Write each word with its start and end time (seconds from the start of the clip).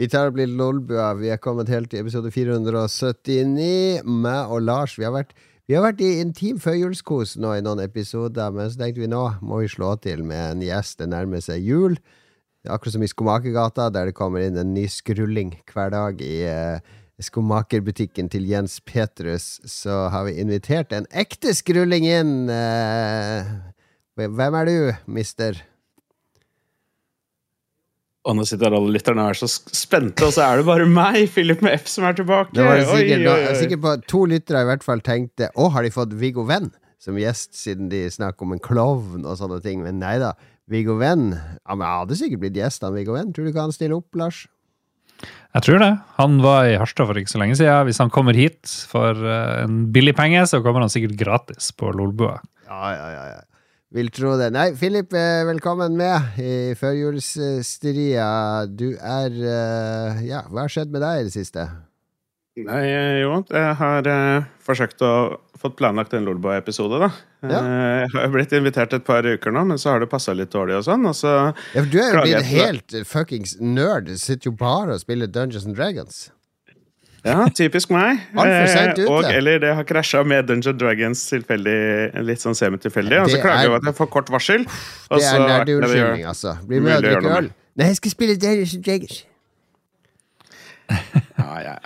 Vi 0.00 0.06
tar 0.08 0.30
opp 0.30 0.38
litt 0.40 0.48
Lolbua. 0.56 1.10
Vi 1.18 1.28
er 1.28 1.36
kommet 1.44 1.68
helt 1.68 1.90
til 1.92 2.00
episode 2.00 2.30
479. 2.32 4.00
Meg 4.08 4.48
og 4.48 4.62
Lars. 4.64 4.94
Vi 4.96 5.04
har 5.04 5.12
vært, 5.12 5.34
vi 5.68 5.76
har 5.76 5.84
vært 5.84 6.00
i 6.00 6.22
intim 6.22 6.56
førjulskos 6.62 7.34
nå 7.36 7.50
i 7.58 7.64
noen 7.66 7.82
episoder, 7.84 8.48
men 8.56 8.70
så 8.72 8.80
tenkte 8.80 9.02
vi 9.02 9.10
nå 9.12 9.26
må 9.44 9.58
vi 9.60 9.68
slå 9.68 9.90
til 10.00 10.22
med 10.24 10.40
en 10.54 10.64
gjest. 10.64 11.02
Det 11.02 11.10
nærmer 11.12 11.44
seg 11.44 11.68
jul. 11.68 11.98
Akkurat 12.64 12.96
som 12.96 13.04
i 13.04 13.10
Skomakergata, 13.12 13.90
der 13.92 14.08
det 14.08 14.16
kommer 14.16 14.40
inn 14.40 14.56
en 14.56 14.72
ny 14.72 14.86
skrulling 14.88 15.52
hver 15.68 15.92
dag 15.92 16.24
i 16.24 16.34
uh, 16.48 16.96
skomakerbutikken 17.20 18.32
til 18.32 18.48
Jens 18.48 18.80
Petrus. 18.80 19.58
Så 19.68 20.06
har 20.16 20.24
vi 20.30 20.38
invitert 20.40 20.96
en 20.96 21.10
ekte 21.12 21.52
skrulling 21.52 22.08
inn. 22.08 22.38
Uh, 22.48 23.52
hvem 24.16 24.62
er 24.64 24.72
du, 24.72 24.78
mister? 25.12 25.60
Og 28.28 28.36
nå 28.36 28.44
sitter 28.44 28.74
alle 28.76 28.92
lytterne 28.92 29.24
og 29.24 29.32
er 29.32 29.38
så 29.40 29.48
spente, 29.48 30.26
og 30.26 30.34
så 30.36 30.44
er 30.44 30.60
det 30.60 30.66
bare 30.68 30.84
meg, 30.84 31.22
Philip 31.32 31.62
med 31.64 31.78
F, 31.78 31.86
som 31.88 32.04
er 32.04 32.18
tilbake. 32.18 32.52
Det 32.52 32.66
var 32.66 32.82
sikkert, 32.84 33.24
oi, 33.24 33.32
oi, 33.32 33.48
oi. 33.48 33.56
sikkert 33.56 33.82
på 33.86 33.94
To 34.12 34.22
lyttere 34.28 34.60
i 34.60 34.68
hvert 34.68 34.84
fall 34.84 35.00
tenkte 35.06 35.48
Å, 35.56 35.70
har 35.72 35.86
de 35.86 35.92
fått 35.94 36.12
Viggo 36.20 36.44
Venn 36.48 36.68
som 37.00 37.16
gjest, 37.16 37.54
siden 37.56 37.88
de 37.88 38.02
snakker 38.12 38.44
om 38.44 38.52
en 38.52 38.60
klovn 38.60 39.24
og 39.24 39.38
sånne 39.40 39.62
ting? 39.64 39.80
Men 39.86 40.02
nei 40.02 40.18
da. 40.20 40.34
Viggo 40.70 40.98
Venn 41.00 41.30
ja, 41.32 41.72
men 41.72 41.86
Jeg 41.86 42.02
hadde 42.02 42.18
sikkert 42.20 42.42
blitt 42.44 42.58
gjest 42.60 42.84
av 42.84 42.92
Viggo 42.98 43.16
Venn. 43.16 43.32
Tror 43.32 43.46
du 43.46 43.54
ikke 43.54 43.64
han 43.64 43.72
stiller 43.72 43.96
opp, 44.02 44.10
Lars? 44.20 44.44
Jeg 45.24 45.64
tror 45.66 45.80
det. 45.82 45.90
Han 46.20 46.38
var 46.44 46.68
i 46.68 46.76
Harstad 46.78 47.08
for 47.08 47.18
ikke 47.18 47.32
så 47.32 47.40
lenge 47.40 47.56
siden. 47.58 47.88
Hvis 47.88 47.98
han 48.00 48.12
kommer 48.12 48.36
hit 48.36 48.68
for 48.90 49.16
eh, 49.16 49.62
en 49.64 49.86
billig 49.94 50.14
penge, 50.18 50.44
så 50.46 50.60
kommer 50.64 50.84
han 50.84 50.92
sikkert 50.92 51.16
gratis 51.20 51.72
på 51.76 51.90
Lolbua. 51.96 52.36
Ja, 52.68 52.92
ja, 52.94 53.08
ja, 53.16 53.24
ja. 53.32 53.40
Vil 53.90 54.06
tro 54.14 54.36
det. 54.38 54.52
Nei, 54.54 54.68
Philip, 54.78 55.10
eh, 55.18 55.42
velkommen 55.48 55.96
med 55.98 56.36
i 56.38 56.76
førjulsstria. 56.78 58.26
Du 58.70 58.92
er 58.94 59.34
eh, 59.34 60.20
Ja, 60.28 60.44
hva 60.46 60.68
har 60.68 60.70
skjedd 60.70 60.92
med 60.94 61.02
deg 61.02 61.24
i 61.24 61.24
det 61.26 61.32
siste? 61.34 61.64
Nei, 62.60 62.84
eh, 62.86 63.16
jo, 63.24 63.40
jeg 63.50 63.74
har 63.80 64.06
eh, 64.12 64.46
forsøkt 64.62 65.02
å 65.02 65.10
få 65.58 65.72
planlagt 65.74 66.14
en 66.14 66.28
Lolboy-episode, 66.28 67.02
da. 67.02 67.10
Ja. 67.42 67.60
Jeg 68.04 68.14
har 68.14 68.30
blitt 68.30 68.54
invitert 68.54 68.94
et 68.94 69.06
par 69.06 69.26
uker 69.26 69.58
nå, 69.58 69.66
men 69.72 69.80
så 69.80 69.96
har 69.96 70.04
det 70.04 70.10
passa 70.12 70.36
litt 70.38 70.54
dårlig 70.54 70.78
og 70.78 70.86
sånn. 70.86 71.10
Og 71.10 71.16
så 71.18 71.34
ja, 71.50 71.80
for 71.80 71.90
du 71.90 71.98
er 71.98 72.14
jo 72.14 72.22
blitt 72.28 72.50
helt 72.52 73.00
fuckings 73.10 73.58
nerd. 73.58 74.06
Du 74.06 74.22
sitter 74.22 74.52
jo 74.52 74.58
bare 74.60 74.94
og 74.94 75.02
spiller 75.02 75.26
Dungeons 75.26 75.66
and 75.66 75.74
Dragons. 75.74 76.28
Ja, 77.24 77.44
typisk 77.52 77.90
meg. 77.92 78.22
Ut, 78.32 79.00
og 79.04 79.26
eller 79.28 79.60
det 79.60 79.72
har 79.76 79.84
krasja 79.88 80.22
med 80.24 80.46
Dungeon 80.48 80.78
Dragons 80.80 81.20
tilfeldig, 81.28 81.74
litt 82.24 82.40
sånn 82.40 82.56
semitilfeldig. 82.56 83.18
Og 83.20 83.32
så 83.32 83.40
klager 83.42 83.66
jeg 83.66 83.72
over 83.72 83.82
at 83.82 83.88
jeg 83.90 83.96
får 83.98 84.08
kort 84.14 84.30
varsel. 84.32 84.64
Det 84.64 85.26
er 85.28 85.42
nerdeunnskyldning, 85.44 86.24
altså. 86.30 86.54
Bli 86.68 86.80
med 86.84 86.96
og 86.96 87.04
drikke 87.04 87.34
øl. 87.42 87.50
Nei, 87.80 87.90
jeg 87.92 87.98
skal 88.00 88.14
spille 88.14 88.38
Dungeons 88.40 88.72
Dragons. 88.86 89.20
ja, 91.42 91.52
ja. 91.66 91.76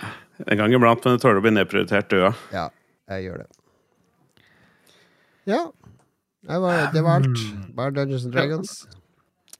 En 0.51 0.59
gang 0.59 0.73
iblant, 0.75 1.03
men 1.03 1.15
du 1.19 1.23
tåler 1.23 1.39
å 1.39 1.43
bli 1.43 1.53
nedprioritert, 1.55 2.09
du 2.11 2.29
òg. 2.29 2.41
Ja, 2.55 2.69
jeg 3.11 3.27
gjør 3.27 3.43
det. 3.43 3.49
Ja. 5.51 5.61
Det 6.45 6.57
var, 6.61 6.81
det 6.93 7.01
var 7.05 7.23
alt. 7.23 7.45
Bare 7.75 7.93
Dungeons 7.95 8.27
Dragons. 8.31 8.73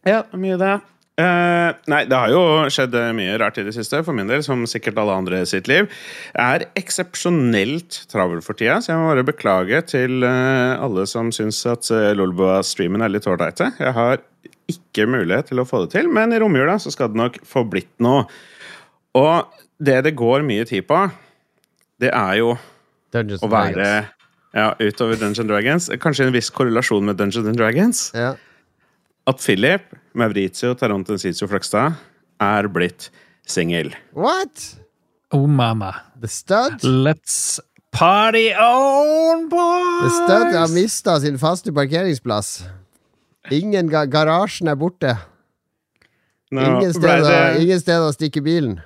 Ja, 0.06 0.24
mye 0.38 0.58
det. 0.62 0.76
Uh, 1.16 1.72
nei, 1.88 2.02
det 2.12 2.18
har 2.20 2.28
jo 2.28 2.40
skjedd 2.68 2.96
mye 3.16 3.38
rart 3.40 3.56
i 3.62 3.64
det 3.64 3.72
siste, 3.72 4.02
for 4.04 4.16
min 4.18 4.28
del, 4.28 4.42
som 4.44 4.66
sikkert 4.68 4.98
alle 5.00 5.14
andre 5.16 5.40
i 5.46 5.48
sitt 5.48 5.70
liv. 5.72 5.88
Jeg 6.34 6.60
er 6.60 6.66
eksepsjonelt 6.76 8.02
travel 8.12 8.42
for 8.44 8.60
tida, 8.60 8.82
så 8.84 8.92
jeg 8.92 9.00
må 9.00 9.14
bare 9.14 9.24
beklage 9.28 9.80
til 9.94 10.26
uh, 10.28 10.76
alle 10.76 11.06
som 11.08 11.32
syns 11.36 11.62
at 11.72 11.88
uh, 11.96 12.12
Lolbua-streamen 12.20 13.06
er 13.06 13.14
litt 13.14 13.30
ålreite. 13.32 13.72
Jeg 13.80 13.96
har 13.96 14.20
ikke 14.72 15.06
mulighet 15.08 15.54
til 15.54 15.64
å 15.64 15.68
få 15.68 15.86
det 15.86 15.94
til, 15.96 16.10
men 16.12 16.36
i 16.36 16.40
romjula 16.42 16.76
så 16.84 16.92
skal 16.92 17.14
det 17.14 17.22
nok 17.22 17.40
få 17.48 17.64
blitt 17.70 17.94
noe. 18.04 18.26
Og 19.16 19.62
det 19.80 20.02
det 20.10 20.18
går 20.20 20.44
mye 20.44 20.66
tid 20.68 20.84
på, 20.90 21.00
det 22.04 22.12
er 22.12 22.42
jo 22.42 22.58
Dungeons 23.16 23.46
å 23.46 23.48
være 23.48 23.88
ja, 24.52 24.68
utover 24.84 25.16
Dungeons 25.16 25.48
Dragons. 25.48 25.88
Kanskje 26.04 26.28
en 26.28 26.36
viss 26.36 26.52
korrelasjon 26.52 27.08
med 27.08 27.22
Dungeons 27.22 27.56
Dragons. 27.56 28.10
Ja 28.18 28.34
at 29.28 29.42
Philip 29.42 29.94
Maurizio 30.16 30.74
Tarontensizio 30.78 31.48
Fløgstad 31.50 31.98
er 32.42 32.68
blitt 32.72 33.10
singel. 33.48 33.94
What? 34.14 34.76
Oh, 35.32 35.48
mama. 35.48 35.94
The 36.20 36.28
Stud? 36.28 36.84
Let's 36.84 37.60
party 37.92 38.52
on, 38.54 39.50
boys! 39.50 40.02
The 40.04 40.10
Stud 40.10 40.56
har 40.56 40.74
mista 40.74 41.20
sin 41.20 41.40
faste 41.42 41.74
parkeringsplass. 41.74 42.66
Ingen 43.54 43.90
ga 43.90 44.06
Garasjen 44.10 44.70
er 44.72 44.78
borte. 44.80 45.16
No, 46.52 46.62
ingen, 46.62 46.94
steder, 46.94 47.26
det... 47.26 47.64
ingen 47.64 47.82
steder 47.82 48.06
å 48.08 48.14
stikke 48.16 48.42
bilen. 48.46 48.78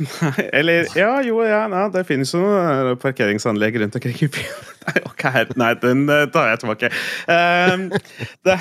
Nei, 0.00 0.46
eller 0.56 0.86
Ja, 0.96 1.18
jo, 1.20 1.42
ja, 1.44 1.66
ja 1.68 1.82
det 1.92 2.06
finnes 2.08 2.30
jo 2.32 2.40
noen 2.40 2.96
parkeringsanlegg 3.02 3.76
rundt 3.82 3.98
omkring 3.98 4.16
i 4.24 4.30
byen. 4.32 4.62
Nei, 4.86 5.02
okay, 5.10 5.44
nei, 5.60 5.74
den 5.82 6.06
eh, 6.08 6.22
tar 6.32 6.46
jeg 6.48 6.62
tilbake. 6.62 6.88
Um, 7.28 7.82
det 8.48 8.54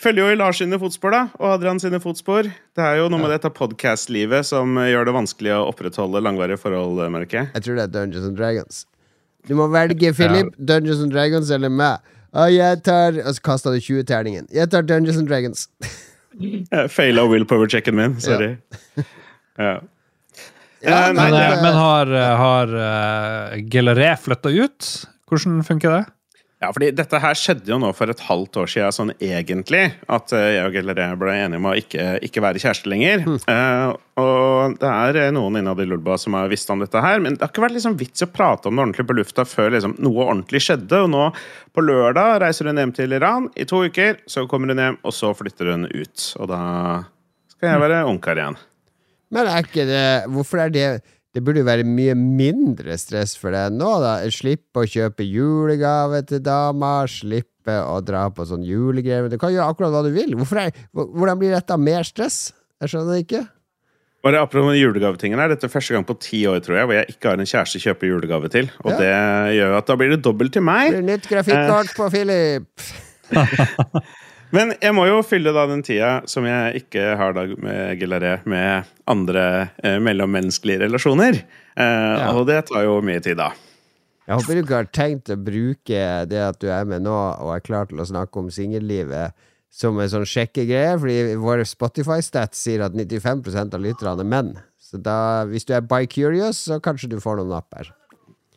Følger 0.00 0.24
jo 0.24 0.32
i 0.34 0.38
Lars 0.38 0.58
sine 0.62 0.78
fotspor 0.82 1.14
da, 1.14 1.20
og 1.40 1.52
Adrian 1.56 1.80
sine 1.82 2.00
fotspor. 2.02 2.48
Det 2.48 2.84
er 2.84 2.98
jo 3.00 3.10
noe 3.12 3.22
med 3.22 3.30
dette 3.34 3.50
podkast-livet 3.54 4.48
som 4.48 4.78
gjør 4.80 5.08
det 5.08 5.14
vanskelig 5.16 5.54
å 5.56 5.60
opprettholde 5.70 6.22
langvarige 6.24 6.58
forhold. 6.62 7.04
Mørke. 7.14 7.46
Jeg 7.54 7.66
tror 7.66 7.78
det 7.78 7.86
er 7.86 7.92
Dungeons 7.94 8.26
and 8.30 8.38
Dragons. 8.40 8.82
Du 9.48 9.54
må 9.58 9.68
velge, 9.72 10.14
Philip. 10.16 10.50
Ja. 10.54 10.66
Dungeons 10.74 11.04
and 11.04 11.14
Dragons 11.14 11.52
eller 11.54 11.70
meg. 11.70 12.02
Og 12.34 12.50
jeg 12.50 12.80
tar 12.82 13.14
Og 13.20 13.36
så 13.36 13.42
kasta 13.46 13.70
du 13.70 13.78
20-terningen. 13.78 14.48
Jeg 14.50 14.70
tar 14.72 14.82
Dungeons 14.82 15.20
and 15.20 15.30
Dragons. 15.30 15.68
Faila 16.94 17.26
willpower-checken 17.26 17.94
min. 17.94 18.20
Sorry. 18.20 18.56
Ja. 19.56 19.80
ja 20.80 21.12
men, 21.12 21.16
men, 21.30 21.62
men, 21.62 21.74
har, 21.74 22.06
har 22.36 22.74
uh, 22.74 23.58
Gelleré 23.70 24.16
flytta 24.20 24.50
ut? 24.50 24.90
Hvordan 25.30 25.62
funker 25.66 25.94
det? 25.94 26.02
Ja, 26.62 26.70
fordi 26.72 26.92
dette 26.96 27.18
her 27.20 27.36
skjedde 27.36 27.68
jo 27.68 27.76
nå 27.82 27.90
for 27.96 28.08
et 28.08 28.22
halvt 28.24 28.56
år 28.62 28.70
siden, 28.70 28.94
sånn 28.94 29.12
egentlig. 29.18 29.82
At 30.12 30.32
eh, 30.36 30.54
jeg 30.54 30.68
og 30.68 30.76
Gelleré 30.76 31.08
ble 31.18 31.34
enige 31.34 31.60
om 31.60 31.66
å 31.68 31.74
ikke, 31.76 32.04
ikke 32.24 32.42
være 32.44 32.62
kjæreste 32.62 32.90
lenger. 32.92 33.24
Mm. 33.26 33.40
Uh, 33.48 34.22
og 34.22 34.76
det 34.80 34.90
er 34.90 35.18
eh, 35.24 35.32
noen 35.34 35.58
innad 35.60 35.82
i 35.82 35.86
Lulba 35.90 36.16
som 36.20 36.36
har 36.38 36.52
visst 36.52 36.70
om 36.72 36.80
dette 36.80 37.02
her. 37.04 37.20
Men 37.24 37.36
det 37.36 37.44
har 37.44 37.52
ikke 37.52 37.64
vært 37.66 37.76
liksom 37.76 37.98
vits 38.00 38.24
å 38.24 38.30
prate 38.30 38.70
om 38.70 38.78
det 38.78 38.84
ordentlig 38.86 39.06
på 39.10 39.18
lufta 39.18 39.46
før 39.48 39.74
liksom 39.74 39.96
noe 40.04 40.28
ordentlig 40.28 40.62
skjedde. 40.64 41.02
Og 41.04 41.10
nå 41.12 41.26
på 41.74 41.84
lørdag 41.84 42.38
reiser 42.44 42.70
hun 42.70 42.80
hjem 42.80 42.94
til 42.96 43.18
Iran 43.18 43.50
i 43.58 43.66
to 43.68 43.82
uker. 43.84 44.22
Så 44.30 44.46
kommer 44.50 44.72
hun 44.72 44.84
hjem, 44.84 45.00
og 45.02 45.16
så 45.16 45.34
flytter 45.36 45.74
hun 45.74 45.88
ut. 45.90 46.28
Og 46.38 46.48
da 46.54 46.62
skal 47.56 47.74
jeg 47.74 47.84
være 47.84 48.04
ungkar 48.08 48.40
igjen. 48.40 48.62
Men 49.34 49.50
er 49.50 49.66
ikke 49.66 49.84
det 49.88 50.06
Hvorfor 50.30 50.62
er 50.62 50.72
det 50.72 50.88
det 51.34 51.42
burde 51.42 51.64
jo 51.64 51.66
være 51.66 51.86
mye 51.88 52.14
mindre 52.14 52.94
stress 53.00 53.34
for 53.38 53.54
deg 53.54 53.74
nå, 53.74 53.90
da. 54.04 54.14
Slippe 54.30 54.84
å 54.84 54.86
kjøpe 54.86 55.26
julegave 55.26 56.22
til 56.28 56.42
dama, 56.44 57.00
slippe 57.10 57.74
å 57.82 57.98
dra 58.06 58.28
på 58.30 58.46
sånn 58.46 58.62
julegreier. 58.66 59.26
Du 59.32 59.40
kan 59.42 59.50
gjøre 59.50 59.66
akkurat 59.72 59.90
hva 59.90 60.04
du 60.06 60.12
vil. 60.14 60.36
Er, 60.38 60.70
hvordan 60.94 61.40
blir 61.40 61.56
dette 61.56 61.78
mer 61.80 62.06
stress? 62.06 62.52
Jeg 62.78 62.92
skjønner 62.92 63.16
det 63.16 63.24
ikke. 63.26 63.42
Bare 64.24 64.40
Apropos 64.40 64.78
julegavetingen 64.78 65.42
her, 65.42 65.50
Dette 65.52 65.66
er 65.68 65.72
første 65.72 65.92
gang 65.92 66.06
på 66.08 66.16
ti 66.22 66.46
år 66.48 66.62
tror 66.64 66.78
jeg, 66.78 66.88
hvor 66.88 66.96
jeg 66.96 67.12
ikke 67.12 67.32
har 67.32 67.42
en 67.42 67.50
kjæreste 67.50 67.80
å 67.80 67.84
kjøpe 67.88 68.08
julegave 68.08 68.48
til. 68.54 68.70
Og 68.86 68.94
ja. 68.94 69.00
det 69.02 69.56
gjør 69.58 69.74
at 69.80 69.90
da 69.90 69.96
blir 70.00 70.14
det 70.14 70.22
dobbelt 70.24 70.54
til 70.54 70.64
meg. 70.64 70.94
Det 70.94 71.02
blir 71.02 71.10
nytt 71.10 71.28
grafikkart 71.28 71.90
eh. 71.90 71.96
på 71.98 72.08
Philip. 72.14 72.86
Men 74.54 74.70
jeg 74.78 74.94
må 74.94 75.08
jo 75.08 75.18
fylle 75.26 75.50
da 75.54 75.64
den 75.66 75.82
tida 75.82 76.20
som 76.30 76.46
jeg 76.46 76.84
ikke 76.84 77.14
har 77.18 77.34
da 77.34 77.46
med 77.58 77.98
Gilaré, 77.98 78.36
med 78.46 78.90
andre 79.10 79.44
eh, 79.82 79.96
mellommenneskelige 80.02 80.84
relasjoner. 80.84 81.40
Eh, 81.74 82.12
ja. 82.20 82.28
Og 82.36 82.46
det 82.46 82.60
tar 82.68 82.84
jo 82.86 83.00
mye 83.04 83.22
tid, 83.24 83.40
da. 83.40 83.50
Jeg 84.24 84.38
håper 84.38 84.56
du 84.56 84.60
ikke 84.62 84.78
har 84.78 84.92
tenkt 84.94 85.32
å 85.34 85.36
bruke 85.36 86.04
det 86.30 86.38
at 86.40 86.60
du 86.62 86.70
er 86.72 86.86
med 86.88 87.02
nå, 87.04 87.16
og 87.42 87.50
er 87.56 87.64
klar 87.64 87.90
til 87.90 88.00
å 88.00 88.06
snakke 88.08 88.40
om 88.40 88.52
singellivet, 88.54 89.34
som 89.74 89.98
en 89.98 90.12
sånn 90.12 90.28
sjekkegreie, 90.28 90.94
fordi 91.02 91.34
vår 91.42 91.64
Spotify-stats 91.68 92.62
sier 92.62 92.86
at 92.86 92.94
95 92.94 93.42
av 93.66 93.82
lytterne 93.82 94.22
er 94.22 94.30
menn. 94.30 94.54
Så 94.78 95.02
da, 95.02 95.42
hvis 95.50 95.66
du 95.66 95.74
er 95.74 95.84
bi-curious, 95.84 96.62
så 96.70 96.78
kanskje 96.80 97.10
du 97.10 97.18
får 97.20 97.42
noen 97.42 97.52
napp 97.56 97.74
her. 97.74 97.90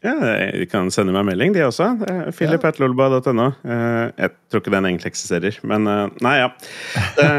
Ja, 0.05 0.13
De 0.53 0.65
kan 0.69 0.91
sende 0.93 1.13
meg 1.15 1.25
melding, 1.25 1.55
de 1.55 1.63
også. 1.65 1.87
Philip.lolba.no. 2.37 3.47
Eh, 3.65 4.03
jeg 4.13 4.33
tror 4.51 4.61
ikke 4.61 4.73
den 4.75 4.89
egentlig 4.91 5.11
eksisterer, 5.13 5.57
men 5.67 5.89
eh, 5.89 6.03
nei, 6.25 6.35
ja. 6.43 6.51
Det 7.17 7.29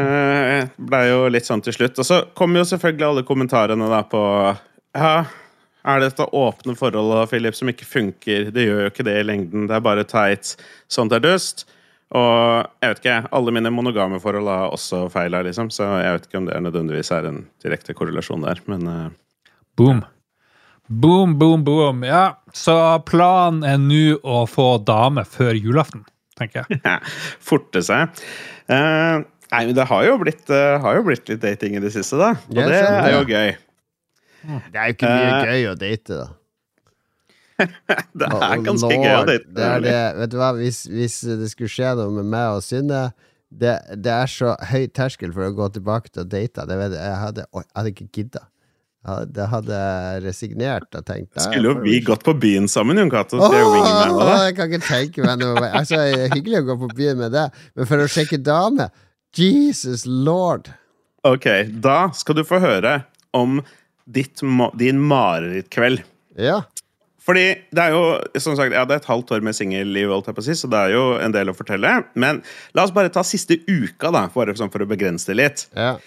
ble 0.89 1.03
jo 1.07 1.21
litt 1.31 1.47
sånn 1.47 1.63
til 1.63 1.77
slutt. 1.77 2.01
Og 2.01 2.07
så 2.07 2.19
kommer 2.37 2.61
jo 2.61 2.69
selvfølgelig 2.73 3.07
alle 3.07 3.27
kommentarene 3.27 3.87
da 3.91 4.01
på 4.11 4.23
Ja, 4.97 5.13
er 5.87 6.03
dette 6.03 6.27
åpne 6.35 6.75
forhold 6.75 6.99
forholdet 6.99 7.31
Philip, 7.31 7.55
som 7.55 7.71
ikke 7.71 7.87
funker? 7.87 8.51
Det 8.51 8.67
gjør 8.67 8.83
jo 8.85 8.91
ikke 8.91 9.07
det 9.07 9.15
i 9.21 9.25
lengden. 9.27 9.69
Det 9.69 9.77
er 9.79 9.85
bare 9.85 10.07
teit. 10.07 10.57
Sånt 10.91 11.15
er 11.15 11.23
dust. 11.23 11.63
Og 12.09 12.67
jeg 12.81 12.91
vet 12.91 13.03
ikke, 13.03 13.17
alle 13.37 13.55
mine 13.55 13.71
monogame 13.71 14.19
forhold 14.19 14.49
har 14.49 14.73
også 14.73 15.05
feila, 15.13 15.43
liksom, 15.45 15.69
så 15.71 15.85
jeg 16.01 16.15
vet 16.15 16.23
ikke 16.25 16.39
om 16.41 16.47
det 16.49 16.55
er 16.57 16.63
nødvendigvis 16.65 17.11
er 17.13 17.27
en 17.29 17.43
direkte 17.63 17.93
korrelasjon 17.95 18.43
der, 18.47 18.59
men. 18.67 19.13
Boom. 19.77 20.01
Boom, 20.89 21.35
boom, 21.37 21.61
boom. 21.63 22.01
Ja, 22.03 22.38
så 22.55 22.75
planen 23.07 23.65
er 23.67 23.79
nå 23.81 24.19
å 24.23 24.43
få 24.49 24.71
dame 24.85 25.25
før 25.27 25.57
julaften, 25.57 26.05
tenker 26.39 26.65
jeg. 26.65 26.95
Forte 27.49 27.83
seg. 27.85 28.15
Uh, 28.69 29.25
Nei, 29.49 29.63
men 29.65 29.73
det 29.77 29.87
har 29.89 30.03
jo 30.05 30.17
blitt, 30.21 30.45
uh, 30.53 30.77
har 30.83 30.99
jo 30.99 31.05
blitt 31.07 31.29
litt 31.31 31.41
dating 31.41 31.77
i 31.79 31.83
det 31.83 31.93
siste, 31.95 32.19
da. 32.21 32.35
Og 32.51 32.59
det, 32.59 32.67
det 32.69 32.83
er 32.83 33.15
jo 33.15 33.23
gøy. 33.25 33.55
Det 34.69 34.77
er 34.77 34.91
jo 34.91 34.97
ikke 34.97 35.13
mye 35.15 35.31
uh, 35.31 35.47
gøy 35.49 35.71
å 35.71 35.79
date, 35.79 36.19
da. 36.19 36.27
Det 38.15 38.27
er 38.29 38.61
ganske 38.63 38.87
lord, 38.87 39.01
gøy 39.03 39.15
å 39.17 39.23
date. 39.27 39.49
Det 39.51 39.65
er 39.65 39.81
det. 39.83 39.97
Vet 40.21 40.31
du 40.31 40.37
hva, 40.39 40.53
hvis, 40.55 40.83
hvis 40.87 41.17
det 41.41 41.49
skulle 41.51 41.71
skje 41.73 41.95
noe 41.99 42.13
med 42.21 42.29
meg 42.31 42.59
og 42.59 42.63
Synne 42.63 43.09
det, 43.49 43.73
det 43.97 44.13
er 44.13 44.29
så 44.29 44.53
høy 44.69 44.85
terskel 44.93 45.33
for 45.33 45.47
å 45.47 45.55
gå 45.57 45.71
tilbake 45.73 46.11
til 46.13 46.23
å 46.23 46.29
date. 46.29 46.65
Det 46.69 46.77
jeg, 46.77 46.93
jeg, 46.93 47.15
hadde, 47.23 47.45
jeg 47.49 47.69
hadde 47.73 47.93
ikke 47.95 48.09
gidda. 48.13 48.43
Det 48.99 49.45
hadde 49.47 49.77
jeg 49.79 50.23
resignert 50.25 50.95
og 50.97 51.05
tenkt 51.07 51.31
nei, 51.31 51.43
Skulle 51.45 51.71
jo 51.71 51.75
vi 51.85 51.99
gått 52.03 52.25
på 52.27 52.33
byen 52.35 52.67
sammen, 52.67 52.99
Jon 52.99 53.11
Cato. 53.11 53.39
Skal 53.39 53.55
jeg 54.43 54.57
kan 54.57 54.73
ikke 54.73 54.81
tenke 54.83 55.23
meg 55.23 55.39
noe 55.39 55.69
altså, 55.71 56.01
Hyggelig 56.33 56.59
å 56.59 56.65
gå 56.67 56.75
på 56.81 56.89
byen 56.97 57.21
med 57.21 57.31
deg, 57.31 57.61
men 57.79 57.87
for 57.87 58.03
å 58.03 58.09
sjekke 58.11 58.41
dame 58.43 58.89
Jesus 59.35 60.03
lord! 60.03 60.67
Ok, 61.27 61.47
da 61.83 62.09
skal 62.15 62.39
du 62.39 62.43
få 62.47 62.59
høre 62.63 63.01
om 63.35 63.59
ditt, 64.09 64.41
din 64.79 64.99
marerittkveld. 65.07 66.03
Ja. 66.39 66.61
Fordi 67.23 67.45
det 67.75 67.83
er 67.83 67.93
jo, 67.93 68.03
som 68.41 68.55
sagt, 68.57 68.73
Jeg 68.73 68.79
hadde 68.79 68.97
et 68.97 69.09
halvt 69.09 69.35
år 69.35 69.43
med 69.45 69.55
singelliv, 69.55 70.11
så 70.33 70.69
det 70.71 70.79
er 70.79 70.95
jo 70.95 71.03
en 71.21 71.35
del 71.35 71.51
å 71.51 71.55
fortelle. 71.55 71.91
Men 72.15 72.41
la 72.73 72.87
oss 72.87 72.95
bare 72.95 73.11
ta 73.13 73.21
siste 73.27 73.59
uka, 73.67 74.09
da, 74.09 74.25
bare 74.33 74.55
for 74.57 74.81
å 74.81 74.89
begrense 74.89 75.29
det 75.29 75.39
litt. 75.39 75.67
ja. 75.75 75.97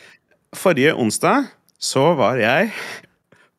Forrige 0.53 0.93
onsdag 1.00 1.47
så 1.82 2.05
var 2.19 2.38
jeg 2.40 2.70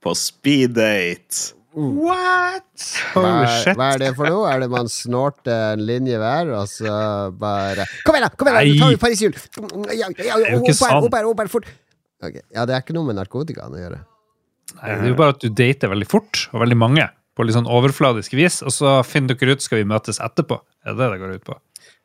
på 0.04 0.14
speeddate. 0.16 1.54
What?! 1.74 2.68
Hva, 3.16 3.22
Holy 3.24 3.46
er- 3.48 3.54
shit. 3.64 3.78
hva 3.80 3.88
er 3.96 4.02
det 4.04 4.12
for 4.18 4.30
noe? 4.30 4.46
Er 4.52 4.60
det 4.62 4.68
man 4.70 4.90
snorter 4.92 5.74
en 5.74 5.82
linje 5.88 6.20
hver, 6.22 6.52
og 6.54 6.68
så 6.70 6.94
bare 7.40 7.88
Kom 8.06 8.14
igjen, 8.18 8.28
da! 8.28 8.30
kom 8.38 8.50
igjen 8.52 8.58
da, 8.58 8.62
Nei. 8.62 8.76
Nå 8.78 8.84
tar 8.84 8.92
vi 8.94 9.00
Paris-hjul! 9.02 9.34
Ja, 9.90 9.96
ja, 9.98 10.10
ja, 10.22 10.38
er 10.38 10.54
jo 10.54 10.60
Opp 10.62 10.70
ikke 10.70 10.90
her, 10.92 11.08
opp 11.08 11.18
her, 11.18 11.30
opp 11.32 11.42
her, 11.42 11.50
fort! 11.56 11.72
Okay. 12.24 12.44
Ja, 12.54 12.68
det 12.70 12.76
er 12.78 12.86
ikke 12.86 12.94
noe 12.96 13.10
med 13.10 13.18
narkotikaen 13.18 13.74
å 13.74 13.82
gjøre. 13.82 14.00
Nei, 14.78 14.94
det 14.94 15.02
er 15.02 15.10
jo 15.10 15.18
bare 15.20 15.34
at 15.36 15.42
du 15.44 15.50
dater 15.50 15.92
veldig 15.92 16.08
fort, 16.14 16.46
og 16.54 16.62
veldig 16.64 16.78
mange, 16.80 17.08
på 17.36 17.44
litt 17.48 17.58
sånn 17.58 17.68
overfladisk 17.68 18.36
vis, 18.38 18.62
og 18.64 18.72
så 18.72 18.94
finner 19.08 19.36
dere 19.36 19.58
ut 19.58 19.66
skal 19.66 19.82
vi 19.82 19.88
møtes 19.90 20.22
etterpå. 20.24 20.62
Det 20.86 20.94
er 20.94 21.00
det 21.02 21.10
det 21.16 21.22
går 21.24 21.36
ut 21.40 21.48
på. 21.50 21.58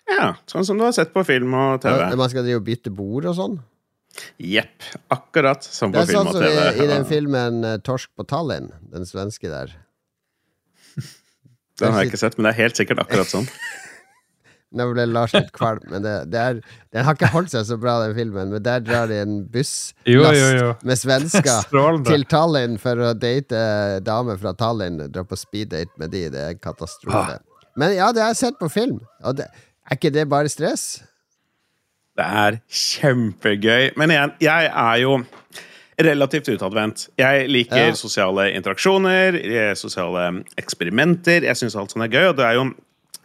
Ja, 0.08 0.30
Sånn 0.48 0.64
som 0.64 0.80
du 0.80 0.86
har 0.88 0.94
sett 0.96 1.12
på 1.12 1.20
film 1.28 1.52
og 1.54 1.82
TV. 1.84 1.98
Ja, 2.00 2.16
Man 2.16 2.30
skal 2.32 2.46
drive 2.48 2.62
og 2.62 2.66
bytte 2.66 2.90
bord 2.94 3.28
og 3.28 3.36
sånn. 3.36 3.58
Jepp. 4.38 4.86
Akkurat 5.14 5.64
som 5.64 5.92
Det 5.94 6.04
er 6.04 6.14
sånn 6.18 6.32
som 6.32 6.44
i, 6.46 6.54
i 6.84 6.88
den 6.90 7.06
filmen 7.12 7.60
eh, 7.66 7.76
Torsk 7.84 8.10
på 8.18 8.26
Tallinn, 8.28 8.72
den 8.94 9.06
svenske 9.08 9.50
der. 9.50 9.74
Den 11.78 11.94
har 11.94 12.02
jeg 12.02 12.12
ikke 12.12 12.20
sett, 12.24 12.38
men 12.38 12.48
det 12.48 12.56
er 12.56 12.64
helt 12.64 12.80
sikkert 12.80 13.04
akkurat 13.04 13.30
sånn. 13.30 13.46
Nå 14.76 14.84
ble 14.90 15.06
Lars 15.08 15.32
litt 15.32 15.48
kvalm, 15.56 15.80
men 15.88 16.02
det, 16.04 16.14
det 16.28 16.40
er, 16.42 16.58
den 16.92 17.06
har 17.06 17.16
ikke 17.16 17.30
holdt 17.32 17.54
seg 17.54 17.64
så 17.64 17.78
bra, 17.80 17.94
den 18.02 18.12
filmen. 18.18 18.50
Men 18.52 18.64
der 18.66 18.82
drar 18.84 19.08
de 19.08 19.16
en 19.22 19.38
busslast 19.48 19.94
Jo, 20.04 20.26
jo, 20.34 20.48
jo. 20.58 20.66
med 20.84 21.00
svensker 21.00 21.70
til 22.10 22.26
Tallinn 22.28 22.76
for 22.82 23.00
å 23.00 23.14
date 23.16 23.62
damer 24.04 24.36
fra 24.42 24.52
Tallinn. 24.58 25.00
Dra 25.14 25.24
på 25.24 25.38
speeddate 25.40 26.02
med 26.02 26.12
de. 26.12 26.26
Det 26.34 26.42
er 26.42 26.52
en 26.52 26.60
katastrofe. 26.60 27.38
Men 27.80 27.94
ja, 27.96 28.10
det 28.12 28.26
har 28.26 28.34
jeg 28.34 28.42
sett 28.42 28.60
på 28.60 28.68
film. 28.72 29.00
Og 29.24 29.38
det, 29.40 29.48
er 29.88 29.96
ikke 29.96 30.12
det 30.12 30.26
bare 30.28 30.52
stress? 30.52 30.98
Det 32.18 32.26
er 32.26 32.56
kjempegøy. 32.66 33.92
Men 34.00 34.10
igjen, 34.10 34.32
jeg 34.42 34.70
er 34.72 34.96
jo 35.04 35.12
relativt 35.98 36.48
utadvendt. 36.50 37.08
Jeg 37.18 37.48
liker 37.50 37.88
Ja. 37.88 37.94
sosiale 37.94 38.48
interaksjoner, 38.54 39.34
eh, 39.38 39.74
sosiale 39.74 40.44
eksperimenter. 40.58 41.42
Jeg 41.46 41.56
syns 41.58 41.76
alt 41.78 41.90
sånt 41.94 42.04
er 42.04 42.08
gøy, 42.14 42.28
og 42.30 42.36
det 42.36 42.44
er 42.46 42.54
jo 42.54 42.60
en 42.66 42.74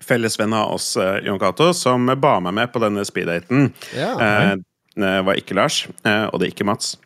felles 0.02 0.40
av 0.40 0.74
oss, 0.74 0.96
eh, 0.98 1.22
Jon 1.26 1.40
Cato, 1.40 1.72
som 1.74 2.06
ba 2.06 2.40
meg 2.40 2.54
med 2.54 2.74
på 2.74 2.80
denne 2.80 3.06
speeddaten. 3.06 3.74
Ja. 3.96 4.14
Eh, 4.20 4.56
det 4.96 5.26
var 5.26 5.36
ikke 5.36 5.56
Lars, 5.56 5.88
eh, 6.06 6.26
og 6.32 6.40
det 6.40 6.48
er 6.50 6.52
ikke 6.54 6.66
Mats. 6.66 6.98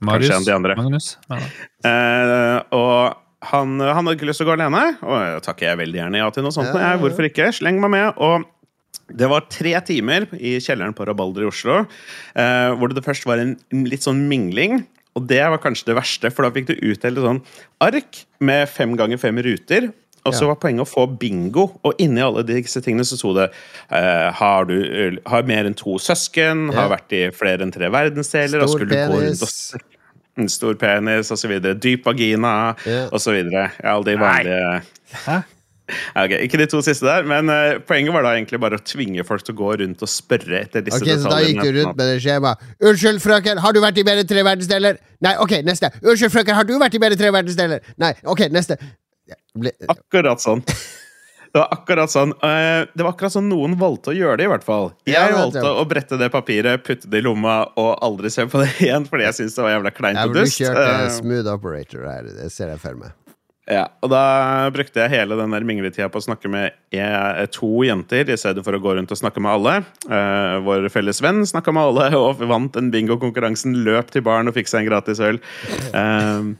Marius, 0.00 0.30
en 0.30 0.36
av 0.36 0.44
de 0.44 0.52
andre. 0.54 0.76
Magnus. 0.76 1.16
Ja. 1.28 1.36
Eh, 1.84 2.62
og 2.72 3.16
han, 3.42 3.80
han 3.80 4.06
hadde 4.06 4.16
ikke 4.16 4.28
lyst 4.28 4.38
til 4.38 4.46
å 4.46 4.50
gå 4.50 4.58
alene, 4.60 4.96
og 5.02 5.42
takker 5.42 5.70
jeg 5.70 5.78
veldig 5.78 5.98
gjerne 5.98 6.16
ja 6.22 6.30
til 6.30 6.42
noe 6.42 6.52
sånt. 6.52 6.72
Ja, 6.72 6.80
ja, 6.80 6.90
ja. 6.92 6.98
Hvorfor 6.98 7.26
ikke? 7.28 7.52
Sleng 7.52 7.80
meg 7.80 7.90
med. 7.90 8.14
Og 8.16 8.44
det 9.16 9.28
var 9.30 9.46
tre 9.50 9.74
timer 9.86 10.26
i 10.38 10.56
kjelleren 10.62 10.94
på 10.96 11.06
Rabalder 11.08 11.42
i 11.42 11.50
Oslo, 11.50 11.86
eh, 12.36 12.70
hvor 12.78 12.92
det 12.94 13.04
først 13.04 13.26
var 13.26 13.38
en 13.42 13.56
litt 13.72 14.02
sånn 14.06 14.26
mingling. 14.30 14.84
Og 15.18 15.26
det 15.26 15.40
var 15.42 15.58
kanskje 15.58 15.86
det 15.90 15.96
verste, 15.98 16.30
for 16.32 16.46
da 16.46 16.50
fikk 16.54 16.66
du 16.70 16.74
utdelt 16.76 17.18
et 17.18 17.24
sånn 17.24 17.42
ark 17.82 18.24
med 18.40 18.68
fem 18.70 18.92
ganger 18.96 19.18
fem 19.18 19.36
ruter. 19.42 19.92
Og 20.26 20.34
så 20.34 20.42
Ja. 20.42 20.48
var 20.52 20.56
poenget 20.56 20.84
å 20.84 20.90
få 20.90 21.06
bingo, 21.18 21.80
og 21.82 21.94
inni 21.98 22.20
alle 22.20 22.42
disse 22.44 22.80
tingene 22.84 23.06
så 23.08 23.16
sto 23.16 23.32
det 23.34 23.50
eh, 23.90 24.30
har 24.30 24.66
du 24.66 25.16
har 25.26 25.42
mer 25.48 25.64
enn 25.64 25.74
to 25.74 25.96
søsken, 25.98 26.70
har 26.74 26.90
vært 26.90 27.10
i 27.16 27.30
flere 27.30 27.62
enn 27.64 27.72
tre 27.72 27.88
verdensdeler, 27.88 28.60
Stor 28.68 28.78
skulle 28.78 28.94
gå 28.94 29.16
rundt 29.16 29.42
og 29.42 29.48
penis. 29.48 29.74
en 30.36 30.48
stor 30.48 30.74
penis 30.74 31.30
osv. 31.32 31.56
Dyp 31.80 32.04
vagina 32.04 32.76
Ja. 32.86 33.08
osv. 33.10 33.32
videre. 33.32 33.70
alle 33.82 34.04
de 34.04 34.16
vanlige 34.16 34.82
Hæ? 35.24 35.42
Ok, 36.22 36.36
Ikke 36.46 36.60
de 36.60 36.68
to 36.70 36.82
siste 36.84 37.06
der, 37.06 37.26
men 37.28 37.50
uh, 37.52 37.80
poenget 37.86 38.14
var 38.14 38.26
da 38.26 38.34
egentlig 38.36 38.60
bare 38.62 38.80
å 38.80 38.84
tvinge 38.84 39.24
folk 39.26 39.44
til 39.46 39.56
å 39.56 39.60
gå 39.60 39.72
rundt 39.82 40.04
og 40.06 40.10
spørre 40.10 40.62
etter 40.64 40.84
disse 40.86 41.00
Ok, 41.00 41.10
Så 41.10 41.32
da 41.32 41.42
gikk 41.44 41.60
du 41.62 41.80
rundt 41.80 41.98
med 41.98 42.06
det 42.06 42.20
skjemaet. 42.24 42.64
'Unnskyld, 42.80 43.20
frøken, 43.24 43.60
har 43.64 43.76
du 43.76 43.82
vært 43.82 44.00
i 44.00 44.06
mer 44.06 44.22
enn 44.22 44.30
tre 44.30 44.46
verdensdeler?' 44.46 45.02
Nei, 45.26 45.34
ok, 45.42 45.60
neste. 45.66 45.92
'Unnskyld, 46.00 46.34
frøken, 46.36 46.56
har 46.58 46.68
du 46.68 46.74
vært 46.80 46.96
i 46.96 47.02
mer 47.02 47.16
enn 47.16 47.20
tre 47.20 47.34
verdensdeler?' 47.34 47.92
Nei, 48.00 48.14
ok, 48.24 48.46
neste. 48.54 48.80
Ble, 49.54 49.74
Akkurat 49.90 50.42
sånn. 50.42 50.64
Det 51.50 51.58
var 51.58 51.72
akkurat 51.74 52.12
sånn 52.12 52.30
uh, 52.44 52.86
Det 52.94 53.02
var 53.02 53.10
akkurat 53.10 53.34
sånn 53.34 53.48
noen 53.50 53.74
valgte 53.78 54.12
å 54.12 54.14
gjøre 54.14 54.38
det, 54.38 54.46
i 54.46 54.50
hvert 54.52 54.66
fall. 54.66 54.92
Jeg 55.08 55.16
ja, 55.16 55.34
valgte 55.34 55.66
å 55.66 55.82
brette 55.90 56.18
det 56.20 56.30
papiret, 56.30 56.84
putte 56.86 57.10
det 57.10 57.22
i 57.22 57.26
lomma 57.26 57.64
og 57.80 57.90
aldri 58.06 58.30
se 58.30 58.46
på 58.50 58.62
det 58.62 58.70
igjen, 58.86 59.08
fordi 59.10 59.26
jeg 59.26 59.38
syntes 59.40 59.58
det 59.58 59.64
var 59.66 59.74
jævla 59.74 59.92
kleint 59.96 60.20
og 60.20 60.30
og 60.30 60.36
men 60.36 60.38
du 60.38 60.46
dust. 60.46 60.60
kjørte 60.60 60.86
uh, 60.86 61.08
smooth 61.16 61.50
operator 61.50 62.06
her, 62.06 62.30
det 62.38 62.52
ser 62.54 62.70
jeg 62.70 62.82
for 62.82 63.00
meg. 63.02 63.16
Ja, 63.70 63.84
og 64.02 64.10
da 64.10 64.22
brukte 64.74 65.04
jeg 65.04 65.12
hele 65.12 65.36
den 65.38 65.54
der 65.54 65.66
mingletida 65.66 66.08
på 66.10 66.18
å 66.18 66.24
snakke 66.24 66.50
med 66.50 66.74
eh, 66.90 67.44
to 67.54 67.84
jenter 67.86 68.26
i 68.26 68.38
stedet 68.40 68.64
for 68.66 68.74
å 68.74 68.80
gå 68.82 68.96
rundt 68.98 69.12
og 69.14 69.20
snakke 69.20 69.42
med 69.42 69.52
alle. 69.52 69.74
Uh, 70.10 70.58
vår 70.66 70.88
felles 70.90 71.22
venn 71.22 71.44
snakka 71.46 71.74
med 71.76 71.92
alle 71.92 72.08
og 72.18 72.42
vant 72.50 72.74
den 72.74 72.90
bingokonkurransen. 72.94 73.78
Løp 73.86 74.10
til 74.10 74.26
baren 74.26 74.50
og 74.50 74.58
fikk 74.58 74.72
seg 74.72 74.82
en 74.82 74.90
gratis 74.90 75.22
øl. 75.22 75.38
Eh, 75.94 76.50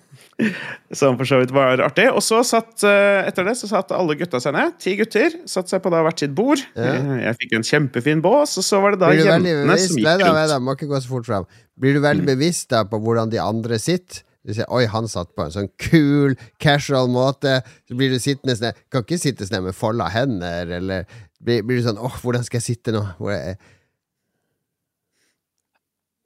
som 0.97 1.19
for 1.19 1.29
så 1.29 1.41
vidt 1.43 1.53
var 1.55 1.83
artig. 1.85 2.07
Og 2.15 2.23
så 2.25 2.41
satt 2.47 2.85
eh, 2.87 3.27
etter 3.29 3.47
det 3.49 3.57
så 3.59 3.69
satt 3.71 3.93
alle 3.97 4.17
gutta 4.21 4.41
seg 4.43 4.55
ned. 4.57 4.79
Ti 4.81 4.95
gutter 5.01 5.37
satt 5.51 5.71
seg 5.73 5.83
på 5.85 5.93
da 5.93 6.05
hvert 6.07 6.23
sitt 6.23 6.35
bord. 6.37 6.63
Ja. 6.79 6.95
Jeg 7.27 7.41
fikk 7.43 7.59
en 7.59 7.67
kjempefin 7.67 8.23
bås, 8.25 8.57
og 8.61 8.67
så 8.67 8.81
var 8.83 8.95
det 8.95 9.03
da 9.03 9.13
jentene 9.17 9.67
bevisst 9.67 9.93
som 9.93 10.01
gikk 10.01 10.25
nei 10.25 10.47
rundt. 10.47 10.67
må 10.67 10.79
ikke 10.79 10.91
gå 10.95 11.03
så 11.03 11.17
fort 11.17 11.29
fram. 11.29 11.51
Blir 11.81 11.99
du 11.99 12.05
veldig 12.05 12.27
bevisst 12.29 12.71
da 12.73 12.85
på 12.89 13.01
hvordan 13.03 13.33
de 13.33 13.43
andre 13.43 13.83
sitter? 13.83 14.25
Du 14.47 14.55
sier 14.57 14.65
'oi, 14.73 14.87
han 14.89 15.07
satt 15.09 15.35
på 15.37 15.45
en 15.45 15.51
sånn 15.53 15.69
kul, 15.77 16.35
casual 16.59 17.09
måte', 17.13 17.61
så 17.89 17.95
blir 17.97 18.09
du 18.09 18.17
sittende 18.19 18.57
sånn 18.57 18.73
Kan 18.91 19.03
ikke 19.05 19.19
sitte 19.21 19.45
sånn 19.47 19.65
med 19.67 19.75
folda 19.77 20.09
hender, 20.09 20.71
eller 20.79 21.05
blir, 21.45 21.63
blir 21.63 21.77
du 21.83 21.89
sånn 21.89 21.99
'åh, 22.01 22.17
hvordan 22.23 22.45
skal 22.45 22.59
jeg 22.61 22.77
sitte 22.77 22.93
nå'? 22.97 23.05
Hvor 23.19 23.33
er, 23.37 23.57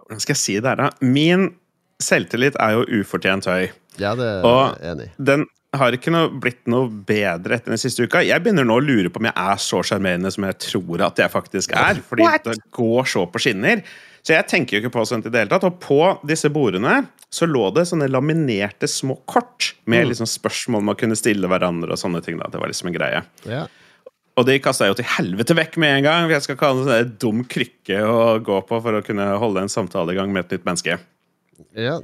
Hvordan 0.04 0.21
skal 0.21 0.35
jeg 0.37 0.42
si 0.42 0.54
det 0.61 0.68
her, 0.68 0.76
da? 0.83 0.90
Min 1.00 1.47
selvtillit 2.02 2.56
er 2.61 2.76
jo 2.76 2.85
ufortjent 3.00 3.47
høy. 3.49 3.71
ja, 3.99 4.14
det 4.14 4.25
er 4.26 4.44
Og- 4.44 4.78
jeg 4.80 4.90
enig 4.92 5.06
i. 5.06 5.12
den 5.23 5.47
har 5.75 5.90
ikke 5.92 6.12
noe, 6.12 6.28
blitt 6.38 6.66
noe 6.68 6.88
bedre 6.88 7.54
etter 7.56 7.73
den 7.73 7.78
siste 7.78 8.04
uka. 8.06 8.23
Jeg 8.23 8.42
begynner 8.44 8.64
nå 8.64 8.76
å 8.78 8.85
lure 8.85 9.11
på 9.11 9.16
om 9.18 9.25
jeg 9.25 9.33
er 9.37 9.56
så 9.56 9.83
sjarmerende 9.83 10.30
som 10.33 10.44
jeg 10.44 10.59
tror 10.59 11.00
at 11.02 11.16
jeg 11.16 11.30
faktisk 11.33 11.73
er. 11.75 11.94
Fordi 12.00 12.23
What? 12.23 12.44
det 12.44 12.59
går 12.71 13.02
så 13.04 13.26
på 13.26 13.40
skinner. 13.40 13.83
Så 14.25 14.33
jeg 14.33 14.49
tenker 14.49 14.76
jo 14.76 14.83
ikke 14.83 14.95
på 14.95 15.04
sånt 15.09 15.26
i 15.28 15.33
det 15.33 15.43
hele 15.43 15.52
tatt. 15.52 15.66
Og 15.69 15.81
på 15.83 16.00
disse 16.25 16.49
bordene 16.52 17.02
så 17.35 17.49
lå 17.49 17.66
det 17.76 17.85
sånne 17.90 18.09
laminerte 18.09 18.88
små 18.88 19.19
kort 19.28 19.75
med 19.90 20.09
liksom 20.09 20.28
spørsmål 20.31 20.85
man 20.87 20.99
kunne 21.00 21.19
stille 21.19 21.50
hverandre 21.50 21.93
og 21.93 22.00
sånne 22.00 22.23
ting. 22.25 22.38
da. 22.40 22.49
Det 22.49 22.61
var 22.62 22.73
liksom 22.73 22.88
en 22.88 22.97
greie. 22.97 23.25
Ja. 23.45 23.66
Og 24.35 24.47
de 24.49 24.57
kasta 24.62 24.87
jeg 24.87 24.95
jo 24.95 25.00
til 25.02 25.11
helvete 25.12 25.57
vekk 25.59 25.76
med 25.83 25.99
en 25.99 26.07
gang. 26.07 26.25
for 26.25 26.35
Jeg 26.35 26.47
skal 26.47 26.57
ikke 26.57 26.71
ha 26.71 26.76
en 26.78 26.88
sånn 26.88 27.19
dum 27.23 27.45
krykke 27.45 28.00
å 28.09 28.23
gå 28.43 28.62
på 28.66 28.81
for 28.87 28.99
å 28.99 29.04
kunne 29.07 29.28
holde 29.43 29.66
en 29.66 29.73
samtale 29.73 30.14
i 30.14 30.19
gang 30.19 30.33
med 30.35 30.47
et 30.47 30.57
nytt 30.57 30.66
menneske. 30.66 30.99
Ja. 31.78 32.00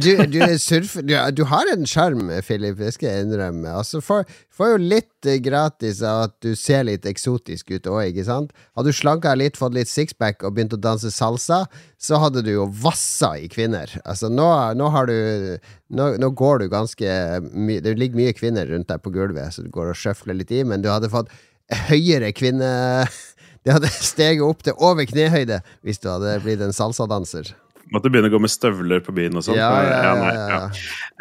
Du, 0.00 0.16
du, 0.26 0.40
surf, 0.56 0.94
du, 1.04 1.12
du 1.36 1.42
har 1.50 1.68
en 1.68 1.82
sjarm, 1.84 2.30
Philip, 2.46 2.78
det 2.80 2.94
skal 2.94 3.10
jeg 3.10 3.24
innrømme. 3.26 3.68
Altså, 3.76 4.00
får 4.00 4.70
jo 4.70 4.78
litt 4.80 5.28
eh, 5.28 5.36
gratis 5.44 6.00
av 6.00 6.30
at 6.30 6.36
du 6.40 6.54
ser 6.56 6.86
litt 6.88 7.04
eksotisk 7.08 7.74
ut 7.74 7.90
òg, 7.90 8.06
ikke 8.08 8.24
sant? 8.24 8.54
Hadde 8.72 8.88
du 8.88 8.96
slanka 8.96 9.34
litt, 9.36 9.58
fått 9.60 9.76
litt 9.76 9.90
sixpack 9.92 10.46
og 10.46 10.54
begynt 10.56 10.72
å 10.72 10.80
danse 10.80 11.12
salsa, 11.12 11.66
så 12.00 12.22
hadde 12.22 12.40
du 12.46 12.48
jo 12.54 12.64
vassa 12.72 13.34
i 13.36 13.50
kvinner. 13.52 13.92
Altså, 14.06 14.30
nå, 14.32 14.48
nå 14.80 14.88
har 14.94 15.10
du 15.12 15.18
nå, 15.92 16.06
nå 16.22 16.30
går 16.40 16.62
du 16.62 16.70
ganske 16.72 17.16
mye 17.52 17.82
Det 17.84 17.92
ligger 18.00 18.22
mye 18.22 18.36
kvinner 18.38 18.72
rundt 18.72 18.88
deg 18.88 19.02
på 19.04 19.12
gulvet, 19.12 19.52
så 19.52 19.66
du 19.66 19.68
går 19.74 19.92
og 19.92 19.98
sjøfler 19.98 20.40
litt 20.40 20.54
i, 20.56 20.62
men 20.64 20.80
du 20.80 20.88
hadde 20.92 21.12
fått 21.12 21.32
høyere 21.90 22.32
kvinne... 22.36 22.72
Det 23.62 23.76
hadde 23.76 23.92
steget 23.94 24.42
opp 24.42 24.64
til 24.66 24.74
over 24.82 25.06
knehøyde 25.06 25.60
hvis 25.86 26.00
du 26.02 26.08
hadde 26.10 26.32
blitt 26.42 26.64
en 26.64 26.74
salsadanser. 26.74 27.52
Måtte 27.92 28.08
begynne 28.12 28.30
å 28.30 28.32
gå 28.32 28.40
med 28.40 28.52
støvler 28.52 29.02
på 29.04 29.12
byen 29.16 29.36
og 29.36 29.44
sånt. 29.44 29.58
Ja, 29.58 29.68
ja, 29.84 30.12
ja. 30.48 30.60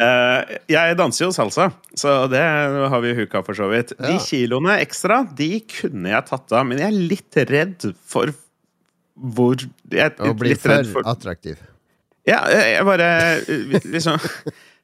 Eh, 0.01 0.53
jeg 0.71 0.95
danser 0.99 1.25
jo 1.25 1.31
salsa, 1.35 1.67
så 1.99 2.13
det 2.31 2.41
har 2.41 3.03
vi 3.03 3.15
huka 3.17 3.41
for 3.47 3.57
så 3.57 3.67
vidt. 3.71 3.91
De 3.99 4.15
kiloene 4.23 4.77
ekstra, 4.83 5.21
de 5.37 5.49
kunne 5.67 6.13
jeg 6.13 6.27
tatt 6.29 6.55
av, 6.55 6.63
men 6.69 6.79
jeg 6.79 6.87
er 6.87 7.01
litt 7.11 7.41
redd 7.51 7.91
for 8.07 8.31
hvor 9.21 9.59
jeg, 9.59 10.15
bli 10.39 10.53
litt 10.53 10.63
for 10.63 11.03
attraktiv. 11.11 11.59
Ja, 12.29 12.43
jeg 12.53 12.75
jeg 12.77 12.85
bare 12.87 13.09
eh, 13.41 13.87
liksom 13.91 14.21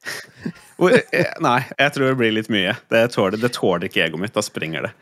hvor, 0.78 0.94
eh, 0.94 1.32
Nei, 1.44 1.60
jeg 1.78 1.94
tror 1.94 2.10
det 2.10 2.18
blir 2.20 2.36
litt 2.36 2.52
mye. 2.54 2.76
Det 2.92 3.06
tåler, 3.14 3.40
det 3.42 3.54
tåler 3.56 3.88
ikke 3.88 4.04
egoet 4.08 4.26
mitt. 4.26 4.36
Da 4.36 4.44
springer 4.46 4.90
det. 4.90 4.94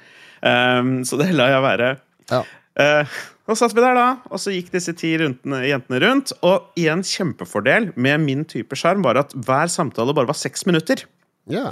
Um, 0.45 0.99
så 1.07 1.17
det 1.19 1.31
lar 1.35 1.53
jeg 1.55 1.65
være. 1.65 1.89
Ja. 2.31 2.43
Uh, 2.75 3.07
og 3.47 3.57
satt 3.59 3.75
vi 3.77 3.83
der, 3.83 3.95
da, 3.95 4.05
og 4.33 4.41
så 4.41 4.51
gikk 4.51 4.71
disse 4.73 4.91
ti 4.97 5.13
rundene, 5.21 5.61
jentene 5.69 5.99
rundt. 6.03 6.33
Og 6.45 6.71
igjen 6.79 7.03
kjempefordel 7.05 7.91
med 7.95 8.23
min 8.25 8.41
type 8.49 8.75
sjarm 8.79 9.05
var 9.05 9.19
at 9.21 9.35
hver 9.37 9.69
samtale 9.71 10.15
bare 10.17 10.31
var 10.31 10.39
seks 10.39 10.65
minutter. 10.69 11.05
ja. 11.51 11.71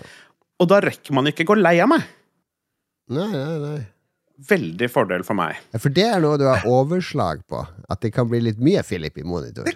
Og 0.62 0.68
da 0.70 0.78
rekker 0.86 1.16
man 1.18 1.26
ikke 1.28 1.44
gå 1.50 1.56
lei 1.58 1.74
av 1.82 1.90
meg. 1.92 2.04
Nei, 3.12 3.26
nei, 3.34 3.56
nei. 3.60 3.80
Veldig 4.48 4.88
fordel 4.94 5.24
for 5.28 5.36
meg. 5.36 5.58
Ja, 5.74 5.80
For 5.82 5.92
det 5.92 6.06
er 6.08 6.22
noe 6.24 6.38
du 6.40 6.46
har 6.46 6.62
overslag 6.70 7.42
på. 7.50 7.64
At 7.92 8.04
det 8.06 8.14
kan 8.16 8.30
bli 8.30 8.40
litt 8.46 8.62
mye 8.64 8.84
Philip 8.86 9.18
i 9.20 9.26
monitor. 9.28 9.68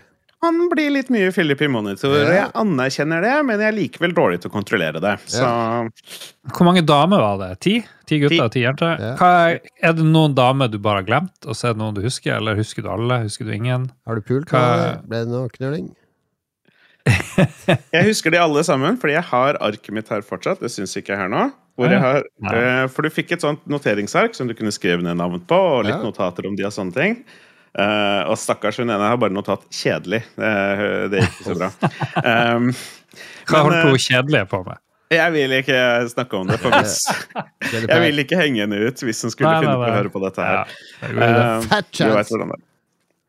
Han 0.47 0.69
blir 0.71 0.89
litt 0.95 1.11
mye 1.13 1.29
Philip 1.35 1.61
i 1.61 1.67
monitor. 1.71 2.15
Ja. 2.15 2.31
Jeg 2.37 2.51
anerkjenner 2.63 3.21
det, 3.25 3.35
men 3.47 3.59
jeg 3.59 3.67
er 3.69 3.75
likevel 3.77 4.15
dårlig 4.17 4.39
til 4.43 4.49
å 4.51 4.53
kontrollere 4.53 5.01
det. 5.03 5.13
Så 5.27 5.43
Hvor 6.55 6.65
mange 6.69 6.83
damer 6.87 7.19
var 7.23 7.37
det? 7.43 7.51
Ti? 7.67 7.75
Ti 8.07 8.19
gutter 8.23 8.45
og 8.47 8.51
ti 8.55 8.63
jenter? 8.63 8.95
Ja. 9.03 9.13
Hva 9.19 9.31
er, 9.51 9.59
er 9.83 9.93
det 9.99 10.05
noen 10.07 10.35
damer 10.37 10.71
du 10.71 10.77
bare 10.79 11.01
har 11.03 11.07
glemt, 11.09 11.35
og 11.45 11.57
så 11.59 11.69
er 11.69 11.75
det 11.77 11.81
noen 11.83 11.97
du 11.97 12.01
husker? 12.05 12.37
Eller 12.39 12.55
husker 12.59 12.85
du 12.85 12.91
alle? 12.93 13.21
Husker 13.27 13.45
du 13.49 13.51
ingen? 13.55 13.89
Har 14.07 14.15
du 14.15 14.23
pult 14.25 14.47
Hva- 14.53 15.01
Ble 15.03 15.23
det 15.25 15.31
noe 15.33 15.51
knulling? 15.57 15.89
jeg 17.07 18.03
husker 18.09 18.33
de 18.33 18.39
alle 18.41 18.63
sammen, 18.67 18.97
fordi 18.99 19.13
jeg 19.15 19.23
har 19.29 19.57
arket 19.63 19.93
mitt 19.95 20.09
her 20.11 20.23
fortsatt. 20.27 20.59
Det 20.63 20.71
syns 20.73 20.95
ikke 20.99 21.13
jeg 21.15 21.21
her 21.23 21.31
nå. 21.31 21.45
Hvor 21.77 21.91
jeg 21.93 22.01
har, 22.01 22.23
eh, 22.57 22.87
for 22.89 23.05
du 23.05 23.11
fikk 23.13 23.35
et 23.35 23.43
sånt 23.45 23.61
noteringsark 23.69 24.33
som 24.35 24.47
du 24.49 24.55
kunne 24.57 24.73
skrive 24.73 25.03
ned 25.05 25.19
navn 25.19 25.39
på, 25.45 25.55
og 25.77 25.85
litt 25.85 25.93
Ja. 25.93 26.01
notater 26.03 26.47
om 26.49 26.55
de 26.57 26.65
og 26.65 26.73
sånne 26.73 26.93
ting. 26.95 27.19
Eh, 27.77 28.21
og 28.25 28.39
stakkars 28.41 28.79
hun 28.81 28.89
ene 28.89 29.11
har 29.11 29.19
bare 29.21 29.35
notat 29.35 29.67
'kjedelig'. 29.69 30.23
Uh, 30.33 31.05
det 31.13 31.21
gikk 31.21 31.35
ikke 31.35 31.49
så 31.51 31.57
bra. 31.59 31.69
Um, 32.23 32.71
Hva 33.49 33.63
holdt 33.67 33.79
eh, 33.79 33.89
hun 33.91 34.01
kjedelige 34.01 34.49
på 34.49 34.63
med? 34.65 34.81
jeg 35.07 35.31
vil 35.31 35.53
ikke 35.55 35.79
snakke 36.11 36.35
om 36.35 36.49
det, 36.49 36.57
for 36.59 36.73
hvis 36.75 37.05
Jeg 37.71 38.01
vil 38.03 38.23
ikke 38.23 38.39
henge 38.39 38.65
henne 38.65 38.79
ut 38.89 39.03
hvis 39.07 39.21
hun 39.23 39.31
skulle 39.31 39.53
Nei, 39.53 39.61
finne 39.63 39.75
nei, 39.77 39.85
på 39.85 39.87
å 39.87 39.95
høre 39.95 40.11
på 40.11 40.23
dette 40.25 40.43
her. 40.43 40.73
Ja, 40.99 41.13
det 41.63 42.09
det. 42.49 42.57
Eh. 42.57 42.65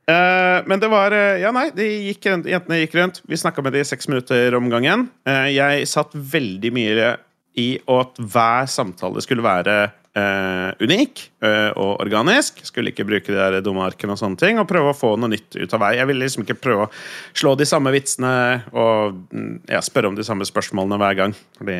Eh, 0.08 0.58
men 0.66 0.80
det 0.82 0.88
var 0.90 1.14
eh, 1.14 1.38
Ja, 1.42 1.52
nei, 1.54 1.68
de 1.76 1.86
gikk, 2.08 2.26
rundt- 2.32 2.48
jentene 2.50 2.80
gikk 2.82 2.96
rundt. 2.98 3.22
Vi 3.28 3.38
snakka 3.38 3.62
med 3.62 3.76
de 3.76 3.84
i 3.84 3.86
seks 3.86 4.08
minutter 4.10 4.56
om 4.58 4.70
gangen. 4.72 5.08
Eh, 5.28 5.52
jeg 5.54 5.88
satt 5.90 6.14
veldig 6.16 6.72
mye 6.74 7.14
i 7.58 7.68
at 7.90 8.18
hver 8.18 8.68
samtale 8.70 9.22
skulle 9.22 9.44
være 9.44 9.90
eh, 10.18 10.70
unik 10.82 11.22
eh, 11.44 11.70
og 11.78 12.02
organisk. 12.02 12.60
Skulle 12.66 12.92
ikke 12.92 13.06
bruke 13.08 13.30
de 13.30 13.38
der 13.38 13.62
dumme 13.64 13.84
arkene 13.86 14.16
og 14.16 14.20
sånne 14.20 14.40
ting, 14.40 14.58
og 14.60 14.68
prøve 14.70 14.92
å 14.92 14.96
få 14.96 15.14
noe 15.20 15.32
nytt 15.32 15.56
ut 15.56 15.76
av 15.76 15.84
vei. 15.84 15.94
Jeg 15.98 16.10
ville 16.10 16.24
liksom 16.24 16.44
ikke 16.44 16.58
prøve 16.58 16.88
å 16.88 16.92
slå 17.36 17.54
de 17.58 17.68
samme 17.68 17.92
vitsene 17.94 18.32
og 18.72 19.22
mm, 19.30 19.54
ja, 19.70 19.82
spørre 19.84 20.10
om 20.10 20.18
de 20.18 20.26
samme 20.26 20.48
spørsmålene 20.48 21.00
hver 21.02 21.20
gang. 21.22 21.36
Fordi 21.60 21.78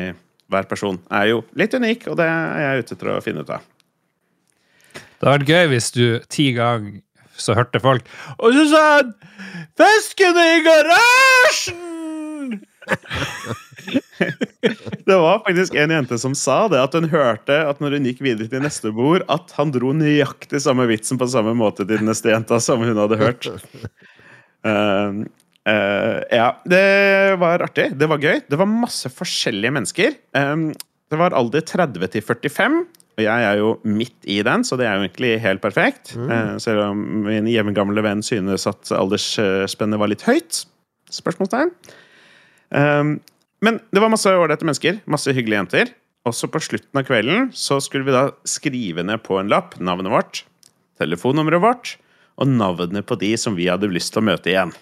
hver 0.49 0.69
person 0.69 0.97
er 1.13 1.25
jo 1.33 1.43
litt 1.59 1.75
unik, 1.75 2.07
og 2.09 2.17
det 2.19 2.29
er 2.29 2.63
jeg 2.63 2.85
ute 2.85 2.97
etter 2.97 3.11
å 3.13 3.21
finne 3.25 3.43
ut 3.45 3.53
av. 3.53 3.67
Det 4.95 5.27
hadde 5.27 5.35
vært 5.35 5.51
gøy 5.51 5.71
hvis 5.73 5.91
du 5.95 6.05
ti 6.31 6.51
ganger 6.55 7.03
så 7.39 7.55
hørte 7.55 7.79
folk 7.79 8.03
Og 8.43 8.51
så 8.51 8.65
sa 8.71 8.81
han 8.97 9.13
'Fisken 9.79 10.35
er 10.37 10.57
i 10.57 10.63
garasjen!' 10.65 12.59
Det 15.09 15.17
var 15.17 15.41
faktisk 15.45 15.75
en 15.79 15.93
jente 15.93 16.19
som 16.21 16.35
sa 16.37 16.61
det, 16.71 16.81
at 16.81 16.95
hun 16.97 17.09
hørte 17.11 17.55
at 17.69 17.81
når 17.81 17.97
hun 17.97 18.09
gikk 18.09 18.21
videre 18.25 18.49
til 18.51 18.63
neste 18.63 18.91
bord, 18.95 19.25
at 19.31 19.53
han 19.57 19.73
dro 19.73 19.93
nøyaktig 19.95 20.61
samme 20.63 20.85
vitsen 20.89 21.19
på 21.19 21.29
samme 21.31 21.55
måte 21.57 21.85
til 21.85 21.97
den 21.97 22.09
neste 22.09 22.33
jenta 22.33 22.59
som 22.63 22.83
hun 22.85 22.99
hadde 22.99 23.19
hørt. 23.19 23.49
Uh, 24.67 25.23
uh, 25.69 26.19
ja, 26.29 26.51
det 26.67 26.85
var 27.41 27.65
artig. 27.65 27.89
Det 27.97 28.09
var 28.11 28.21
gøy. 28.21 28.43
Det 28.45 28.59
var 28.59 28.69
masse 28.69 29.11
forskjellige 29.13 29.75
mennesker. 29.79 30.17
Um, 30.37 30.69
det 31.09 31.17
var 31.17 31.33
alder 31.33 31.63
30 31.65 32.11
til 32.13 32.21
45, 32.21 32.83
og 33.19 33.23
jeg 33.25 33.45
er 33.45 33.57
jo 33.59 33.71
midt 33.83 34.27
i 34.29 34.37
den, 34.45 34.63
så 34.63 34.77
det 34.79 34.85
er 34.85 34.95
jo 34.95 35.07
egentlig 35.07 35.31
helt 35.43 35.61
perfekt. 35.63 36.13
Eh, 36.15 36.53
selv 36.61 36.85
om 36.91 37.01
min 37.25 37.49
jevngamle 37.49 38.03
venn 38.05 38.21
synes 38.23 38.67
at 38.69 38.91
aldersspennet 38.95 39.99
var 39.99 40.11
litt 40.11 40.23
høyt. 40.27 40.61
Spørsmålstegn. 41.11 41.73
Um, 42.69 43.17
men 43.65 43.79
det 43.91 44.01
var 44.03 44.11
masse 44.11 44.31
ålreite 44.31 44.67
mennesker, 44.67 45.01
masse 45.09 45.33
hyggelige 45.35 45.63
jenter. 45.63 45.95
Også 46.27 46.49
på 46.51 46.61
slutten 46.63 46.99
av 46.99 47.07
kvelden 47.07 47.49
så 47.55 47.79
skulle 47.83 48.07
vi 48.07 48.15
da 48.15 48.27
skrive 48.47 49.05
ned 49.07 49.23
på 49.25 49.39
en 49.39 49.49
lapp 49.51 49.77
navnet 49.79 50.11
vårt, 50.13 50.43
telefonnummeret 50.99 51.63
vårt 51.63 51.95
og 52.39 52.51
navnet 52.51 53.07
på 53.07 53.17
de 53.19 53.33
som 53.39 53.55
vi 53.57 53.67
hadde 53.71 53.91
lyst 53.91 54.13
til 54.13 54.23
å 54.23 54.27
møte 54.29 54.51
igjen. 54.51 54.75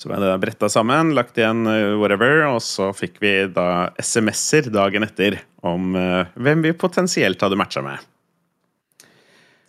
Så 0.00 0.08
ble 0.08 0.16
det 0.22 0.30
bretta 0.40 0.70
sammen, 0.72 1.12
lagt 1.16 1.36
igjen 1.36 1.66
uh, 1.68 1.98
whatever, 2.00 2.46
og 2.48 2.62
så 2.64 2.88
fikk 2.96 3.18
vi 3.20 3.34
da 3.52 3.90
SMS-er 4.00 4.70
dagen 4.72 5.04
etter 5.04 5.42
om 5.66 5.92
uh, 5.92 6.30
hvem 6.40 6.64
vi 6.64 6.72
potensielt 6.72 7.42
hadde 7.44 7.58
matcha 7.60 7.82
med. 7.84 8.00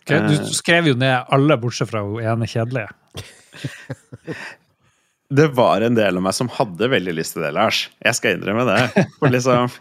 Okay, 0.02 0.24
Du 0.32 0.48
skrev 0.56 0.88
jo 0.88 0.96
ned 0.98 1.28
alle 1.28 1.58
bortsett 1.60 1.92
fra 1.92 2.00
hun 2.06 2.24
ene 2.24 2.48
kjedelige. 2.48 2.88
Det 5.32 5.48
var 5.56 5.84
en 5.86 5.96
del 5.96 6.18
av 6.18 6.24
meg 6.26 6.36
som 6.36 6.50
hadde 6.52 6.90
veldig 6.92 7.14
lyst 7.16 7.36
til 7.36 7.46
det, 7.46 7.54
Lars. 7.56 7.86
Jeg 8.04 8.18
skal 8.18 8.36
innrømme 8.36 8.66
det. 8.68 9.06
For 9.18 9.32
liksom 9.32 9.72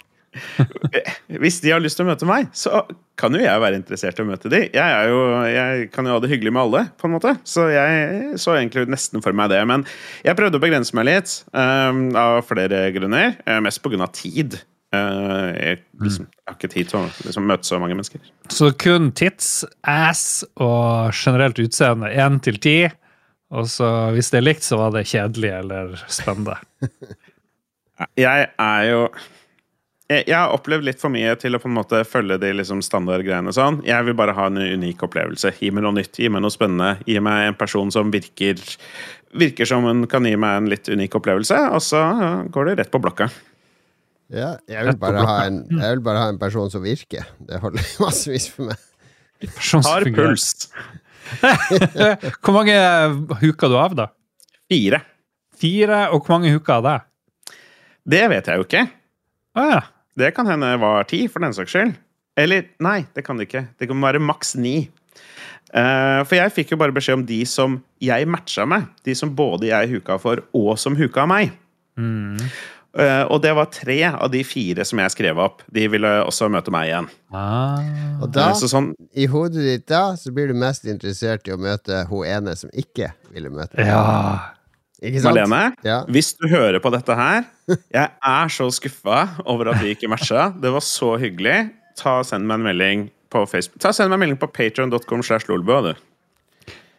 Hvis 1.41 1.59
de 1.59 1.73
har 1.73 1.81
lyst 1.83 1.97
til 1.99 2.05
å 2.05 2.09
møte 2.11 2.27
meg, 2.27 2.47
så 2.55 2.85
kan 3.19 3.35
jo 3.35 3.41
jeg 3.43 3.61
være 3.61 3.77
interessert 3.77 4.19
i 4.19 4.23
å 4.23 4.29
møte 4.29 4.49
de. 4.51 4.61
Jeg, 4.71 4.79
er 4.79 5.11
jo, 5.11 5.19
jeg 5.51 5.89
kan 5.93 6.07
jo 6.07 6.15
ha 6.15 6.21
det 6.23 6.31
hyggelig 6.31 6.53
med 6.55 6.63
alle, 6.63 6.83
på 6.97 7.09
en 7.09 7.15
måte. 7.17 7.33
Så 7.43 7.67
jeg 7.71 8.39
så 8.41 8.55
egentlig 8.55 8.87
nesten 8.89 9.23
for 9.23 9.35
meg 9.37 9.51
det. 9.51 9.59
Men 9.69 9.83
jeg 10.25 10.37
prøvde 10.39 10.57
å 10.57 10.63
begrense 10.63 10.95
meg 10.97 11.09
litt, 11.09 11.35
um, 11.51 12.07
av 12.17 12.41
flere 12.47 12.85
grunner. 12.95 13.35
eh, 13.45 13.59
Mest 13.63 13.83
på 13.83 13.91
grunn 13.93 14.05
av 14.07 14.13
tid. 14.17 14.61
Uh, 14.91 15.51
jeg, 15.55 15.83
liksom, 16.03 16.25
jeg 16.31 16.49
har 16.49 16.57
ikke 16.57 16.71
tid 16.73 16.89
til 16.91 16.99
å 16.99 17.03
liksom, 17.27 17.45
møte 17.47 17.67
så 17.67 17.77
mange 17.79 17.95
mennesker. 17.95 18.23
Så 18.51 18.71
kun 18.81 19.11
tits, 19.15 19.61
ass 19.87 20.41
og 20.55 21.11
generelt 21.15 21.61
utseende. 21.63 22.09
Én 22.11 22.41
til 22.43 22.59
ti. 22.63 22.77
Og 23.51 23.67
så 23.67 23.87
hvis 24.15 24.31
det 24.31 24.39
er 24.39 24.47
likt, 24.47 24.63
så 24.63 24.79
var 24.79 24.93
det 24.95 25.07
kjedelig 25.11 25.51
eller 25.59 25.99
spennende. 26.07 26.57
Jeg 28.17 28.47
er 28.57 28.83
jo 28.87 29.01
jeg, 30.11 30.25
jeg 30.27 30.35
har 30.35 30.53
opplevd 30.55 30.87
litt 30.87 31.01
for 31.01 31.13
mye 31.13 31.33
til 31.39 31.55
å 31.55 31.59
på 31.61 31.69
en 31.69 31.75
måte 31.77 32.01
følge 32.07 32.39
de 32.41 32.49
liksom 32.57 32.81
standardgreiene. 32.85 33.53
sånn. 33.55 33.79
Jeg 33.87 34.07
vil 34.07 34.17
bare 34.17 34.35
ha 34.37 34.47
en 34.49 34.59
unik 34.59 35.05
opplevelse. 35.07 35.53
Gi 35.59 35.71
meg 35.71 35.85
noe 35.85 35.95
nytt, 35.99 36.19
gi 36.19 36.29
meg 36.31 36.43
noe 36.43 36.53
spennende. 36.53 36.95
Gi 37.07 37.19
meg 37.23 37.51
en 37.51 37.57
person 37.59 37.93
som 37.93 38.11
virker, 38.13 38.59
virker 39.37 39.69
som 39.69 39.87
hun 39.87 40.03
kan 40.11 40.27
gi 40.27 40.33
meg 40.39 40.57
en 40.57 40.71
litt 40.71 40.89
unik 40.91 41.15
opplevelse, 41.21 41.59
og 41.71 41.83
så 41.85 42.03
går 42.51 42.71
det 42.71 42.77
rett 42.81 42.93
på 42.93 43.01
blokka. 43.03 43.29
Ja, 44.31 44.55
jeg 44.71 44.87
vil, 44.87 44.97
bare 44.99 45.23
ha 45.27 45.37
en, 45.43 45.63
jeg 45.69 45.97
vil 45.97 46.03
bare 46.05 46.23
ha 46.23 46.31
en 46.31 46.39
person 46.39 46.71
som 46.71 46.83
virker. 46.83 47.27
Det 47.47 47.59
holder 47.63 47.87
massevis 48.03 48.47
for 48.51 48.71
meg. 48.71 48.87
Har 49.83 50.05
puls. 50.15 50.53
Hvor 52.41 52.55
mange 52.55 52.75
huker 53.41 53.71
du 53.71 53.77
av, 53.79 53.95
da? 53.97 54.07
Fire. 54.71 55.01
Fire? 55.61 56.03
Og 56.11 56.23
hvor 56.23 56.37
mange 56.37 56.53
huker 56.53 56.79
av 56.79 56.85
deg? 56.87 57.09
Det 58.11 58.21
vet 58.31 58.47
jeg 58.49 58.59
jo 58.59 58.65
ikke. 58.65 58.85
Ah, 59.57 59.73
ja. 59.75 59.81
Det 60.17 60.33
kan 60.35 60.49
hende 60.49 60.73
var 60.81 61.05
ti, 61.07 61.23
for 61.31 61.43
den 61.43 61.53
saks 61.55 61.71
skyld. 61.71 61.93
Eller 62.39 62.67
nei, 62.83 63.03
det 63.15 63.23
kan 63.25 63.39
det 63.39 63.47
ikke. 63.47 63.65
Det 63.79 63.87
kan 63.89 64.01
være 64.03 64.21
maks 64.23 64.55
ni. 64.59 64.89
Uh, 65.71 66.19
for 66.27 66.35
jeg 66.35 66.51
fikk 66.55 66.73
jo 66.73 66.79
bare 66.81 66.95
beskjed 66.95 67.21
om 67.21 67.25
de 67.27 67.39
som 67.47 67.77
jeg 68.03 68.27
matcha 68.27 68.65
med. 68.67 68.89
De 69.07 69.15
som 69.15 69.31
både 69.35 69.69
jeg 69.69 69.91
huka 69.95 70.17
for, 70.21 70.43
og 70.57 70.73
som 70.81 70.97
huka 70.99 71.27
meg. 71.29 71.53
Eh, 71.99 72.51
og 72.93 73.37
det 73.41 73.53
var 73.55 73.69
tre 73.71 73.99
av 74.11 74.29
de 74.33 74.41
fire 74.43 74.83
som 74.85 74.99
jeg 74.99 75.11
skrev 75.13 75.37
opp. 75.39 75.61
De 75.71 75.85
ville 75.87 76.09
også 76.27 76.49
møte 76.51 76.71
meg 76.75 76.89
igjen. 76.89 77.07
Ah. 77.31 77.79
Og 78.21 78.31
da, 78.35 78.49
Eh, 78.49 78.53
Så 78.59 78.67
sånn, 78.67 78.93
i 79.15 79.25
hodet 79.31 79.63
ditt 79.63 79.85
da, 79.87 80.13
så 80.19 80.31
blir 80.33 80.47
du 80.47 80.53
mest 80.53 80.83
interessert 80.85 81.47
i 81.47 81.51
å 81.55 81.57
møte 81.57 82.05
hun 82.09 82.25
ene 82.27 82.55
som 82.59 82.69
ikke 82.75 83.13
ville 83.31 83.49
møte 83.49 83.77
deg. 83.77 83.87
Ja. 83.87 84.51
Ikke 85.01 85.21
sant? 85.23 85.33
Malene, 85.35 85.73
Ja. 85.83 86.03
hvis 86.05 86.33
du 86.37 86.47
hører 86.47 86.79
på 86.79 86.91
dette 86.91 87.15
her 87.15 87.45
Jeg 87.67 88.09
er 88.21 88.47
så 88.53 88.67
skuffa 88.69 89.29
over 89.47 89.69
at 89.71 89.81
vi 89.81 89.95
ikke 89.95 90.09
matcha. 90.11 90.51
Det 90.61 90.69
var 90.71 90.81
så 90.81 91.17
hyggelig. 91.17 91.71
Ta 91.97 92.19
og 92.19 92.25
Send 92.25 92.45
meg 92.45 92.55
en 92.59 92.63
melding 92.67 93.09
på 93.31 93.45
Facebook. 93.49 93.79
Ta 93.79 93.87
og 93.89 93.95
Send 93.95 94.09
meg 94.11 94.19
en 94.19 94.19
melding 94.27 94.37
på 94.39 94.51
patreon.com. 94.51 95.23
slash 95.23 95.47
lolbua, 95.47 95.81
du. 95.93 95.93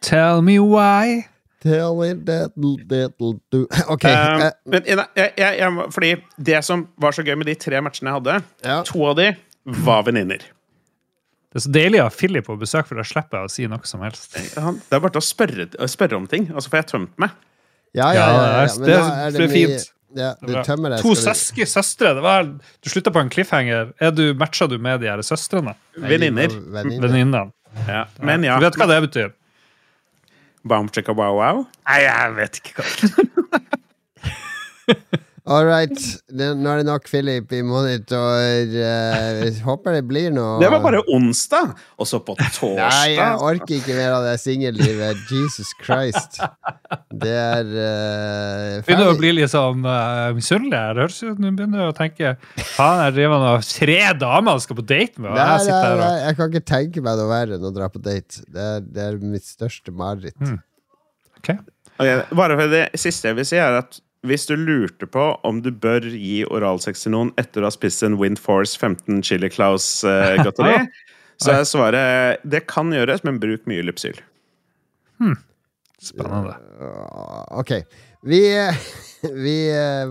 Tell 0.01 0.41
me 0.41 0.57
why. 0.59 1.27
Tell 1.63 1.95
me 1.95 2.09
that 2.27 2.51
little 2.59 3.37
do 3.53 3.61
Ok. 3.93 4.03
Um, 4.09 4.41
eh, 4.43 4.51
men 4.67 4.83
jeg, 4.89 4.99
jeg, 5.15 5.31
jeg, 5.39 5.59
jeg, 5.61 5.85
fordi 5.95 6.09
det 6.51 6.59
som 6.67 6.87
var 6.99 7.15
så 7.15 7.23
gøy 7.23 7.37
med 7.39 7.47
de 7.47 7.55
tre 7.55 7.79
matchene 7.85 8.11
jeg 8.11 8.19
hadde, 8.19 8.35
Ja. 8.67 8.81
to 8.87 9.05
av 9.07 9.15
de 9.21 9.29
var 9.87 10.03
venninner. 10.03 10.43
Det 11.53 11.61
er 11.61 11.63
så 11.67 11.71
deilig 11.71 11.99
å 12.01 12.07
ha 12.09 12.11
Philip 12.11 12.47
på 12.49 12.55
besøk, 12.59 12.87
for 12.89 12.97
da 12.99 13.05
slipper 13.05 13.43
jeg 13.43 13.47
å 13.49 13.53
si 13.53 13.67
noe 13.69 13.85
som 13.87 14.01
helst. 14.01 14.35
Han- 14.57 14.81
Det 14.89 14.97
er 14.97 14.99
bare 15.05 15.13
til 15.13 15.21
å 15.21 15.27
spørre, 15.27 15.67
spørre 15.87 16.17
om 16.17 16.25
ting. 16.27 16.47
Altså, 16.51 16.69
får 16.73 16.79
jeg 16.81 16.87
tømt 16.91 17.17
meg. 17.21 17.29
ja, 17.93 18.11
ja, 18.11 18.13
ja, 18.13 18.25
ja, 18.25 18.63
Ja, 18.65 18.67
Men 18.79 18.87
det 18.89 18.95
er- 18.97 19.37
det 19.37 19.51
fint. 19.51 19.89
Ja, 20.15 20.33
du 20.41 20.53
tømmer 20.65 20.89
deg. 20.93 21.01
To 21.01 21.13
søske 21.17 21.65
søstre. 21.65 22.13
Det 22.13 22.21
var, 22.21 22.43
du 22.43 22.89
slutta 22.89 23.11
på 23.13 23.19
en 23.21 23.29
cliffhanger. 23.29 23.93
Er 24.01 24.11
du, 24.11 24.33
matcha 24.33 24.67
du 24.69 24.77
med 24.77 24.99
de 25.01 25.07
her 25.07 25.17
søstrene? 25.25 25.75
Venninner. 25.97 26.49
Venninner. 26.49 27.51
Ja. 27.87 28.05
Men 28.21 28.43
ja. 28.43 28.59
Du 28.59 28.65
vet 28.65 28.75
hva 28.77 28.87
det 28.87 28.99
betyr? 29.11 29.31
Baum 30.63 30.87
chicka 30.89 31.11
wow 31.11 31.35
wow? 31.35 31.65
Nei, 31.89 32.01
jeg 32.05 32.35
vet 32.37 32.59
ikke 32.61 32.73
hva 32.79 32.87
All 35.43 35.65
right. 35.67 35.91
Nå 36.31 36.53
er 36.71 36.79
det 36.79 36.85
nok 36.87 37.07
Philip 37.11 37.51
i 37.51 37.59
monitor. 37.67 38.39
Eh, 38.63 39.57
håper 39.65 39.97
det 39.97 40.03
blir 40.07 40.29
noe 40.31 40.61
Det 40.61 40.69
var 40.71 40.79
bare 40.85 41.01
onsdag! 41.11 41.73
Og 41.99 42.07
så 42.07 42.21
på 42.23 42.37
torsdag 42.39 42.79
Nei, 42.93 43.09
jeg 43.17 43.41
orker 43.49 43.75
ikke 43.81 43.97
mer 43.97 44.15
av 44.15 44.23
det 44.23 44.37
singellivet. 44.39 45.25
Jesus 45.27 45.73
Christ. 45.83 46.39
Det 47.11 47.33
er 47.33 47.67
uh, 47.73 48.79
Begynner 48.87 49.11
å 49.11 49.17
bli 49.19 49.33
litt 49.35 49.51
sånn 49.51 49.83
uh, 49.83 50.31
misunnelig 50.37 50.79
Jeg 50.79 50.95
Høres 51.01 51.19
ut 51.25 51.43
Nå 51.43 51.51
begynner 51.57 51.83
jeg 51.83 51.91
å 51.91 51.97
tenke 51.97 52.31
Faen, 52.77 53.03
jeg 53.09 53.15
driver 53.17 53.43
med 53.43 53.67
tre 53.67 53.99
damer 54.23 54.55
han 54.55 54.63
skal 54.63 54.79
på 54.79 54.87
date 54.93 55.19
med, 55.19 55.29
og 55.33 55.37
Nei, 55.37 55.43
jeg 55.43 55.51
nei, 55.51 55.67
sitter 55.67 55.83
her 55.89 55.99
nei, 55.99 56.07
og 56.13 56.23
jeg 56.23 56.39
kan 56.39 56.53
ikke 56.53 56.71
tenke 56.71 57.03
meg 57.03 57.19
noe 57.19 57.29
verre 57.33 57.59
enn 57.59 57.67
å 57.67 57.73
dra 57.75 57.91
på 57.91 58.01
date. 58.03 58.47
Det 58.47 58.71
er, 58.77 58.87
det 58.95 59.05
er 59.09 59.19
mitt 59.19 59.45
største 59.47 59.91
mareritt. 59.95 60.39
Mm. 60.39 60.57
Okay. 61.41 61.59
Ok, 61.99 62.33
Bare 62.39 62.57
for 62.57 62.71
det 62.71 62.85
siste 62.99 63.31
jeg 63.33 63.41
vil 63.41 63.47
si, 63.51 63.59
er 63.59 63.81
at 63.83 63.99
hvis 64.27 64.47
du 64.49 64.55
lurte 64.59 65.07
på 65.09 65.23
om 65.47 65.61
du 65.63 65.71
bør 65.71 66.05
gi 66.09 66.43
oralsex 66.47 67.05
til 67.05 67.15
noen 67.15 67.33
etter 67.41 67.63
å 67.63 67.69
ha 67.69 67.75
spist 67.75 68.05
en 68.05 68.17
Wind 68.21 68.39
Force 68.41 68.77
15 68.79 69.23
Chili 69.27 69.49
Claus-godteri, 69.51 70.77
så 71.43 71.57
er 71.57 71.67
svaret 71.67 72.45
det 72.47 72.65
kan 72.71 72.93
gjøres, 72.95 73.25
men 73.27 73.41
bruk 73.43 73.67
mye 73.69 73.83
Lypsyl. 73.85 74.21
Spennende. 76.03 76.57
Uh, 76.79 77.43
Ok. 77.59 77.71
Vi, 78.23 78.41
vi 79.45 79.57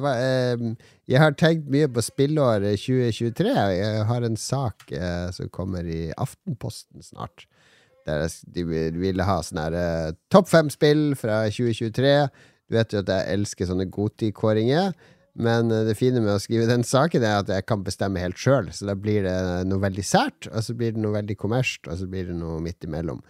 hva, 0.01 0.13
eh, 0.21 0.67
Jeg 1.09 1.21
har 1.21 1.35
tenkt 1.37 1.71
mye 1.73 1.89
på 1.93 2.05
spillåret 2.05 2.81
2023. 2.81 3.55
Jeg 3.77 4.05
har 4.09 4.27
en 4.27 4.39
sak 4.39 4.93
eh, 4.93 5.29
som 5.35 5.51
kommer 5.53 5.89
i 5.89 6.11
Aftenposten 6.17 7.05
snart. 7.05 7.47
Der 8.07 8.27
de 8.51 8.65
ville 8.99 9.27
ha 9.27 9.39
sånn 9.47 9.61
her 9.63 9.77
eh, 9.79 10.15
topp 10.33 10.51
fem 10.51 10.71
spill 10.73 11.13
fra 11.19 11.45
2023. 11.51 12.15
Du 12.73 12.79
vet 12.79 12.95
jo 12.97 13.03
at 13.05 13.11
jeg 13.13 13.35
elsker 13.37 13.69
sånne 13.69 13.85
Goti-kåringer. 13.93 14.95
Men 15.37 15.69
eh, 15.73 15.85
det 15.89 15.95
fine 16.01 16.21
med 16.25 16.33
å 16.35 16.41
skrive 16.41 16.65
den 16.69 16.83
saken 16.89 17.23
er 17.25 17.39
at 17.43 17.53
jeg 17.53 17.67
kan 17.69 17.85
bestemme 17.85 18.21
helt 18.21 18.41
sjøl. 18.41 18.73
Så 18.73 18.89
da 18.89 18.97
blir 18.97 19.23
det 19.29 19.37
noe 19.69 19.81
veldig 19.85 20.05
sært, 20.05 20.49
og 20.49 20.65
så 20.65 20.75
blir 20.77 20.97
det 20.97 21.05
noe 21.05 21.15
veldig 21.21 21.37
kommersielt, 21.41 21.89
og 21.93 22.01
så 22.01 22.09
blir 22.09 22.27
det 22.33 22.37
noe 22.41 22.59
midt 22.65 22.85
imellom. 22.89 23.21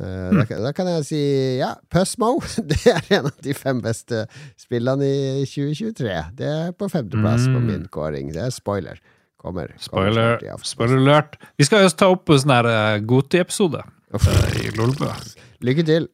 Da, 0.00 0.44
kan- 0.48 0.62
da 0.64 0.70
kan 0.72 0.86
jeg 0.88 1.02
si 1.04 1.18
ja, 1.58 1.74
Pusmo. 1.92 2.38
Det 2.70 2.78
er 2.88 3.02
en 3.18 3.26
av 3.28 3.34
de 3.44 3.52
fem 3.52 3.82
beste 3.84 4.22
spillene 4.56 5.04
i 5.04 5.42
2023. 5.44 6.14
Det 6.38 6.46
er 6.48 6.70
på 6.72 6.88
femteplass 6.88 7.44
på 7.50 7.58
Mm. 7.60 7.66
min 7.68 7.84
kåring. 7.92 8.30
Det 8.32 8.40
er 8.46 8.54
spoiler. 8.54 9.02
Kommer. 9.40 9.74
kommer 9.90 10.62
Spoiler, 10.64 11.02
alert. 11.02 11.36
Vi 11.60 11.64
skal 11.68 11.84
jo 11.84 11.90
ta 11.96 12.08
opp 12.14 12.28
en 12.32 12.40
sånn 12.42 12.52
her 12.54 12.66
uh, 12.70 12.96
Goti-episode 13.08 13.82
eh, 14.14 14.56
i 14.64 14.72
Lolbø. 14.76 15.08
Lykke 15.64 15.84
til. 15.88 16.08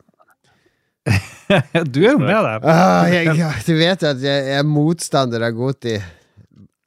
du 1.95 2.01
er 2.03 2.13
jo 2.13 2.19
med 2.19 2.35
der. 2.35 2.65
Ah, 2.67 3.07
jeg, 3.11 3.37
du 3.67 3.75
vet 3.79 4.05
at 4.09 4.23
jeg 4.23 4.55
er 4.59 4.67
motstander 4.67 5.45
av 5.47 5.57
Goti. 5.57 5.97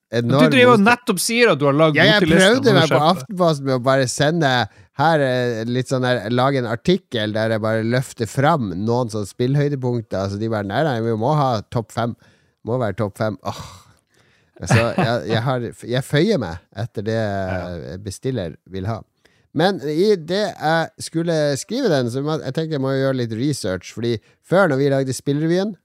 Enorm 0.10 0.48
Du 0.50 0.56
driver 0.56 0.74
og 0.74 0.82
nettopp 0.82 1.20
sier 1.22 1.52
at 1.52 1.60
du 1.62 1.68
har 1.68 1.76
lagd 1.78 2.00
Ja, 2.00 2.08
jeg 2.16 2.26
prøvde 2.26 2.74
meg 2.74 2.90
på. 2.90 3.02
Aftenposten 3.12 3.68
med 3.68 3.76
å 3.78 3.84
bare 3.86 4.08
sende 4.10 4.50
her 5.00 5.24
eh, 5.24 5.60
litt 5.70 5.92
sånn 5.92 6.04
der, 6.04 6.24
lage 6.34 6.60
en 6.60 6.70
artikkel 6.70 7.36
der 7.36 7.54
jeg 7.54 7.64
bare 7.64 7.86
løfter 7.86 8.30
fram 8.30 8.72
noen 8.74 9.12
sånne 9.14 9.30
spillhøydepunkter. 9.30 10.32
Så 10.32 10.42
de 10.42 10.50
bare 10.52 10.68
Nei, 10.68 10.82
nei, 10.88 10.98
vi 11.06 11.14
må 11.20 11.36
ha 11.38 11.52
topp 11.72 11.94
fem. 11.96 12.18
Må 12.68 12.82
være 12.82 12.98
topp 13.00 13.22
fem. 13.22 13.38
Åh. 13.48 13.62
Så 14.60 14.76
jeg, 14.76 15.22
jeg, 15.30 15.44
har, 15.46 15.68
jeg 15.88 16.04
føyer 16.04 16.42
meg 16.42 16.66
etter 16.84 17.06
det 17.06 17.22
bestiller 18.08 18.58
vil 18.68 18.90
ha. 18.90 19.00
Men 19.58 19.80
i 19.82 20.14
det 20.16 20.46
jeg 20.54 21.06
skulle 21.10 21.36
skrive 21.58 21.90
den, 21.90 22.10
så 22.12 22.22
jeg 22.22 22.54
tenkte 22.54 22.78
jeg 22.78 22.84
må 22.84 22.94
gjøre 22.94 23.22
litt 23.24 23.36
research. 23.38 23.94
Fordi 23.96 24.18
før, 24.46 24.70
når 24.70 24.82
vi 24.82 24.90
lagde 24.94 25.16
Spillrevyen, 25.16 25.76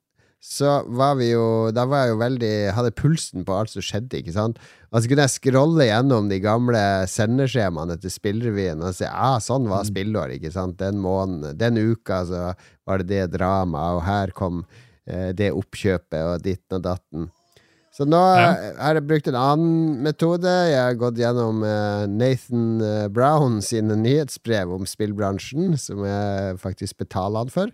så 0.45 0.83
var 0.93 1.15
vi 1.17 1.31
jo 1.31 1.71
Da 1.73 1.87
var 1.89 2.03
jeg 2.05 2.11
jo 2.13 2.17
veldig 2.21 2.57
Hadde 2.77 2.91
pulsen 2.93 3.47
på 3.49 3.55
alt 3.57 3.73
som 3.73 3.85
skjedde, 3.85 4.19
ikke 4.21 4.35
sant? 4.35 4.59
Og 4.93 5.01
så 5.01 5.09
kunne 5.09 5.25
jeg 5.25 5.33
scrolle 5.39 5.87
gjennom 5.89 6.29
de 6.29 6.37
gamle 6.45 6.83
sendeskjemaene 7.09 7.97
til 8.03 8.13
Spillrevyen 8.13 8.85
og 8.85 8.93
se 8.95 9.09
ah, 9.09 9.39
sånn 9.43 9.71
var 9.71 9.89
spillår, 9.89 10.37
ikke 10.37 10.53
sant? 10.55 10.77
Den 10.79 11.01
måneden, 11.03 11.57
den 11.59 11.81
uka 11.81 12.21
så 12.29 12.43
var 12.85 13.01
det 13.01 13.09
det 13.09 13.39
dramaet, 13.39 13.97
og 13.97 14.05
her 14.07 14.35
kom 14.37 14.61
eh, 15.09 15.33
det 15.35 15.51
oppkjøpet, 15.57 16.21
og 16.21 16.45
ditten 16.45 16.79
og 16.79 16.85
datten. 16.85 17.27
Så 17.95 18.03
nå 18.11 18.19
har 18.19 18.97
jeg 18.97 19.07
brukt 19.07 19.29
en 19.31 19.37
annen 19.39 19.99
metode. 20.03 20.51
Jeg 20.67 20.81
har 20.81 20.97
gått 20.99 21.19
gjennom 21.21 21.61
eh, 21.63 22.07
Nathan 22.11 22.81
eh, 22.83 23.05
Brown 23.15 23.61
sine 23.63 23.95
nyhetsbrev 24.01 24.73
om 24.75 24.89
spillbransjen, 24.89 25.77
som 25.79 26.03
jeg 26.03 26.57
faktisk 26.63 27.05
betaler 27.05 27.45
han 27.45 27.53
for. 27.55 27.71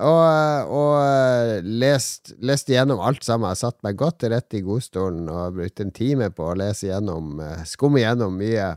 Og, 0.00 0.70
og 0.72 0.94
eh, 0.96 1.58
lest, 1.60 2.32
lest 2.40 2.72
gjennom 2.72 3.04
alt 3.04 3.20
sammen. 3.26 3.50
Jeg 3.52 3.60
satt 3.66 3.76
meg 3.84 4.00
godt 4.00 4.22
til 4.24 4.32
rette 4.32 4.62
i 4.62 4.64
godstolen 4.64 5.28
og 5.28 5.60
brukt 5.60 5.84
en 5.84 5.92
time 5.92 6.30
på 6.32 6.48
å 6.48 6.56
lese 6.56 6.88
gjennom, 6.88 7.36
skumme 7.68 8.00
gjennom 8.00 8.40
mye. 8.40 8.72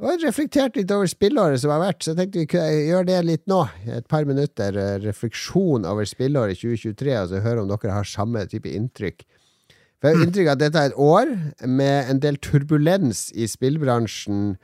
Og 0.00 0.24
reflektert 0.24 0.80
litt 0.80 0.96
over 0.96 1.12
spillåret 1.12 1.60
som 1.60 1.76
har 1.76 1.84
vært, 1.84 2.00
så 2.00 2.14
jeg 2.14 2.22
tenkte 2.22 2.40
vi 2.40 2.48
kunne 2.56 2.72
gjøre 2.88 3.10
det 3.12 3.22
litt 3.28 3.44
nå. 3.52 3.60
Et 4.00 4.08
par 4.08 4.24
minutter 4.24 4.80
refleksjon 5.04 5.84
over 5.84 6.08
spillåret 6.08 6.64
2023, 6.64 7.16
og 7.20 7.30
så 7.36 7.44
høre 7.44 7.60
om 7.62 7.68
dere 7.68 8.00
har 8.00 8.14
samme 8.16 8.48
type 8.48 8.72
inntrykk. 8.72 9.26
For 10.00 10.10
jeg 10.10 10.18
har 10.18 10.26
inntrykk 10.26 10.48
av 10.50 10.56
at 10.56 10.62
dette 10.62 10.80
er 10.80 10.92
et 10.92 11.00
år 11.00 11.34
med 11.66 12.10
en 12.12 12.22
del 12.22 12.38
turbulens 12.42 13.28
i 13.34 13.48
spillbransjen 13.48 14.56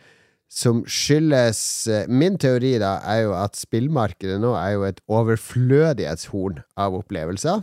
som 0.51 0.83
skyldes 0.91 1.61
eh, 1.87 2.09
Min 2.11 2.37
teori 2.43 2.75
da 2.83 2.97
er 3.07 3.23
jo 3.29 3.35
at 3.39 3.59
spillmarkedet 3.59 4.41
nå 4.43 4.57
er 4.59 4.73
jo 4.75 4.87
et 4.89 4.99
overflødighetshorn 5.07 6.59
av 6.75 6.97
opplevelser. 6.99 7.63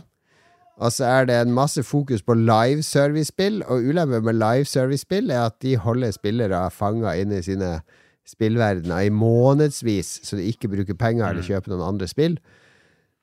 Og 0.78 0.94
så 0.94 1.04
er 1.10 1.26
det 1.26 1.36
en 1.36 1.52
masse 1.52 1.82
fokus 1.82 2.22
på 2.22 2.36
live 2.38 2.84
service-spill, 2.86 3.62
og 3.66 3.82
ulempen 3.82 4.24
med 4.24 4.38
live 4.38 4.64
service-spill 4.64 5.30
er 5.34 5.48
at 5.48 5.58
de 5.62 5.74
holder 5.76 6.14
spillere 6.14 6.60
fanga 6.70 7.16
inne 7.18 7.40
i 7.40 7.44
sine 7.44 7.80
spillverdener 8.28 9.08
i 9.08 9.10
månedsvis, 9.12 10.20
så 10.22 10.38
de 10.38 10.46
ikke 10.46 10.70
bruker 10.70 10.94
penger 10.94 11.28
eller 11.28 11.42
kjøper 11.42 11.72
noen 11.72 11.86
andre 11.88 12.08
spill. 12.08 12.38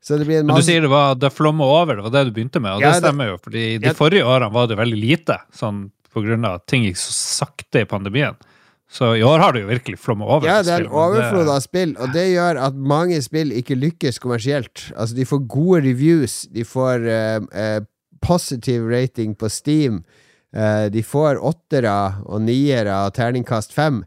Så 0.03 0.17
det 0.19 0.25
blir 0.27 0.39
en 0.39 0.45
Men 0.45 0.59
du 0.59 0.65
sier 0.65 0.81
det 0.81 0.89
var 0.91 1.15
det 1.17 1.31
flommer 1.33 1.65
over, 1.65 1.95
det 1.97 2.03
var 2.05 2.13
det 2.13 2.25
du 2.27 2.33
begynte 2.35 2.61
med, 2.61 2.77
og 2.77 2.81
Ja, 2.81 2.91
det 2.93 3.03
stemmer 3.03 3.31
jo, 3.31 3.37
fordi 3.41 3.79
de 3.79 3.87
Ja. 3.87 3.93
forrige 3.93 4.25
årene 4.25 4.51
var 4.53 4.67
det 4.67 4.77
veldig 4.77 4.99
lite, 5.01 5.39
sånn 5.53 5.91
på 6.13 6.21
grunn 6.23 6.45
av 6.45 6.61
at 6.61 6.67
ting 6.67 6.83
gikk 6.83 6.97
så 6.97 7.11
sakte 7.11 7.81
i 7.81 7.85
pandemien. 7.85 8.35
Så 8.87 9.15
i 9.17 9.23
år 9.25 9.39
har 9.39 9.51
det 9.53 9.63
jo 9.63 9.67
virkelig 9.67 9.97
flommet 9.99 10.29
over. 10.29 10.47
Ja, 10.47 10.61
det 10.61 10.71
er 10.71 10.85
en 10.85 10.93
overflod 10.93 11.49
av 11.49 11.59
spill, 11.59 11.95
og 11.99 12.13
det 12.13 12.27
gjør 12.31 12.61
at 12.67 12.75
mange 12.77 13.17
spill 13.25 13.51
ikke 13.51 13.75
lykkes 13.75 14.19
kommersielt. 14.21 14.91
Altså, 14.95 15.15
de 15.17 15.25
får 15.25 15.41
gode 15.47 15.81
reviews, 15.87 16.47
de 16.53 16.63
får 16.63 17.07
uh, 17.09 17.39
uh, 17.49 17.81
positive 18.21 18.87
rating 18.87 19.33
på 19.35 19.49
Steam, 19.49 20.03
uh, 20.55 20.87
de 20.93 21.01
får 21.03 21.41
åttere 21.41 21.95
og 22.25 22.45
niere 22.45 22.93
og 23.07 23.15
terningkast 23.17 23.73
fem, 23.73 24.03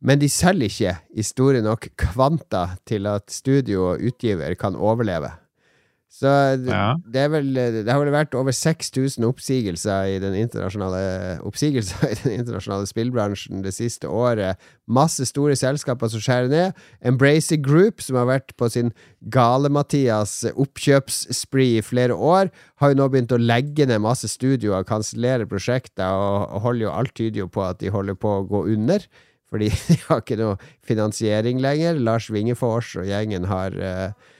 men 0.00 0.20
de 0.22 0.28
selger 0.32 0.70
ikke 0.70 0.96
i 1.20 1.26
store 1.26 1.60
nok 1.64 1.90
kvanta 2.00 2.66
til 2.88 3.06
at 3.10 3.28
studio 3.32 3.92
og 3.92 4.02
utgiver 4.10 4.54
kan 4.58 4.76
overleve. 4.76 5.34
Så 6.10 6.26
det, 6.58 6.72
Ja. 6.74 6.96
det, 7.06 7.30
vel, 7.30 7.54
det 7.54 7.86
har 7.86 8.00
vel 8.02 8.10
vært 8.10 8.34
over 8.34 8.50
6000 8.50 9.22
oppsigelser 9.28 10.08
i 10.10 10.16
den 10.18 10.34
internasjonale 10.34 11.38
Oppsigelser 11.46 12.02
i 12.10 12.16
den 12.24 12.34
internasjonale 12.40 12.88
spillbransjen 12.90 13.62
det 13.62 13.70
siste 13.76 14.10
året. 14.10 14.58
Masse 14.90 15.22
store 15.30 15.54
selskaper 15.56 16.10
som 16.10 16.20
skjærer 16.20 16.50
ned. 16.50 16.82
Embracer 17.06 17.62
Group, 17.62 18.02
som 18.02 18.18
har 18.18 18.26
vært 18.26 18.56
på 18.58 18.68
sin 18.74 18.90
gale-Mathias 19.30 20.34
oppkjøpsspree 20.50 21.78
i 21.78 21.86
flere 21.86 22.18
år, 22.18 22.50
har 22.82 22.90
jo 22.92 22.98
nå 22.98 23.08
begynt 23.12 23.32
å 23.36 23.40
legge 23.40 23.86
ned 23.86 24.02
masse 24.02 24.28
studioer, 24.34 24.82
kansellere 24.88 25.46
prosjekter, 25.46 26.10
og, 26.10 26.50
og 26.56 26.66
holder 26.66 26.88
jo 26.88 26.94
alt 26.98 27.14
tyder 27.14 27.44
jo 27.44 27.50
på 27.54 27.64
at 27.68 27.78
de 27.80 27.94
holder 27.94 28.18
på 28.18 28.34
å 28.40 28.46
gå 28.50 28.64
under. 28.74 29.06
Fordi 29.50 29.70
de 29.90 29.96
har 30.08 30.22
ikke 30.22 30.38
noe 30.40 30.58
finansiering 30.86 31.62
lenger. 31.62 31.98
Lars 31.98 32.30
Wingefors 32.32 32.94
og 33.00 33.08
gjengen 33.08 33.48
har 33.50 33.76
uh, 33.76 34.36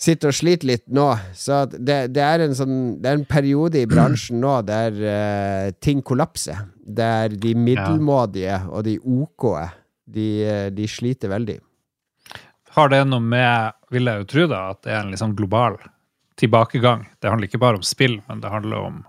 sitter 0.00 0.32
og 0.32 0.36
sliter 0.36 0.70
litt 0.72 0.86
nå. 0.90 1.06
Så 1.36 1.62
det, 1.72 2.00
det, 2.14 2.24
er 2.24 2.44
en 2.44 2.56
sånn, 2.56 2.78
det 3.02 3.10
er 3.10 3.20
en 3.20 3.28
periode 3.28 3.82
i 3.82 3.88
bransjen 3.90 4.40
nå 4.42 4.56
der 4.68 4.96
uh, 5.04 5.66
ting 5.82 6.02
kollapser. 6.06 6.64
Der 6.80 7.30
de 7.30 7.54
middelmådige 7.54 8.62
og 8.70 8.84
de 8.88 8.96
OK-e, 8.98 9.68
de, 10.10 10.28
eh, 10.42 10.68
de 10.74 10.88
sliter 10.90 11.30
veldig. 11.30 11.60
Har 12.74 12.90
det 12.90 13.04
noe 13.06 13.22
med, 13.22 13.76
vil 13.94 14.10
jeg 14.10 14.22
jo 14.22 14.28
tro 14.32 14.46
da, 14.50 14.62
at 14.74 14.80
det 14.82 14.90
er 14.94 15.04
en 15.04 15.20
sånn 15.20 15.36
global 15.38 15.78
tilbakegang. 16.40 17.04
Det 17.20 17.30
handler 17.30 17.50
ikke 17.50 17.60
bare 17.62 17.78
om 17.78 17.86
spill, 17.86 18.20
men 18.28 18.42
det 18.42 18.50
handler 18.50 18.88
om, 18.88 19.00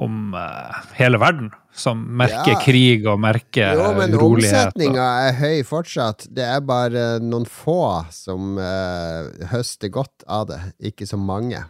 om 0.00 0.34
uh, 0.34 0.74
hele 0.98 1.18
verden, 1.22 1.52
som 1.74 2.00
merker 2.18 2.54
Ja. 2.56 2.60
krig 2.64 3.06
og 3.06 3.20
merker 3.22 3.76
Jo, 3.78 3.92
men 3.94 4.14
urolighet. 4.14 4.74
og- 4.74 4.96
er 4.98 5.32
høy 5.38 5.62
fortsatt. 5.66 6.26
Det 6.34 6.42
er 6.44 6.60
bare 6.60 7.20
noen 7.22 7.46
få 7.46 8.04
som 8.10 8.58
uh, 8.58 9.30
høster 9.52 9.88
godt 9.94 10.26
av 10.26 10.48
det, 10.48 10.60
ikke 10.82 11.06
så 11.06 11.16
mange. 11.18 11.62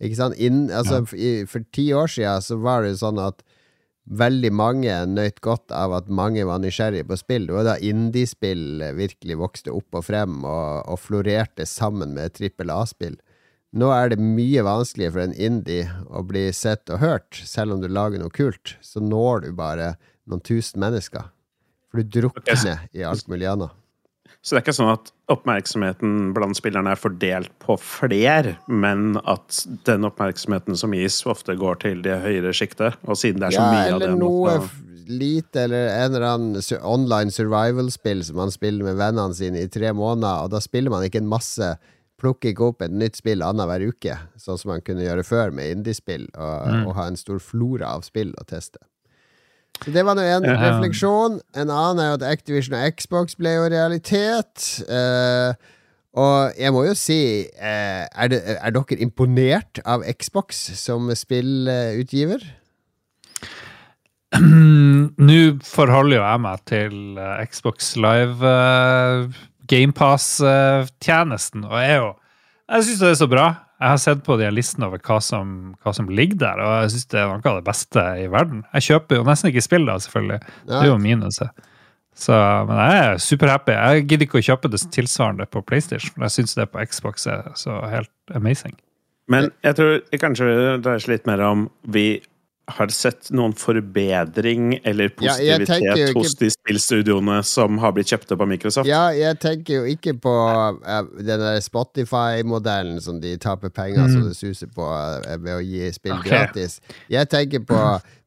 Ikke 0.00 0.16
sant? 0.16 0.36
Inn, 0.38 0.68
altså, 0.70 1.02
ja. 1.12 1.18
i, 1.18 1.44
for 1.46 1.64
ti 1.72 1.88
år 1.96 2.06
siden 2.12 2.42
så 2.44 2.58
var 2.60 2.82
det 2.82 2.98
sånn 3.00 3.18
at 3.18 3.42
veldig 4.06 4.52
mange 4.54 4.92
nøt 5.10 5.40
godt 5.42 5.72
av 5.74 5.92
at 5.96 6.08
mange 6.08 6.44
var 6.46 6.60
nysgjerrige 6.62 7.08
på 7.08 7.16
spill. 7.18 7.48
Det 7.48 7.56
var 7.56 7.64
da 7.66 7.76
indiespill 7.82 8.84
virkelig 8.94 9.38
vokste 9.40 9.72
opp 9.74 9.98
og 9.98 10.04
frem 10.06 10.44
og, 10.44 10.84
og 10.86 11.00
florerte 11.02 11.66
sammen 11.66 12.14
med 12.14 12.36
trippel 12.36 12.70
A-spill. 12.70 13.16
Nå 13.76 13.90
er 13.92 14.08
det 14.14 14.16
mye 14.22 14.62
vanskeligere 14.64 15.12
for 15.12 15.22
en 15.26 15.34
indie 15.36 15.88
å 16.08 16.22
bli 16.24 16.46
sett 16.56 16.88
og 16.94 17.02
hørt, 17.02 17.36
selv 17.44 17.74
om 17.74 17.82
du 17.82 17.88
lager 17.92 18.22
noe 18.22 18.32
kult. 18.32 18.76
Så 18.80 19.02
når 19.04 19.44
du 19.44 19.50
bare 19.56 19.96
noen 20.26 20.40
tusen 20.40 20.80
mennesker. 20.80 21.26
For 21.92 22.00
du 22.00 22.20
drukner 22.20 22.86
i 22.96 23.04
alt 23.06 23.28
mulig 23.28 23.46
annet. 23.50 23.74
Så 24.40 24.54
det 24.54 24.60
er 24.60 24.64
ikke 24.64 24.76
sånn 24.78 24.92
at 24.94 25.10
oppmerksomheten 25.32 26.32
blant 26.36 26.56
spillerne 26.56 26.92
er 26.94 27.00
fordelt 27.00 27.50
på 27.62 27.74
fler, 27.82 28.52
men 28.70 29.16
at 29.26 29.60
den 29.88 30.06
oppmerksomheten 30.06 30.78
som 30.78 30.94
gis, 30.94 31.20
ofte 31.26 31.56
går 31.58 31.80
til 31.82 32.02
det 32.04 32.20
høyere 32.22 32.52
sjiktet? 32.54 32.94
Og 33.10 33.18
siden 33.18 33.42
det 33.42 33.48
er 33.50 33.56
så 33.58 33.64
Ja, 33.64 33.72
mye 33.74 33.88
av 33.90 33.96
eller 33.98 34.14
det 34.14 34.20
noe 34.22 34.44
måtte- 34.46 34.70
noe 34.70 35.18
lite, 35.18 35.60
eller 35.66 35.88
en 35.88 36.14
eller 36.14 36.26
annen 36.26 36.62
online 36.82 37.30
survival-spill 37.30 38.24
som 38.24 38.36
man 38.36 38.50
spiller 38.50 38.84
med 38.86 38.96
vennene 38.96 39.34
sine 39.34 39.60
i 39.62 39.68
tre 39.68 39.92
måneder, 39.92 40.44
og 40.46 40.50
da 40.50 40.58
spiller 40.62 40.90
man 40.90 41.02
ikke 41.06 41.20
en 41.22 41.28
masse 41.30 41.76
Plukker 42.16 42.52
ikke 42.54 42.64
opp 42.70 42.82
et 42.82 42.92
nytt 42.96 43.18
spill 43.18 43.42
annenhver 43.44 43.82
uke, 43.90 44.14
sånn 44.40 44.56
som 44.56 44.70
man 44.72 44.80
kunne 44.84 45.04
gjøre 45.04 45.24
før 45.26 45.50
med 45.52 45.68
indiespill, 45.74 46.26
og, 46.32 46.86
og 46.88 46.94
ha 46.96 47.08
en 47.10 47.18
stor 47.20 47.38
flora 47.44 47.90
av 47.92 48.06
spill 48.08 48.32
å 48.40 48.44
teste. 48.48 48.80
Så 49.84 49.92
Det 49.92 50.04
var 50.08 50.16
nå 50.16 50.22
en 50.24 50.44
Ja. 50.48 50.54
refleksjon. 50.56 51.40
En 51.54 51.68
annen 51.68 52.00
er 52.00 52.06
jo 52.08 52.14
at 52.16 52.22
Activision 52.30 52.78
og 52.78 52.96
Xbox 52.96 53.34
ble 53.36 53.52
jo 53.58 53.66
realitet. 53.68 54.62
Uh, 54.88 55.52
og 56.16 56.56
jeg 56.56 56.72
må 56.72 56.86
jo 56.86 56.94
si 56.96 57.18
uh, 57.60 58.04
er, 58.08 58.28
det, 58.32 58.40
er 58.56 58.72
dere 58.72 58.96
imponert 59.04 59.82
av 59.84 60.00
Xbox 60.16 60.62
som 60.80 61.10
spillutgiver? 61.12 62.40
Nå 65.28 65.36
forholder 65.64 66.16
jo 66.18 66.24
jeg 66.24 66.40
meg 66.42 66.64
til 66.68 66.96
eh, 67.20 67.44
Xbox 67.46 67.92
Live 68.00 68.40
uh, 68.42 69.28
GamePass-tjenesten, 69.70 71.64
og 71.68 71.76
jeg 71.80 71.90
er 71.94 72.00
jo 72.02 72.10
Jeg 72.66 72.82
syns 72.82 73.00
det 73.02 73.10
er 73.12 73.18
så 73.20 73.28
bra. 73.30 73.46
Jeg 73.76 73.92
har 73.92 73.98
sett 74.02 74.22
på 74.26 74.34
de 74.40 74.48
listene 74.50 74.88
over 74.88 74.98
hva 75.04 75.20
som, 75.22 75.76
hva 75.84 75.92
som 75.94 76.08
ligger 76.08 76.38
der, 76.40 76.62
og 76.64 76.70
jeg 76.82 76.94
syns 76.94 77.06
det 77.12 77.20
er 77.20 77.28
noe 77.30 77.50
av 77.52 77.58
det 77.60 77.66
beste 77.68 78.02
i 78.18 78.26
verden. 78.32 78.64
Jeg 78.74 78.86
kjøper 78.88 79.20
jo 79.20 79.26
nesten 79.28 79.52
ikke 79.52 79.62
spill, 79.62 79.86
da, 79.86 79.98
selvfølgelig. 80.02 80.40
Det 80.66 80.78
er 80.80 80.88
jo 80.88 80.96
minuset. 80.98 81.66
Så, 82.16 82.32
men 82.66 82.78
jeg 82.80 83.04
er 83.04 83.20
superhappy. 83.20 83.74
Jeg 83.76 84.06
gidder 84.08 84.24
ikke 84.26 84.40
å 84.40 84.46
kjøpe 84.48 84.70
det 84.72 84.80
tilsvarende 84.94 85.46
på 85.52 85.60
PlayStation, 85.68 86.14
Men 86.16 86.26
jeg 86.26 86.38
syns 86.38 86.56
det 86.56 86.70
på 86.72 86.80
Xbox 86.88 87.28
er 87.28 87.50
så 87.60 87.76
helt 87.92 88.34
amazing. 88.34 88.74
Men 89.28 89.50
jeg 89.66 89.76
tror 89.76 89.98
det 90.00 90.20
kanskje 90.22 90.48
dreier 90.80 91.02
seg 91.02 91.12
litt 91.12 91.28
mer 91.28 91.42
om 91.44 91.66
vi 91.82 92.06
har 92.66 92.90
sett 92.90 93.28
noen 93.30 93.52
forbedring 93.54 94.80
eller 94.82 95.12
positivitet 95.14 95.84
ja, 95.84 95.94
ikke- 95.94 96.18
hos 96.18 96.34
de 96.34 96.48
spillstudioene 96.50 97.38
som 97.46 97.78
har 97.78 97.92
blitt 97.94 98.10
kjøpt 98.10 98.32
opp 98.34 98.42
av 98.42 98.48
Microsoft. 98.50 98.88
Ja, 98.90 99.10
jeg 99.14 99.38
tenker 99.38 99.80
jo 99.80 99.84
ikke 99.86 100.16
på 100.18 100.34
uh, 100.82 101.06
den 101.16 101.44
der 101.44 101.60
Spotify-modellen 101.62 102.98
som 103.00 103.20
de 103.22 103.36
taper 103.38 103.70
penger 103.70 104.10
så 104.10 104.24
det 104.26 104.34
suser 104.36 104.66
på 104.74 104.82
uh, 104.82 105.36
ved 105.38 105.54
å 105.54 105.62
gi 105.62 105.92
spill 105.94 106.18
okay. 106.18 106.30
gratis. 106.32 106.80
Jeg 107.12 107.30
tenker 107.30 107.62
på 107.66 107.80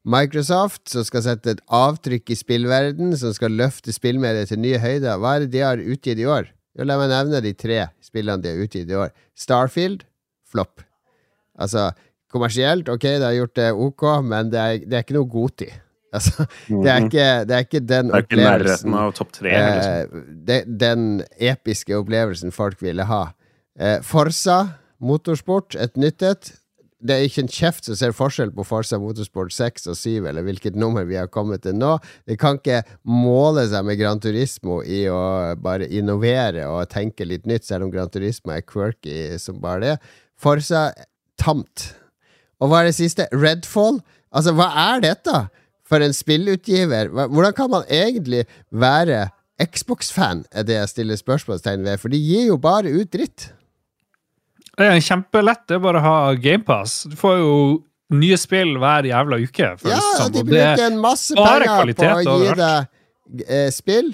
Microsoft, 0.09 0.87
som 0.87 1.03
skal 1.03 1.25
sette 1.25 1.57
et 1.57 1.63
avtrykk 1.67 2.31
i 2.31 2.39
spillverden, 2.39 3.11
som 3.19 3.35
skal 3.35 3.51
løfte 3.59 3.91
spillmediet 3.93 4.53
til 4.53 4.63
nye 4.63 4.79
høyder. 4.79 5.19
Hva 5.19 5.35
er 5.35 5.45
det 5.45 5.51
de 5.57 5.65
har 5.65 5.83
utgitt 5.83 6.21
i 6.23 6.29
år? 6.29 6.47
Jo, 6.79 6.87
la 6.87 6.95
meg 7.01 7.11
nevne 7.11 7.41
de 7.43 7.51
tre 7.53 7.89
spillene 7.99 8.41
de 8.41 8.53
har 8.53 8.63
utgitt 8.63 8.87
i 8.87 8.95
år. 8.95 9.11
Starfield, 9.35 10.07
flopp. 10.47 10.85
Altså, 11.59 11.89
kommersielt, 12.31 12.89
ok, 12.89 13.05
det 13.19 13.25
har 13.25 13.37
gjort 13.37 13.55
det 13.59 13.69
ok, 13.73 14.07
men 14.25 14.51
det 14.53 14.59
er, 14.63 14.81
det 14.85 14.99
er 14.99 15.05
ikke 15.07 15.19
noe 15.19 15.31
Goti. 15.31 15.69
Altså, 16.09 16.47
det, 16.65 16.89
er 16.89 17.03
ikke, 17.05 17.25
det 17.45 17.53
er 17.53 17.65
ikke 17.67 17.79
den 17.85 18.07
Det 18.09 18.15
er 18.17 18.23
ikke 18.23 18.37
opplevelsen 18.39 18.89
nærheten 18.89 18.93
av 18.97 19.11
topp 19.13 19.33
tre. 19.35 19.51
Liksom. 19.53 20.21
eh, 20.23 20.31
de, 20.47 20.55
den 20.81 21.03
episke 21.51 21.97
opplevelsen 21.99 22.55
folk 22.55 22.81
ville 22.81 23.05
ha. 23.05 23.19
Eh, 23.77 23.99
Forsa 24.01 24.55
motorsport, 25.05 25.77
et 25.77 25.99
nytt 26.01 26.25
et. 26.25 26.49
Det 26.99 27.13
er 27.15 27.27
ikke 27.27 27.43
en 27.45 27.51
kjeft 27.53 27.85
som 27.87 27.95
ser 27.95 28.11
forskjell 28.17 28.49
på 28.57 28.65
Forsa 28.67 28.97
Motorsport 28.99 29.53
6 29.55 29.85
og 29.93 29.95
7, 29.95 30.25
eller 30.31 30.43
hvilket 30.43 30.75
nummer 30.75 31.05
vi 31.07 31.15
har 31.15 31.29
kommet 31.31 31.61
til 31.63 31.77
nå. 31.77 31.93
Det 32.27 32.35
kan 32.41 32.57
ikke 32.57 32.81
måle 33.07 33.63
seg 33.71 33.85
med 33.87 34.01
Gran 34.01 34.19
Turismo 34.19 34.81
i 34.83 35.05
å 35.13 35.21
bare 35.61 35.87
innovere 35.87 36.65
og 36.67 36.89
tenke 36.91 37.29
litt 37.29 37.47
nytt, 37.47 37.69
selv 37.69 37.85
om 37.85 37.93
Gran 37.93 38.11
Turismo 38.11 38.51
er 38.57 38.65
quirky 38.67 39.37
som 39.39 39.61
bare 39.63 39.85
det. 39.85 39.95
Forsa 40.41 40.89
tamt. 41.39 41.93
Og 42.59 42.69
hva 42.69 42.83
er 42.83 42.89
det 42.89 42.97
siste? 42.99 43.27
Redfall? 43.33 44.01
Altså, 44.35 44.53
hva 44.57 44.69
er 44.91 45.03
dette 45.03 45.43
for 45.89 46.03
en 46.05 46.13
spillutgiver? 46.13 47.09
Hvordan 47.09 47.55
kan 47.57 47.71
man 47.71 47.87
egentlig 47.89 48.45
være 48.71 49.27
Xbox-fan, 49.59 50.45
er 50.55 50.63
det 50.63 50.77
jeg 50.77 50.89
stiller 50.93 51.19
spørsmålstegn 51.19 51.83
ved, 51.83 51.97
for 51.99 52.11
de 52.13 52.19
gir 52.21 52.47
jo 52.47 52.55
bare 52.61 52.93
ut 52.95 53.11
dritt. 53.11 53.49
Det 54.79 54.87
er 54.87 55.01
kjempelett. 55.03 55.65
Det 55.67 55.75
er 55.75 55.83
bare 55.83 55.99
å 55.99 56.05
ha 56.05 56.35
GamePass. 56.39 57.01
Du 57.11 57.17
får 57.19 57.41
jo 57.41 57.55
nye 58.15 58.37
spill 58.39 58.77
hver 58.79 59.09
jævla 59.09 59.41
uke. 59.43 59.73
Ja, 59.83 59.99
som, 60.15 60.31
de 60.31 60.45
bruker 60.47 60.85
en 60.87 61.01
masse 61.03 61.35
penger 61.35 61.91
på 61.99 62.07
å 62.07 62.37
gi 62.39 62.55
deg 62.61 63.43
eh, 63.43 63.67
spill, 63.75 64.13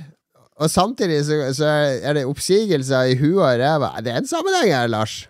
og 0.55 0.71
samtidig 0.71 1.21
så, 1.27 1.37
så 1.53 1.69
er 2.01 2.17
det 2.17 2.25
oppsigelser 2.25 3.11
i 3.11 3.17
huet 3.19 3.43
og 3.43 3.61
ræva. 3.61 3.93
Det 4.01 4.13
er 4.13 4.23
en 4.23 4.29
sammenheng 4.29 4.71
her, 4.73 4.89
Lars. 4.89 5.25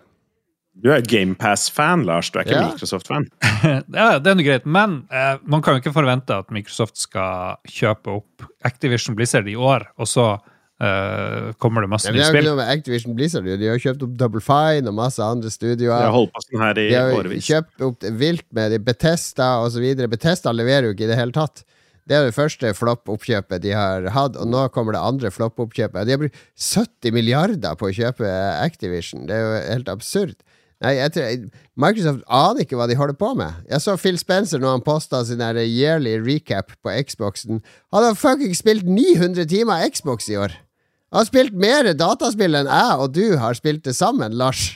Du 0.83 0.89
er 0.91 1.01
GamePass-fan, 1.07 2.03
Lars. 2.05 2.29
Du 2.31 2.39
er 2.39 2.43
ikke 2.45 2.57
Ja. 2.57 2.65
Microsoft-fan. 2.73 3.29
Ja, 3.95 4.19
det 4.19 4.27
er 4.31 4.35
noe 4.35 4.45
greit, 4.45 4.65
men 4.67 4.97
eh, 5.11 5.37
man 5.47 5.61
kan 5.63 5.75
jo 5.77 5.81
ikke 5.83 5.93
forvente 5.95 6.35
at 6.43 6.51
Microsoft 6.53 6.97
skal 6.99 7.55
kjøpe 7.71 8.17
opp 8.19 8.43
Activision 8.67 9.15
Blizzard 9.17 9.47
i 9.49 9.55
år, 9.55 9.87
og 9.97 10.09
så 10.11 10.25
eh, 10.83 11.53
kommer 11.63 11.85
det 11.85 11.89
masse 11.93 12.11
nye 12.13 12.27
spill. 12.27 12.49
Activision 12.61 13.15
Blizzard. 13.17 13.47
De 13.47 13.69
har 13.71 13.79
kjøpt 13.81 14.03
opp 14.05 14.17
Double 14.19 14.43
Fine 14.43 14.91
og 14.91 14.97
masse 14.99 15.23
andre 15.23 15.49
studioer. 15.53 15.77
studioer. 15.79 16.03
har 16.09 16.15
holdt 16.17 16.33
på 16.35 16.43
sånn 16.49 16.65
her 16.67 16.81
i 16.83 16.89
De 16.91 16.99
har 16.99 17.15
årevis. 17.21 17.47
kjøpt 17.47 17.85
opp 17.87 18.05
vilt 18.19 18.45
med 18.59 18.75
de 18.75 18.81
Betesta 18.91 19.49
osv. 19.63 19.87
Betesta 20.11 20.53
leverer 20.53 20.89
jo 20.91 20.97
ikke 20.97 21.07
i 21.07 21.11
det 21.13 21.19
hele 21.21 21.35
tatt. 21.35 21.63
Det 22.05 22.13
er 22.19 22.27
det 22.27 22.35
første 22.37 22.69
flopp-oppkjøpet 22.77 23.63
de 23.63 23.71
har 23.73 24.03
hatt, 24.13 24.35
og 24.37 24.45
nå 24.51 24.67
kommer 24.75 24.93
det 24.93 25.01
andre 25.01 25.31
flopp-oppkjøpet. 25.33 26.05
De 26.05 26.13
har 26.13 26.19
brukt 26.21 26.37
70 26.61 27.15
milliarder 27.15 27.79
på 27.79 27.87
å 27.89 27.95
kjøpe 27.95 28.29
Activision. 28.61 29.23
Det 29.25 29.33
er 29.33 29.41
jo 29.47 29.55
helt 29.71 29.89
absurd. 29.89 30.35
Nei, 30.83 30.97
jeg 30.97 31.13
tror, 31.15 31.45
Microsoft 31.79 32.23
aner 32.27 32.65
ikke 32.65 32.77
hva 32.79 32.87
de 32.91 32.97
holder 32.99 33.15
på 33.19 33.31
med. 33.39 33.63
Jeg 33.71 33.83
så 33.83 33.95
Phil 33.99 34.17
Spencer 34.19 34.59
når 34.59 34.77
han 34.77 34.85
posta 34.85 35.21
sin 35.23 35.41
yearly 35.41 36.17
recap 36.19 36.73
på 36.83 36.93
Xboxen. 37.07 37.61
Han 37.95 38.03
har 38.03 38.19
fucking 38.19 38.55
spilt 38.57 38.87
900 38.87 39.47
timer 39.51 39.87
Xbox 39.89 40.29
i 40.29 40.39
år! 40.39 40.57
Han 41.13 41.21
har 41.21 41.27
spilt 41.29 41.53
mer 41.55 41.93
dataspill 41.95 42.57
enn 42.59 42.67
jeg 42.67 42.95
og 42.99 43.13
du 43.15 43.37
har 43.39 43.55
spilt 43.55 43.85
til 43.85 43.95
sammen, 43.95 44.33
Lars. 44.35 44.73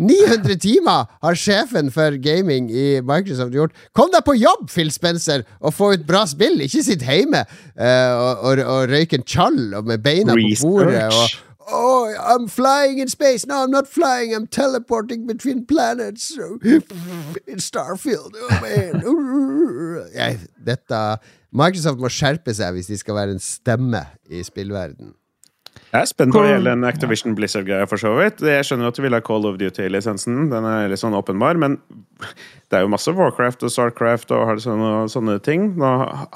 900 0.00 0.56
timer 0.66 1.08
har 1.24 1.36
sjefen 1.38 1.88
for 1.92 2.16
gaming 2.20 2.68
i 2.68 3.00
Microsoft 3.00 3.56
gjort. 3.56 3.76
Kom 3.96 4.12
deg 4.12 4.24
på 4.26 4.36
jobb, 4.36 4.68
Phil 4.68 4.92
Spencer, 4.92 5.46
og 5.60 5.72
få 5.76 5.94
ut 5.96 6.08
bra 6.08 6.26
spill! 6.28 6.60
Ikke 6.66 6.84
sitt 6.84 7.04
hjemme 7.06 7.46
uh, 7.46 8.12
og, 8.12 8.44
og, 8.44 8.64
og 8.64 8.90
røyke 8.92 9.20
en 9.20 9.24
tjall 9.24 9.62
med 9.88 10.04
beina 10.04 10.36
på 10.36 10.50
bordet. 10.66 11.06
Og, 11.08 11.24
Research. 11.24 11.46
Oh, 11.72 12.14
I'm 12.18 12.48
flying 12.48 12.98
in 12.98 13.08
space. 13.08 13.46
No, 13.46 13.62
I'm 13.62 13.70
not 13.70 13.88
flying. 13.88 14.34
I'm 14.34 14.46
teleporting 14.46 15.26
between 15.26 15.64
planets. 15.66 16.36
In 16.36 17.58
Starfield. 17.58 18.34
Oh, 18.34 18.58
man. 18.60 19.02
Jeg, 20.14 20.40
dette 20.66 21.00
Microsoft 21.50 22.02
må 22.02 22.10
skjerpe 22.12 22.54
seg 22.54 22.74
hvis 22.76 22.90
de 22.90 22.98
skal 23.00 23.18
være 23.18 23.36
en 23.36 23.42
stemme 23.42 24.04
i 24.30 24.42
spillverden. 24.46 25.14
Jeg 25.90 26.04
er 26.04 26.06
spent 26.06 26.30
på 26.30 26.42
det 26.44 26.52
hele 26.52 26.70
den 26.70 26.86
Activision 26.86 27.34
Blizzard-greia, 27.34 27.86
for 27.90 27.98
så 27.98 28.12
vidt. 28.14 28.38
Jeg 28.46 28.66
skjønner 28.68 28.92
at 28.92 28.98
du 28.98 29.02
vil 29.02 29.16
ha 29.16 29.18
Call 29.26 29.48
of 29.48 29.56
Duty-lisensen. 29.58 30.44
Den 30.52 30.68
er 30.70 30.86
litt 30.92 31.00
sånn 31.02 31.16
åpenbar, 31.18 31.58
men 31.58 31.80
det 32.70 32.78
er 32.78 32.84
jo 32.84 32.92
masse 32.92 33.10
Warcraft 33.16 33.64
og 33.66 33.72
Starcraft 33.74 34.30
og 34.36 34.62
sånne, 34.62 34.92
sånne 35.10 35.34
ting. 35.42 35.72
Nå 35.80 35.90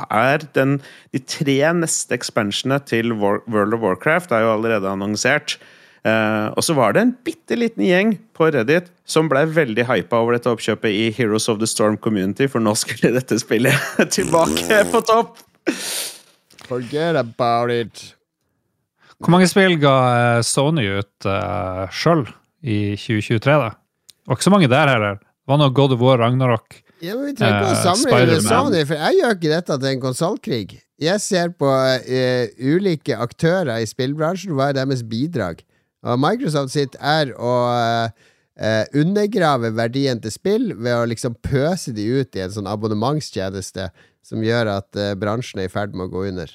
er 0.08 0.42
den 0.58 0.80
De 1.14 1.20
tre 1.22 1.54
neste 1.78 2.16
expansionene 2.18 2.80
til 2.82 3.14
War, 3.20 3.44
World 3.46 3.78
of 3.78 3.84
Warcraft 3.86 4.34
er 4.34 4.42
jo 4.42 4.56
allerede 4.56 4.90
annonsert. 4.90 5.54
Eh, 6.04 6.48
og 6.50 6.66
så 6.66 6.74
var 6.76 6.96
det 6.96 7.04
en 7.04 7.14
bitte 7.24 7.56
liten 7.56 7.86
gjeng 7.86 8.16
på 8.36 8.50
Reddit 8.52 8.90
som 9.08 9.30
ble 9.30 9.46
veldig 9.54 9.86
hypa 9.88 10.18
over 10.20 10.34
dette 10.34 10.50
oppkjøpet 10.50 10.90
i 10.90 11.06
Heroes 11.14 11.46
of 11.48 11.62
the 11.62 11.70
Storm 11.70 11.96
Community, 11.96 12.50
for 12.50 12.60
nå 12.60 12.74
skulle 12.76 13.14
dette 13.14 13.38
spillet 13.40 13.94
tilbake 14.18 14.82
på 14.90 15.04
topp! 15.06 15.38
Forget 16.66 17.16
about 17.16 17.70
it. 17.70 18.14
Hvor 19.24 19.32
mange 19.32 19.48
spill 19.48 19.78
ga 19.80 19.94
eh, 20.12 20.40
Sony 20.44 20.84
ut 21.00 21.28
uh, 21.28 21.84
sjøl 21.88 22.26
i 22.60 22.94
2023, 23.00 23.54
da? 23.60 23.70
Det 23.72 24.28
var 24.28 24.38
ikke 24.38 24.46
så 24.46 24.52
mange 24.52 24.68
der 24.72 24.90
heller. 24.92 25.20
Det 25.20 25.52
var 25.52 25.60
noe 25.60 25.72
God 25.76 25.94
of 25.96 26.02
War, 26.04 26.20
Ragnarok. 26.20 26.76
Ja, 27.04 27.16
men 27.16 27.30
Vi 27.30 27.36
trenger 27.38 27.62
ikke 27.62 27.70
å 27.70 27.74
Eh, 27.74 27.82
sammenligne 27.84 28.36
med 28.36 28.48
Sony, 28.48 28.82
for 28.88 29.00
jeg 29.00 29.20
gjør 29.20 29.38
ikke 29.38 29.54
dette 29.54 29.78
til 29.80 29.90
en 29.90 30.04
konsollkrig. 30.04 30.76
Jeg 31.04 31.24
ser 31.24 31.56
på 31.58 31.68
uh, 31.68 32.44
ulike 32.60 33.16
aktører 33.18 33.80
i 33.80 33.88
spillbransjen, 33.88 34.54
hva 34.56 34.70
er 34.70 34.78
deres 34.78 35.02
bidrag? 35.08 35.64
Og 36.04 36.20
Microsoft 36.20 36.74
sitt 36.76 36.96
er 37.00 37.32
å 37.40 37.56
uh, 37.72 38.30
eh, 38.60 38.84
undergrave 38.94 39.72
verdien 39.74 40.20
til 40.22 40.32
spill 40.32 40.72
ved 40.76 40.96
å 40.96 41.06
liksom 41.10 41.36
pøse 41.42 41.94
de 41.94 42.06
ut 42.20 42.36
i 42.36 42.44
en 42.44 42.52
sånn 42.54 42.70
abonnementstjeneste 42.70 43.90
som 44.24 44.44
gjør 44.44 44.70
at 44.78 45.00
eh, 45.00 45.14
bransjen 45.18 45.62
er 45.62 45.68
i 45.68 45.72
ferd 45.72 45.94
med 45.96 46.08
å 46.08 46.14
gå 46.14 46.28
under. 46.30 46.52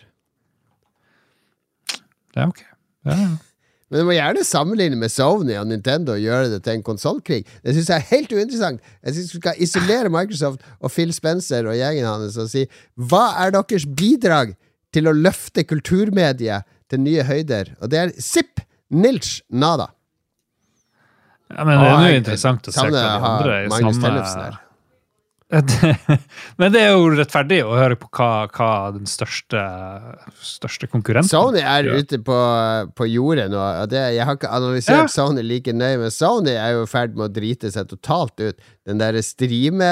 Det 2.34 2.44
er 2.44 2.52
ok. 2.52 2.65
Ja, 3.10 3.20
ja. 3.20 3.30
Men 3.89 4.04
du 4.04 4.06
må 4.06 4.13
gjerne 4.13 4.46
sammenligne 4.46 4.98
med 5.02 5.10
Sony 5.10 5.56
og 5.58 5.65
Nintendo 5.70 6.13
og 6.13 6.22
gjøre 6.22 6.52
det 6.52 6.60
til 6.65 6.78
en 6.78 6.86
konsollkrig. 6.86 7.39
Det 7.65 7.74
syns 7.74 7.89
jeg 7.89 7.98
er 8.04 8.10
helt 8.12 8.34
uinteressant. 8.38 8.84
Jeg 9.02 9.15
syns 9.15 9.32
du 9.34 9.39
skal 9.39 9.63
isolere 9.65 10.12
Microsoft 10.13 10.65
og 10.78 10.94
Phil 10.94 11.13
Spencer 11.15 11.65
og 11.65 11.78
gjengen 11.78 12.06
hans 12.06 12.38
og 12.38 12.52
si 12.52 12.68
hva 13.10 13.24
er 13.42 13.56
deres 13.56 13.88
bidrag 13.89 14.54
til 14.94 15.10
å 15.10 15.15
løfte 15.18 15.65
kulturmediet 15.65 16.70
til 16.89 17.02
nye 17.02 17.26
høyder? 17.26 17.74
Og 17.82 17.89
det 17.89 18.04
er 18.04 18.13
zipp, 18.22 18.62
nilch, 18.94 19.39
nada. 19.50 19.89
ja 21.50 21.65
men 21.65 21.82
det 21.82 21.89
er 21.89 22.10
jo 22.13 22.22
interessant 22.22 22.70
å 22.70 22.76
se 22.76 22.86
hva 22.86 22.94
de 22.94 23.06
andre 23.34 23.62
i 23.65 23.70
samme. 23.74 24.50
Men 26.62 26.74
det 26.74 26.82
er 26.84 26.92
jo 26.94 27.08
rettferdig 27.18 27.64
å 27.66 27.74
høre 27.74 27.96
på 27.98 28.06
hva, 28.14 28.46
hva 28.54 28.68
den 28.94 29.10
største, 29.10 29.62
største 30.46 30.90
konkurrenten 30.92 31.32
Sony 31.32 31.64
er 31.64 31.88
gjør. 31.88 32.04
ute 32.04 32.20
på, 32.28 32.38
på 32.94 33.08
jordet 33.10 33.48
nå. 33.50 33.64
Det, 33.90 34.04
jeg 34.14 34.28
har 34.30 34.38
ikke 34.38 34.52
analysert 34.54 35.08
Ja. 35.08 35.10
Sony 35.10 35.42
like 35.46 35.74
nøye, 35.74 35.98
men 36.04 36.14
Sony 36.14 36.54
er 36.54 36.76
jo 36.78 36.86
i 36.86 36.92
ferd 36.92 37.18
med 37.18 37.32
å 37.32 37.34
drite 37.40 37.72
seg 37.74 37.90
totalt 37.90 38.38
ut. 38.44 38.62
Den 38.86 39.02
derre 39.02 39.24
streame 39.26 39.90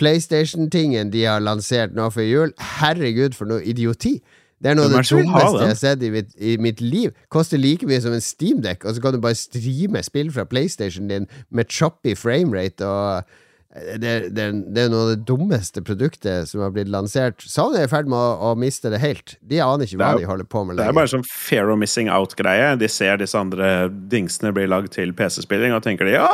PlayStation-tingen 0.00 1.12
de 1.14 1.24
har 1.30 1.40
lansert 1.44 1.94
nå 1.96 2.10
før 2.12 2.26
jul, 2.28 2.56
herregud, 2.80 3.36
for 3.38 3.48
noe 3.48 3.64
idioti! 3.64 4.18
Det 4.64 4.70
er 4.72 4.76
noe 4.78 4.86
av 4.88 4.94
det 4.94 5.00
dummeste 5.04 5.60
jeg 5.60 5.68
har 5.68 5.76
sett 5.76 6.04
i 6.06 6.08
mitt, 6.12 6.30
i 6.40 6.54
mitt 6.62 6.78
liv. 6.80 7.12
Koster 7.32 7.60
like 7.60 7.84
mye 7.88 8.00
som 8.00 8.14
en 8.16 8.22
steamdekk, 8.24 8.86
og 8.88 8.96
så 8.96 9.02
kan 9.04 9.16
du 9.16 9.20
bare 9.20 9.36
streame 9.36 10.00
spill 10.06 10.30
fra 10.32 10.46
PlayStation 10.48 11.10
din 11.10 11.26
med 11.52 11.68
choppy 11.72 12.14
framerate 12.16 12.88
og 12.88 13.34
det, 13.74 14.10
det, 14.30 14.44
det 14.70 14.82
er 14.84 14.90
noe 14.92 15.02
av 15.02 15.08
det 15.10 15.24
dummeste 15.26 15.82
produktet 15.82 16.46
som 16.46 16.62
har 16.62 16.70
blitt 16.74 16.90
lansert. 16.92 17.42
Sony 17.42 17.80
er 17.80 17.88
i 17.88 17.90
ferd 17.90 18.06
med 18.10 18.14
å, 18.14 18.52
å 18.52 18.58
miste 18.58 18.92
det 18.92 19.00
helt. 19.02 19.34
De 19.42 19.58
aner 19.64 19.88
ikke 19.88 19.98
hva 19.98 20.12
er 20.14 20.22
de 20.22 20.28
holder 20.28 20.46
på 20.50 20.62
med 20.66 20.78
Det 20.78 20.86
er 20.86 20.94
bare 20.94 21.10
sånn 21.10 21.26
fair 21.26 21.72
of 21.72 21.80
missing 21.80 22.10
out-greie. 22.12 22.76
De 22.78 22.86
ser 22.90 23.18
disse 23.18 23.38
andre 23.38 23.88
dingsene 24.12 24.52
bli 24.54 24.68
lagd 24.70 24.92
til 24.94 25.10
PC-spilling, 25.18 25.74
og 25.74 25.82
tenker 25.86 26.06
de 26.06 26.14
ja, 26.14 26.28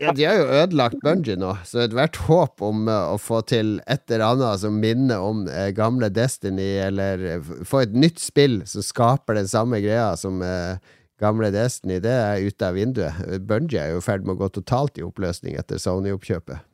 Ja, 0.00 0.14
de 0.16 0.24
har 0.24 0.40
jo 0.40 0.46
ødelagt 0.62 1.02
Bungie 1.04 1.36
nå, 1.40 1.52
så 1.68 1.84
ethvert 1.84 2.16
håp 2.26 2.64
om 2.64 2.88
eh, 2.88 3.12
å 3.12 3.18
få 3.20 3.42
til 3.44 3.76
et 3.84 4.06
eller 4.08 4.30
annet 4.30 4.62
som 4.64 4.78
minner 4.80 5.20
om 5.20 5.44
eh, 5.52 5.68
gamle 5.76 6.08
Destiny, 6.08 6.78
eller 6.86 7.42
få 7.68 7.84
et 7.84 7.96
nytt 7.96 8.22
spill 8.22 8.62
som 8.68 8.84
skaper 8.84 9.36
den 9.36 9.50
samme 9.50 9.82
greia 9.84 10.14
som 10.16 10.40
eh, 10.40 10.80
gamle 11.20 11.52
Destiny, 11.52 12.00
det 12.04 12.12
er 12.12 12.46
ute 12.46 12.70
av 12.70 12.80
vinduet. 12.80 13.20
Bungie 13.44 13.82
er 13.82 13.92
jo 13.92 14.00
i 14.00 14.04
ferd 14.08 14.24
med 14.24 14.36
å 14.36 14.46
gå 14.46 14.50
totalt 14.56 14.96
i 14.96 15.04
oppløsning 15.04 15.60
etter 15.60 15.80
Sony-oppkjøpet. 15.80 16.64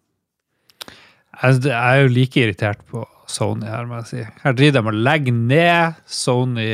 Jeg 1.41 1.65
jeg 1.65 1.73
er 1.73 2.03
jo 2.03 2.13
like 2.13 2.41
irritert 2.41 2.83
på 2.91 3.07
Sony 3.33 3.65
her, 3.65 3.87
må 3.89 4.01
jeg 4.03 4.09
si. 4.11 4.25
Her 4.43 4.57
driver 4.57 4.75
de 4.77 4.91
og 4.91 4.99
legger 5.07 5.37
ned 5.37 6.01
Sony 6.05 6.67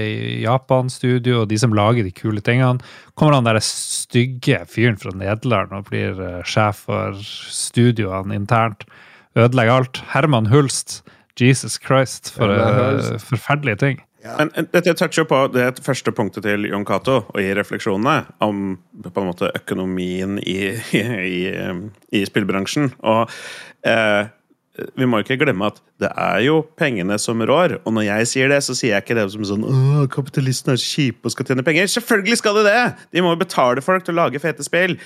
Japan-studio 0.42 1.42
og 1.42 1.50
de 1.52 1.58
som 1.60 1.76
lager 1.76 2.02
de 2.02 2.10
kule 2.14 2.42
tingene. 2.42 2.82
Kommer 3.14 3.38
han 3.38 3.46
der 3.46 3.60
stygge 3.62 4.64
fyren 4.66 4.98
fra 4.98 5.14
Nederland 5.14 5.76
og 5.76 5.86
blir 5.92 6.18
eh, 6.18 6.40
sjef 6.48 6.82
for 6.88 7.20
studioene 7.22 8.34
internt. 8.34 8.88
Ødelegger 9.38 9.84
alt. 9.84 10.02
Herman 10.14 10.50
Hulst. 10.50 11.02
Jesus 11.38 11.78
Christ, 11.78 12.32
for 12.34 12.50
eh, 12.50 13.18
forferdelige 13.22 13.76
ting. 13.76 14.00
Men 14.24 14.50
eh, 14.54 14.66
dette 14.72 14.94
toucher 14.98 15.26
på 15.28 15.44
det 15.54 15.78
første 15.84 16.12
punktet 16.12 16.42
til 16.46 16.66
Jon 16.66 16.86
Cato, 16.86 17.20
og 17.28 17.38
i 17.42 17.52
refleksjonene 17.54 18.16
om 18.44 18.72
på 19.04 19.22
en 19.22 19.28
måte 19.28 19.52
økonomien 19.54 20.38
i, 20.42 20.58
i, 20.98 21.04
i, 21.28 21.44
i 22.18 22.24
spillbransjen. 22.26 22.90
Og 23.06 23.30
eh, 23.86 24.26
vi 24.98 25.06
må 25.08 25.20
ikke 25.22 25.38
glemme 25.40 25.70
at 25.72 25.80
det 26.02 26.10
er 26.12 26.40
jo 26.46 26.60
pengene 26.78 27.18
som 27.20 27.42
rår. 27.42 27.78
Og 27.82 27.94
når 27.96 28.06
jeg 28.08 28.30
sier 28.32 28.52
det, 28.52 28.60
så 28.66 28.76
sier 28.76 28.94
jeg 28.94 29.04
ikke 29.04 29.18
det 29.18 29.26
som 29.34 29.46
sånn 29.48 29.66
Åh, 29.68 30.06
kapitalistene 30.12 30.76
er 30.76 30.82
kjipe 30.82 31.28
og 31.28 31.34
skal 31.34 31.48
tjene 31.48 31.66
penger. 31.66 31.90
Selvfølgelig 31.92 32.40
skal 32.42 32.60
de 32.60 32.66
det! 32.68 32.82
De 33.14 33.24
må 33.24 33.34
jo 33.34 33.42
betale 33.42 33.84
folk 33.84 34.06
til 34.06 34.16
å 34.16 34.20
lage 34.22 34.42
fete 34.42 34.66
spill. 34.66 34.98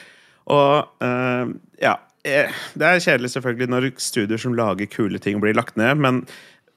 Og 0.53 1.05
øh, 1.07 1.53
ja 1.83 1.97
eh, 2.27 2.63
Det 2.75 2.89
er 2.89 3.05
kjedelig 3.05 3.31
selvfølgelig 3.37 3.69
når 3.71 3.91
studier 4.03 4.41
som 4.43 4.57
lager 4.59 4.91
kule 4.91 5.21
ting, 5.23 5.41
blir 5.43 5.55
lagt 5.57 5.79
ned, 5.81 6.01
men 6.03 6.25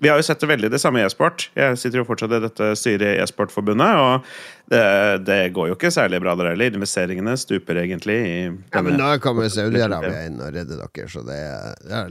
vi 0.05 0.09
har 0.11 0.19
jo 0.21 0.25
sett 0.27 0.43
det 0.43 0.47
veldig 0.51 0.69
det 0.69 0.79
samme 0.83 1.01
i 1.01 1.05
e-sport. 1.07 1.47
Jeg 1.57 1.79
sitter 1.81 2.03
jo 2.03 2.05
fortsatt 2.05 2.35
i 2.37 2.41
dette 2.43 2.67
styret 2.77 3.15
i 3.15 3.21
e-sportforbundet, 3.23 3.97
og 3.97 4.27
det, 4.69 4.81
det 5.25 5.39
går 5.55 5.71
jo 5.71 5.77
ikke 5.79 5.89
særlig 5.93 6.19
bra 6.21 6.35
der 6.37 6.51
heller. 6.51 6.77
Investeringene 6.77 7.33
stuper 7.41 7.81
egentlig 7.81 8.17
i 8.21 8.35
Ja, 8.45 8.83
men 8.85 8.99
nå 9.01 9.09
kommer 9.23 9.49
Saudi-Arabia 9.49 10.21
inn 10.29 10.37
og 10.45 10.53
redder 10.53 10.83
dere, 10.85 11.09
så 11.09 11.25
det 11.25 11.39
er 11.41 11.73
ja, 11.89 12.03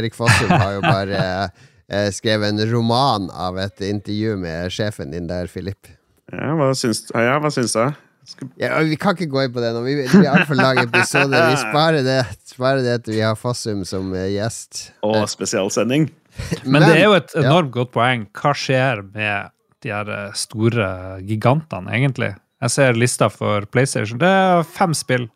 Erik 0.00 0.16
Fossum 0.16 0.48
har 0.56 0.78
jo 0.78 0.82
bare 0.86 1.20
eh, 1.92 2.08
skrevet 2.16 2.54
en 2.54 2.64
roman 2.72 3.28
av 3.36 3.60
et 3.62 3.84
intervju 3.92 4.38
med 4.40 4.72
sjefen 4.74 5.12
din 5.12 5.28
der, 5.30 5.52
Filip. 5.52 5.92
Ja, 6.32 6.56
hva 6.58 6.72
syns, 6.74 7.04
ja, 7.14 7.36
hva 7.44 7.52
syns 7.54 7.76
du? 7.76 7.84
Skal- 8.26 8.48
Ja, 8.58 8.80
vi 8.82 8.96
kan 8.98 9.14
ikke 9.14 9.28
gå 9.30 9.44
inn 9.46 9.52
på 9.54 9.62
det 9.62 9.68
nå. 9.76 9.84
Vi, 9.86 9.92
det 10.02 10.10
blir 10.10 10.32
altfor 10.32 10.58
lang 10.58 10.80
episode. 10.82 11.30
Vi 11.52 11.58
sparer 11.60 12.02
det, 12.02 12.16
sparer 12.50 12.82
det 12.82 12.96
til 13.06 13.14
vi 13.20 13.22
har 13.22 13.36
Fossum 13.38 13.84
som 13.86 14.08
eh, 14.18 14.32
gjest. 14.34 14.88
Og 15.06 15.20
spesialsending. 15.30 16.08
Men, 16.64 16.82
det 16.84 16.98
er 16.98 17.06
jo 17.06 17.16
et 17.18 17.32
ja. 17.34 17.46
enormt 17.46 17.72
godt 17.74 17.94
poeng. 17.96 18.26
Hva 18.36 18.52
skjer 18.56 19.02
med 19.14 19.54
de 19.84 19.92
her 19.92 20.10
eh, 20.12 20.36
store 20.36 20.90
gigantene, 21.26 21.92
egentlig? 21.96 22.34
Jeg 22.64 22.72
ser 22.72 22.96
lista 22.98 23.28
for 23.32 23.66
PlayStation. 23.72 24.20
Det 24.20 24.28
er 24.28 24.62
fem 24.68 24.94
spill. 24.96 25.28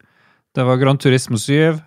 Det 0.57 0.65
var 0.67 0.81
Gran 0.81 0.99
Turismo 0.99 1.39
7. 1.39 1.81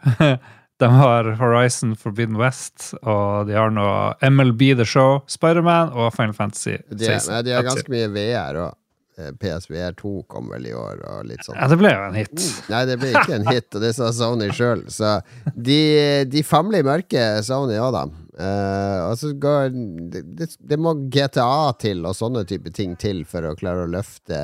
De 0.81 0.89
har 0.89 1.27
Horizon 1.39 1.93
Forbidden 1.95 2.35
West, 2.41 2.93
og 3.07 3.47
de 3.47 3.55
har 3.55 3.69
nå 3.71 3.87
MLB 4.25 4.73
The 4.79 4.87
Show, 4.89 5.21
Spiderman 5.31 5.93
og 5.93 6.09
Final 6.15 6.33
Fantasy 6.35 6.79
De, 6.89 7.07
nei, 7.07 7.41
de 7.45 7.53
har 7.53 7.63
ganske 7.63 7.93
mye 7.93 8.09
VR 8.11 8.59
òg. 8.65 8.79
PSVR 9.37 9.93
2 9.99 10.11
kom 10.25 10.47
vel 10.49 10.65
i 10.65 10.73
år, 10.73 11.03
og 11.05 11.27
litt 11.29 11.45
sånn. 11.45 11.53
Ja, 11.59 11.67
det 11.69 11.77
ble 11.77 11.91
jo 11.93 12.05
en 12.07 12.15
hit. 12.17 12.45
Nei, 12.73 12.79
det 12.89 12.95
ble 12.97 13.11
ikke 13.13 13.35
en 13.37 13.45
hit, 13.45 13.67
og 13.69 13.83
det 13.85 13.91
sa 13.93 14.09
Sony 14.15 14.47
sjøl. 14.57 14.87
Så 14.89 15.19
de, 15.53 15.79
de 16.25 16.41
famler 16.47 16.81
i 16.81 16.87
mørket, 16.87 17.45
Sony 17.45 17.77
òg, 17.77 17.93
da. 17.93 18.07
Eh, 18.33 18.99
altså, 19.05 19.31
det, 19.37 20.23
det, 20.39 20.49
det 20.57 20.79
må 20.81 20.95
GTA 21.13 21.73
til 21.81 22.01
og 22.07 22.17
sånne 22.17 22.43
type 22.49 22.73
ting 22.73 22.97
til 22.99 23.23
for 23.29 23.45
å 23.45 23.55
klare 23.59 23.85
å 23.85 23.91
løfte 23.93 24.39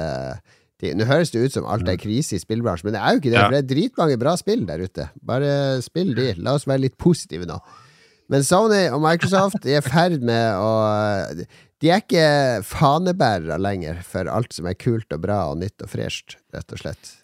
ting. 0.79 0.95
Nå 0.99 1.07
høres 1.09 1.33
det 1.33 1.43
ut 1.43 1.57
som 1.57 1.67
alt 1.69 1.89
er 1.89 1.99
krise 1.99 2.37
i 2.37 2.41
spillbransjen, 2.41 2.89
men 2.89 2.97
det 2.97 3.03
er 3.03 3.15
jo 3.15 3.21
ikke 3.23 3.31
det. 3.31 3.37
Ja. 3.39 3.45
For 3.45 3.57
det 3.57 3.61
er 3.63 3.69
dritmange 3.73 4.19
bra 4.21 4.35
spill 4.39 4.65
der 4.69 4.83
ute. 4.85 5.09
Bare 5.25 5.53
spill 5.85 6.13
de. 6.17 6.31
La 6.39 6.55
oss 6.59 6.67
være 6.69 6.85
litt 6.87 6.99
positive 7.01 7.49
nå. 7.49 7.59
Men 8.29 8.45
Sony 8.45 8.83
og 8.93 9.01
Microsoft 9.01 9.65
er 9.65 9.79
i 9.79 9.85
ferd 9.85 10.21
med 10.21 10.59
å 10.61 10.69
De 11.81 11.89
er 11.89 12.03
ikke 12.03 12.61
fanebærere 12.67 13.57
lenger 13.57 14.03
for 14.05 14.29
alt 14.29 14.53
som 14.53 14.69
er 14.69 14.77
kult 14.77 15.09
og 15.15 15.23
bra 15.23 15.39
og 15.49 15.63
nytt 15.63 15.81
og 15.81 15.89
fresht, 15.89 16.37
rett 16.53 16.75
og 16.75 16.83
slett. 16.83 17.15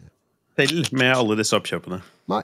Selv 0.58 0.90
med 0.96 1.12
alle 1.14 1.38
disse 1.38 1.54
oppkjøpene. 1.58 2.00
Nei. 2.32 2.42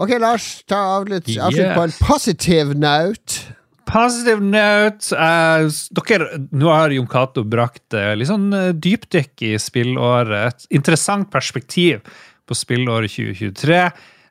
Ok, 0.00 0.10
Lars, 0.18 0.46
ta 0.66 0.80
avslutt, 0.96 1.28
avslutt 1.38 1.60
Yeah. 1.60 1.76
på 1.76 1.82
en 1.86 1.92
positive 2.02 2.74
note. 2.74 3.44
Positive 3.86 4.40
note. 4.42 5.12
Uh, 5.14 5.68
dere, 6.08 6.40
nå 6.50 6.70
har 6.72 6.90
Jon 6.90 7.06
Cato 7.06 7.44
brakt 7.46 7.94
uh, 7.94 8.14
litt 8.16 8.30
sånn 8.30 8.48
uh, 8.50 8.72
dypdykk 8.72 9.44
i 9.46 9.52
spillåret. 9.60 10.64
Et 10.64 10.78
interessant 10.80 11.28
perspektiv 11.30 12.00
på 12.48 12.56
spillåret 12.58 13.12
2023. 13.14 13.84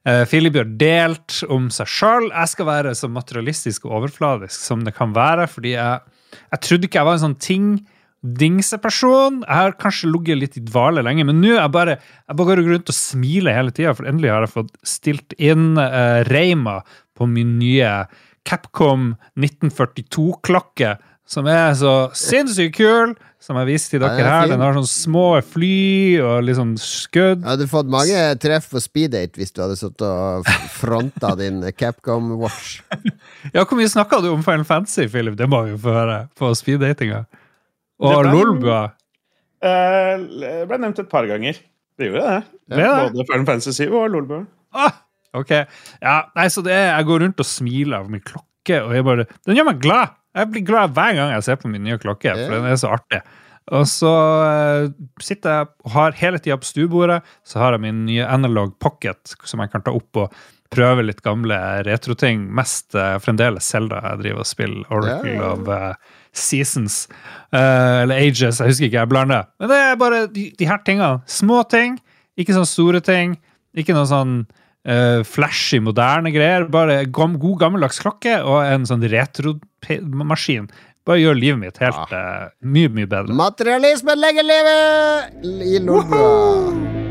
Uh, 0.04 0.26
Philip 0.28 0.58
har 0.60 0.68
delt 0.82 1.40
om 1.54 1.70
seg 1.72 1.88
sjøl. 1.88 2.28
Jeg 2.34 2.52
skal 2.52 2.68
være 2.68 2.96
så 3.00 3.08
materialistisk 3.08 3.86
og 3.88 4.02
overfladisk 4.02 4.58
som 4.68 4.84
det 4.84 4.98
kan 4.98 5.14
være, 5.16 5.48
fordi 5.48 5.78
jeg, 5.78 6.02
jeg 6.50 6.64
trodde 6.68 6.90
ikke 6.90 7.00
jeg 7.00 7.08
var 7.08 7.20
en 7.22 7.28
sånn 7.30 7.40
ting 7.40 7.70
dingseperson. 8.24 9.42
Jeg 9.44 9.60
har 9.60 9.78
kanskje 9.80 10.12
ligget 10.12 10.40
litt 10.40 10.60
i 10.60 10.64
dvale 10.64 11.04
lenge, 11.06 11.26
men 11.28 11.42
nå 11.44 11.54
er 11.54 11.62
jeg 11.62 11.76
bare 11.76 11.98
jeg 12.00 12.38
bare 12.40 12.50
går 12.50 12.64
rundt 12.72 12.92
og 12.94 12.98
smiler 12.98 13.58
hele 13.58 13.74
tida, 13.76 13.96
for 13.98 14.08
endelig 14.10 14.32
har 14.32 14.46
jeg 14.48 14.56
fått 14.56 14.76
stilt 14.88 15.36
inn 15.38 15.74
uh, 15.80 16.24
Reima 16.30 16.80
på 17.18 17.28
min 17.30 17.58
nye 17.60 17.92
Capcom 18.48 19.14
1942-klokke, 19.40 20.96
som 21.30 21.48
er 21.48 21.76
så 21.80 21.94
sinnssykt 22.18 22.76
kul, 22.80 23.14
som 23.44 23.58
jeg 23.60 23.68
viste 23.68 23.94
til 23.96 24.04
dere 24.04 24.20
er 24.20 24.30
her. 24.30 24.50
Den 24.52 24.64
har 24.64 24.76
sånn 24.76 24.88
små 24.88 25.26
fly 25.44 26.20
og 26.24 26.48
litt 26.48 26.58
sånn 26.60 26.76
skudd. 26.80 27.42
Jeg 27.44 27.50
hadde 27.50 27.68
fått 27.72 27.92
mange 27.92 28.24
treff 28.40 28.70
på 28.72 28.82
speeddate 28.84 29.40
hvis 29.40 29.52
du 29.56 29.64
hadde 29.66 29.78
sittet 29.80 30.06
og 30.08 30.48
fronta 30.76 31.34
din 31.40 31.60
Capcom 31.76 32.36
Watch. 32.40 32.80
Ja, 33.52 33.66
Hvor 33.68 33.76
mye 33.76 33.92
snakka 33.92 34.22
du 34.24 34.30
om 34.32 34.44
Final 34.46 34.64
Fantasy, 34.64 35.10
Philip? 35.12 35.36
Det 35.36 35.50
må 35.52 35.66
vi 35.66 35.74
jo 35.74 35.80
få 35.84 35.92
høre 35.92 36.20
på 36.40 36.54
speeddatinga. 36.56 37.26
Og 38.02 38.24
ble- 38.24 38.34
Lolbua. 38.34 38.82
Eh, 39.64 40.18
Det 40.18 40.68
ble 40.68 40.78
nevnt 40.82 41.00
et 41.00 41.10
par 41.10 41.28
ganger. 41.30 41.60
Det 41.98 42.10
gjorde 42.10 42.26
det. 42.26 42.44
Det? 42.74 42.90
Både 43.14 43.28
Final 43.30 43.46
Fantasy 43.46 43.86
7 43.86 43.94
og 43.94 44.10
Lolbua. 44.12 44.46
Ah, 44.74 44.98
ok. 45.34 45.52
Ja, 46.02 46.18
nei, 46.36 46.48
så 46.50 46.64
det 46.66 46.74
er, 46.74 46.98
Jeg 46.98 47.06
går 47.06 47.20
rundt 47.22 47.40
og 47.40 47.46
smiler 47.46 48.00
av 48.00 48.10
min 48.10 48.22
klokke, 48.22 48.82
og 48.82 48.94
jeg 48.94 49.06
bare, 49.06 49.26
den 49.46 49.56
gjør 49.56 49.70
meg 49.70 49.80
glad. 49.80 50.18
Jeg 50.34 50.50
blir 50.50 50.66
glad 50.66 50.94
hver 50.98 51.14
gang 51.14 51.32
jeg 51.36 51.44
ser 51.44 51.56
på 51.62 51.70
min 51.70 51.84
nye 51.84 52.00
klokke, 52.02 52.34
for 52.34 52.56
den 52.56 52.66
er 52.66 52.80
så 52.82 52.96
artig. 52.96 53.22
Og 53.72 53.86
så 53.88 54.12
uh, 54.44 54.90
sitter 55.24 55.54
jeg 55.54 55.68
og 55.86 55.94
har 55.94 56.18
hele 56.20 56.42
tida 56.44 56.58
på 56.60 56.68
stuebordet 56.68 57.22
så 57.48 57.62
har 57.62 57.78
jeg 57.78 57.86
min 57.86 58.02
nye 58.10 58.26
Analog 58.28 58.74
Pocket 58.84 59.38
som 59.48 59.64
jeg 59.64 59.72
kan 59.72 59.86
ta 59.86 59.94
opp 59.96 60.20
og 60.20 60.34
prøve 60.74 61.06
litt 61.06 61.22
gamle 61.24 61.56
retroting. 61.88 62.44
Mest 62.52 62.98
uh, 62.98 63.16
fremdeles 63.24 63.70
Selda 63.70 64.02
jeg 64.04 64.24
driver 64.24 64.44
og 64.44 64.50
spiller. 64.50 64.84
Oracle 64.92 65.38
yeah. 65.38 65.54
of 65.54 65.72
uh, 66.34 66.40
Seasons. 66.40 67.08
eller 67.54 68.18
Ages, 68.18 68.60
jeg 68.60 68.72
husker 68.74 68.90
ikke, 68.90 69.00
jeg 69.00 69.12
blander. 69.12 69.48
Men 69.62 69.70
det 69.70 69.80
er 69.80 70.02
bare 70.02 70.26
de, 70.34 70.50
de 70.58 70.68
her 70.68 70.82
tingene. 70.86 71.22
Små 71.30 71.62
ting, 71.70 72.00
ikke 72.38 72.58
sånne 72.58 72.70
store 72.70 73.04
ting. 73.06 73.38
Ikke 73.74 73.96
noe 73.96 74.10
sånn 74.10 74.44
flashy, 75.30 75.80
moderne 75.80 76.34
greier. 76.34 76.66
Bare 76.70 77.06
god 77.08 77.56
gammeldags 77.62 78.02
klokke 78.04 78.42
og 78.44 78.66
en 78.66 78.84
sånn 78.90 79.06
retromaskin. 79.14 80.68
Bare 81.08 81.20
gjør 81.20 81.36
livet 81.36 81.60
mitt 81.60 81.80
helt 81.84 82.16
uh, 82.16 82.48
mye, 82.64 82.92
mye 82.96 83.10
bedre. 83.12 83.36
Materialismen 83.36 84.24
legger 84.24 84.48
livet 84.48 85.48
i 85.68 85.80
lomma! 85.84 87.03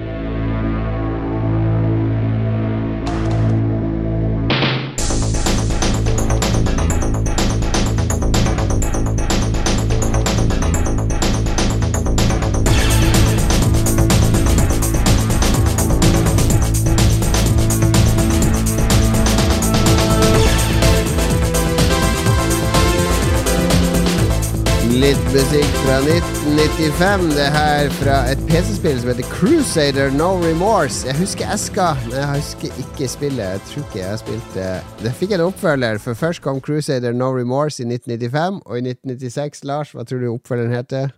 Fra 25.92 25.98
1995. 26.00 27.34
Det 27.36 27.46
her 27.52 27.90
fra 27.90 28.14
et 28.32 28.40
PC-spill 28.48 29.00
som 29.00 29.10
heter 29.10 29.26
Crusader 29.28 30.14
No 30.16 30.30
Remorse. 30.40 31.04
Jeg 31.08 31.18
husker 31.18 31.50
eska, 31.52 31.90
men 32.06 32.14
jeg 32.16 32.28
husker 32.30 32.78
ikke 32.80 33.08
spillet. 33.12 33.42
Jeg 33.44 33.60
tror 33.68 33.84
ikke 33.84 34.00
jeg 34.00 34.20
spilte 34.22 34.70
Det 35.02 35.12
fikk 35.18 35.34
en 35.36 35.44
oppfølger, 35.50 36.00
for 36.00 36.16
først 36.16 36.40
kom 36.42 36.62
Crusader 36.64 37.12
No 37.12 37.28
Remorse 37.36 37.84
i 37.84 37.86
1995, 37.90 38.62
og 38.64 38.78
i 38.78 38.82
1996, 38.88 39.64
Lars, 39.68 39.92
hva 39.92 40.08
tror 40.08 40.24
du 40.24 40.30
oppfølgeren 40.32 40.72
heter? 40.72 41.12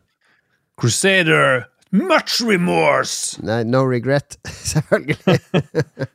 Crusader 0.80 1.68
Much 1.92 2.42
Remorse! 2.42 3.38
Nei, 3.46 3.62
No 3.62 3.86
Regret, 3.86 4.40
selvfølgelig. 4.74 5.38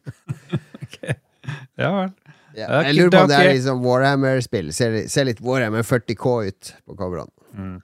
okay. 0.84 1.16
ja 1.80 1.96
vel. 1.96 2.16
Ja, 2.58 2.82
jeg 2.82 2.96
lurer 2.96 3.10
på 3.14 3.24
om 3.24 3.30
det 3.32 3.40
er 3.40 3.54
liksom 3.54 3.86
Warhammer-spill. 3.88 4.74
Ser, 4.76 5.06
ser, 5.08 5.32
litt 5.32 5.40
Warhammer 5.40 5.86
40K 5.88 6.42
ut 6.50 6.74
på 6.84 7.00
coverne. 7.00 7.32
Mm. 7.56 7.78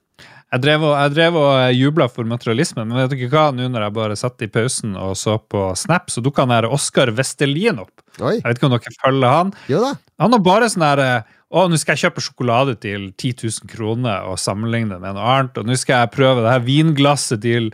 Jeg 0.54 0.62
drev 0.62 0.84
og, 0.86 0.94
jeg 0.94 1.14
drev 1.16 1.38
og 1.40 1.52
eh, 1.58 1.74
jubla 1.76 2.06
for 2.12 2.28
materialisme, 2.30 2.86
men 2.86 3.00
vet 3.00 3.12
du 3.12 3.16
ikke 3.18 3.32
hva, 3.34 3.48
nå 3.52 3.66
når 3.72 3.88
jeg 3.88 3.96
bare 3.96 4.18
satt 4.20 4.44
i 4.46 4.50
pausen 4.52 4.94
og 5.00 5.16
så 5.20 5.40
på 5.42 5.64
Snap, 5.80 6.12
så 6.14 6.22
dukka 6.24 6.46
han 6.46 6.54
her 6.54 6.68
Oskar 6.70 7.12
Vestelin 7.18 7.82
opp. 7.82 7.94
Oi. 8.22 8.38
Jeg 8.38 8.46
vet 8.46 8.60
ikke 8.60 8.70
om 8.70 8.76
dere 8.76 8.94
følger 9.02 9.34
han? 9.34 9.56
Jo 9.72 9.82
da. 9.84 9.90
Han 10.22 10.36
har 10.38 10.44
bare 10.46 10.70
sånn 10.72 10.86
her 10.86 11.02
eh, 11.04 11.34
Å, 11.56 11.66
nå 11.72 11.78
skal 11.80 11.96
jeg 11.96 12.08
kjøpe 12.08 12.24
sjokolade 12.24 12.74
til 12.84 13.10
10 13.14 13.46
000 13.46 13.70
kroner 13.72 14.26
og 14.28 14.40
sammenligne 14.42 14.98
med 15.00 15.16
noe 15.16 15.28
annet. 15.34 15.60
Og 15.62 15.68
nå 15.70 15.78
skal 15.80 16.02
jeg 16.04 16.12
prøve 16.16 16.42
det 16.44 16.52
her 16.52 16.64
vinglasset 16.66 17.44
til 17.46 17.70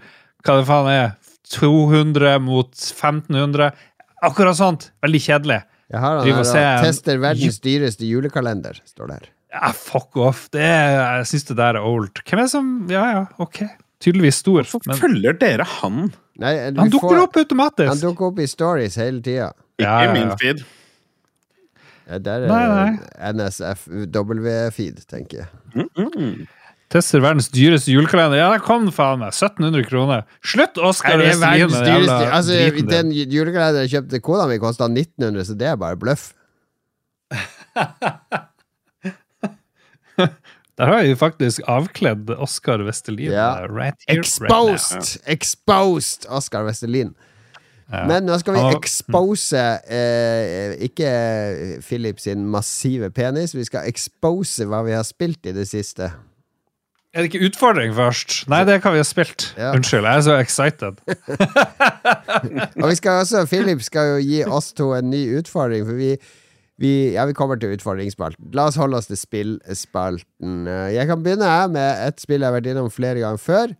hva 0.46 0.58
det 0.60 0.68
faen 0.68 0.90
er, 0.92 1.08
200 1.56 2.36
mot 2.46 2.70
1500. 2.70 3.72
Akkurat 4.28 4.60
sånt. 4.60 4.90
Veldig 5.02 5.22
kjedelig. 5.24 5.62
Jeg 5.92 6.04
har 6.04 6.22
han 6.22 6.30
her, 6.30 6.86
Tester 6.86 7.18
verdens 7.24 7.58
dyreste 7.64 8.08
julekalender, 8.08 8.78
står 8.88 9.10
det 9.10 9.18
her. 9.18 9.32
Ja, 9.52 9.72
fuck 9.76 10.16
off. 10.18 10.46
Det 10.54 10.64
er, 10.64 10.98
jeg 11.20 11.30
syns 11.34 11.48
det 11.50 11.58
der 11.60 11.80
er 11.80 11.88
old. 11.88 12.12
Hvem 12.24 12.40
er 12.40 12.48
det 12.48 12.52
som 12.54 12.68
Ja, 12.92 13.06
ja, 13.12 13.24
ok. 13.44 13.64
Tydeligvis 14.02 14.40
stor. 14.42 14.64
Hvorfor 14.64 14.94
men... 14.94 14.98
følger 14.98 15.36
dere 15.38 15.66
han? 15.68 16.06
Nei, 16.42 16.54
han 16.72 16.90
dukker 16.90 17.18
får... 17.18 17.24
opp 17.26 17.42
automatisk. 17.44 17.90
Han 17.92 18.02
dukker 18.02 18.32
opp 18.32 18.40
i 18.40 18.48
stories 18.50 18.96
hele 19.02 19.20
tida. 19.26 19.52
Ikke 19.78 19.90
ja, 19.90 19.98
ja, 20.08 20.14
min 20.16 20.32
feed. 20.42 20.64
Ja, 22.08 22.18
der 22.18 22.48
er. 22.48 22.98
NSFW-feed, 23.32 25.06
tenker 25.12 25.44
jeg. 25.44 25.48
Mm 25.76 25.90
-mm. 25.96 26.48
Tester 26.92 27.20
verdens 27.20 27.48
dyreste 27.50 27.92
julekalender. 27.92 28.38
Ja, 28.38 28.50
der 28.52 28.60
kom 28.60 28.82
den 28.84 28.92
faen 28.92 29.20
meg. 29.20 29.28
1700 29.28 29.84
kroner. 29.88 30.22
Slutt, 30.44 30.78
Oskar 30.78 31.18
Vestelin! 31.18 32.10
Altså, 32.10 32.54
den 32.90 33.12
julekalenderen 33.12 33.88
jeg 33.88 33.90
kjøpte 33.90 34.20
kona 34.20 34.48
mi, 34.48 34.58
kosta 34.58 34.84
1900, 34.90 35.46
så 35.46 35.54
det 35.54 35.68
er 35.68 35.76
bare 35.76 35.98
bløff. 35.98 36.34
Der 40.82 40.90
har 40.90 41.04
jeg 41.06 41.18
faktisk 41.22 41.62
avkledd 41.70 42.32
Oskar 42.42 42.82
Vestelin. 42.82 43.30
Ja. 43.30 43.68
Right 43.70 44.00
here, 44.08 44.20
exposed! 44.20 44.98
Right 44.98 45.18
exposed 45.30 46.26
Oskar 46.26 46.66
Vestelin. 46.66 47.14
Ja. 47.92 48.08
Men 48.10 48.26
nå 48.26 48.40
skal 48.42 48.56
vi 48.56 48.64
expose 48.80 49.62
eh, 49.86 50.74
ikke 50.88 51.12
Philip 51.86 52.20
sin 52.24 52.48
massive 52.50 53.12
penis. 53.14 53.54
Vi 53.54 53.68
skal 53.68 53.86
expose 53.92 54.66
hva 54.66 54.82
vi 54.88 54.96
har 54.96 55.06
spilt 55.06 55.46
i 55.46 55.54
det 55.54 55.68
siste. 55.70 56.10
Er 57.14 57.22
det 57.22 57.30
ikke 57.30 57.52
utfordring 57.52 57.94
først? 57.94 58.46
Nei, 58.50 58.64
det 58.66 58.80
kan 58.82 58.96
vi 58.96 59.04
ha 59.04 59.06
spilt. 59.06 59.52
Ja. 59.60 59.76
Unnskyld, 59.76 60.08
jeg 60.08 60.18
er 60.18 60.26
så 60.26 60.38
excited. 60.42 61.02
og 62.82 62.90
vi 62.90 62.96
skal 62.96 63.22
også, 63.22 63.46
Philip 63.52 63.84
skal 63.86 64.16
jo 64.16 64.22
gi 64.24 64.46
oss 64.48 64.72
to 64.74 64.94
en 64.96 65.12
ny 65.12 65.26
utfordring, 65.38 65.86
for 65.86 66.00
vi 66.00 66.16
vi, 66.82 67.14
ja, 67.14 67.28
vi 67.30 67.36
kommer 67.38 67.60
til 67.62 67.76
utfordringsspalten. 67.76 68.50
La 68.58 68.66
oss 68.72 68.80
holde 68.80 68.98
oss 68.98 69.10
til 69.12 69.20
spillspalten. 69.20 70.66
Eh, 70.66 70.90
jeg 70.96 71.08
kan 71.10 71.22
begynne 71.22 71.54
med 71.74 72.04
et 72.08 72.22
spill 72.24 72.42
jeg 72.42 72.50
har 72.50 72.58
vært 72.58 72.70
innom 72.72 72.92
flere 72.94 73.22
ganger 73.22 73.42
før. 73.42 73.76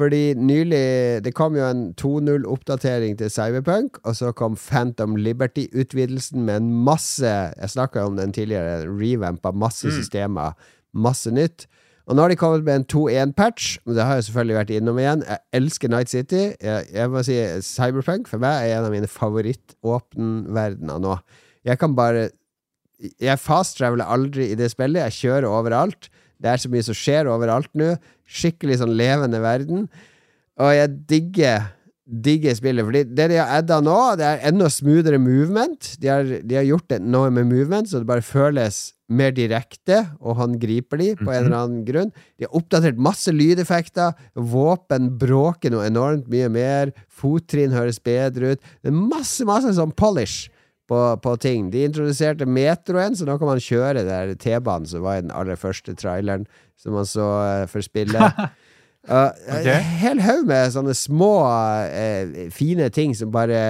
Fordi 0.00 0.34
nylig 0.38 1.24
Det 1.24 1.34
kom 1.34 1.56
jo 1.58 1.66
en 1.66 1.82
2.0-oppdatering 2.00 3.18
til 3.18 3.30
Cyberpunk, 3.30 3.98
og 4.04 4.16
så 4.16 4.32
kom 4.32 4.56
Phantom 4.56 5.16
Liberty-utvidelsen 5.16 6.46
med 6.46 6.56
en 6.56 6.70
masse 6.86 7.26
Jeg 7.26 7.70
snakka 7.74 8.06
om 8.06 8.16
den 8.16 8.32
tidligere, 8.32 8.86
revampa 8.86 9.50
masse 9.50 9.86
mm. 9.86 9.92
systemer, 9.98 10.56
masse 10.94 11.30
nytt. 11.30 11.66
Og 12.06 12.16
nå 12.16 12.22
har 12.22 12.32
de 12.32 12.36
kommet 12.36 12.64
med 12.64 12.74
en 12.80 12.86
2.1-patch, 12.90 13.78
og 13.86 13.94
det 13.94 14.02
har 14.02 14.14
jeg 14.14 14.24
selvfølgelig 14.24 14.56
vært 14.56 14.70
innom 14.74 14.98
igjen. 14.98 15.22
Jeg 15.28 15.38
elsker 15.52 15.92
Night 15.92 16.10
City. 16.10 16.40
Jeg, 16.62 16.86
jeg 16.94 17.10
må 17.10 17.22
si 17.22 17.36
Cyberpunk 17.62 18.26
for 18.30 18.42
meg 18.42 18.64
er 18.64 18.78
en 18.78 18.88
av 18.88 18.94
mine 18.94 19.10
favoritt-åpenverdener 19.10 20.98
nå. 21.02 21.18
Jeg 21.68 21.78
kan 21.78 21.94
bare 21.94 22.30
jeg 23.00 23.40
fast-traveler 23.40 24.08
aldri 24.08 24.50
i 24.52 24.58
det 24.58 24.70
spillet. 24.72 25.06
Jeg 25.08 25.18
kjører 25.24 25.48
overalt. 25.50 26.10
Det 26.40 26.52
er 26.52 26.62
så 26.62 26.70
mye 26.72 26.86
som 26.86 26.96
skjer 26.96 27.28
overalt 27.30 27.70
nå. 27.78 27.94
Skikkelig 28.30 28.80
sånn 28.80 28.96
levende 28.96 29.42
verden. 29.44 29.86
Og 30.60 30.74
jeg 30.76 30.96
digger 31.10 31.68
digger 32.10 32.56
spillet. 32.58 32.84
Fordi 32.86 33.02
det 33.06 33.28
de 33.30 33.38
har 33.38 33.60
adda 33.60 33.80
nå, 33.84 33.98
det 34.18 34.26
er 34.26 34.46
enda 34.50 34.70
smoothere 34.72 35.20
movement. 35.22 35.92
De 36.02 36.10
har, 36.10 36.24
de 36.26 36.58
har 36.58 36.66
gjort 36.66 36.88
det 36.90 37.00
noe 37.04 37.30
med 37.34 37.46
movement, 37.50 37.90
så 37.90 38.00
det 38.00 38.10
bare 38.10 38.24
føles 38.26 38.80
mer 39.10 39.32
direkte 39.34 40.04
og 40.20 40.36
håndgripelig 40.38 41.16
på 41.20 41.30
en 41.30 41.36
eller 41.36 41.50
mhm. 41.50 41.60
annen 41.60 41.84
grunn. 41.86 42.12
De 42.38 42.46
har 42.46 42.56
oppdatert 42.56 42.98
masse 42.98 43.32
lydeffekter. 43.34 44.14
Våpen 44.34 45.12
bråker 45.20 45.74
noe 45.74 45.86
enormt 45.88 46.30
mye 46.30 46.50
mer. 46.52 46.94
Fottrinn 47.10 47.74
høres 47.74 48.02
bedre 48.02 48.54
ut. 48.54 48.72
Det 48.82 48.92
er 48.92 48.98
masse, 48.98 49.46
masse 49.48 49.74
sånn 49.78 49.94
polish 49.94 50.49
på, 50.90 51.00
på, 51.22 51.36
ting. 51.38 51.68
De 51.70 51.84
introduserte 51.86 52.48
metroen, 52.50 53.14
så 53.14 53.28
nå 53.28 53.36
kan 53.38 53.52
man 53.52 53.62
kjøre 53.62 54.02
der 54.08 54.34
T-banen 54.40 54.88
som 54.90 55.04
var 55.06 55.20
i 55.20 55.24
den 55.24 55.34
aller 55.34 55.58
første 55.60 55.94
traileren 55.98 56.48
som 56.80 56.96
man 56.96 57.06
så 57.08 57.28
uh, 57.40 57.68
for 57.70 57.84
spillet. 57.86 58.18
Uh, 59.08 59.32
okay. 59.48 59.80
Hel 59.96 60.18
haug 60.20 60.42
med 60.44 60.74
sånne 60.74 60.92
små, 60.94 61.40
uh, 61.88 62.34
fine 62.52 62.90
ting 62.92 63.14
som 63.16 63.30
bare 63.32 63.62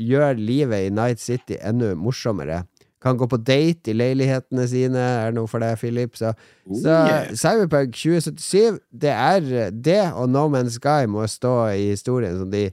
gjør 0.00 0.40
livet 0.40 0.86
i 0.86 0.94
Night 0.96 1.20
City 1.20 1.58
enda 1.60 1.90
morsommere. 1.92 2.62
Kan 3.04 3.18
gå 3.20 3.28
på 3.28 3.36
date 3.36 3.92
i 3.92 3.94
leilighetene 3.94 4.64
sine, 4.72 4.96
er 4.96 5.28
det 5.28 5.36
noe 5.36 5.50
for 5.50 5.60
deg, 5.60 5.76
Philip? 5.76 6.16
Så, 6.16 6.32
oh, 6.32 6.80
så 6.80 6.96
yeah. 7.04 7.36
Cyberpunk 7.36 7.92
2077, 8.00 8.80
det 9.04 9.12
er 9.12 9.70
det, 9.76 10.00
og 10.16 10.32
No 10.32 10.46
Man's 10.48 10.80
Sky 10.80 11.04
må 11.04 11.28
stå 11.28 11.52
i 11.76 11.90
historien 11.90 12.40
som 12.40 12.48
de 12.50 12.70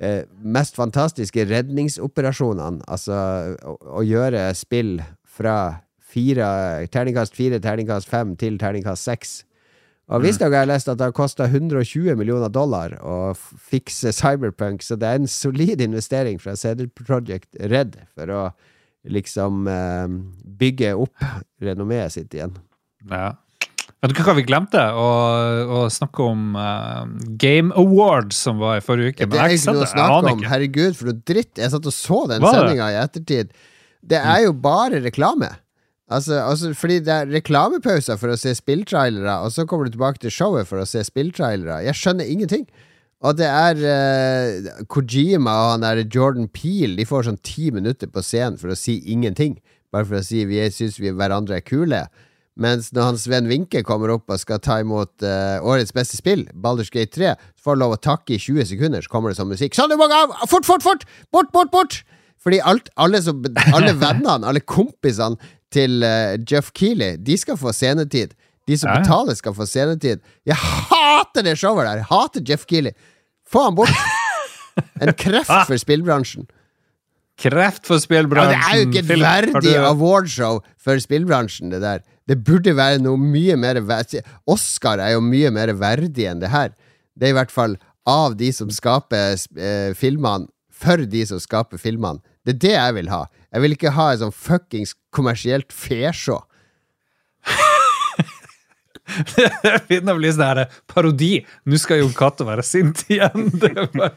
eh, 0.00 0.24
mest 0.42 0.78
fantastiske 0.78 1.44
redningsoperasjonene. 1.50 2.84
Altså 2.90 3.14
å, 3.60 3.76
å, 4.00 4.02
gjøre 4.06 4.48
spill 4.58 4.98
fra 5.28 5.82
fire, 6.10 6.48
terningkast 6.90 7.36
fire, 7.38 7.60
terningkast 7.62 8.10
fem 8.10 8.34
til 8.40 8.58
terningkast 8.60 9.06
seks. 9.06 9.36
Og 10.10 10.24
visstnok 10.24 10.50
har 10.56 10.64
jeg 10.64 10.72
lest 10.72 10.88
at 10.90 10.98
det 10.98 11.06
har 11.06 11.14
kosta 11.14 11.46
120 11.46 12.16
millioner 12.18 12.50
dollar 12.50 12.96
å 12.98 13.30
fikse 13.70 14.10
Cyberpunk, 14.16 14.82
så 14.82 14.96
det 14.98 15.06
er 15.06 15.20
en 15.20 15.30
solid 15.30 15.82
investering 15.84 16.40
fra 16.42 16.56
CD 16.58 16.88
Project 16.98 17.54
Red 17.70 17.94
for 18.16 18.32
å 18.34 18.40
liksom 19.06 19.70
eh, 19.70 20.16
bygge 20.60 20.96
opp 20.98 21.22
renommeet 21.62 22.16
sitt 22.16 22.34
igjen. 22.34 22.58
Ja. 23.06 23.36
Vet 24.00 24.14
du 24.16 24.20
hva 24.24 24.32
vi 24.32 24.46
glemte? 24.48 24.80
Å, 24.80 25.08
å 25.76 25.80
snakke 25.92 26.24
om 26.24 26.54
uh, 26.56 27.04
Game 27.40 27.74
Awards 27.76 28.38
som 28.46 28.60
var 28.62 28.78
i 28.78 28.84
forrige 28.84 29.12
uke. 29.12 29.26
Ja, 29.26 29.28
det 29.28 29.40
er 29.42 29.56
ikke 29.56 29.74
noe 29.76 29.84
å 29.84 29.90
snakke 29.90 30.32
om. 30.32 30.44
Herregud, 30.48 30.94
for 30.96 31.10
noe 31.10 31.20
dritt. 31.28 31.52
Jeg 31.60 31.72
satt 31.74 31.88
og 31.90 31.92
så 31.92 32.22
den 32.30 32.46
sendinga 32.46 32.88
i 32.94 33.00
ettertid. 33.02 33.50
Det 34.00 34.20
er 34.20 34.46
jo 34.46 34.54
bare 34.56 35.02
reklame. 35.04 35.50
Altså, 36.10 36.40
altså, 36.42 36.72
fordi 36.74 36.98
det 37.06 37.12
er 37.14 37.28
reklamepauser 37.30 38.16
for 38.18 38.32
å 38.32 38.38
se 38.40 38.54
spilltrailere, 38.58 39.36
og 39.44 39.52
så 39.54 39.66
kommer 39.68 39.86
du 39.86 39.94
tilbake 39.94 40.18
til 40.24 40.32
showet 40.34 40.66
for 40.66 40.82
å 40.82 40.88
se 40.88 41.04
spilltrailere. 41.06 41.84
Jeg 41.86 42.00
skjønner 42.00 42.32
ingenting. 42.32 42.64
Og 43.20 43.36
det 43.36 43.46
er 43.52 43.82
uh, 43.84 44.80
Kojima 44.88 45.52
og 45.60 45.70
han 45.74 45.84
der 45.84 45.98
Jordan 46.08 46.46
Peel 46.48 46.94
De 46.96 47.04
får 47.04 47.26
sånn 47.26 47.36
ti 47.44 47.66
minutter 47.68 48.08
på 48.08 48.22
scenen 48.24 48.56
for 48.56 48.72
å 48.72 48.78
si 48.80 48.96
ingenting. 49.12 49.58
Bare 49.92 50.08
for 50.08 50.22
å 50.22 50.24
si 50.24 50.46
vi 50.48 50.62
syns 50.72 50.96
vi 51.02 51.12
hverandre 51.12 51.60
er 51.60 51.66
kule. 51.66 52.06
Mens 52.60 52.90
når 52.92 53.06
han 53.12 53.18
Sven 53.20 53.46
Winke 53.48 53.82
kommer 53.86 54.10
opp 54.16 54.28
og 54.32 54.40
skal 54.42 54.58
ta 54.60 54.80
imot 54.82 55.22
uh, 55.22 55.62
årets 55.64 55.94
beste 55.96 56.18
spill, 56.18 56.42
Balders 56.54 56.90
Gate 56.90 57.12
3, 57.14 57.34
så 57.56 57.64
får 57.64 57.76
han 57.76 57.82
lov 57.84 57.94
å 57.94 58.00
takke 58.02 58.34
i 58.34 58.40
20 58.42 58.66
sekunder, 58.72 59.04
så 59.04 59.12
kommer 59.12 59.30
det 59.32 59.38
sånn 59.38 59.48
musikk. 59.52 59.76
Sånn, 59.78 59.88
du 59.92 59.96
må 60.00 60.08
gå 60.10 60.18
av! 60.18 60.34
Fort, 60.50 60.66
fort, 60.68 60.82
fort! 60.84 61.06
Bort, 61.32 61.52
bort, 61.54 61.70
bort! 61.72 62.00
Fordi 62.40 62.58
alt, 62.64 62.88
alle, 63.00 63.20
som, 63.22 63.40
alle 63.72 63.94
vennene, 64.00 64.48
alle 64.48 64.60
kompisene 64.64 65.38
til 65.72 66.00
uh, 66.04 66.34
Jeff 66.50 66.72
Keeley, 66.76 67.16
de 67.22 67.36
skal 67.38 67.58
få 67.60 67.72
scenetid. 67.76 68.34
De 68.68 68.76
som 68.78 68.90
betaler, 68.92 69.36
skal 69.38 69.54
få 69.56 69.64
scenetid. 69.68 70.20
Jeg 70.46 70.56
hater 70.58 71.46
det 71.46 71.56
showet 71.60 71.86
der! 71.86 72.02
Jeg 72.02 72.10
hater 72.10 72.44
Jeff 72.48 72.66
Keeley. 72.68 72.96
Få 73.50 73.68
han 73.68 73.78
bort! 73.78 73.94
En 75.00 75.12
kreft 75.18 75.50
for 75.68 75.76
spillbransjen. 75.80 76.46
Kreft 77.40 77.86
for 77.88 77.96
Ja, 77.96 78.04
spillbransjen. 78.04 78.52
det 78.52 78.68
er 78.68 78.78
jo 78.78 78.86
ikke 78.88 79.00
et 79.00 79.22
verdig 79.22 79.74
awardshow 79.88 80.60
for 80.80 81.00
spillbransjen, 81.00 81.72
det 81.72 81.80
der. 81.82 82.02
Det 82.30 82.36
burde 82.46 82.76
være 82.78 83.00
noe 83.02 83.18
mye 83.18 83.56
mer 83.58 83.80
verdig 83.82 84.20
Oscar 84.46 85.02
er 85.02 85.16
jo 85.16 85.22
mye 85.24 85.50
mer 85.50 85.72
verdig 85.74 86.28
enn 86.30 86.42
det 86.42 86.52
her. 86.52 86.70
Det 87.18 87.26
er 87.26 87.34
i 87.34 87.38
hvert 87.40 87.50
fall 87.50 87.74
av 88.08 88.36
de 88.38 88.52
som 88.54 88.70
skaper 88.70 89.34
eh, 89.58 89.90
filmene, 89.98 90.46
for 90.70 91.02
de 91.10 91.24
som 91.26 91.40
skaper 91.42 91.80
filmene. 91.82 92.22
Det 92.46 92.54
er 92.54 92.60
det 92.62 92.76
jeg 92.76 92.96
vil 92.96 93.10
ha. 93.12 93.24
Jeg 93.50 93.64
vil 93.64 93.74
ikke 93.74 93.92
ha 93.96 94.06
et 94.12 94.22
sånn 94.22 94.32
fuckings 94.32 94.94
kommersielt 95.12 95.74
fesjå. 95.74 96.38
Det 99.36 99.74
begynner 99.88 100.16
å 100.16 100.20
bli 100.20 100.30
sånn 100.34 100.60
parodi. 100.90 101.30
Nå 101.68 101.78
skal 101.80 102.02
Jon 102.02 102.12
Cato 102.16 102.46
være 102.48 102.64
sint 102.66 103.02
igjen. 103.10 103.48
Det 103.62 103.72
bare... 103.94 104.10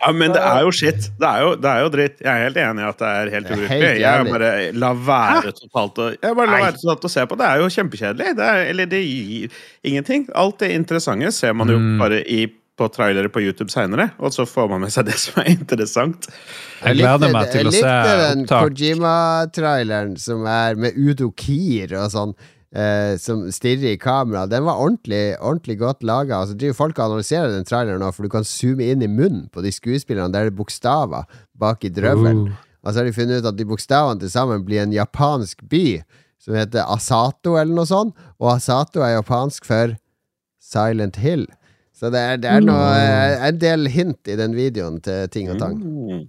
Ja, 0.00 0.10
men 0.14 0.34
det 0.34 0.42
er 0.42 0.64
jo 0.66 0.72
shit. 0.74 1.08
Det 1.20 1.28
er 1.30 1.44
jo, 1.46 1.52
det 1.60 1.70
er 1.70 1.84
jo 1.84 1.92
dritt. 1.94 2.18
Jeg 2.24 2.30
er 2.32 2.44
helt 2.48 2.60
enig 2.64 2.84
i 2.84 2.88
at 2.88 3.00
det 3.04 3.12
er 3.20 3.32
helt 3.36 3.52
ubrukelig. 3.54 3.92
Jeg 4.02 4.28
bare 4.32 4.50
la 4.84 4.92
være 5.06 5.54
totalt 5.60 6.02
å 6.04 6.10
Jeg 6.14 6.38
bare 6.40 6.50
la 6.50 6.60
være 6.66 6.76
totalt 6.82 7.08
å 7.08 7.12
se 7.14 7.24
på. 7.30 7.38
Det 7.40 7.48
er 7.52 7.62
jo 7.62 7.70
kjempekjedelig. 7.78 8.34
Det 8.40 8.50
er, 8.50 8.64
eller 8.72 8.90
det 8.90 9.02
gir 9.04 9.62
ingenting. 9.86 10.28
Alt 10.34 10.60
det 10.64 10.72
interessante 10.78 11.32
ser 11.34 11.54
man 11.56 11.70
jo 11.72 11.78
Mm. 11.84 11.98
bare 12.00 12.20
i 12.30 12.44
på 12.74 12.88
trailere 12.90 13.28
på 13.30 13.38
YouTube 13.44 13.70
seinere, 13.70 14.08
og 14.18 14.32
så 14.34 14.42
får 14.50 14.66
man 14.72 14.80
med 14.82 14.90
seg 14.90 15.04
det 15.06 15.14
som 15.22 15.36
er 15.42 15.50
interessant. 15.52 16.26
Jeg 16.82 16.96
gleder 16.98 17.30
meg 17.34 17.52
til 17.52 17.68
å 17.70 17.72
se 17.74 17.82
Jeg 17.84 18.06
likte 18.08 18.16
den. 18.24 18.46
Kojima-traileren 18.50 20.16
som 20.18 20.42
er 20.50 20.74
med 20.80 20.96
Udo 20.98 21.30
Kier 21.38 21.94
og 22.00 22.10
sånn. 22.14 22.34
Eh, 22.74 23.14
som 23.22 23.44
stirrer 23.54 23.92
i 23.92 23.98
kamera. 24.02 24.48
Den 24.50 24.64
var 24.66 24.80
ordentlig, 24.82 25.36
ordentlig 25.38 25.76
godt 25.78 26.02
laga. 26.02 26.40
Altså, 26.40 26.56
driver 26.58 26.74
folk 26.74 26.98
og 26.98 27.04
analyserer 27.04 27.52
den 27.52 27.66
traileren 27.68 28.02
nå, 28.02 28.08
for 28.10 28.26
du 28.26 28.32
kan 28.32 28.46
zoome 28.48 28.88
inn 28.90 29.04
i 29.04 29.10
munnen 29.10 29.44
på 29.54 29.62
de 29.62 29.70
skuespillerne. 29.70 30.32
Der 30.34 30.48
er 30.48 30.50
det 30.50 30.58
bokstaver 30.58 31.28
bak 31.54 31.86
i 31.86 31.92
drøvelen. 31.94 32.48
Uh. 32.48 32.64
Og 32.82 32.90
så 32.90 33.00
har 33.00 33.06
de 33.06 33.14
funnet 33.14 33.38
ut 33.38 33.46
at 33.52 33.60
de 33.60 33.68
bokstavene 33.68 34.20
til 34.20 34.32
sammen 34.32 34.66
blir 34.66 34.82
en 34.82 34.92
japansk 34.92 35.62
by 35.70 36.02
som 36.42 36.58
heter 36.58 36.82
Asato, 36.90 37.54
eller 37.54 37.72
noe 37.78 37.88
sånt. 37.88 38.18
Og 38.42 38.56
Asato 38.56 39.06
er 39.06 39.14
japansk 39.20 39.70
for 39.70 39.94
Silent 40.60 41.22
Hill. 41.22 41.46
Så 41.94 42.10
det 42.10 42.20
er, 42.20 42.42
det 42.42 42.50
er 42.50 42.64
noe, 42.66 42.90
eh, 42.98 43.38
en 43.48 43.62
del 43.62 43.86
hint 43.94 44.28
i 44.28 44.34
den 44.36 44.58
videoen 44.58 44.98
til 45.04 45.30
ting 45.30 45.46
og 45.54 45.62
tang. 45.62 45.78
Mm. 45.78 46.24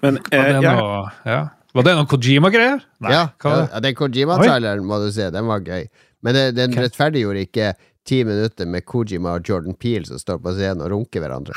Men 0.00 0.22
eh, 0.24 0.52
det 0.56 0.64
ja, 0.64 0.72
noe, 0.80 1.02
ja. 1.28 1.42
Var 1.74 1.86
det 1.86 1.96
noen 1.98 2.08
Kojima-greier? 2.10 2.80
Ja, 3.06 3.24
ja, 3.44 3.80
den 3.82 3.94
Kojima-traileren 3.98 4.86
må 4.86 4.98
du 5.04 5.10
se, 5.14 5.30
den 5.30 5.46
var 5.50 5.62
gøy. 5.66 5.86
Men 6.20 6.36
det, 6.36 6.44
den 6.58 6.74
okay. 6.74 6.88
rettferdiggjorde 6.88 7.44
ikke 7.46 7.72
ti 8.08 8.22
minutter 8.26 8.68
med 8.68 8.84
Kojima 8.88 9.36
og 9.38 9.46
Jordan 9.48 9.76
Peel 9.78 10.06
som 10.08 10.20
står 10.20 10.40
på 10.42 10.54
scenen 10.56 10.82
og 10.84 10.90
runker 10.94 11.22
hverandre. 11.22 11.54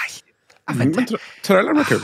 Nei, 0.69 0.75
men 0.79 0.93
tra 1.07 1.19
traileren 1.45 1.81
var 1.81 1.89
kul. 1.89 2.03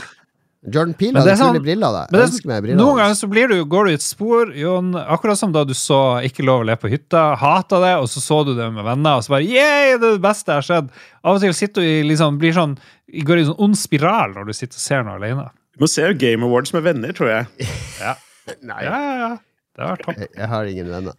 Jordan 0.60 0.92
Peel 0.92 1.16
hadde 1.16 1.36
sånn- 1.40 1.54
kule 1.54 1.64
briller, 1.64 1.92
da. 1.94 2.00
Men 2.10 2.18
det, 2.18 2.20
Jeg 2.20 2.32
ønsker 2.34 2.48
meg 2.50 2.62
briller. 2.62 2.76
noen 2.76 2.98
ganger 2.98 3.14
så 3.16 3.28
blir 3.30 3.48
du, 3.48 3.64
går 3.64 3.84
du 3.86 3.90
i 3.90 3.94
et 3.96 4.04
spor, 4.04 4.52
Jon, 4.52 4.92
akkurat 4.92 5.38
som 5.38 5.52
da 5.52 5.64
du 5.64 5.72
så 5.72 6.20
Ikke 6.22 6.44
lov 6.44 6.60
å 6.60 6.66
le 6.66 6.76
på 6.76 6.90
hytta, 6.90 7.34
hata 7.34 7.80
det, 7.80 7.94
og 7.96 8.08
så 8.12 8.20
så 8.20 8.44
du 8.44 8.54
det 8.54 8.70
med 8.70 8.84
venner, 8.84 9.16
og 9.16 9.24
så 9.24 9.32
bare 9.38 9.48
Yeah, 9.48 9.96
det 9.96 10.04
er 10.04 10.18
det 10.18 10.20
beste 10.20 10.52
jeg 10.52 10.56
har 10.56 10.68
sett. 10.68 10.90
Av 11.24 11.36
og 11.36 11.40
til 11.40 11.54
sitter 11.54 11.80
du 11.80 11.86
i 11.86 12.02
liksom, 12.04 12.36
blir 12.38 12.52
sånn, 12.52 12.76
går 13.24 13.38
i 13.38 13.40
en 13.40 13.54
sånn 13.54 13.64
ond 13.64 13.78
spiral 13.78 14.34
når 14.34 14.50
du 14.50 14.52
sitter 14.52 14.76
og 14.76 14.84
ser 14.84 15.02
noe 15.02 15.16
alene. 15.16 15.48
Du 15.80 15.86
må 15.86 15.88
se 15.88 16.04
Game 16.20 16.44
Awards 16.44 16.74
med 16.76 16.84
venner, 16.84 17.14
tror 17.16 17.30
jeg. 17.32 17.68
Ja, 18.04 18.12
Nei, 18.60 18.82
ja, 18.84 18.96
ja. 19.00 19.12
ja. 19.16 19.28
Det 19.76 19.80
har 19.84 19.92
vært 19.94 20.02
topp. 20.04 20.18
jeg, 20.20 20.28
jeg 20.36 20.48
har 20.50 20.68
ingen 20.68 20.88
venner. 20.92 21.14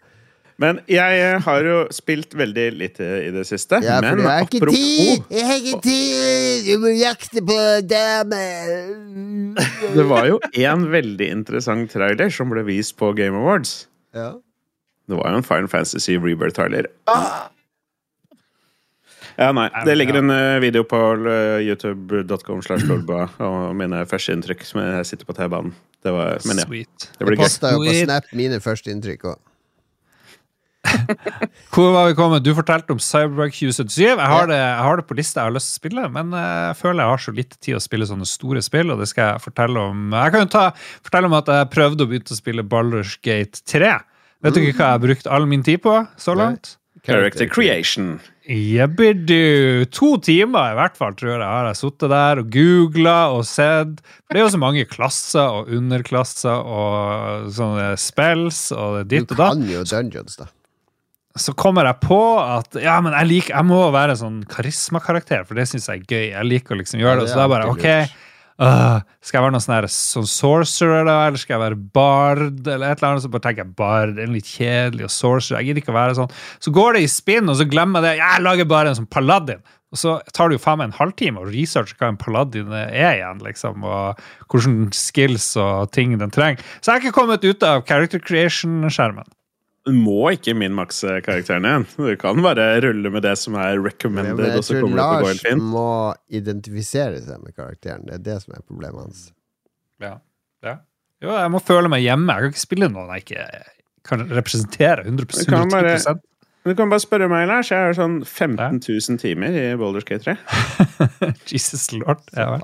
Men 0.62 0.78
jeg 0.92 1.22
eh, 1.24 1.40
har 1.42 1.66
jo 1.66 1.78
spilt 1.96 2.36
veldig 2.38 2.66
lite 2.78 3.06
i 3.26 3.32
det 3.34 3.48
siste. 3.50 3.80
Ja, 3.82 3.96
for 4.04 4.06
men 4.06 4.22
jeg 4.22 4.28
har 4.30 4.46
ikke 4.46 4.60
apropos- 4.62 4.78
tid! 4.78 5.24
Jeg 5.34 5.48
har 5.48 5.58
ikke 5.64 5.80
tid! 5.88 6.68
Du 6.68 6.84
må 6.84 6.92
jakte 6.94 7.42
på 7.48 7.58
damer! 7.90 8.76
Det 9.98 10.06
var 10.12 10.28
jo 10.30 10.38
en 10.62 10.86
veldig 10.94 11.30
interessant 11.40 11.90
trailer 11.96 12.30
som 12.34 12.54
ble 12.54 12.62
vist 12.70 12.94
på 13.02 13.10
Game 13.18 13.42
Awards. 13.42 13.88
Ja. 14.14 14.36
Det 15.10 15.18
var 15.18 15.34
jo 15.34 15.42
en 15.42 15.48
Fine 15.48 15.72
Fantasy 15.72 16.20
Rebirth-trailer. 16.22 16.92
Ja, 19.42 19.52
nei. 19.58 19.68
Det 19.88 19.96
ligger 19.98 20.20
en 20.22 20.34
eh, 20.34 20.60
video 20.62 20.86
på 20.86 20.98
eh, 21.26 21.62
youtube.com 21.66 22.62
slash 22.66 22.86
lolba 22.90 23.26
og 23.42 23.72
mine 23.78 24.04
første 24.10 24.36
inntrykk 24.36 24.66
som 24.68 24.82
jeg 24.84 25.08
sitter 25.10 25.30
på 25.30 25.36
T-banen. 25.38 25.74
Det 26.02 26.14
var 26.14 26.42
Men 26.50 26.62
ja, 26.62 26.68
Sweet. 26.68 27.08
det 27.18 27.28
blir 27.28 27.40
gøy. 27.40 27.46
posta 27.46 27.72
jo 27.74 27.82
på 27.82 27.96
Snap 28.04 28.30
mine 28.38 28.60
første 28.62 28.94
inntrykk 28.94 29.32
òg. 29.34 29.40
Hvor 31.74 31.92
var 31.94 32.08
vi 32.10 32.16
kommet? 32.18 32.44
Du 32.44 32.56
fortalte 32.58 32.94
om 32.94 33.00
Cyberpunk 33.02 33.54
2077. 33.54 34.02
Jeg 34.02 34.18
har, 34.18 34.48
det, 34.50 34.58
jeg 34.58 34.86
har 34.88 34.98
det 34.98 35.06
på 35.10 35.18
lista 35.18 35.44
jeg 35.44 35.52
har 35.52 35.56
lyst 35.56 35.70
til 35.70 35.78
å 35.78 35.82
spille, 35.82 36.06
men 36.18 36.34
eh, 36.38 36.58
jeg 36.72 36.80
føler 36.82 37.04
jeg 37.04 37.14
har 37.14 37.24
så 37.26 37.34
lite 37.38 37.60
tid 37.62 37.78
å 37.78 37.84
spille 37.84 38.10
sånne 38.10 38.30
store 38.30 38.64
spill, 38.66 38.94
og 38.94 39.02
det 39.02 39.10
skal 39.12 39.34
jeg 39.36 39.46
fortelle 39.46 39.88
om. 39.92 40.08
Jeg 40.18 40.36
kan 40.36 40.46
jo 40.46 40.52
ta, 40.58 40.66
fortelle 41.06 41.32
om 41.32 41.38
at 41.38 41.54
jeg 41.54 41.72
prøvde 41.76 42.06
å 42.06 42.12
begynne 42.12 42.38
å 42.38 42.42
spille 42.42 42.68
Baldur's 42.76 43.18
Gate 43.26 43.62
3. 43.70 43.96
Vet 44.42 44.58
dere 44.58 44.74
hva 44.74 44.74
jeg 44.74 44.82
har 44.82 45.02
brukt 45.04 45.30
all 45.30 45.46
min 45.50 45.66
tid 45.66 45.84
på 45.86 46.00
så 46.18 46.38
langt? 46.38 46.76
Character 47.06 47.50
creation. 47.50 48.16
Jebbidu! 48.50 49.86
To 49.94 50.16
timer 50.24 50.72
i 50.74 50.78
hvert 50.80 50.96
fall, 50.98 51.14
tror 51.18 51.36
jeg 51.36 51.46
har 51.46 51.68
jeg 51.70 51.78
sittet 51.78 52.10
der 52.10 52.42
og 52.42 52.48
googla 52.54 53.18
og 53.36 53.44
sett. 53.46 54.00
For 54.02 54.34
det 54.34 54.42
er 54.42 54.48
jo 54.48 54.54
så 54.56 54.62
mange 54.62 54.86
klasser 54.90 55.60
og 55.60 55.70
underklasser 55.78 56.66
og 56.66 57.52
sånne 57.54 57.92
spells 58.02 58.64
og 58.74 59.04
ditt 59.12 59.30
og 59.30 59.38
datt 59.38 59.60
kan 59.60 59.70
jo 59.70 59.84
dungeons, 59.86 60.40
da. 60.42 60.50
så 61.38 61.54
kommer 61.54 61.86
jeg 61.92 62.02
på 62.08 62.22
at 62.42 62.82
ja, 62.82 62.98
men 63.06 63.14
jeg, 63.20 63.30
liker, 63.30 63.56
jeg 63.60 63.70
må 63.70 63.84
være 63.94 64.18
sånn 64.24 64.42
karismakarakter, 64.50 65.46
for 65.46 65.62
det 65.62 65.70
syns 65.70 65.92
jeg 65.92 66.02
er 66.02 66.10
gøy. 66.10 66.26
Jeg 66.34 66.50
liker 66.50 66.76
å 66.76 66.82
liksom 66.82 67.04
gjøre 67.04 67.22
det. 67.22 67.30
det 67.30 67.36
Så 67.36 67.44
da 67.44 67.50
bare 67.52 67.70
OK, 67.70 67.88
øh, 68.62 69.02
skal 69.26 69.38
jeg 69.40 69.46
være 69.46 69.56
noen 69.56 69.66
sånn 69.66 69.90
sånn 69.92 70.30
sorcerer, 70.30 71.06
da? 71.10 71.18
Eller 71.28 71.42
skal 71.42 71.58
jeg 71.58 71.64
være 71.66 71.82
bard? 71.98 72.62
Eller 72.64 72.92
et 72.92 73.02
eller 73.02 73.10
annet, 73.10 73.26
så 73.26 73.34
bare 73.34 73.46
tenker 73.48 73.66
jeg 73.66 73.76
bard. 73.82 74.22
Er 74.22 74.32
litt 74.32 74.50
kjedelig, 74.50 75.10
og 75.10 75.14
sorcerer. 75.16 75.60
Jeg 75.60 75.72
gidder 75.72 75.84
ikke 75.84 75.94
å 75.96 76.00
være 76.00 76.18
sånn. 76.22 76.34
Så 76.64 76.74
går 76.76 76.98
det 76.98 77.06
i 77.06 77.12
spinn, 77.12 77.52
og 77.52 77.60
så 77.60 77.68
glemmer 77.70 78.06
jeg 78.06 78.12
det. 78.12 78.24
Jeg 78.24 78.46
lager 78.46 78.72
bare 78.72 78.94
en 78.94 79.00
sånn 79.02 79.12
paladin. 79.12 79.64
Og 79.92 80.00
så 80.00 80.14
tar 80.32 80.48
det 80.48 80.56
jo 80.56 80.64
faen 80.64 80.80
meg 80.80 80.88
en 80.88 81.00
halvtime 81.02 81.42
å 81.42 81.50
researche 81.50 81.98
hva 82.00 82.14
en 82.14 82.20
paladin 82.20 82.72
er 82.78 83.18
igjen, 83.18 83.42
liksom, 83.44 83.84
og 83.84 84.22
hvilke 84.54 84.96
skills 84.96 85.50
og 85.60 85.92
ting 85.92 86.16
den 86.22 86.32
trenger. 86.32 86.64
Så 86.80 86.92
jeg 86.92 86.94
har 86.94 87.04
ikke 87.04 87.18
kommet 87.20 87.44
ut 87.44 87.66
av 87.68 87.84
character 87.90 88.24
creation-skjermen. 88.24 89.28
Du 89.88 89.92
må 89.98 90.30
ikke 90.36 90.54
min-makse 90.54 91.16
karakteren 91.26 91.66
igjen. 91.66 91.86
Du 91.98 92.12
kan 92.22 92.42
bare 92.46 92.68
rulle 92.84 93.10
med 93.14 93.24
det 93.26 93.34
som 93.42 93.56
er 93.58 93.80
Men 93.80 93.86
recommended, 93.88 94.44
jeg 94.52 94.66
tror 94.68 94.84
kommer 94.84 95.00
det 95.00 95.40
til 95.42 95.54
å 95.56 95.56
gå 95.58 95.58
Lars 95.58 95.64
må 95.74 95.86
identifisere 96.42 97.22
seg 97.26 97.42
med 97.42 97.56
karakteren. 97.58 98.04
Det 98.06 98.20
er 98.20 98.26
det 98.28 98.36
som 98.44 98.54
er 98.54 98.62
problemet 98.68 99.02
hans. 99.08 99.24
Ja. 100.02 100.20
ja. 100.66 100.76
Jo, 101.22 101.34
jeg 101.34 101.54
må 101.54 101.62
føle 101.66 101.90
meg 101.90 102.04
hjemme. 102.06 102.36
Jeg 102.38 102.46
kan 102.46 102.54
ikke 102.54 102.66
spille 102.68 102.92
noen 102.94 103.10
jeg 103.16 103.26
ikke 103.26 103.48
kan 104.12 104.24
representere 104.30 105.04
100 105.06 105.26
Du 105.46 105.50
kan 105.50 105.70
bare- 105.74 106.20
Du 106.62 106.76
kan 106.78 106.90
bare 106.94 107.02
spørre 107.02 107.26
meg, 107.30 107.48
Lars. 107.50 107.72
Jeg 107.74 107.88
har 107.88 107.94
sånn 107.98 108.20
15 108.24 108.82
000 108.86 109.18
timer 109.18 109.50
i 109.50 109.76
Boulder 109.82 110.06
Gate 110.06 110.22
3. 110.30 110.38
Jesus 111.52 111.88
lord. 111.98 112.22
Ja, 112.38 112.52
vel. 112.54 112.62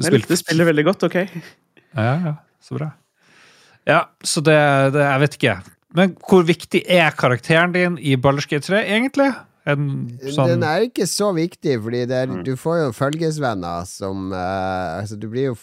Du 0.00 0.06
spiller, 0.08 0.26
du 0.32 0.36
spiller 0.40 0.64
veldig 0.72 0.84
godt, 0.88 1.04
OK? 1.10 1.16
Ja, 1.92 2.14
ja. 2.24 2.34
Så 2.64 2.78
bra. 2.78 2.88
Ja, 3.84 3.98
så 4.24 4.40
det, 4.40 4.56
det 4.96 5.02
Jeg 5.04 5.20
vet 5.26 5.36
ikke. 5.36 5.56
Men 5.94 6.14
hvor 6.28 6.44
viktig 6.46 6.82
er 6.90 7.14
karakteren 7.14 7.74
din 7.74 7.98
i 7.98 8.16
Baldur's 8.18 8.48
3, 8.50 8.82
egentlig? 8.82 9.30
En 9.64 9.84
sånn 10.20 10.50
Den 10.50 10.64
er 10.68 10.82
ikke 10.84 11.06
så 11.08 11.30
viktig, 11.32 11.78
fordi 11.80 12.02
det 12.10 12.16
er, 12.18 12.26
Mm. 12.28 12.42
du 12.44 12.52
får 12.60 12.80
jo 12.82 12.88
følgesvenner 12.92 13.86
som 13.88 14.26
uh, 14.32 15.00
Altså, 15.00 15.16
du 15.16 15.28
blir 15.32 15.46
jo 15.46 15.54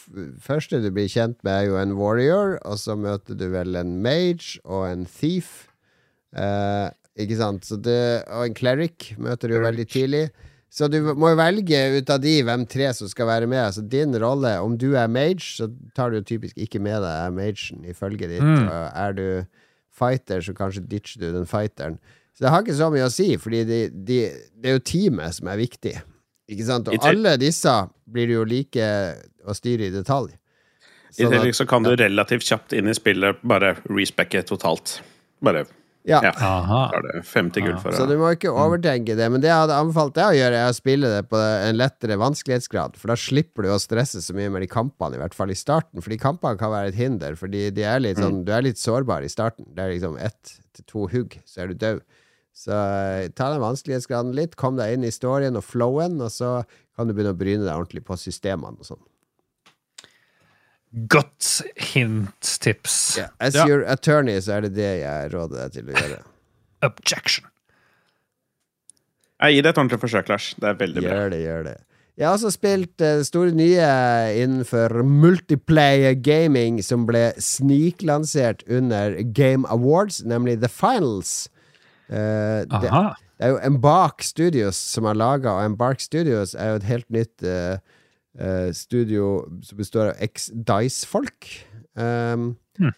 Første 0.41 0.82
du 0.82 0.89
blir 0.89 1.05
kjent 1.11 1.38
med, 1.43 1.53
er 1.53 1.67
jo 1.69 1.77
en 1.77 1.93
warrior, 1.99 2.57
og 2.65 2.79
så 2.82 2.95
møter 2.97 3.38
du 3.38 3.45
vel 3.53 3.75
en 3.77 4.01
mage 4.01 4.57
og 4.65 4.88
en 4.89 5.05
thief. 5.05 5.67
Uh, 6.34 6.89
ikke 7.19 7.38
sant? 7.38 7.67
Så 7.67 7.77
det, 7.77 8.23
og 8.32 8.47
en 8.47 8.57
cleric 8.57 9.11
møter 9.21 9.51
du 9.51 9.59
jo 9.59 9.65
veldig 9.67 9.86
tidlig. 9.91 10.23
Så 10.71 10.88
du 10.89 11.01
må 11.13 11.34
jo 11.34 11.38
velge 11.38 11.79
ut 11.99 12.09
av 12.09 12.21
de 12.23 12.38
hvem 12.47 12.65
tre 12.65 12.93
som 12.95 13.09
skal 13.11 13.27
være 13.27 13.47
med. 13.51 13.59
Altså 13.59 13.84
din 13.84 14.15
rolle, 14.17 14.55
om 14.63 14.77
du 14.79 14.93
er 14.95 15.11
mage, 15.11 15.43
så 15.59 15.67
tar 15.93 16.09
du 16.09 16.21
jo 16.21 16.27
typisk 16.29 16.55
ikke 16.57 16.79
med 16.79 17.03
deg 17.03 17.36
magen 17.36 17.84
i 17.86 17.93
følget 17.93 18.32
ditt. 18.38 18.41
Mm. 18.41 18.69
Og 18.71 18.86
er 18.95 19.17
du 19.17 19.25
fighter, 20.02 20.41
så 20.41 20.56
kanskje 20.58 20.84
ditcher 20.89 21.22
du 21.22 21.30
den 21.38 21.47
fighteren. 21.49 21.99
Så 22.34 22.45
det 22.45 22.54
har 22.54 22.64
ikke 22.64 22.78
så 22.80 22.89
mye 22.93 23.08
å 23.08 23.14
si, 23.14 23.30
fordi 23.41 23.64
de, 23.70 23.80
de, 23.93 24.20
det 24.58 24.72
er 24.72 24.80
jo 24.80 24.86
teamet 24.91 25.38
som 25.38 25.49
er 25.52 25.60
viktig. 25.62 25.95
Ikke 26.52 26.68
sant? 26.68 26.89
Og 26.91 27.08
alle 27.08 27.38
disse 27.39 27.74
blir 28.12 28.34
jo 28.34 28.45
like 28.47 28.88
å 29.47 29.56
styre 29.56 29.88
i 29.88 29.93
detalj. 29.93 30.34
I 31.20 31.28
tillegg 31.28 31.56
så 31.56 31.68
kan 31.68 31.84
du 31.84 31.91
relativt 31.99 32.47
kjapt 32.47 32.74
inn 32.76 32.88
i 32.88 32.95
spillet 32.95 33.41
bare 33.47 33.76
respecke 33.91 34.43
totalt. 34.47 35.02
Bare 35.43 35.66
ja. 36.08 36.20
ja. 36.26 37.02
Det 37.06 37.22
50 37.28 37.66
gull 37.66 37.78
for 37.82 37.95
Så 37.95 38.08
du 38.10 38.16
må 38.20 38.32
ikke 38.36 38.54
overtenke 38.54 39.16
det. 39.18 39.28
Men 39.34 39.43
det 39.43 39.52
jeg 39.52 39.64
hadde 39.64 39.78
anbefalt 39.78 40.16
deg 40.18 40.32
å 40.32 40.38
gjøre, 40.38 40.62
er 40.64 40.72
å 40.72 40.78
spille 40.78 41.12
det 41.14 41.22
på 41.30 41.41
en 41.41 41.78
lettere 41.78 42.18
vanskelighetsgrad. 42.22 42.97
For 43.02 43.14
da 43.14 43.18
slipper 43.20 43.68
du 43.68 43.74
å 43.74 43.80
stresse 43.82 44.24
så 44.26 44.36
mye 44.38 44.49
med 44.54 44.66
de 44.66 44.72
kampene, 44.72 45.20
i 45.20 45.22
hvert 45.22 45.38
fall 45.38 45.54
i 45.54 45.58
starten. 45.58 46.02
Fordi 46.02 46.18
kampene 46.22 46.60
kan 46.62 46.74
være 46.74 46.93
et 46.93 46.97
hinder, 46.97 47.38
fordi 47.39 47.68
de 47.76 47.86
er 47.86 48.02
litt 48.02 48.22
sånn, 48.22 48.41
mm. 48.41 48.47
du 48.47 48.56
er 48.56 48.66
litt 48.66 48.82
sårbar 48.82 49.28
i 49.28 49.32
starten. 49.32 49.70
Det 49.76 49.86
er 49.86 49.93
liksom 49.93 50.18
ett 50.22 50.58
til 50.78 50.88
to 50.89 51.06
hugg, 51.12 51.38
så 51.45 51.64
er 51.64 51.72
du 51.72 51.80
død. 51.86 52.02
Så 52.62 52.76
uh, 52.76 53.30
ta 53.38 53.52
den 53.54 53.64
vanskelighetsgraden 53.64 54.34
litt, 54.36 54.58
kom 54.60 54.80
deg 54.80 54.97
inn 54.97 55.08
i 55.08 55.14
storyen 55.14 55.60
og 55.60 55.66
flowen, 55.66 56.18
og 56.24 56.34
så 56.34 56.62
kan 56.97 57.08
du 57.08 57.16
begynne 57.16 57.36
å 57.36 57.39
bryne 57.39 57.64
deg 57.64 57.76
ordentlig 57.76 58.04
på 58.08 58.18
systemene 58.20 58.82
og 58.82 58.89
sånn. 58.89 59.04
Godt 60.91 61.61
hint-tips. 61.79 63.17
Yeah. 63.17 63.29
As 63.39 63.55
ja. 63.55 63.67
your 63.67 63.85
attorney 63.87 64.41
så 64.43 64.57
er 64.57 64.67
det 64.67 64.73
det 64.75 64.91
jeg 65.03 65.31
råder 65.31 65.63
deg 65.63 65.77
til 65.77 65.91
å 65.91 65.95
gjøre. 65.95 66.19
Objection. 66.89 67.47
Jeg 69.41 69.55
gir 69.55 69.65
det 69.65 69.71
et 69.71 69.79
ordentlig 69.79 70.01
forsøk, 70.01 70.27
Lars. 70.29 70.51
Det 70.59 70.67
er 70.67 70.75
veldig 70.77 71.03
gjør 71.05 71.15
bra. 71.15 71.29
Det, 71.31 71.39
gjør 71.45 71.63
det. 71.69 71.77
Jeg 72.19 72.27
har 72.27 72.35
også 72.35 72.51
spilt 72.53 73.01
uh, 73.01 73.23
store 73.25 73.55
nye 73.55 73.87
innenfor 74.37 74.99
multiplayer 75.07 76.13
gaming 76.19 76.81
som 76.85 77.07
ble 77.07 77.31
sniklansert 77.41 78.61
under 78.69 79.15
Game 79.33 79.65
Awards, 79.71 80.19
nemlig 80.27 80.59
The 80.61 80.69
Finals. 80.69 81.47
Uh, 82.11 82.67
det, 82.67 82.83
det, 82.83 82.91
er 83.39 83.55
jo 83.55 83.63
Embark 83.63 84.27
Studios 84.27 84.75
som 84.75 85.07
har 85.07 85.17
laga, 85.17 85.55
og 85.55 85.71
Embark 85.71 86.03
Studios 86.03 86.53
er 86.53 86.75
jo 86.75 86.81
et 86.83 86.89
helt 86.91 87.09
nytt 87.15 87.47
uh, 87.47 87.79
uh, 88.39 88.69
studio 88.75 89.41
som 89.65 89.82
består 89.82 90.13
av 90.13 90.23
X-Dice-folk 90.29 91.49
Um, 91.91 92.55
mm. 92.79 92.93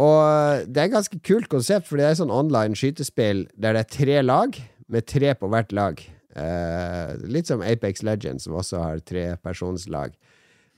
Og 0.00 0.64
det 0.72 0.80
er 0.80 0.88
et 0.88 0.94
ganske 0.94 1.18
kult 1.24 1.50
konsept, 1.52 1.88
for 1.88 2.00
det 2.00 2.06
er 2.08 2.16
sånn 2.16 2.32
online 2.32 2.76
skytespill 2.78 3.44
der 3.60 3.76
det 3.76 3.84
er 3.84 3.90
tre 3.92 4.22
lag, 4.24 4.56
med 4.92 5.08
tre 5.08 5.34
på 5.36 5.50
hvert 5.52 5.72
lag. 5.76 6.00
Eh, 6.32 7.10
litt 7.28 7.48
som 7.48 7.64
Apex 7.64 8.00
Legends, 8.04 8.46
som 8.46 8.56
også 8.56 8.80
har 8.80 9.02
trepersonslag. 9.04 10.16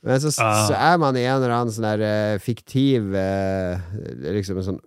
Men 0.04 0.18
så, 0.20 0.34
ah. 0.42 0.64
så, 0.66 0.74
er 0.74 0.98
man 1.00 1.16
i 1.16 1.24
en 1.24 1.38
eller 1.38 1.54
annen 1.54 1.72
sånn 1.72 1.86
der 1.86 2.02
uh, 2.04 2.40
fiktiv 2.42 3.06
uh, 3.16 3.80
Liksom 4.34 4.58
en 4.60 4.66
sånn 4.66 4.80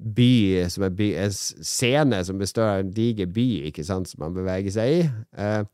by 0.00 0.62
som 0.72 0.86
er 0.86 0.94
by, 0.96 1.08
en 1.26 1.34
scene 1.34 2.22
som 2.24 2.38
består 2.40 2.70
av 2.70 2.80
en 2.80 2.94
diger 2.94 3.28
by, 3.28 3.48
ikke 3.68 3.84
sant, 3.84 4.08
som 4.08 4.22
man 4.24 4.32
beveger 4.38 4.72
seg 4.72 4.94
i. 4.94 5.02
Uh, 5.36 5.66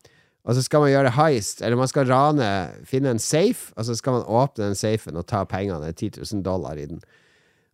og 0.49 0.57
så 0.57 0.65
skal 0.65 0.81
man 0.81 0.93
gjøre 0.95 1.13
heist, 1.13 1.61
eller 1.61 1.77
man 1.77 1.91
skal 1.91 2.09
rane, 2.09 2.49
finne 2.89 3.13
en 3.13 3.21
safe, 3.21 3.69
og 3.77 3.85
så 3.85 3.97
skal 3.99 4.17
man 4.17 4.29
åpne 4.41 4.71
den 4.71 4.79
safen 4.79 5.19
og 5.21 5.27
ta 5.29 5.43
pengene, 5.45 5.93
10 5.93 6.23
000 6.23 6.45
dollar 6.47 6.81
i 6.81 6.87
den. 6.89 7.03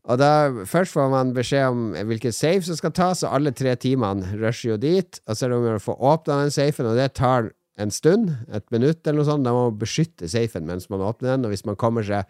Og 0.05 0.19
da 0.21 0.51
Først 0.69 0.93
får 0.93 1.13
man 1.13 1.31
beskjed 1.37 1.71
om 1.71 1.85
hvilken 2.11 2.35
safe 2.35 2.67
som 2.67 2.77
skal 2.77 2.93
tas, 2.93 3.23
og 3.23 3.37
alle 3.37 3.55
tre 3.57 3.77
timene 3.81 4.35
rusher 4.41 4.75
jo 4.75 4.81
dit. 4.81 5.21
Og 5.25 5.37
så 5.37 5.47
er 5.47 5.55
det 5.55 5.61
om 5.61 5.69
å 5.71 5.85
få 5.85 5.95
åpna 5.97 6.43
den 6.43 6.53
safen, 6.53 6.91
og 6.91 6.99
det 6.99 7.15
tar 7.17 7.53
en 7.81 7.95
stund, 7.95 8.35
et 8.53 8.67
minutt 8.75 9.07
eller 9.07 9.23
noe 9.23 9.29
sånt. 9.31 9.47
Da 9.47 9.55
må 9.55 9.69
man 9.71 9.79
beskytte 9.81 10.29
safen 10.31 10.67
mens 10.69 10.91
man 10.93 11.05
åpner 11.05 11.35
den, 11.35 11.47
og 11.47 11.55
hvis 11.55 11.65
man 11.65 11.79
kommer 11.81 12.05
seg 12.07 12.29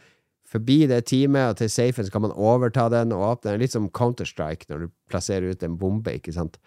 forbi 0.54 0.84
det 0.86 1.06
teamet 1.10 1.50
og 1.50 1.58
til 1.58 1.72
safen, 1.72 2.06
så 2.06 2.14
kan 2.14 2.22
man 2.28 2.36
overta 2.36 2.86
den 2.92 3.16
og 3.16 3.26
åpne 3.32 3.54
den. 3.54 3.64
Litt 3.64 3.74
som 3.74 3.90
Counter-Strike 3.90 4.70
når 4.70 4.84
du 4.84 4.92
plasserer 5.10 5.50
ut 5.50 5.64
en 5.66 5.78
bombe, 5.80 6.14
ikke 6.14 6.36
sant. 6.36 6.60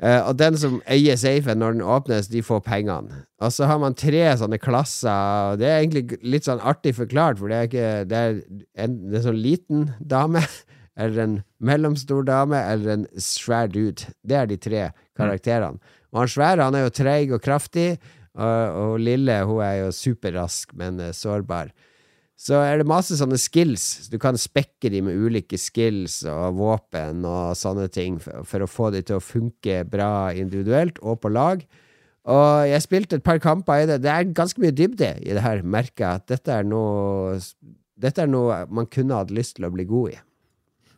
Uh, 0.00 0.24
og 0.24 0.38
den 0.40 0.56
som 0.56 0.78
eier 0.90 1.18
safen 1.20 1.60
når 1.60 1.76
den 1.76 1.84
åpnes, 1.84 2.30
de 2.32 2.40
får 2.42 2.62
pengene. 2.64 3.22
Og 3.44 3.52
så 3.52 3.68
har 3.68 3.80
man 3.82 3.96
tre 3.98 4.22
sånne 4.40 4.58
klasser. 4.62 5.58
Det 5.60 5.68
er 5.68 5.82
egentlig 5.82 6.18
litt 6.24 6.48
sånn 6.48 6.62
artig 6.64 6.94
forklart, 6.96 7.38
for 7.38 7.52
det 7.52 7.58
er 7.58 7.68
ikke 7.68 7.90
Det 8.08 8.22
er 8.22 8.40
en, 8.86 8.96
det 9.10 9.20
er 9.20 9.26
sånn 9.28 9.42
liten 9.44 9.84
dame, 10.00 10.42
eller 11.02 11.22
en 11.26 11.36
mellomstor 11.60 12.24
dame, 12.28 12.56
eller 12.72 12.96
en 12.96 13.06
svær 13.20 13.68
dude. 13.72 14.08
Det 14.24 14.40
er 14.40 14.48
de 14.48 14.58
tre 14.58 14.88
karakterene. 15.18 15.78
Og 16.12 16.24
han 16.24 16.34
svære, 16.34 16.64
han 16.64 16.76
er 16.76 16.86
jo 16.86 16.96
treig 16.96 17.36
og 17.36 17.44
kraftig, 17.44 17.94
og, 18.32 18.80
og 18.80 18.98
lille, 19.04 19.42
hun 19.44 19.60
er 19.64 19.78
jo 19.82 19.94
superrask, 19.96 20.72
men 20.80 21.00
uh, 21.00 21.12
sårbar 21.12 21.72
så 22.42 22.58
er 22.58 22.80
det 22.80 22.88
masse 22.90 23.14
sånne 23.14 23.38
skills. 23.38 24.08
Du 24.10 24.16
kan 24.22 24.38
spekke 24.40 24.90
de 24.90 25.02
med 25.06 25.14
ulike 25.14 25.58
skills 25.60 26.24
og 26.26 26.58
våpen 26.58 27.22
og 27.28 27.52
sånne 27.58 27.86
ting 27.92 28.16
for, 28.22 28.42
for, 28.48 28.64
å 28.64 28.70
få 28.70 28.90
de 28.94 29.04
til 29.06 29.20
å 29.20 29.22
funke 29.22 29.84
bra 29.86 30.32
individuelt 30.34 30.98
og 31.06 31.20
på 31.22 31.30
lag. 31.30 31.62
Og 32.32 32.66
jeg 32.66 32.82
spilte 32.82 33.18
et 33.18 33.26
par 33.26 33.38
kamper 33.42 33.84
i 33.84 33.86
det. 33.90 34.00
Det 34.02 34.10
er 34.10 34.34
ganske 34.34 34.62
mye 34.62 34.74
dybde 34.74 35.14
i 35.22 35.36
det 35.36 35.44
her, 35.44 35.62
merker 35.62 36.06
jeg. 36.06 36.22
At 36.22 36.28
dette 36.34 36.58
er 36.58 36.66
noe 36.66 37.38
Dette 38.02 38.24
er 38.24 38.30
noe 38.30 38.64
man 38.66 38.88
kunne 38.90 39.20
hatt 39.20 39.30
lyst 39.30 39.60
til 39.60 39.68
å 39.68 39.70
bli 39.70 39.86
god 39.86 40.16
i. 40.16 40.20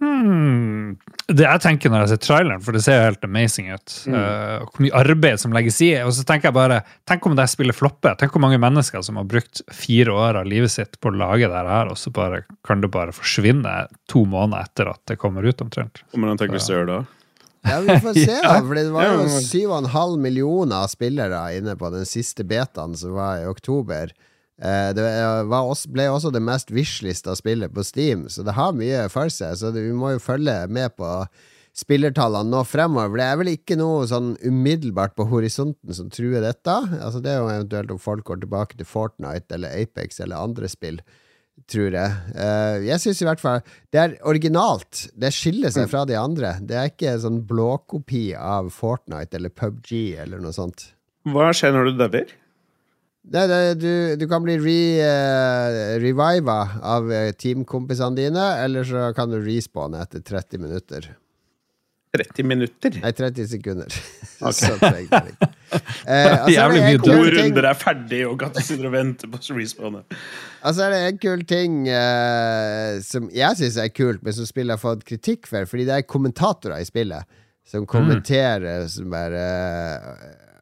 Hmm. 0.04 0.96
Det 1.26 1.44
jeg 1.46 1.62
tenker 1.64 1.92
når 1.92 2.04
jeg 2.04 2.12
ser 2.12 2.20
traileren, 2.20 2.62
for 2.64 2.76
det 2.76 2.82
ser 2.84 2.98
jo 2.98 3.06
helt 3.06 3.24
amazing 3.26 3.70
ut, 3.72 3.94
mm. 4.10 4.14
uh, 4.14 4.66
hvor 4.68 4.84
mye 4.84 5.00
arbeid 5.00 5.40
som 5.40 5.54
legges 5.56 5.80
i 5.84 5.90
Og 6.04 6.12
så 6.16 6.24
tenker 6.28 6.50
jeg 6.50 6.56
bare 6.56 6.82
Tenk 7.08 7.24
om 7.28 7.36
det 7.38 7.46
spillet 7.52 7.76
flopper. 7.76 8.18
Tenk 8.20 8.34
hvor 8.34 8.44
mange 8.44 8.60
mennesker 8.60 9.02
som 9.04 9.18
har 9.20 9.26
brukt 9.28 9.62
fire 9.72 10.12
år 10.12 10.40
av 10.42 10.48
livet 10.48 10.74
sitt 10.74 10.98
på 11.00 11.10
å 11.10 11.16
lage 11.16 11.48
det 11.48 11.64
her, 11.68 11.90
og 11.90 11.98
så 12.00 12.12
bare, 12.14 12.44
kan 12.66 12.84
det 12.84 12.92
bare 12.92 13.14
forsvinne 13.16 13.74
to 14.10 14.24
måneder 14.28 14.68
etter 14.68 14.92
at 14.92 15.02
det 15.10 15.18
kommer 15.20 15.46
ut, 15.46 15.64
omtrent. 15.64 16.04
Hvordan 16.14 16.40
tenker 16.40 16.60
du 16.60 16.72
gjør 16.74 16.90
da? 16.90 17.00
Ja, 17.64 17.80
Vi 17.80 18.00
får 18.00 18.14
se, 18.18 18.38
da. 18.44 18.58
For 18.60 18.76
det 18.76 18.84
var 18.92 19.08
jo 19.08 19.24
7,5 19.40 20.18
millioner 20.20 20.86
spillere 20.92 21.42
inne 21.56 21.76
på 21.80 21.90
den 21.94 22.06
siste 22.08 22.44
betaen 22.48 22.96
som 22.98 23.16
var 23.16 23.40
i 23.40 23.48
oktober. 23.48 24.12
Eh, 24.62 24.90
det 24.94 25.02
også, 25.50 25.90
ble 25.90 26.06
også 26.12 26.30
det 26.34 26.42
mest 26.44 26.70
wishlista 26.74 27.34
spillet 27.38 27.74
på 27.74 27.82
Steam, 27.86 28.28
så 28.30 28.44
det 28.46 28.54
har 28.54 28.76
mye 28.76 29.08
for 29.12 29.32
seg. 29.32 29.56
Så 29.58 29.74
det, 29.74 29.82
vi 29.88 29.96
må 29.96 30.14
jo 30.14 30.22
følge 30.22 30.64
med 30.70 30.94
på 30.98 31.10
spillertallene 31.74 32.52
nå 32.52 32.62
fremover. 32.68 33.18
Det 33.18 33.26
er 33.26 33.40
vel 33.40 33.50
ikke 33.56 33.78
noe 33.80 34.06
sånn 34.06 34.34
umiddelbart 34.44 35.16
på 35.18 35.26
horisonten 35.32 35.96
som 35.96 36.10
truer 36.12 36.44
dette. 36.44 36.76
Altså 37.00 37.22
Det 37.22 37.32
er 37.32 37.42
jo 37.42 37.50
eventuelt 37.50 37.90
om 37.96 38.00
folk 38.02 38.26
går 38.30 38.44
tilbake 38.44 38.78
til 38.78 38.88
Fortnite 38.88 39.58
eller 39.58 39.74
Apex 39.82 40.22
eller 40.22 40.38
andre 40.38 40.70
spill, 40.70 41.00
tror 41.70 41.98
jeg. 41.98 42.14
Uh, 42.30 42.78
jeg 42.86 43.02
syns 43.02 43.24
i 43.24 43.26
hvert 43.26 43.42
fall 43.42 43.58
det 43.90 44.04
er 44.04 44.16
originalt. 44.22 45.08
Det 45.18 45.32
skiller 45.34 45.74
seg 45.74 45.90
fra 45.90 46.04
de 46.06 46.14
andre. 46.20 46.54
Det 46.62 46.78
er 46.78 46.94
ikke 46.94 47.16
sånn 47.26 47.42
blåkopi 47.48 48.28
av 48.38 48.70
Fortnite 48.74 49.40
eller 49.40 49.50
PubG 49.50 50.14
eller 50.22 50.46
noe 50.46 50.54
sånt. 50.54 50.92
Hva 51.26 51.50
skjer 51.56 51.74
når 51.74 51.90
du 51.90 52.02
dauer? 52.04 52.38
Det, 53.24 53.44
du, 53.80 54.16
du, 54.20 54.26
kan 54.28 54.44
bli 54.44 54.58
re, 54.60 54.80
uh, 55.00 55.98
reviva 56.02 56.58
av 56.84 57.08
uh, 57.08 57.30
teamkompisene 57.40 58.18
dine, 58.18 58.48
eller 58.60 58.84
så 58.84 59.10
kan 59.16 59.32
du 59.32 59.38
respawne 59.40 60.02
etter 60.04 60.20
30 60.20 60.60
minutter. 60.60 61.08
30 62.14 62.46
minutter? 62.46 62.98
Nei, 63.02 63.12
30 63.16 63.48
sekunder. 63.56 63.96
Okay. 64.44 65.06
altså, 65.72 66.50
Jævlig 66.52 66.82
mye 66.84 66.98
To 67.00 67.14
runder 67.32 67.66
er 67.70 67.78
ferdig, 67.80 68.20
og 68.28 68.44
du 68.44 68.60
sitter 68.60 68.90
og 68.90 68.92
venter 68.94 69.30
på 69.32 69.40
respawnet. 69.56 70.18
Altså 70.60 70.84
er 70.84 70.92
det 70.92 71.00
en 71.06 71.22
kul 71.22 71.46
ting 71.48 71.80
uh, 71.88 73.00
som 73.02 73.30
jeg 73.32 73.56
syns 73.62 73.80
er 73.80 73.88
kult, 73.94 74.20
men 74.22 74.36
som 74.36 74.46
spillet 74.46 74.76
har 74.76 74.82
fått 74.82 75.06
kritikk 75.08 75.48
for, 75.48 75.64
fordi 75.70 75.88
det 75.88 75.96
er 75.96 76.06
kommentatorer 76.06 76.84
i 76.84 76.86
spillet 76.86 77.24
som 77.64 77.86
mm. 77.86 77.90
kommenterer 77.90 78.84
mm. 78.84 78.88
som 78.92 79.10
bare 79.10 79.44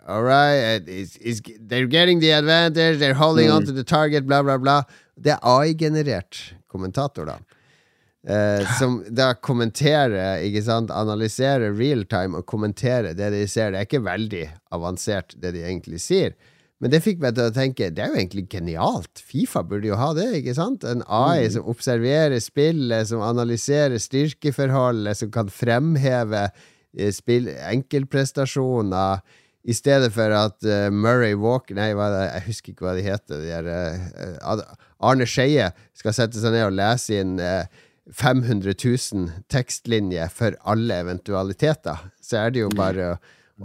All 0.09 0.25
right, 0.25 0.83
it's, 0.89 1.17
it's, 1.17 1.41
they're 1.61 1.87
getting 1.87 2.19
the 2.19 2.33
advantage, 2.33 2.99
they're 2.99 3.15
holding 3.15 3.49
mm. 3.49 3.55
on 3.55 3.65
to 3.67 3.73
the 3.73 3.85
target, 3.85 4.27
bla, 4.27 4.43
bla, 4.43 4.59
bla. 4.59 4.83
Det 5.15 5.37
er 5.37 5.39
AI-generert 5.43 6.55
kommentator, 6.67 7.27
da. 7.29 7.39
Eh, 8.23 8.65
som 8.79 9.01
da 9.11 9.33
kommenterer, 9.35 10.43
ikke 10.47 10.63
sant, 10.67 10.91
analyserer 10.95 11.75
realtime 11.75 12.39
og 12.39 12.47
kommenterer 12.47 13.17
det 13.19 13.33
de 13.35 13.45
ser. 13.51 13.71
Det 13.71 13.81
er 13.81 13.89
ikke 13.89 14.03
veldig 14.07 14.45
avansert, 14.75 15.37
det 15.43 15.55
de 15.57 15.63
egentlig 15.67 16.03
sier. 16.03 16.35
Men 16.83 16.91
det 16.91 17.03
fikk 17.05 17.21
meg 17.23 17.37
til 17.37 17.47
å 17.47 17.55
tenke 17.55 17.93
det 17.95 18.03
er 18.03 18.11
jo 18.11 18.19
egentlig 18.19 18.49
genialt. 18.51 19.23
Fifa 19.23 19.63
burde 19.67 19.87
jo 19.91 19.99
ha 19.99 20.11
det. 20.19 20.29
ikke 20.41 20.55
sant? 20.59 20.83
En 20.83 21.05
AI 21.07 21.45
mm. 21.47 21.53
som 21.55 21.69
observerer 21.71 22.43
spillet, 22.43 23.07
som 23.11 23.23
analyserer 23.23 24.03
styrkeforholdet, 24.03 25.21
som 25.21 25.31
kan 25.35 25.51
fremheve 25.51 26.49
eh, 26.49 27.15
spill, 27.15 27.47
enkeltprestasjoner 27.71 29.23
i 29.63 29.75
stedet 29.77 30.11
for 30.15 30.35
at 30.35 30.59
uh, 30.67 30.89
Murray 30.91 31.37
Walker 31.39 31.77
Nei, 31.79 31.93
det, 31.95 32.23
jeg 32.27 32.47
husker 32.49 32.73
ikke 32.73 32.87
hva 32.89 32.97
de 32.97 33.05
heter. 33.07 33.43
De 33.45 33.53
er, 33.55 33.69
uh, 33.71 34.63
Arne 35.03 35.27
Skeie 35.29 35.71
skal 35.99 36.17
sette 36.17 36.43
seg 36.43 36.55
ned 36.55 36.67
og 36.67 36.77
lese 36.79 37.21
inn 37.23 37.37
uh, 37.39 37.63
500 38.11 38.75
000 38.75 39.45
tekstlinjer 39.53 40.33
for 40.35 40.59
alle 40.69 40.99
eventualiteter. 41.05 42.09
Så 42.23 42.41
er 42.41 42.55
det 42.55 42.65
jo 42.65 42.73
bare 42.75 43.13
å, 43.13 43.21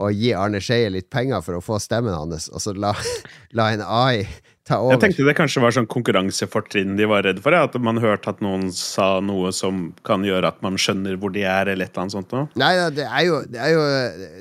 å 0.05 0.11
gi 0.13 0.35
Arne 0.37 0.61
Skeie 0.61 0.93
litt 0.93 1.09
penger 1.13 1.41
for 1.45 1.57
å 1.57 1.63
få 1.65 1.81
stemmen 1.81 2.13
hans, 2.13 2.51
og 2.53 2.61
så 2.61 2.75
la, 2.77 2.93
la 3.57 3.71
en 3.73 3.81
AI 3.81 4.27
ta 4.67 4.79
over. 4.83 4.95
Jeg 4.95 5.01
tenkte 5.03 5.25
det 5.27 5.35
kanskje 5.37 5.61
var 5.63 5.75
sånn 5.75 5.87
konkurransefortrinn 5.89 6.97
de 6.99 7.07
var 7.09 7.23
redd 7.27 7.39
for. 7.43 7.55
Ja. 7.55 7.65
At 7.67 7.77
man 7.83 8.01
hørte 8.03 8.33
at 8.33 8.41
noen 8.43 8.67
sa 8.75 9.17
noe 9.23 9.53
som 9.55 9.91
kan 10.07 10.25
gjøre 10.27 10.51
at 10.51 10.59
man 10.65 10.77
skjønner 10.81 11.17
hvor 11.21 11.33
de 11.35 11.45
er, 11.47 11.71
eller 11.71 11.87
et 11.87 11.93
eller 11.93 12.05
annet 12.05 12.15
sånt 12.17 12.35
noe. 12.35 12.49
Nei, 12.59 12.71
det 12.95 13.07
er 13.07 13.25
jo, 13.27 13.39
det 13.47 13.61
er 13.63 13.73
jo 13.73 13.85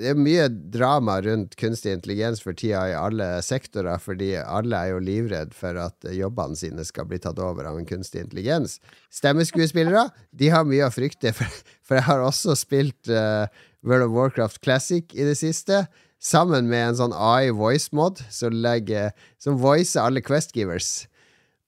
det 0.03 0.11
er 0.13 0.21
mye 0.21 0.49
drama 0.77 1.19
rundt 1.25 1.57
kunstig 1.61 1.95
intelligens 1.97 2.43
for 2.45 2.57
tida 2.59 2.85
i 2.91 2.97
alle 2.99 3.31
sektorer, 3.47 4.03
fordi 4.03 4.33
alle 4.43 4.83
er 4.83 4.95
jo 4.95 5.03
livredd 5.07 5.55
for 5.57 5.79
at 5.87 6.11
jobbene 6.15 6.59
sine 6.59 6.87
skal 6.87 7.09
bli 7.11 7.21
tatt 7.23 7.41
over 7.43 7.69
av 7.71 7.79
en 7.81 7.89
kunstig 7.89 8.25
intelligens. 8.27 8.81
Stemmeskuespillere 9.15 10.09
de 10.37 10.51
har 10.53 10.67
mye 10.69 10.89
å 10.89 10.95
frykte, 10.95 11.33
for, 11.37 11.63
for 11.87 12.01
jeg 12.01 12.09
har 12.09 12.25
også 12.25 12.57
spilt 12.59 13.13
uh, 13.13 13.47
World 13.87 14.09
of 14.09 14.17
Warcraft 14.17 14.61
Classic 14.65 15.15
i 15.15 15.27
det 15.27 15.37
siste 15.39 15.85
sammen 16.23 16.71
med 16.71 16.93
en 16.93 16.99
sånn 17.01 17.15
AI 17.15 17.53
voice 17.55 17.93
mod 17.97 18.23
som, 18.33 18.55
legger, 18.55 19.13
som 19.43 19.59
voicer 19.61 20.03
alle 20.05 20.23
Questgivers. 20.25 21.07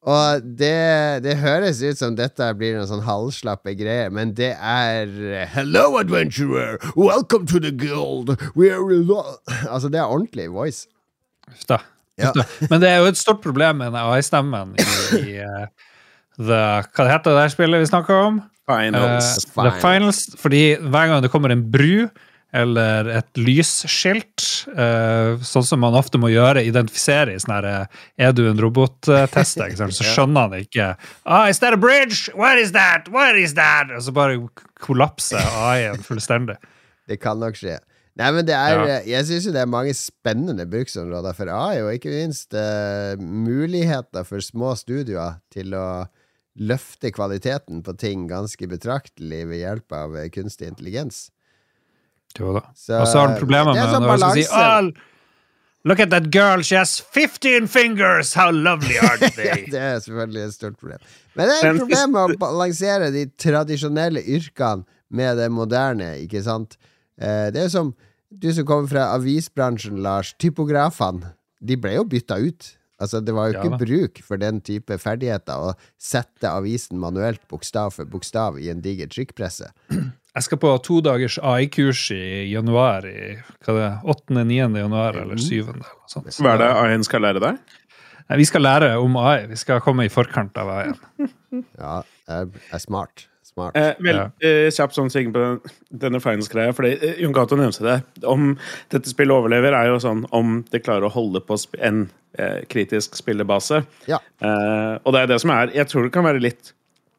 Og 0.08 0.44
det, 0.56 1.20
det, 1.24 1.34
høres 1.42 1.82
ut 1.82 1.98
som 1.98 2.14
dette 2.16 2.46
blir 2.56 2.76
noen 2.76 2.88
sånn 2.88 3.02
halvslappe 3.04 3.74
greier, 3.76 4.12
men 4.14 4.30
det 4.38 4.54
er 4.54 5.10
Hello, 5.52 5.98
adventurer! 5.98 6.78
Welcome 6.94 7.50
to 7.50 7.60
the 7.60 7.74
guild! 7.74 8.36
We 8.54 8.70
are 8.72 8.86
Altså, 9.66 9.90
det 9.90 10.00
er 10.00 10.06
ordentlig 10.06 10.48
voice. 10.54 10.86
Ufta. 11.50 11.82
Ja. 12.18 12.32
Men 12.70 12.80
det 12.82 12.88
er 12.90 13.02
jo 13.02 13.10
et 13.10 13.18
stort 13.18 13.42
problem 13.44 13.82
med 13.82 13.98
AI-stemmen 13.98 14.74
i, 14.78 14.86
i 15.18 15.34
uh, 15.42 15.66
the, 16.38 16.62
Hva 16.94 17.04
det 17.04 17.12
heter 17.12 17.34
det 17.34 17.42
der 17.42 17.52
spillet 17.52 17.84
vi 17.84 17.90
snakker 17.90 18.22
om? 18.30 18.40
Finals. 18.68 19.46
Uh, 19.50 19.62
the 19.64 19.74
Finals. 19.82 20.24
Fordi 20.40 20.62
hver 20.78 21.12
gang 21.12 21.22
det 21.24 21.30
kommer 21.32 21.54
en 21.54 21.66
bru 21.72 22.08
eller 22.56 23.10
et 23.12 23.40
lysskilt, 23.40 24.44
uh, 24.72 25.36
sånn 25.44 25.66
som 25.68 25.82
man 25.84 25.96
ofte 25.98 26.20
må 26.20 26.30
gjøre, 26.32 26.64
identifisere 26.64 27.34
i 27.34 27.42
sånn 27.42 27.58
her 27.58 27.68
eh, 27.68 27.98
Er 28.24 28.32
du 28.32 28.46
en 28.48 28.60
robottest? 28.60 29.60
Så 29.92 30.06
skjønner 30.14 30.48
han 30.48 30.56
ikke 30.62 30.94
ah, 31.28 31.44
Is 31.50 31.60
that 31.60 31.76
a 31.76 31.80
bridge? 31.80 32.32
What 32.32 32.56
is 32.60 32.72
that? 32.72 33.10
What 33.12 33.36
is 33.36 33.52
that? 33.58 33.92
Og 33.92 34.06
så 34.06 34.16
bare 34.16 34.40
kollapser 34.80 35.44
AI-en 35.68 36.00
fullstendig. 36.06 36.56
Det 37.08 37.20
kan 37.20 37.40
nok 37.40 37.56
skje. 37.56 37.78
Nei, 38.18 38.32
men 38.34 38.44
det 38.48 38.56
er, 38.56 38.80
ja. 38.82 38.96
Jeg 39.06 39.28
syns 39.28 39.46
jo 39.46 39.52
det 39.54 39.60
er 39.62 39.70
mange 39.70 39.92
spennende 39.96 40.66
bruksområder 40.68 41.36
for 41.38 41.52
AI, 41.54 41.78
og 41.84 41.92
ikke 41.94 42.10
minst 42.10 42.56
uh, 42.56 43.14
muligheter 43.20 44.26
for 44.26 44.42
små 44.44 44.74
studioer 44.76 45.38
til 45.54 45.76
å 45.78 45.86
løfte 46.58 47.12
kvaliteten 47.14 47.84
på 47.86 47.94
ting 48.00 48.26
ganske 48.28 48.68
betraktelig 48.68 49.44
ved 49.52 49.62
hjelp 49.62 49.94
av 49.94 50.18
kunstig 50.34 50.72
intelligens. 50.72 51.28
Jo 52.36 52.56
da. 52.58 52.64
Og 52.68 53.06
så 53.08 53.20
har 53.20 53.30
han 53.30 53.38
problemer 53.38 53.72
med 53.74 53.94
sånn 53.94 54.04
når 54.06 54.26
si 54.36 54.44
oh, 54.52 54.90
Look 55.86 56.00
at 56.02 56.10
that 56.10 56.30
girl, 56.34 56.60
she 56.60 56.74
has 56.74 56.98
15 56.98 57.68
fingers! 57.70 58.34
How 58.34 58.50
lovely 58.50 58.98
are 58.98 59.16
they? 59.38 59.64
det 59.70 59.78
er 59.78 60.00
selvfølgelig 60.02 60.42
et 60.42 60.54
stort 60.54 60.76
problem. 60.76 60.98
Men 61.38 61.48
det 61.48 61.54
er 61.54 61.70
et 61.70 61.80
problem 61.80 62.12
med 62.12 62.20
å 62.20 62.38
balansere 62.42 63.12
de 63.14 63.24
tradisjonelle 63.40 64.20
yrkene 64.26 64.84
med 65.08 65.38
det 65.38 65.46
moderne, 65.54 66.10
ikke 66.26 66.42
sant? 66.44 66.76
Eh, 67.16 67.48
det 67.54 67.62
er 67.62 67.68
jo 67.70 67.74
som 67.76 67.94
du 68.28 68.50
som 68.52 68.66
kommer 68.68 68.90
fra 68.90 69.06
avisbransjen, 69.14 70.02
Lars. 70.04 70.34
Typografene, 70.42 71.32
de 71.64 71.78
ble 71.80 71.94
jo 71.94 72.04
bytta 72.10 72.36
ut. 72.42 72.72
Altså, 72.98 73.22
det 73.22 73.32
var 73.32 73.48
jo 73.48 73.56
ikke 73.56 73.70
ja, 73.70 73.78
bruk 73.80 74.20
for 74.26 74.42
den 74.42 74.58
type 74.66 74.98
ferdigheter 74.98 75.70
å 75.70 75.74
sette 76.02 76.50
avisen 76.50 76.98
manuelt, 77.00 77.40
bokstav 77.48 77.94
for 77.94 78.10
bokstav, 78.10 78.58
i 78.58 78.68
en 78.72 78.82
diger 78.84 79.08
trykkpresse. 79.14 79.70
Jeg 80.38 80.46
skal 80.46 80.58
på 80.62 80.70
to 80.86 81.00
dagers 81.02 81.34
AI-kurs 81.42 82.04
i 82.14 82.44
januar. 82.52 83.06
I 83.10 83.40
hva 83.66 83.72
det 83.74 83.86
er, 83.88 83.94
8.-9. 84.06 84.76
januar 84.78 85.16
eller 85.18 85.40
7. 85.42 85.48
Eller 85.64 85.88
sånt. 86.06 86.28
Så, 86.30 86.44
hva 86.44 86.52
er 86.54 86.60
det 86.62 86.68
AI-en 86.78 87.06
skal 87.06 87.24
lære 87.26 87.42
deg? 87.42 87.58
Vi 88.38 88.46
skal 88.46 88.62
lære 88.62 88.92
om 89.02 89.16
AI. 89.18 89.48
Vi 89.50 89.58
skal 89.58 89.82
komme 89.82 90.06
i 90.06 90.12
forkant 90.12 90.60
av 90.62 90.70
AI-en. 90.76 91.32
ja, 91.82 91.96
jeg 92.30 92.62
er 92.70 92.84
smart. 92.84 93.26
smart. 93.42 93.74
Eh, 93.80 93.98
vel, 93.98 94.20
ja. 94.20 94.28
eh, 94.46 94.68
kjapt 94.76 94.94
sånn 94.94 95.10
sving 95.10 95.34
på 95.34 95.48
denne 96.06 96.22
finance-greia. 96.22 96.76
fordi 96.76 96.94
eh, 96.94 97.18
Jon 97.24 97.34
Cato 97.34 97.58
nevnte 97.58 97.88
det. 97.88 97.98
Om 98.22 98.52
dette 98.94 99.10
spillet 99.10 99.34
overlever, 99.34 99.74
er 99.74 99.90
jo 99.90 99.98
sånn 100.06 100.22
om 100.30 100.60
det 100.70 100.84
klarer 100.86 101.10
å 101.10 101.14
holde 101.18 101.42
på 101.42 101.58
en 101.82 102.04
eh, 102.38 102.60
kritisk 102.70 103.18
spillebase. 103.18 103.82
Ja. 104.06 104.22
Eh, 104.38 104.94
og 105.02 105.18
det 105.18 105.24
er 105.24 105.34
det 105.34 105.42
som 105.42 105.56
er 105.58 105.74
Jeg 105.74 105.90
tror 105.90 106.06
det 106.06 106.14
kan 106.14 106.30
være 106.30 106.46
litt 106.46 106.76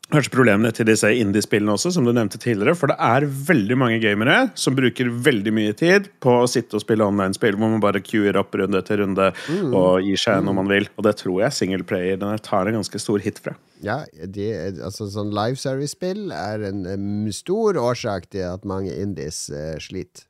kanskje 0.09 0.33
problemene 0.33 0.71
til 0.73 0.87
disse 0.89 1.09
indie-spillene 1.21 1.73
også, 1.75 1.91
som 1.95 2.05
du 2.07 2.11
nevnte 2.15 2.39
tidligere. 2.41 2.75
For 2.77 2.91
det 2.91 2.97
er 3.03 3.27
veldig 3.49 3.77
mange 3.79 3.99
gamere 4.03 4.37
som 4.59 4.77
bruker 4.77 5.11
veldig 5.27 5.53
mye 5.55 5.75
tid 5.77 6.09
på 6.23 6.33
å 6.41 6.47
sitte 6.49 6.79
og 6.79 6.83
spille 6.83 7.05
online-spill 7.05 7.57
hvor 7.59 7.73
man 7.73 7.83
bare 7.83 8.01
queuer 8.05 8.39
opp 8.39 8.55
runde 8.57 8.81
etter 8.81 9.03
runde 9.03 9.29
mm. 9.35 9.73
og 9.77 10.05
gir 10.05 10.21
seg 10.21 10.41
når 10.45 10.57
man 10.61 10.71
vil. 10.71 10.89
Og 10.97 11.05
det 11.05 11.15
tror 11.21 11.43
jeg 11.45 11.57
single 11.57 11.85
player 11.89 12.17
den 12.21 12.41
tar 12.45 12.69
en 12.69 12.79
ganske 12.79 13.01
stor 13.01 13.21
hit 13.23 13.41
fra. 13.43 13.55
Ja, 13.85 14.01
de, 14.09 14.49
altså 14.83 15.07
sånn 15.13 15.33
live 15.35 15.59
service-spill 15.61 16.33
er 16.35 16.65
en 16.71 16.83
um, 16.89 17.29
stor 17.35 17.79
årsak 17.79 18.31
til 18.33 18.47
at 18.49 18.67
mange 18.67 18.95
indies 18.95 19.45
uh, 19.53 19.77
sliter. 19.81 20.25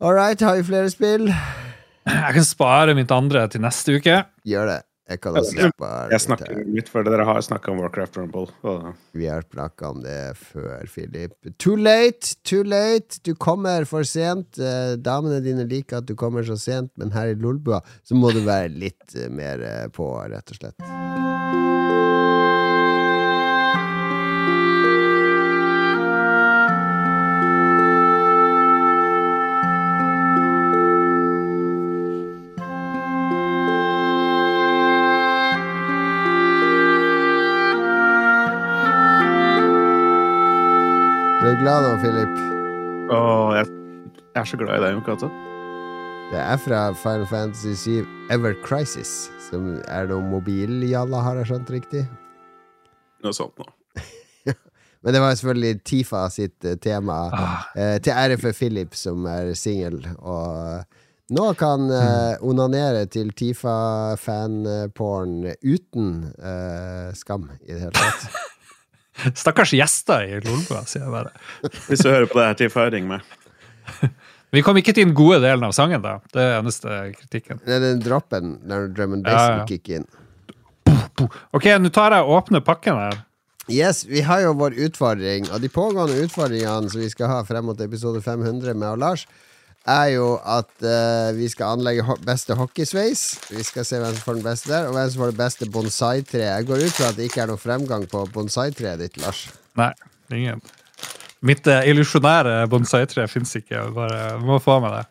All 0.00 0.14
right, 0.16 0.40
har 0.40 0.56
vi 0.56 0.64
flere 0.64 0.88
spill? 0.88 1.26
Jeg 2.08 2.36
kan 2.36 2.46
spare 2.46 2.94
mitt 2.96 3.10
andre 3.12 3.44
til 3.52 3.60
neste 3.60 3.98
uke. 4.00 4.22
Gjør 4.48 4.70
det. 4.70 4.78
Jeg 5.10 5.20
kan 5.24 5.34
også 5.34 5.56
slippe 5.56 5.90
Jeg 6.12 6.22
snakker 6.22 6.60
litt 6.70 6.90
før 6.92 7.06
dere 7.08 7.26
har 7.26 7.40
snakka 7.42 7.72
om 7.72 7.80
Warcraft 7.82 8.20
Rumble. 8.20 8.46
Vi 9.16 9.26
har 9.26 9.42
snakka 9.48 9.90
om 9.90 10.04
det 10.04 10.18
før, 10.38 10.86
Philip. 10.90 11.34
Too 11.58 11.76
late, 11.76 12.36
too 12.46 12.62
late! 12.62 13.18
Du 13.26 13.34
kommer 13.34 13.88
for 13.90 14.06
sent. 14.06 14.60
Eh, 14.60 14.94
damene 15.02 15.42
dine 15.44 15.66
liker 15.66 16.00
at 16.00 16.08
du 16.08 16.14
kommer 16.18 16.46
så 16.46 16.58
sent, 16.60 16.92
men 17.00 17.14
her 17.16 17.34
i 17.34 17.38
Lolbua 17.38 17.82
så 18.06 18.18
må 18.18 18.30
du 18.34 18.44
være 18.46 18.70
litt 18.70 19.16
eh, 19.18 19.30
mer 19.32 19.64
eh, 19.66 19.86
på, 19.94 20.12
rett 20.30 20.54
og 20.54 20.62
slett. 20.62 21.09
Glad 41.60 41.84
nå, 41.84 41.92
Philip? 42.00 42.38
Åh, 43.12 43.50
jeg, 43.58 43.66
er 44.38 44.44
så 44.48 44.56
glad 44.56 44.78
i 44.78 44.82
deg, 44.84 44.92
Jon 44.96 45.04
Det 46.30 46.38
er 46.40 46.58
fra 46.62 46.94
Final 46.96 47.26
Fantasy 47.28 47.74
7 47.76 48.06
Ever 48.32 48.54
Crisis, 48.64 49.28
som 49.50 49.76
er 49.84 50.08
noe 50.08 50.24
mobiljalla, 50.24 51.20
har 51.26 51.36
jeg 51.42 51.48
skjønt 51.50 51.70
riktig? 51.74 52.02
Noe 53.20 53.34
sånt 53.36 53.52
noe. 53.60 53.68
Men 55.04 55.12
det 55.12 55.20
var 55.20 55.36
selvfølgelig 55.36 55.84
Tifa 55.84 56.32
sitt 56.32 56.64
uh, 56.64 56.80
tema, 56.80 57.28
ah. 57.28 57.68
eh, 57.76 58.00
til 58.00 58.16
ære 58.16 58.40
for 58.40 58.56
Philip, 58.56 58.96
som 58.96 59.28
er 59.28 59.52
singel. 59.58 60.00
Og 60.16 60.80
nå 61.36 61.52
kan 61.60 61.92
eh, 61.92 62.40
onanere 62.40 63.04
til 63.12 63.36
Tifa-fanporn 63.36 65.44
uten 65.60 66.32
skam 67.20 67.52
i 67.60 67.68
det 67.74 67.84
hele 67.84 67.92
tatt. 68.00 68.32
Stakkars 69.34 69.74
gjester 69.76 70.26
i 70.26 70.40
Lolbua, 70.44 70.84
sier 70.88 71.04
jeg 71.06 71.12
bare. 71.12 71.32
Hvis 71.88 72.04
du 72.04 72.10
hører 72.10 72.28
på 72.30 72.40
det 72.40 72.48
her 72.48 72.58
til, 72.60 72.72
får 72.72 72.92
ring 72.94 73.08
meg. 73.10 73.24
Vi 74.54 74.62
kom 74.66 74.78
ikke 74.80 74.94
til 74.96 75.06
den 75.06 75.14
gode 75.14 75.38
delen 75.44 75.62
av 75.66 75.74
sangen, 75.76 76.02
da. 76.02 76.16
Det 76.34 76.42
er 76.42 76.56
eneste 76.58 76.94
kritikken. 77.14 77.60
Det 77.66 77.76
er 77.76 77.84
den 77.84 78.00
droppen 78.02 78.56
når 78.66 78.88
drum 78.96 79.18
and 79.18 79.26
bass 79.26 79.44
ja, 79.44 79.58
ja. 79.60 79.66
kicker 79.68 80.00
inn. 80.00 80.08
Ok, 81.54 81.68
nå 81.78 81.92
tar 81.94 82.16
jeg 82.16 82.26
og 82.26 82.40
åpner 82.40 82.64
pakken 82.64 82.98
her. 82.98 83.20
Yes, 83.70 84.02
vi 84.08 84.24
har 84.26 84.40
jo 84.42 84.56
vår 84.58 84.74
utfordring, 84.88 85.46
og 85.54 85.62
de 85.62 85.70
pågående 85.70 86.18
utfordringene 86.24 86.90
som 86.90 87.02
vi 87.04 87.10
skal 87.12 87.30
ha 87.30 87.38
frem 87.46 87.68
mot 87.70 87.80
episode 87.84 88.22
500 88.24 88.74
med 88.74 88.98
Lars, 88.98 89.28
er 89.88 90.06
jo 90.14 90.34
at 90.44 90.70
uh, 90.84 91.30
vi 91.36 91.48
skal 91.48 91.76
anlegge 91.76 92.04
ho 92.04 92.16
beste 92.24 92.56
hockeysveis. 92.56 93.22
Vi 93.50 93.64
skal 93.66 93.86
se 93.88 94.00
hvem 94.00 94.12
som 94.16 94.26
får 94.26 94.40
den 94.40 94.46
beste 94.46 94.72
der, 94.72 94.88
og 94.88 94.96
hvem 94.96 95.08
som 95.10 95.24
får 95.24 95.32
det 95.32 95.40
beste 95.40 95.70
bonsai-treet. 95.72 96.50
Jeg 96.50 96.68
går 96.68 96.84
ut 96.84 96.98
fra 96.98 97.08
at 97.12 97.18
det 97.18 97.30
ikke 97.30 97.44
er 97.44 97.52
noen 97.52 97.62
fremgang 97.62 98.04
på 98.10 98.26
bonsai-treet 98.34 99.00
ditt, 99.00 99.16
Lars. 99.22 99.46
Nei, 99.80 99.92
ingen. 100.36 100.60
Mitt 101.46 101.64
uh, 101.70 101.80
illusjonære 101.88 102.66
bonsai-tre 102.72 103.24
fins 103.32 103.56
ikke. 103.56 103.86
Bare 103.96 104.36
må 104.44 104.60
få 104.60 104.76
med 104.84 104.98
det. 104.98 105.06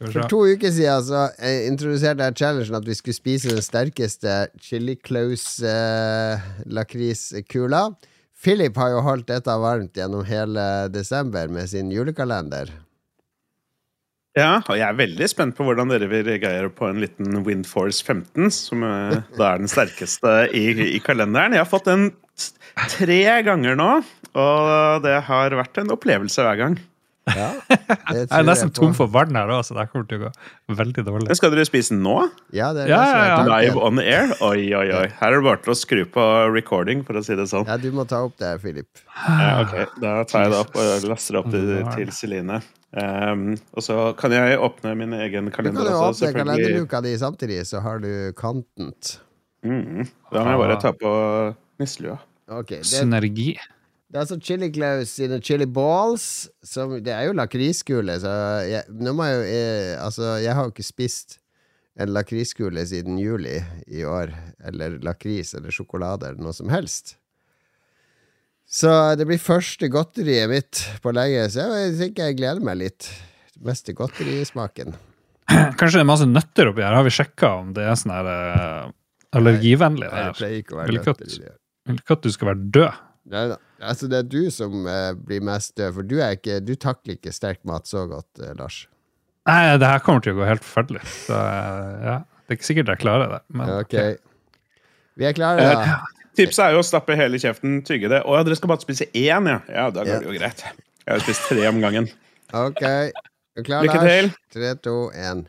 For 0.00 0.28
to 0.32 0.38
uker 0.48 0.72
siden 0.72 1.02
så 1.04 1.26
jeg 1.36 1.66
introduserte 1.68 2.24
jeg 2.24 2.36
challengen 2.40 2.78
at 2.78 2.86
vi 2.88 2.94
skulle 2.96 3.16
spise 3.18 3.50
den 3.52 3.64
sterkeste 3.64 4.46
chili 4.64 4.94
close 4.96 5.60
uh. 5.60 6.40
Philip 8.40 8.78
har 8.80 8.94
jo 8.94 9.02
holdt 9.04 9.28
dette 9.28 9.56
varmt 9.60 9.98
gjennom 10.00 10.24
hele 10.24 10.88
desember 10.88 11.52
med 11.52 11.68
sin 11.68 11.92
julekalender. 11.92 12.72
Ja, 14.40 14.52
og 14.64 14.78
jeg 14.78 14.86
er 14.86 14.96
veldig 14.98 15.28
spent 15.30 15.56
på 15.58 15.66
hvordan 15.66 15.92
dere 15.92 16.08
vil 16.10 16.24
reagere 16.26 16.70
på 16.72 16.88
en 16.88 17.00
liten 17.02 17.42
Windforce 17.46 18.04
15, 18.04 18.48
som 18.54 18.84
uh, 18.86 19.20
da 19.36 19.52
er 19.52 19.62
den 19.62 19.70
sterkeste 19.70 20.34
i, 20.56 20.70
i, 20.96 21.00
kalenderen. 21.04 21.56
Jeg 21.56 21.64
har 21.64 21.70
fått 21.70 21.90
den 21.90 22.10
tre 22.96 23.20
ganger 23.44 23.76
nå, 23.76 23.90
og 24.40 25.04
det 25.04 25.18
har 25.28 25.58
vært 25.58 25.82
en 25.82 25.92
opplevelse 25.92 26.46
hver 26.46 26.62
gang. 26.62 26.78
Ja, 27.36 27.48
Jeg 28.16 28.26
er 28.26 28.46
nesten 28.46 28.72
tom 28.74 28.94
for 28.96 29.10
vann 29.12 29.36
her 29.38 29.50
òg, 29.54 29.62
så 29.66 29.76
det 29.76 29.86
kommer 29.92 30.08
til 30.10 30.20
å 30.20 30.28
gå 30.28 30.76
veldig 30.80 31.04
dårlig. 31.06 31.36
Skal 31.38 31.54
dere 31.54 31.66
spise 31.68 31.96
nå? 31.96 32.16
Ja, 32.56 32.72
det 32.76 32.86
er 32.86 32.92
Ja, 32.92 33.00
ja, 33.06 33.22
ja. 33.30 33.38
Live 33.48 33.84
on 33.86 34.02
air? 34.02 34.34
Oi, 34.46 34.66
oi, 34.76 34.86
oi. 34.96 35.06
Her 35.20 35.30
er 35.30 35.38
det 35.38 35.46
bare 35.46 35.62
til 35.64 35.74
å 35.74 35.78
skru 35.78 36.02
på 36.16 36.26
recording, 36.54 37.04
for 37.06 37.20
å 37.20 37.24
si 37.26 37.36
det 37.38 37.46
sånn. 37.52 37.68
Ja, 37.70 37.78
du 37.80 37.90
må 37.94 38.06
ta 38.10 38.24
opp 38.26 38.36
det, 38.42 38.52
Philip. 38.64 39.04
Ja, 39.26 39.54
ok, 39.64 39.76
Da 40.02 40.18
tar 40.28 40.46
jeg 40.46 40.54
det 40.54 40.60
opp 40.64 40.76
og 40.80 41.08
laster 41.10 41.36
det 41.38 41.42
opp 41.44 41.50
til, 41.54 41.72
til 41.96 42.14
Celine. 42.16 42.60
Um, 42.90 43.52
og 43.78 43.84
så 43.86 43.96
kan 44.18 44.32
jeg 44.34 44.56
åpne 44.58 44.96
min 44.98 45.12
egen 45.14 45.52
kalender 45.54 45.86
Du 45.86 45.92
kan 45.92 45.94
jo 45.94 46.06
åpne 46.08 46.30
kalenderluka 46.34 47.00
di 47.04 47.12
samtidig, 47.20 47.60
så 47.68 47.82
har 47.84 48.00
du 48.02 48.32
content. 48.38 49.18
Mm, 49.62 50.08
da 50.32 50.42
må 50.42 50.56
jeg 50.56 50.62
bare 50.64 50.78
ta 50.82 50.90
på 50.96 51.12
nisselua. 51.78 52.16
Okay, 52.50 52.80
det, 52.82 52.90
Synergi. 52.90 53.52
Det 54.10 54.18
er 54.18 54.24
altså 54.24 54.40
Chili 54.42 54.72
Claus 54.74 55.12
sine 55.14 55.38
chili 55.38 55.68
balls. 55.70 56.24
Som, 56.66 56.96
det 57.04 57.12
er 57.14 57.28
jo 57.28 57.36
lakriskule, 57.38 58.16
så 58.18 58.32
jeg, 58.66 58.82
nå 58.90 59.14
må 59.14 59.28
jeg 59.28 59.36
jo 59.38 59.44
jeg, 59.46 59.94
Altså, 60.02 60.32
jeg 60.42 60.56
har 60.56 60.66
jo 60.66 60.72
ikke 60.74 60.86
spist 60.88 61.38
en 62.00 62.10
lakriskule 62.14 62.82
siden 62.90 63.20
juli 63.22 63.60
i 63.86 64.02
år. 64.02 64.34
Eller 64.66 64.98
lakris 65.06 65.54
eller 65.54 65.74
sjokolade 65.74 66.26
eller 66.26 66.42
noe 66.42 66.56
som 66.56 66.72
helst. 66.74 67.14
Så 68.70 68.90
det 69.18 69.26
blir 69.30 69.38
første 69.42 69.86
godteriet 69.90 70.50
mitt 70.50 70.82
på 71.02 71.14
lenge, 71.14 71.46
så 71.50 71.70
jeg 71.74 71.94
tenker 71.98 72.30
jeg 72.30 72.38
gleder 72.42 72.66
meg 72.66 72.78
litt. 72.82 73.08
Mest 73.62 73.86
til 73.86 73.98
godterismaken. 73.98 74.94
Kanskje 75.78 75.98
det 75.98 76.04
er 76.04 76.10
masse 76.10 76.26
nøtter 76.26 76.70
oppi 76.70 76.82
her. 76.82 76.98
Har 76.98 77.06
vi 77.06 77.14
sjekka 77.14 77.54
om 77.62 77.72
det 77.78 77.86
er 77.86 77.98
sånn 77.98 78.14
her 78.14 78.30
eh, 78.34 78.92
allergivennlig? 79.38 80.10
Nei, 80.10 80.28
det 80.30 80.38
pleier 80.38 80.62
ikke 80.62 80.78
å 80.78 80.82
være 80.82 80.98
nøtter. 80.98 81.34
Vil 81.90 81.98
ikke 82.02 82.18
at 82.18 82.26
du 82.26 82.30
skal 82.34 82.52
være 82.52 82.70
død. 82.78 83.02
Nei 83.30 83.48
da. 83.54 83.58
Altså, 83.80 84.08
det 84.12 84.18
er 84.18 84.26
du 84.28 84.50
som 84.52 84.86
eh, 84.90 85.12
blir 85.16 85.40
mest 85.46 85.72
død, 85.80 85.94
for 85.96 86.02
du, 86.08 86.18
er 86.20 86.34
ikke, 86.36 86.58
du 86.60 86.74
takler 86.76 87.16
ikke 87.16 87.32
sterk 87.32 87.62
mat 87.68 87.88
så 87.88 88.02
godt, 88.10 88.28
eh, 88.44 88.52
Lars. 88.58 88.82
Nei, 89.48 89.76
det 89.80 89.88
her 89.88 90.02
kommer 90.04 90.20
til 90.24 90.34
å 90.34 90.40
gå 90.42 90.48
helt 90.48 90.64
forferdelig. 90.66 91.00
Så 91.26 91.36
eh, 91.38 92.02
ja, 92.04 92.16
det 92.44 92.52
er 92.54 92.58
ikke 92.60 92.68
sikkert 92.68 92.92
jeg 92.92 93.00
klarer 93.06 93.32
det. 93.36 93.40
Men 93.56 93.72
Ok. 93.80 93.96
Vi 95.20 95.26
er 95.28 95.34
klare, 95.36 95.64
da. 95.64 95.80
Eh, 95.84 96.16
Tipset 96.38 96.62
er 96.68 96.76
jo 96.76 96.80
å 96.80 96.86
stappe 96.86 97.16
hele 97.18 97.40
kjeften, 97.42 97.80
tygge 97.84 98.08
det. 98.12 98.20
Å 98.24 98.36
ja, 98.38 98.44
dere 98.46 98.56
skal 98.56 98.70
bare 98.70 98.84
spise 98.84 99.08
én, 99.16 99.48
ja? 99.50 99.56
Ja, 99.68 99.88
da 99.92 100.04
går 100.06 100.12
Ja. 100.12 100.18
det 100.22 100.28
jo 100.30 100.36
greit. 100.38 100.62
Jeg 101.02 101.10
har 101.16 101.24
spist 101.24 101.48
tre 101.50 101.64
om 101.68 101.80
gangen. 101.82 102.06
Ok. 102.54 102.82
Er 102.84 103.10
du 103.56 103.64
klar, 103.66 103.82
Lykke 103.84 103.98
Lars? 103.98 104.12
til. 104.12 104.30
Tre, 104.54 104.70
to, 104.84 104.94
én. 105.16 105.42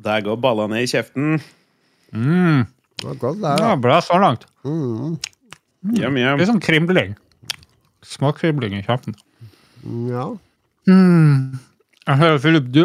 Der 0.00 0.22
går 0.24 0.36
ballene 0.40 0.80
i 0.82 0.88
kjeften. 0.90 1.38
mm, 2.12 2.64
Det 3.00 3.06
var 3.06 3.20
godt 3.22 3.40
der, 3.44 3.62
ja, 3.68 3.76
bra 3.76 4.00
så 4.04 4.18
langt. 4.20 4.46
Mm. 4.64 5.18
Yum, 5.84 6.16
yum. 6.20 6.38
Litt 6.40 6.48
sånn 6.50 6.60
kribling. 6.62 7.14
Småkribling 8.04 8.74
i 8.78 8.82
kjeften. 8.84 9.14
Ja. 10.10 10.26
Mm. 10.88 11.58
Jeg 12.06 12.16
hører, 12.20 12.38
Philip, 12.42 12.66
du, 12.72 12.82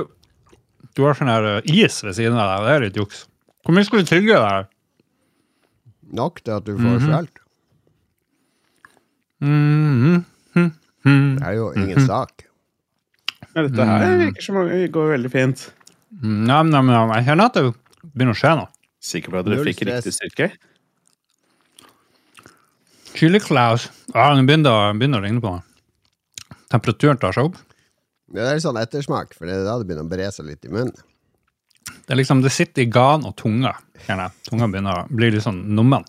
du 0.96 1.04
har 1.04 1.16
sånn 1.18 1.32
her 1.32 1.48
eh, 1.58 1.72
is 1.72 1.98
ved 2.06 2.16
siden 2.18 2.38
av 2.40 2.52
deg, 2.54 2.66
det 2.68 2.74
er 2.76 2.86
litt 2.88 3.00
juks. 3.02 3.26
Hvor 3.66 3.76
mye 3.76 3.88
skal 3.88 4.04
du 4.04 4.10
tygge 4.12 4.38
der? 4.40 4.68
Nok 6.16 6.40
til 6.46 6.54
at 6.56 6.68
du 6.68 6.76
får 6.78 7.00
Mhm. 7.00 7.06
svelt. 7.08 7.42
Mm, 9.44 10.24
mm, 10.56 10.72
mm, 11.06 11.40
Det 11.40 11.44
er 11.48 11.56
jo 11.58 11.72
ingen 11.76 12.06
sak. 12.08 12.46
Ja, 13.56 13.64
dette 13.66 13.86
her 13.88 14.16
virker 14.20 14.42
som 14.44 14.56
det 14.68 14.92
går 14.96 15.12
veldig 15.18 15.32
fint. 15.32 15.66
Nei, 16.22 16.46
Nam, 16.48 16.70
nam, 16.72 16.88
nam. 16.88 17.12
Jeg 17.18 17.26
kjenner 17.28 17.50
at 17.50 17.58
det 17.60 17.66
begynner 18.16 18.36
å 18.36 18.40
skje 18.40 18.54
noe. 18.62 18.70
Sikker 19.04 19.34
på 19.34 19.40
at 19.42 19.46
du 19.50 19.58
fikk 19.64 19.84
riktig 19.90 20.14
styrke? 20.16 20.48
Chili 23.16 23.40
Claus. 23.40 23.90
Ja, 24.14 24.34
den 24.36 24.46
begynner, 24.48 24.72
å- 24.72 24.94
begynner 25.00 25.22
å 25.22 25.26
ligne 25.26 25.42
på 25.42 25.54
meg. 25.56 25.64
Temperaturen 26.72 27.20
tar 27.22 27.32
seg 27.36 27.46
opp. 27.50 27.58
Det 28.36 28.42
er 28.42 28.58
sånn 28.60 28.78
ettersmak, 28.82 29.34
for 29.38 29.46
det 29.48 29.56
er 29.60 29.64
da 29.68 29.78
det 29.80 29.88
begynner 29.88 30.04
å 30.08 30.10
bre 30.12 30.30
seg 30.34 30.46
litt 30.50 30.66
i 30.66 30.70
munnen. 30.74 30.96
Det 32.06 32.12
er 32.16 32.18
liksom, 32.20 32.42
det 32.42 32.52
sitter 32.52 32.82
i 32.84 32.86
gan 32.90 33.24
og 33.26 33.36
tunga. 33.38 33.76
Gjerne. 34.08 34.32
Tunga 34.50 34.68
begynner 34.68 35.04
å 35.06 35.10
bli 35.10 35.30
litt 35.32 35.44
sånn 35.46 35.64
nummen. 35.78 36.04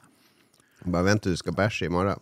Bare 0.86 1.04
vent 1.04 1.22
til 1.22 1.32
du 1.32 1.36
skal 1.36 1.52
bæsje 1.56 1.86
i 1.86 1.92
morgen. 1.92 2.18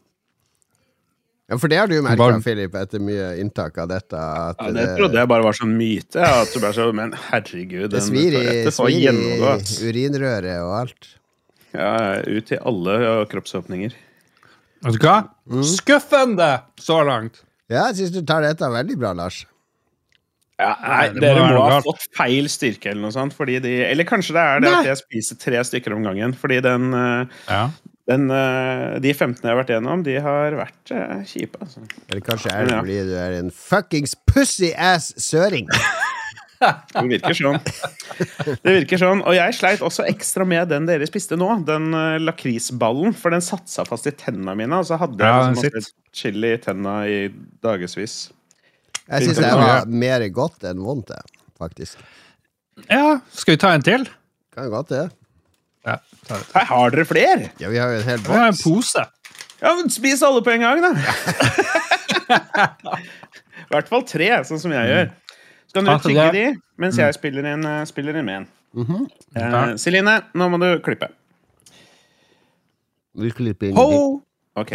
Ja, 1.51 1.59
for 1.61 1.69
det 1.69 1.77
har 1.79 1.87
du 1.87 1.99
merka, 2.03 2.17
Bare- 2.17 2.41
Philip, 2.43 2.73
etter 2.75 2.99
mye 3.05 3.39
inntak 3.39 3.77
av 3.79 3.89
dette. 3.89 4.15
At 4.17 4.57
Ja, 4.61 4.71
det 4.73 4.97
trodde 4.99 5.13
jeg 5.21 5.29
bare 5.29 5.43
var 5.45 5.53
sånn 5.53 5.77
myte. 5.77 6.17
At 6.17 6.53
du 6.55 6.59
bare 6.61 6.73
så, 6.73 6.93
men 6.95 7.13
herregud, 7.13 7.91
det 7.91 8.01
svir 8.03 8.33
i, 8.33 8.65
svir 8.71 9.19
i 9.21 10.09
urinrøret 10.09 10.63
og 10.65 10.73
alt. 10.81 11.09
Ja, 11.75 12.23
ut 12.25 12.51
i 12.53 12.57
alle 12.65 13.27
kroppsåpninger. 13.29 13.93
Vet 14.85 14.99
du 15.01 15.07
hva? 15.07 15.17
Mm. 15.51 15.65
Skuffende 15.65 16.51
så 16.81 17.01
langt. 17.07 17.43
Ja, 17.73 17.87
jeg 17.89 17.97
syns 18.03 18.13
du 18.15 18.23
tar 18.29 18.45
dette 18.45 18.69
veldig 18.71 18.97
bra, 19.01 19.15
Lars. 19.17 19.43
Ja, 20.61 20.75
nei, 20.85 21.07
det 21.17 21.23
dere 21.25 21.41
må 21.49 21.63
ha 21.65 21.71
galt. 21.73 21.87
fått 21.89 22.05
feil 22.15 22.47
styrke 22.53 22.93
eller 22.93 23.03
noe 23.09 23.15
sånt. 23.15 23.35
Fordi 23.35 23.57
de, 23.65 23.73
eller 23.89 24.07
kanskje 24.07 24.37
det 24.37 24.45
er 24.45 24.61
det 24.63 24.71
at 24.79 24.91
jeg 24.93 25.01
spiser 25.01 25.41
tre 25.43 25.65
stykker 25.67 25.97
om 25.97 26.05
gangen. 26.07 26.37
Fordi 26.39 26.61
den, 26.63 26.93
eh, 26.95 27.27
Ja. 27.51 27.63
den 28.07 28.29
eh, 28.31 28.99
De 29.03 29.13
15 29.17 29.43
jeg 29.43 29.51
har 29.51 29.59
vært 29.65 29.73
gjennom, 29.75 30.05
de 30.07 30.15
har 30.23 30.53
vært 30.61 30.93
eh, 30.95 31.25
kjipe. 31.27 31.59
Altså. 31.65 31.83
Eller 32.09 32.21
kanskje 32.23 32.53
er 32.55 32.67
det 32.71 32.79
fordi 32.79 33.01
du 33.09 33.15
er 33.19 33.39
en 33.41 33.51
fuckings 33.51 34.15
pussy-ass 34.31 35.15
søring. 35.19 35.67
Det 36.95 37.05
virker 37.11 37.37
sånn. 37.39 37.59
Det 38.63 38.75
virker 38.79 39.01
sånn. 39.01 39.23
Og 39.27 39.37
jeg 39.37 39.57
sleit 39.57 39.83
også 39.85 40.07
ekstra 40.09 40.47
med 40.49 40.71
den 40.73 40.87
dere 40.89 41.07
spiste 41.09 41.39
nå. 41.41 41.51
Den 41.67 41.91
uh, 41.97 42.17
lakrisballen. 42.23 43.15
For 43.19 43.35
den 43.35 43.45
satte 43.45 43.71
seg 43.71 43.89
fast 43.91 44.09
i 44.11 44.15
tennene 44.17 44.57
mine. 44.59 44.81
Og 44.81 44.89
så 44.89 44.99
hadde 45.01 45.21
jeg 45.21 45.49
liksom 45.49 45.65
sitter. 45.65 45.91
chili 46.15 46.55
i 46.57 46.61
tennene 46.63 46.97
i 47.11 47.19
dagevis. 47.65 48.17
Jeg 49.05 49.29
syns 49.29 49.43
det 49.43 49.51
var 49.53 49.91
mer 49.91 50.25
godt 50.33 50.65
enn 50.71 50.81
vondt, 50.81 51.11
faktisk. 51.61 52.01
ja, 52.89 53.19
skal 53.37 53.57
vi 53.57 53.61
ta 53.61 53.75
en 53.77 53.85
til? 53.85 54.07
Kan 54.55 54.71
godt 54.73 54.95
det. 54.95 55.05
Ja, 55.85 55.99
ta 56.25 56.39
det. 56.39 56.47
Her 56.55 56.65
har 56.71 56.95
dere 56.95 57.05
flere! 57.05 57.51
Ja, 57.61 57.69
vi 57.69 57.83
har 57.83 57.93
jo 57.93 58.01
en 58.01 58.09
hel 58.09 58.23
Vi 58.25 58.33
har 58.33 58.49
en 58.49 58.57
pose. 58.57 59.05
Ja, 59.61 59.75
men 59.77 59.93
Spis 59.93 60.23
alle 60.25 60.41
på 60.45 60.51
en 60.55 60.65
gang, 60.65 60.81
da! 60.81 60.91
I 63.65 63.73
hvert 63.73 63.91
fall 63.91 64.05
tre, 64.09 64.29
sånn 64.49 64.61
som 64.63 64.73
jeg 64.75 64.91
gjør. 64.91 65.11
Kan 65.75 65.85
du 65.89 65.95
tygge 65.99 66.31
de 66.33 66.47
mens 66.81 66.99
jeg 66.99 67.15
spiller 67.17 67.47
inn, 67.53 67.67
eh, 67.67 67.85
spiller 67.91 68.19
inn 68.19 68.27
med 68.27 68.43
en. 68.43 68.49
Mhm. 68.75 69.07
Eh, 69.37 69.77
Celine, 69.77 70.23
nå 70.35 70.49
må 70.51 70.59
du 70.63 70.69
klippe. 70.83 71.11
Vi 73.15 73.31
klipper 73.31 73.71
inn 73.71 73.77
Ho! 73.79 74.23
Ok. 74.57 74.73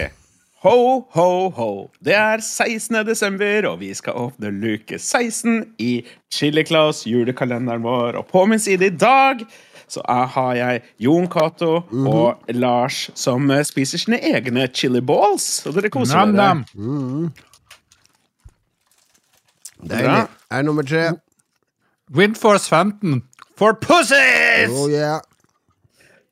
Ho, 0.64 1.06
ho, 1.16 1.50
ho. 1.56 1.90
Det 2.04 2.16
er 2.16 2.42
16. 2.44 3.06
desember, 3.08 3.68
og 3.70 3.80
vi 3.80 3.94
skal 3.96 4.14
åpne 4.20 4.52
luke 4.52 5.00
16 5.00 5.74
i 5.80 6.04
Chili 6.32 6.64
Claus, 6.68 7.06
julekalenderen 7.08 7.84
vår. 7.84 8.18
Og 8.20 8.28
på 8.28 8.46
min 8.46 8.60
side 8.60 8.90
i 8.90 8.90
dag 8.90 9.46
så 9.90 10.04
har 10.08 10.56
jeg 10.56 10.82
Jon 11.00 11.28
Cato 11.32 11.80
og 12.06 12.52
Lars 12.54 13.10
som 13.16 13.50
eh, 13.52 13.64
spiser 13.64 14.04
sine 14.04 14.20
egne 14.20 14.68
chili 14.68 15.02
balls. 15.02 15.48
Så 15.64 15.72
dere 15.72 15.90
koser 15.90 16.26
dere. 16.26 16.36
dere. 16.36 16.66
-hmm. 16.76 17.30
Deilig. 19.80 20.06
Er 20.06 20.39
nummer 20.66 20.84
tre. 20.84 21.12
Windforce 22.10 22.70
15 22.70 23.22
for 23.56 23.74
pussies! 23.74 24.72
Oh 24.74 24.90
yeah. 24.90 25.22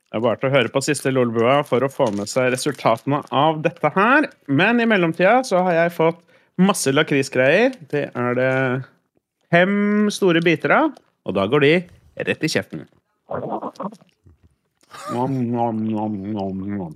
Det 0.08 0.18
er 0.18 0.24
bare 0.24 0.40
til 0.40 0.50
å 0.50 0.54
høre 0.56 0.72
på 0.72 0.82
siste 0.82 1.12
Lolbua 1.12 1.60
for 1.68 1.84
å 1.84 1.90
få 1.92 2.08
med 2.16 2.30
seg 2.32 2.54
resultatene 2.54 3.20
av 3.36 3.60
dette 3.66 3.92
her. 3.94 4.30
Men 4.48 4.80
i 4.80 4.88
mellomtida 4.90 5.42
så 5.46 5.62
har 5.68 5.76
jeg 5.76 5.96
fått 5.98 6.22
masse 6.58 6.94
lakrisgreier. 6.96 7.76
Det 7.92 8.06
er 8.16 8.38
det 8.40 8.54
fem 9.54 10.08
store 10.14 10.42
biter 10.46 10.74
av, 10.74 10.96
og 11.28 11.36
da 11.38 11.46
går 11.52 11.66
de 11.66 11.74
rett 12.30 12.48
i 12.48 12.50
kjeften. 12.50 12.88
Nom, 15.12 15.36
nom, 15.52 15.84
nom, 15.92 16.16
nom, 16.32 16.64
nom. 16.80 16.96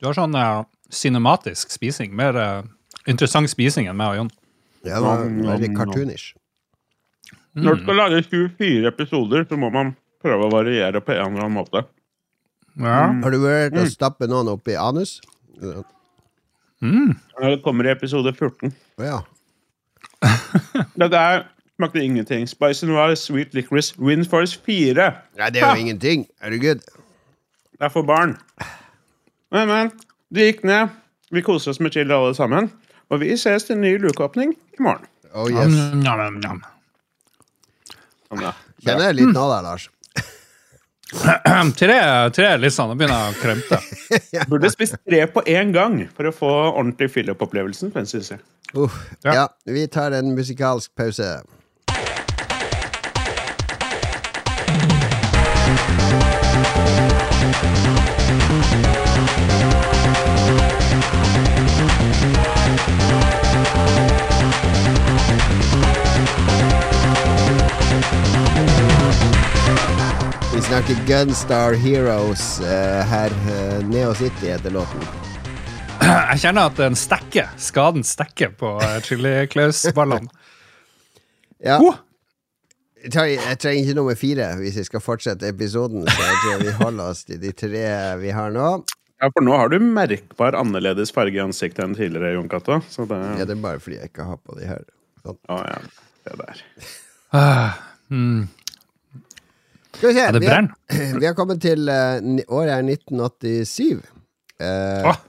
Du 0.00 0.08
har 0.08 0.16
sånn 0.16 0.34
uh, 0.34 0.64
cinematisk 0.92 1.70
spising. 1.76 2.16
Mer 2.16 2.40
uh, 2.40 2.64
interessant 3.06 3.52
spising 3.52 3.86
enn 3.86 4.00
meg 4.00 4.16
og 4.16 4.20
Jon. 4.22 4.34
Ja, 4.86 4.98
det 5.04 5.12
er 5.12 5.38
veldig 5.52 5.72
cartoonish. 5.76 6.32
Når 7.56 7.78
du 7.78 7.84
skal 7.84 7.96
lage 7.96 8.22
24 8.26 8.88
episoder, 8.90 9.46
så 9.48 9.56
må 9.60 9.70
man 9.72 9.94
prøve 10.24 10.48
å 10.48 10.52
variere 10.52 11.00
på 11.00 11.14
en 11.14 11.30
eller 11.30 11.46
annen 11.46 11.56
måte. 11.56 11.84
Ja. 12.76 13.06
Har 13.08 13.32
du 13.32 13.38
vurdert 13.40 13.78
å 13.80 13.86
stappe 13.88 14.28
noen 14.28 14.50
opp 14.52 14.68
i 14.68 14.76
anus? 14.76 15.16
Mm. 16.84 17.14
Det 17.16 17.56
kommer 17.64 17.88
i 17.88 17.94
episode 17.94 18.34
14. 18.36 18.74
ja. 19.00 19.22
Dette 21.00 21.16
er 21.20 21.42
smakte 21.76 22.00
ingenting. 22.00 22.46
and 22.60 22.82
Noir, 22.90 23.14
Sweet 23.14 23.54
Licorice, 23.54 23.94
Windforce 23.98 24.58
4. 24.66 25.12
Nei, 25.36 25.50
det 25.50 25.62
er 25.62 25.76
jo 25.76 25.80
ingenting. 25.80 26.26
Er 26.40 26.50
du 26.50 26.58
good? 26.58 26.80
Det 27.72 27.84
er 27.84 27.88
for 27.88 28.02
barn. 28.02 28.36
Men, 29.52 29.68
men. 29.68 29.90
Det 30.32 30.46
gikk 30.52 30.64
ned. 30.64 30.88
Vi 31.30 31.42
koser 31.42 31.70
oss 31.70 31.80
med 31.80 31.92
chill 31.92 32.12
alle 32.12 32.34
sammen. 32.34 32.70
Og 33.10 33.20
vi 33.20 33.36
ses 33.36 33.64
til 33.68 33.78
ny 33.78 33.96
lukeåpning 34.02 34.56
i 34.56 34.82
morgen. 34.82 35.06
Oh 35.34 35.50
yes. 35.50 35.68
Njam, 35.68 36.00
njam, 36.18 36.40
njam. 36.40 36.64
Ja. 38.30 38.54
Kjenner 38.82 39.10
jeg 39.10 39.18
litt 39.20 39.34
nå 39.34 39.44
der, 39.52 39.62
Lars. 39.66 39.88
tre, 41.80 41.96
tre 42.34 42.46
er 42.50 42.58
litt 42.58 42.74
sånn, 42.74 42.90
nå 42.90 42.96
begynner 42.98 43.28
jeg 43.28 43.36
å 43.36 43.40
kremte. 43.40 43.78
Burde 44.50 44.70
spist 44.72 44.98
tre 45.06 45.22
på 45.30 45.44
én 45.46 45.70
gang 45.74 46.00
for 46.16 46.28
å 46.28 46.34
få 46.34 46.50
ordentlig 46.72 47.12
fill-up-opplevelsen. 47.14 47.92
Uh, 47.94 48.88
Ja. 49.22 49.32
ja, 49.32 49.44
vi 49.70 49.86
tar 49.88 50.16
en 50.18 50.34
musikalsk 50.34 50.90
pause. 50.98 51.28
Snakker 70.76 71.06
Gunstar 71.06 71.72
Heroes 71.72 72.60
eh, 72.60 73.06
her. 73.06 73.30
eh, 73.30 73.88
Neo 73.88 74.14
City 74.14 74.46
heter 74.46 74.70
låten. 74.70 75.00
Jeg 76.00 76.40
kjenner 76.42 76.66
at 76.68 76.76
den 76.76 76.98
stekker. 77.00 77.46
Skaden 77.56 78.04
stekker 78.04 78.50
på 78.60 78.74
eh, 78.84 78.98
Chili 79.06 79.46
Klaus-ballene. 79.48 80.28
Ja. 81.64 81.78
Oh! 81.80 81.96
Jeg 83.00 83.14
trenger, 83.14 83.46
jeg 83.64 83.80
ikke 83.80 83.94
nummer 83.96 84.18
fire 84.20 84.50
hvis 84.58 84.76
vi 84.76 84.84
skal 84.84 85.00
fortsette 85.00 85.48
episoden. 85.48 86.04
Så 86.04 86.26
jeg 86.26 86.36
tror 86.42 86.60
vi 86.66 86.74
holder 86.82 87.08
oss 87.14 87.24
til 87.24 87.40
de 87.40 87.54
tre 87.56 87.86
vi 88.20 88.34
har 88.36 88.52
nå. 88.52 88.66
Ja, 89.16 89.30
For 89.32 89.46
nå 89.46 89.56
har 89.56 89.72
du 89.72 89.78
merkbar 89.80 90.58
annerledes 90.60 91.14
farge 91.16 91.40
i 91.40 91.42
ansiktet 91.46 91.86
enn 91.86 91.96
tidligere, 91.96 92.34
Jon 92.36 92.52
Cato. 92.52 92.82
Så 92.92 93.08
det 93.08 93.22
Ja, 93.40 93.48
det 93.48 93.56
er 93.56 93.64
bare 93.64 93.80
fordi 93.80 93.96
jeg 94.02 94.12
ikke 94.12 94.28
har 94.28 94.44
på 94.44 94.60
de 94.60 94.68
her. 94.68 94.84
Sånn. 95.24 95.40
Å 95.48 95.58
ja. 95.64 95.80
Det 96.28 96.38
der. 96.42 96.62
Ah, 97.32 97.80
mm. 98.12 98.44
Skal 99.96 100.08
vi 100.08 100.14
se. 100.14 100.26
Vi, 100.40 100.46
har, 100.46 100.68
vi 101.20 101.26
har 101.26 101.34
kommet 101.38 101.60
til 101.64 101.88
eh, 101.88 102.20
året 102.52 102.74
er 102.74 102.84
1987. 102.84 104.02
Eh, 104.60 105.08
ah. 105.12 105.20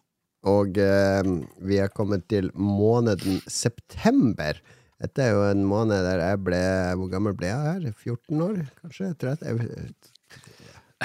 Og 0.47 0.77
eh, 0.79 1.29
vi 1.67 1.79
har 1.81 1.91
kommet 1.95 2.27
til 2.31 2.49
måneden 2.55 3.39
september. 3.51 4.59
Dette 5.01 5.21
er 5.27 5.35
jo 5.35 5.43
en 5.51 5.61
måned 5.69 6.01
der 6.07 6.23
jeg 6.23 6.39
ble 6.41 6.59
Hvor 6.97 7.09
gammel 7.11 7.35
ble 7.37 7.51
jeg 7.51 7.65
her? 7.67 7.83
14 8.01 8.39
år, 8.41 8.55
kanskje? 8.81 9.11
30? 9.21 9.67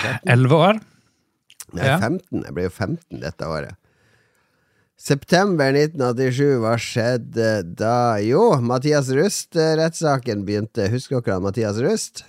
Jeg- 0.00 0.20
Elleve 0.32 0.56
år. 0.70 0.78
Nei, 1.76 1.86
Ja. 1.86 1.98
15. 2.00 2.42
Jeg 2.46 2.54
ble 2.56 2.64
jo 2.66 2.70
15 2.72 3.20
dette 3.20 3.48
året. 3.48 3.76
September 5.02 5.72
1987, 5.74 6.58
hva 6.62 6.76
skjedde 6.78 7.48
da? 7.76 8.16
Jo, 8.22 8.42
Mathias 8.62 9.08
Rust-rettssaken 9.12 10.44
begynte. 10.46 10.86
Husker 10.92 11.20
dere 11.26 11.40
Mathias 11.42 11.80
Rust? 11.82 12.22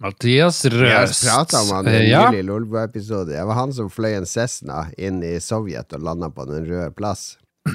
Mathias 0.00 0.62
Vi 0.64 0.70
Jeg 0.80 1.08
Røst. 1.08 1.24
prata 1.26 1.60
om 1.60 1.70
han 1.76 1.88
i 1.92 1.96
en 1.98 2.06
Ja. 2.08 2.30
nylig 2.30 2.44
Lolbua-episode. 2.48 3.34
Det 3.34 3.44
var 3.46 3.54
han 3.58 3.72
som 3.76 3.90
fløy 3.92 4.14
en 4.16 4.26
Cessna 4.26 4.86
inn 4.98 5.22
i 5.22 5.34
Sovjet 5.40 5.92
og 5.92 6.02
landa 6.02 6.30
på 6.30 6.46
Den 6.48 6.64
røde 6.70 6.90
plass. 6.96 7.36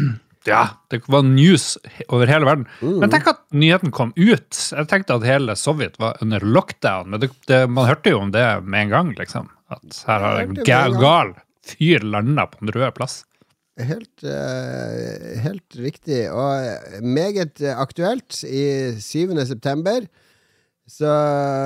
ja, 0.49 0.63
det 0.89 1.03
var 1.07 1.21
news 1.23 1.77
over 2.09 2.25
hele 2.29 2.45
verden. 2.45 2.65
Mm. 2.81 2.99
Men 3.03 3.09
tenk 3.13 3.27
at 3.29 3.43
nyheten 3.53 3.91
kom 3.93 4.11
ut. 4.17 4.57
Jeg 4.71 4.87
tenkte 4.89 5.19
at 5.19 5.23
hele 5.29 5.53
Sovjet 5.55 5.99
var 6.01 6.17
under 6.21 6.39
lockdown, 6.41 7.09
men 7.13 7.19
det, 7.21 7.29
det, 7.47 7.69
man 7.69 7.85
hørte 7.89 8.09
jo 8.15 8.19
om 8.25 8.31
det 8.33 8.63
med 8.65 8.87
en 8.87 8.89
gang, 8.95 9.13
liksom. 9.19 9.49
At 9.69 10.03
her 10.07 10.19
har 10.19 10.41
en 10.41 10.55
hørte 10.55 10.63
det 10.63 10.65
ga- 10.67 10.81
med 10.89 10.95
en 10.95 11.01
gang. 11.01 11.33
gal 11.33 11.33
fyr 11.65 11.99
landa 12.05 12.45
på 12.49 12.57
Den 12.65 12.73
røde 12.75 12.91
plass. 12.97 13.23
Helt, 13.77 14.23
uh, 14.23 15.41
helt 15.43 15.75
riktig. 15.75 16.29
Og 16.31 16.63
eh, 16.63 17.01
meget 17.03 17.59
eh, 17.61 17.75
aktuelt. 17.77 18.37
I 18.47 18.95
7. 19.03 19.33
september 19.45 20.05
så 20.85 21.11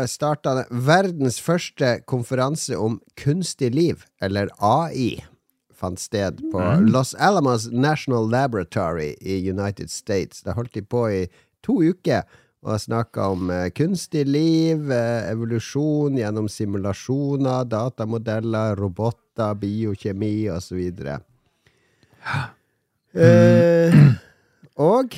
starta 0.07 0.53
det 0.61 0.65
verdens 0.71 1.39
første 1.43 1.97
konferanse 2.07 2.77
om 2.79 2.99
kunstig 3.19 3.73
liv, 3.75 4.05
eller 4.23 4.51
AI, 4.63 5.19
fant 5.75 5.99
sted 5.99 6.39
på 6.51 6.63
Los 6.87 7.13
Alamos 7.15 7.67
National 7.71 8.29
Laboratory 8.31 9.15
i 9.21 9.39
United 9.49 9.91
States. 9.91 10.43
Da 10.43 10.55
holdt 10.55 10.75
de 10.75 10.83
på 10.83 11.05
i 11.11 11.25
to 11.63 11.81
uker 11.83 12.23
og 12.59 12.79
snakka 12.81 13.29
om 13.31 13.51
eh, 13.55 13.69
kunstig 13.71 14.25
liv, 14.27 14.89
eh, 14.91 15.29
evolusjon 15.31 16.17
gjennom 16.19 16.49
simulasjoner, 16.51 17.63
datamodeller, 17.71 18.75
roboter, 18.79 19.55
biokjemi 19.61 20.49
osv. 20.51 20.81
Eh, 23.15 23.95
og 24.75 25.15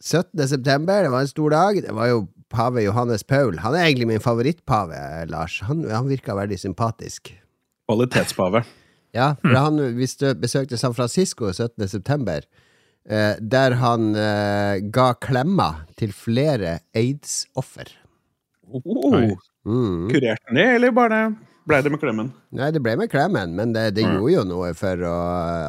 17. 0.00 0.48
september, 0.48 1.04
det 1.04 1.12
var 1.12 1.26
en 1.26 1.34
stor 1.34 1.52
dag. 1.52 1.82
Det 1.84 1.92
var 1.96 2.08
jo 2.12 2.24
pave 2.52 2.82
Johannes 2.84 3.24
Paul. 3.24 3.58
Han 3.64 3.74
er 3.74 3.86
egentlig 3.88 4.06
min 4.10 4.20
favorittpave, 4.22 5.26
Lars. 5.30 5.60
Han, 5.68 5.84
han 5.90 6.08
virka 6.08 6.34
veldig 6.38 6.58
sympatisk. 6.62 7.34
Kvalitetspave. 7.90 8.64
Ja, 9.16 9.30
for 9.40 9.54
han 9.56 9.78
hvis 9.96 10.12
du 10.20 10.26
besøkte 10.36 10.76
San 10.76 10.92
Francisco 10.92 11.48
17. 11.48 11.86
september, 11.88 12.42
eh, 13.08 13.38
der 13.40 13.72
han 13.80 14.10
eh, 14.12 14.82
ga 14.92 15.06
klemmer 15.24 15.86
til 15.96 16.12
flere 16.12 16.80
aids-offer. 16.92 17.88
Oh, 18.68 19.30
Mm. 19.64 20.10
kurerte 20.12 20.44
han 20.50 20.58
det, 20.60 20.66
eller 20.74 20.92
bare 20.94 21.20
ble 21.66 21.80
det 21.82 21.90
med 21.90 22.00
klemmen? 22.02 22.28
Nei, 22.54 22.68
det 22.70 22.80
ble 22.84 22.94
med 23.00 23.10
klemmen, 23.10 23.52
men 23.58 23.72
det, 23.74 23.88
det 23.96 24.04
Ja. 24.04 24.12
gjorde 24.14 24.32
jo 24.36 24.44
noe 24.46 24.72
for 24.78 25.02
å 25.08 25.14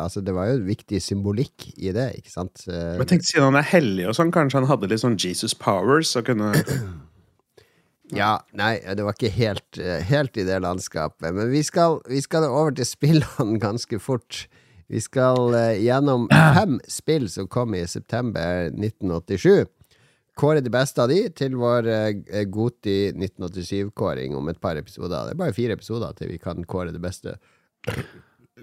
Altså, 0.04 0.22
det 0.24 0.34
var 0.36 0.52
jo 0.52 0.60
viktig 0.68 1.00
symbolikk 1.02 1.72
i 1.78 1.92
det, 1.96 2.12
ikke 2.20 2.32
sant? 2.32 2.64
Men 2.68 3.02
jeg 3.02 3.08
tenkte 3.16 3.32
Siden 3.32 3.48
han 3.50 3.60
er 3.60 3.68
hellig, 3.72 4.06
og 4.08 4.16
sånn, 4.18 4.32
kanskje 4.32 4.62
han 4.62 4.70
hadde 4.70 4.90
litt 4.92 5.02
sånn 5.04 5.18
Jesus 5.18 5.54
powers 5.58 6.14
og 6.20 6.30
kunne 6.30 6.54
Ja, 8.16 8.38
nei, 8.56 8.78
det 8.96 9.04
var 9.04 9.18
ikke 9.18 9.34
helt, 9.36 9.80
helt 10.08 10.38
i 10.40 10.46
det 10.48 10.62
landskapet. 10.64 11.34
Men 11.36 11.50
vi 11.52 11.60
skal, 11.68 11.98
vi 12.08 12.22
skal 12.24 12.46
over 12.48 12.72
til 12.78 12.88
spillene 12.88 13.58
ganske 13.68 14.00
fort. 14.00 14.46
Vi 14.88 15.02
skal 15.04 15.52
eh, 15.60 15.82
gjennom 15.84 16.30
fem 16.32 16.78
spill 16.88 17.26
som 17.28 17.50
kom 17.52 17.76
i 17.76 17.82
september 17.92 18.70
1987. 18.72 19.66
Kåre 20.38 20.62
de 20.62 20.72
beste 20.74 21.02
av 21.02 21.10
de 21.10 21.24
til 21.34 21.56
vår 21.58 21.88
uh, 21.90 22.44
Goti 22.54 22.98
1987-kåring 23.16 24.36
om 24.38 24.52
et 24.52 24.60
par 24.62 24.78
episoder. 24.80 25.16
Det 25.26 25.34
er 25.34 25.40
bare 25.40 25.56
fire 25.56 25.78
episoder 25.78 26.14
til 26.18 26.34
vi 26.36 26.42
kan 26.42 26.62
kåre 26.70 26.94
det 26.94 27.02
beste. 27.02 27.38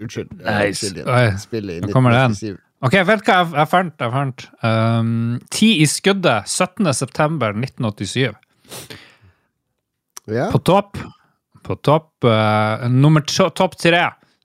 Unnskyld. 0.00 0.32
eh, 0.42 1.34
i 1.34 1.80
nå 1.82 1.90
kommer 1.94 2.14
den. 2.14 2.34
1987. 2.34 2.60
Ok, 2.84 2.96
vet 3.08 3.22
du 3.22 3.30
hva 3.30 3.38
jeg, 3.38 3.50
jeg 3.54 3.70
fant? 3.70 3.94
Jeg 4.02 4.12
fant 4.12 4.44
um, 4.66 5.12
Ti 5.54 5.68
i 5.80 5.86
skuddet, 5.88 6.50
17. 6.50 6.90
september 6.92 7.54
1987. 7.56 8.34
Ja. 10.34 10.48
På 10.52 10.58
topp 10.64 10.98
På 11.64 11.76
topp 11.76 12.24
uh, 12.24 12.84
Nummer 12.92 13.24
topp 13.24 13.76
tre. 13.80 14.02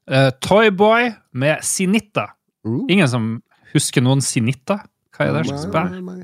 Uh, 0.10 0.30
Toyboy 0.40 1.12
med 1.32 1.66
Sinitta. 1.68 2.30
Uh. 2.68 2.86
Ingen 2.90 3.10
som 3.12 3.30
husker 3.74 4.06
noen 4.06 4.24
Sinitta? 4.24 4.82
Hva 5.16 5.28
er 5.28 5.36
det 5.36 5.48
slags 5.50 5.68
spill? 5.68 6.24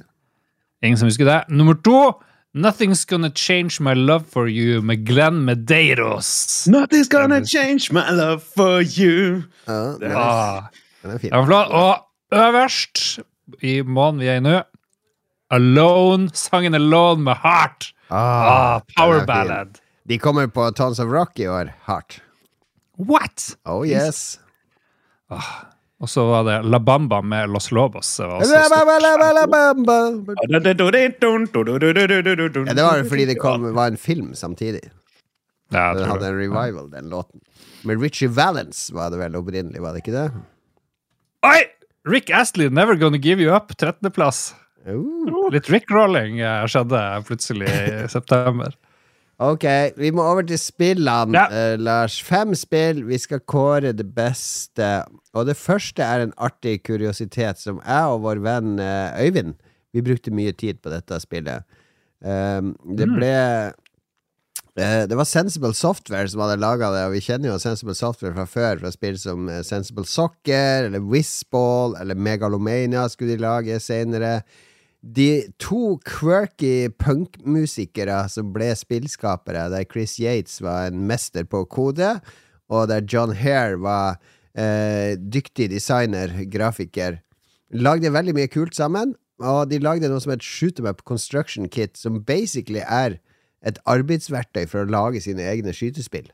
Ingen 0.85 0.97
som 1.01 1.07
husker 1.09 1.25
det. 1.25 1.39
Nummer 1.49 1.73
to. 1.85 2.21
Nothing's 2.55 3.03
Gonna 3.09 3.29
Change 3.35 3.81
My 3.83 3.93
Love 3.93 4.23
For 4.31 4.47
You 4.47 4.81
med 4.81 5.03
Glenn 5.05 5.41
Medeiros. 5.45 6.67
Nothing's 6.71 7.09
gonna 7.11 7.41
change 7.45 7.89
my 7.91 8.05
love 8.15 8.39
for 8.55 8.79
you. 8.81 9.43
Ja, 9.67 9.73
Det 9.99 10.11
er- 10.11 10.15
Ah, 10.17 10.63
den 11.03 11.11
er 11.11 11.17
fin. 11.17 11.33
Og 11.33 11.97
øverst, 12.31 13.19
i 13.61 13.81
måneden 13.81 14.19
vi 14.19 14.27
er 14.27 14.35
i 14.35 14.39
nå, 14.39 14.61
Alone. 15.51 16.29
Sangen 16.33 16.73
Alone 16.75 17.23
med 17.23 17.35
Heart. 17.43 17.91
Ah, 18.09 18.75
ah, 18.75 18.81
power 18.97 19.15
er 19.15 19.19
fin. 19.19 19.27
ballad. 19.27 19.67
De 20.09 20.17
kommer 20.19 20.47
på 20.47 20.69
Tons 20.75 20.99
of 20.99 21.07
Rock 21.11 21.39
i 21.39 21.47
år. 21.47 21.73
Heart. 21.87 22.21
What? 22.99 23.55
Oh 23.65 23.83
yes. 23.87 24.39
Og 26.03 26.09
så 26.11 26.25
var 26.27 26.43
det 26.43 26.55
La 26.67 26.79
Bamba 26.79 27.21
med 27.23 27.49
Los 27.49 27.71
Lobos. 27.71 28.17
Det 28.17 28.27
var 28.27 28.41
Ja, 32.67 32.73
det 32.73 32.83
var 32.83 33.03
fordi 33.09 33.25
det 33.29 33.37
kom, 33.39 33.69
var 33.77 33.93
en 33.93 33.97
film 33.97 34.33
samtidig. 34.35 34.83
Ja, 35.71 35.87
jeg 35.93 36.01
Den 36.01 36.11
hadde 36.11 36.27
en 36.27 36.37
revival, 36.39 36.89
den 36.91 37.09
låten. 37.09 37.39
Med 37.83 38.01
Richie 38.01 38.29
Valence 38.29 38.93
var 38.93 39.09
det 39.13 39.21
vel 39.21 39.35
opprinnelig, 39.39 39.81
var 39.81 39.95
det 39.95 40.03
ikke 40.03 40.17
det? 40.17 40.27
Oi! 41.45 41.61
Rick 42.05 42.29
Astley, 42.29 42.69
Never 42.69 42.95
Gonna 42.95 43.17
Give 43.17 43.41
You 43.41 43.55
Up, 43.55 43.71
13.-plass. 43.77 44.53
Uh. 44.85 45.49
Litt 45.53 45.69
Rick-rolling 45.73 46.39
eh, 46.39 46.65
skjedde 46.69 47.01
plutselig 47.25 47.69
i 47.69 48.03
september. 48.11 48.75
Ok, 49.43 49.65
vi 49.99 50.11
må 50.15 50.23
over 50.23 50.45
til 50.47 50.59
spillene, 50.59 51.35
Ja. 51.35 51.45
uh, 51.51 51.79
Lars. 51.81 52.21
Fem 52.23 52.55
spill. 52.55 53.03
Vi 53.03 53.17
skal 53.19 53.41
kåre 53.43 53.91
det 53.91 54.07
beste. 54.15 55.03
Og 55.35 55.45
det 55.49 55.57
første 55.59 56.03
er 56.03 56.23
en 56.23 56.33
artig 56.37 56.83
kuriositet 56.87 57.59
som 57.59 57.81
jeg 57.83 58.05
og 58.13 58.21
vår 58.23 58.39
venn 58.45 58.79
uh, 58.79 59.11
Øyvind 59.19 59.55
Vi 59.93 60.01
brukte 60.01 60.31
mye 60.31 60.51
tid 60.55 60.79
på 60.83 60.89
dette 60.91 61.19
spillet. 61.19 61.63
Um, 62.23 62.75
det 62.95 63.07
ble 63.11 63.31
uh, 64.79 65.03
Det 65.07 65.15
var 65.15 65.27
Sensible 65.27 65.73
Software 65.75 66.27
som 66.31 66.41
hadde 66.43 66.59
laga 66.59 66.89
det, 66.91 67.03
og 67.07 67.13
vi 67.15 67.21
kjenner 67.23 67.51
jo 67.51 67.59
Sensible 67.59 67.95
Software 67.95 68.33
fra 68.35 68.45
før, 68.47 68.79
fra 68.79 68.91
spill 68.91 69.19
som 69.19 69.47
Sensible 69.63 70.07
Soccer 70.07 70.87
eller 70.87 70.99
Whizball 71.03 71.95
eller 71.99 72.15
Megalomania 72.15 73.07
skulle 73.11 73.35
de 73.35 73.43
lage 73.43 73.79
senere. 73.79 74.41
De 75.05 75.45
to 75.61 75.99
quirky 76.07 76.89
punkmusikere 76.97 78.23
som 78.31 78.49
ble 78.55 78.71
spillskapere, 78.77 79.67
der 79.69 79.85
Chris 79.85 80.17
Yates 80.19 80.61
var 80.65 80.89
en 80.89 81.05
mester 81.07 81.45
på 81.45 81.63
kode, 81.69 82.15
og 82.73 82.87
der 82.89 83.05
John 83.05 83.35
Hare 83.37 83.77
var 83.81 84.17
eh, 84.57 85.13
dyktig 85.19 85.69
designer, 85.69 86.33
grafiker, 86.49 87.19
lagde 87.69 88.13
veldig 88.13 88.33
mye 88.37 88.49
kult 88.49 88.75
sammen. 88.75 89.13
Og 89.43 89.67
de 89.69 89.81
lagde 89.83 90.07
noe 90.07 90.23
som 90.23 90.31
het 90.31 90.45
Shoot'em 90.45 90.87
Up 90.87 91.03
Construction 91.03 91.67
Kit, 91.69 91.97
som 91.99 92.21
basically 92.23 92.81
er 92.81 93.19
et 93.65 93.79
arbeidsverktøy 93.89 94.63
for 94.71 94.85
å 94.85 94.89
lage 94.89 95.21
sine 95.25 95.43
egne 95.43 95.73
skytespill. 95.75 96.29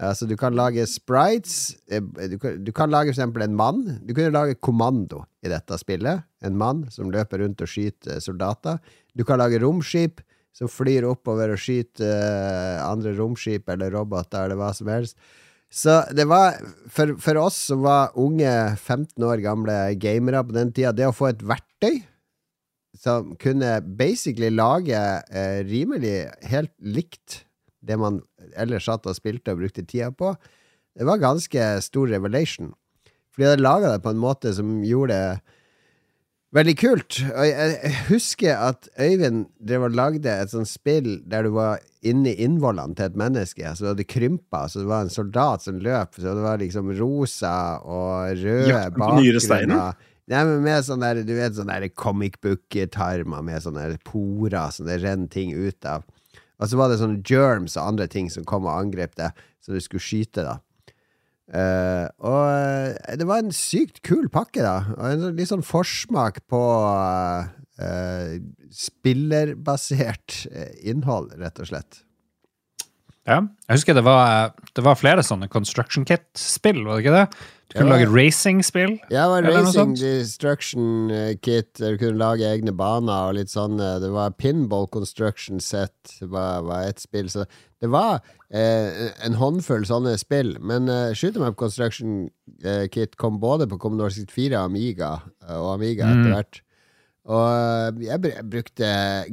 Altså, 0.00 0.24
du 0.26 0.36
kan 0.40 0.54
lage 0.56 0.86
sprites. 0.88 1.76
eh, 1.90 2.00
Du 2.00 2.38
kan, 2.38 2.64
du 2.64 2.72
kan 2.72 2.90
lage 2.90 3.10
eksempel 3.12 3.42
en 3.44 3.54
mann. 3.56 4.00
Du 4.06 4.14
kunne 4.14 4.32
lage 4.32 4.54
kommando 4.60 5.24
i 5.44 5.48
dette 5.52 5.76
spillet. 5.78 6.22
En 6.42 6.56
mann 6.56 6.86
som 6.90 7.10
løper 7.12 7.42
rundt 7.44 7.60
og 7.60 7.68
skyter 7.68 8.20
soldater. 8.20 8.78
Du 9.14 9.24
kan 9.24 9.38
lage 9.38 9.60
romskip 9.60 10.20
som 10.52 10.68
flyr 10.68 11.04
oppover 11.08 11.52
og 11.52 11.60
skyter 11.60 12.08
eh, 12.08 12.80
andre 12.84 13.12
romskip 13.16 13.68
eller 13.68 13.92
roboter 13.92 14.44
eller 14.46 14.56
hva 14.56 14.72
som 14.76 14.88
helst. 14.88 15.16
Så 15.72 16.02
det 16.12 16.26
var, 16.28 16.58
for, 16.92 17.14
for 17.16 17.38
oss 17.40 17.56
som 17.70 17.80
var 17.84 18.12
unge, 18.20 18.50
15 18.76 19.24
år 19.24 19.40
gamle 19.40 19.76
gamere 19.96 20.42
på 20.44 20.52
den 20.52 20.72
tida, 20.72 20.92
det 20.92 21.06
å 21.08 21.14
få 21.16 21.30
et 21.30 21.40
verktøy 21.48 22.02
som 23.00 23.30
kunne 23.40 23.78
basically 23.96 24.50
lage 24.52 24.98
eh, 25.32 25.62
rimelig 25.64 26.26
helt 26.44 26.74
likt 26.84 27.46
det 27.82 27.98
man 28.00 28.20
ellers 28.56 28.86
satt 28.88 29.08
og 29.10 29.18
spilte 29.18 29.54
og 29.54 29.62
brukte 29.62 29.84
tida 29.84 30.12
på, 30.14 30.34
det 30.98 31.08
var 31.08 31.22
ganske 31.22 31.66
stor 31.84 32.10
revelation. 32.12 32.72
For 33.32 33.42
de 33.42 33.48
hadde 33.48 33.64
laga 33.64 33.94
det 33.94 34.04
på 34.04 34.12
en 34.12 34.20
måte 34.22 34.52
som 34.54 34.80
gjorde 34.84 35.16
det 35.16 35.58
veldig 36.52 36.74
kult. 36.76 37.18
Og 37.32 37.48
jeg, 37.48 37.94
husker 38.10 38.60
at 38.68 38.88
Øyvind 39.00 39.46
drev 39.56 39.88
og 39.88 39.96
lagde 39.96 40.34
et 40.36 40.52
sånt 40.52 40.68
spill 40.68 41.14
der 41.28 41.46
du 41.46 41.54
var 41.56 41.80
inni 42.04 42.34
innvollene 42.44 42.96
til 42.98 43.08
et 43.08 43.18
menneske. 43.18 43.72
Så 43.72 43.86
du 43.86 43.90
hadde 43.92 44.08
krympa, 44.08 44.66
så 44.68 44.82
det 44.82 44.90
var 44.90 45.06
en 45.06 45.12
soldat 45.12 45.64
som 45.64 45.80
løp. 45.82 46.18
Så 46.18 46.28
det 46.28 46.44
var 46.44 46.60
liksom 46.60 46.92
rosa 46.98 47.56
og 47.80 48.42
røde 48.42 48.82
bakgrunner. 48.98 50.08
Nei, 50.30 50.42
men 50.46 50.60
med 50.64 50.84
sånn 50.86 51.02
der, 51.02 51.18
du 51.26 51.32
vet, 51.34 51.56
sånn 51.56 51.72
der 51.72 51.88
comic 51.98 52.38
book-tarmer 52.44 53.42
med 53.44 53.64
sånne 53.64 53.88
porer 54.06 54.70
som 54.72 54.86
det 54.86 55.00
renner 55.02 55.32
ting 55.32 55.50
ut 55.56 55.88
av. 55.88 56.04
Og 56.62 56.70
så 56.70 56.78
var 56.78 56.92
det 56.92 57.00
sånne 57.00 57.24
germs 57.26 57.74
og 57.76 57.88
andre 57.90 58.06
ting 58.10 58.28
som 58.30 58.46
kom 58.46 58.68
og 58.68 58.76
angrep 58.76 59.16
deg, 59.18 59.34
som 59.62 59.74
du 59.74 59.82
skulle 59.82 60.04
skyte, 60.04 60.44
da. 60.46 60.60
Uh, 61.52 62.06
og 62.22 62.44
eh, 62.48 63.16
det 63.18 63.26
var 63.28 63.42
en 63.42 63.52
sykt 63.52 63.98
kul 64.06 64.28
pakke, 64.32 64.62
da. 64.62 64.94
Og 64.94 65.02
en 65.08 65.24
sånn- 65.24 65.34
litt 65.40 65.50
sånn 65.50 65.66
forsmak 65.66 66.38
på 66.48 66.62
uh, 67.82 68.38
spillerbasert 68.72 70.46
innhold, 70.86 71.34
rett 71.42 71.60
og 71.60 71.68
slett. 71.72 72.04
Ja. 73.26 73.40
Jeg 73.68 73.76
husker 73.78 73.94
det 73.94 74.02
var, 74.04 74.52
det 74.74 74.82
var 74.84 74.96
flere 74.98 75.22
sånne 75.22 75.46
Construction 75.52 76.04
Kit-spill, 76.08 76.80
var 76.84 76.98
det 76.98 77.04
ikke 77.04 77.18
det? 77.20 77.26
Du 77.72 77.78
kunne 77.78 77.94
lage 77.94 78.08
racing-spill. 78.12 78.98
Ja, 79.08 79.28
det 79.30 79.46
var 79.46 79.62
Racing. 79.62 79.94
Destruction 79.96 81.36
Kit, 81.40 81.70
der 81.78 81.94
du 81.94 82.00
kunne 82.02 82.18
lage 82.20 82.44
egne 82.44 82.74
baner 82.76 83.30
og 83.30 83.36
litt 83.38 83.48
sånn. 83.48 83.78
eh, 83.80 83.98
Det 84.02 84.10
var 84.12 84.34
Pinball 84.36 84.86
Construction 84.92 85.60
Set, 85.60 86.18
var, 86.20 86.60
var 86.66 86.88
et 86.90 87.00
spill. 87.00 87.30
Så 87.32 87.46
det 87.80 87.88
var 87.88 88.20
eh, 88.52 89.08
en 89.24 89.38
håndfull 89.40 89.86
sånne 89.88 90.18
spill. 90.20 90.58
Men 90.60 90.88
eh, 90.92 91.14
Shoot 91.14 91.36
'em 91.38 91.46
Up 91.48 91.56
Construction 91.56 92.28
eh, 92.62 92.88
Kit 92.92 93.16
kom 93.16 93.40
både 93.40 93.66
på 93.70 93.78
Commodore 93.80 94.10
64 94.12 94.52
og 94.58 94.68
Amiga, 94.68 95.22
eh, 95.48 95.56
og 95.56 95.74
Amiga 95.78 96.04
etter 96.12 96.28
Mm. 96.28 96.68
Og 97.30 97.42
eh, 97.46 98.06
jeg 98.08 98.46
brukte 98.50 98.88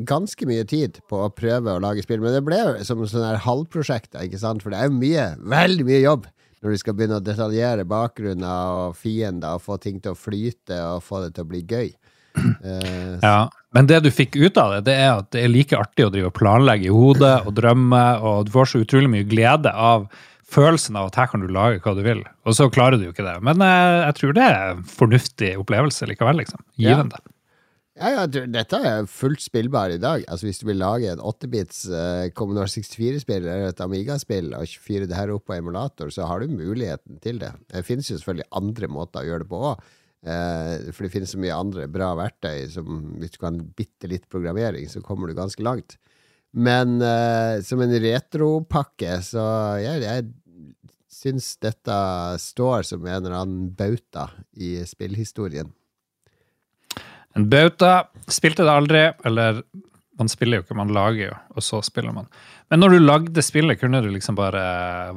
ganske 0.08 0.50
mye 0.50 0.66
tid 0.70 1.00
på 1.10 1.24
å 1.26 1.32
prøve 1.34 1.74
å 1.74 1.82
lage 1.82 2.04
spill, 2.06 2.22
men 2.22 2.36
det 2.36 2.44
ble 2.46 2.60
som 2.86 3.02
sånn 3.02 3.26
her 3.26 3.42
halvprosjekter, 3.46 4.28
ikke 4.28 4.42
sant? 4.42 4.62
For 4.62 4.74
det 4.74 4.82
er 4.82 4.92
jo 4.92 5.00
mye, 5.00 5.32
veldig 5.42 5.88
mye 5.88 6.04
jobb 6.04 6.28
når 6.60 6.76
du 6.76 6.82
skal 6.82 6.96
begynne 6.98 7.18
å 7.20 7.24
detaljere 7.24 7.88
bakgrunner 7.88 8.76
og 8.84 9.00
fiender 9.00 9.58
og 9.58 9.64
få 9.64 9.80
ting 9.82 9.98
til 10.04 10.14
å 10.14 10.20
flyte 10.20 10.80
og 10.92 11.06
få 11.06 11.24
det 11.24 11.34
til 11.38 11.48
å 11.48 11.52
bli 11.54 11.64
gøy. 11.64 11.90
Uh, 12.38 13.18
Ja. 13.26 13.48
Men 13.76 13.86
det 13.86 14.00
du 14.02 14.10
fikk 14.14 14.34
ut 14.38 14.58
av 14.58 14.76
det, 14.76 14.86
det 14.90 14.96
er 14.98 15.12
at 15.20 15.30
det 15.34 15.44
er 15.46 15.52
like 15.52 15.78
artig 15.78 16.08
å 16.08 16.12
drive 16.14 16.32
og 16.32 16.38
planlegge 16.38 16.90
i 16.90 16.94
hodet 16.94 17.36
og 17.46 17.54
drømme, 17.58 18.04
og 18.26 18.48
du 18.48 18.54
får 18.54 18.72
så 18.72 18.84
utrolig 18.84 19.12
mye 19.14 19.28
glede 19.30 19.70
av 19.70 20.08
følelsen 20.50 20.98
av 20.98 21.12
at 21.12 21.20
her 21.22 21.30
kan 21.30 21.44
du 21.46 21.52
lage 21.54 21.82
hva 21.84 21.94
du 21.94 22.02
vil. 22.06 22.24
Og 22.50 22.58
så 22.58 22.70
klarer 22.74 22.98
du 22.98 23.06
jo 23.06 23.14
ikke 23.14 23.28
det. 23.28 23.38
Men 23.46 23.62
uh, 23.62 24.10
jeg 24.10 24.18
tror 24.20 24.38
det 24.38 24.46
er 24.46 24.72
en 24.72 24.86
fornuftig 24.90 25.54
opplevelse 25.62 26.10
likevel, 26.10 26.42
liksom. 26.42 26.66
Givende. 26.82 27.22
Ja, 27.22 27.39
ja, 28.00 28.26
du, 28.32 28.40
dette 28.48 28.80
er 28.86 29.08
fullt 29.12 29.42
spillbar 29.44 29.92
i 29.92 30.00
dag. 30.02 30.24
Altså 30.32 30.48
Hvis 30.48 30.62
du 30.62 30.68
vil 30.70 30.80
lage 30.80 31.12
en 31.12 31.22
8-bits 31.22 31.82
uh, 31.92 32.26
Commodore 32.38 32.70
64-spill 32.72 33.44
eller 33.44 33.70
et 33.70 33.84
Amiga-spill 33.84 34.54
og 34.56 34.76
fyre 34.80 35.08
det 35.10 35.18
her 35.18 35.34
opp 35.34 35.50
på 35.50 35.58
emulator, 35.58 36.12
så 36.14 36.28
har 36.30 36.40
du 36.40 36.54
muligheten 36.54 37.20
til 37.24 37.42
det. 37.42 37.52
Det 37.72 37.86
finnes 37.88 38.08
jo 38.10 38.20
selvfølgelig 38.20 38.48
andre 38.62 38.92
måter 38.92 39.24
å 39.24 39.30
gjøre 39.30 39.46
det 39.46 39.50
på 39.52 39.64
òg. 39.72 39.88
Uh, 40.20 40.92
for 40.92 41.06
det 41.06 41.14
finnes 41.14 41.34
så 41.36 41.40
mye 41.40 41.56
andre 41.56 41.88
bra 41.92 42.12
verktøy 42.20 42.66
som 42.72 43.18
hvis 43.20 43.36
du 43.36 43.42
kan 43.44 43.60
bitte 43.76 44.10
litt 44.12 44.28
programmering, 44.32 44.88
så 44.92 45.04
kommer 45.04 45.28
du 45.28 45.36
ganske 45.38 45.64
langt. 45.64 45.98
Men 46.56 46.98
uh, 47.04 47.60
som 47.66 47.84
en 47.84 47.98
retropakke, 48.04 49.20
så 49.28 49.44
jeg, 49.84 50.06
jeg 50.08 50.30
syns 51.20 51.54
dette 51.62 51.98
står 52.42 52.88
som 52.88 53.04
en 53.06 53.20
eller 53.20 53.42
annen 53.42 53.68
bauta 53.76 54.30
i 54.56 54.78
spillhistorien. 54.88 55.74
En 57.40 57.48
bauta. 57.50 57.94
Spilte 58.28 58.66
det 58.68 58.74
aldri, 58.74 59.06
eller 59.26 59.64
man 60.20 60.28
spiller 60.28 60.60
jo 60.60 60.66
ikke, 60.66 60.76
man 60.76 60.92
lager 60.92 61.30
jo, 61.30 61.36
og 61.56 61.64
så 61.64 61.80
spiller 61.86 62.12
man. 62.12 62.28
Men 62.70 62.82
når 62.84 62.94
du 62.94 62.98
lagde 63.00 63.44
spillet, 63.46 63.80
kunne 63.80 64.02
du 64.04 64.10
liksom 64.12 64.36
bare 64.38 64.62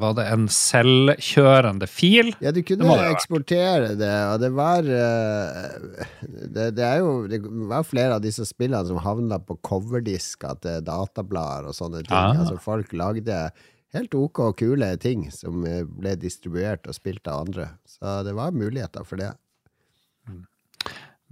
Var 0.00 0.14
det 0.16 0.24
en 0.30 0.46
selvkjørende 0.48 1.88
fil? 1.90 2.30
Ja, 2.40 2.52
du 2.54 2.62
kunne 2.64 2.94
det 2.96 3.10
eksportere 3.10 3.96
det, 3.98 4.12
og 4.30 4.38
det 4.40 4.52
var 4.56 4.86
eh, 4.86 6.06
det, 6.22 6.70
det 6.78 6.86
er 6.86 7.02
jo 7.02 7.26
Det 7.28 7.42
var 7.68 7.84
flere 7.84 8.16
av 8.16 8.24
disse 8.24 8.46
spillene 8.48 8.86
som 8.88 9.02
havna 9.02 9.40
på 9.42 9.58
coverdisker 9.66 10.62
til 10.62 10.86
datablader 10.86 11.68
og 11.72 11.76
sånne 11.76 12.06
ting. 12.06 12.16
Ah. 12.16 12.38
Altså 12.38 12.56
Folk 12.62 12.94
lagde 12.96 13.44
helt 13.92 14.14
ok 14.16 14.44
og 14.46 14.56
kule 14.62 14.94
ting 15.02 15.26
som 15.34 15.66
eh, 15.68 15.82
ble 15.84 16.14
distribuert 16.20 16.86
og 16.86 16.96
spilt 16.96 17.26
av 17.28 17.48
andre. 17.48 17.72
Så 17.90 18.22
det 18.24 18.38
var 18.38 18.54
muligheter 18.56 19.04
for 19.08 19.20
det. 19.20 19.34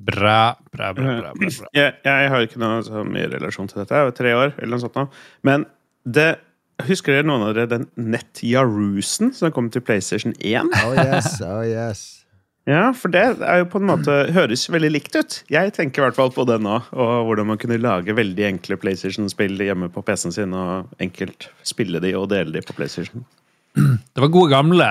Bra, 0.00 0.56
bra, 0.72 0.92
bra. 0.96 1.04
bra, 1.04 1.16
bra, 1.20 1.32
bra. 1.36 1.70
Jeg, 1.76 1.96
jeg 2.06 2.28
har 2.32 2.46
ikke 2.46 2.60
noe 2.62 2.80
så 2.86 3.02
mye 3.04 3.28
relasjon 3.32 3.68
til 3.68 3.82
dette. 3.82 3.96
Jeg 3.96 4.08
var 4.08 4.14
tre 4.16 4.36
år, 4.36 4.54
eller 4.56 4.72
noe 4.74 4.84
sånt 4.86 4.96
nå. 4.96 5.10
Men 5.46 5.66
det 6.08 6.30
Husker 6.88 7.12
dere 7.12 7.26
noen 7.28 7.42
av 7.44 7.50
dere 7.52 7.68
den 7.68 7.82
Net-Yarusen 8.00 9.34
som 9.36 9.52
kom 9.52 9.66
til 9.68 9.82
PlayStation 9.84 10.32
1? 10.38 10.70
Oh 10.86 10.94
yes, 10.96 11.34
oh 11.44 11.60
yes. 11.66 12.06
Ja, 12.68 12.90
for 12.94 13.10
det 13.10 13.22
er 13.40 13.62
jo 13.62 13.66
på 13.72 13.80
en 13.80 13.88
måte 13.88 14.14
høres 14.36 14.66
veldig 14.70 14.90
likt 14.92 15.16
ut. 15.16 15.38
Jeg 15.50 15.72
tenker 15.74 16.02
i 16.02 16.04
hvert 16.04 16.18
fall 16.18 16.30
på 16.34 16.44
det 16.46 16.58
nå, 16.62 16.76
og 16.92 17.12
hvordan 17.26 17.48
man 17.48 17.58
kunne 17.58 17.80
lage 17.80 18.14
veldig 18.14 18.44
enkle 18.46 18.76
PlayStation-spill 18.78 19.56
hjemme 19.64 19.88
på 19.90 20.04
PC-en 20.06 20.34
sin, 20.36 20.54
og 20.54 20.92
enkelt 21.02 21.48
spille 21.66 22.02
de 22.04 22.12
og 22.18 22.28
dele 22.30 22.52
de 22.54 22.62
på 22.62 22.76
PlayStation. 22.76 23.24
Det 23.74 24.22
var 24.22 24.30
gode 24.34 24.52
gamle 24.52 24.86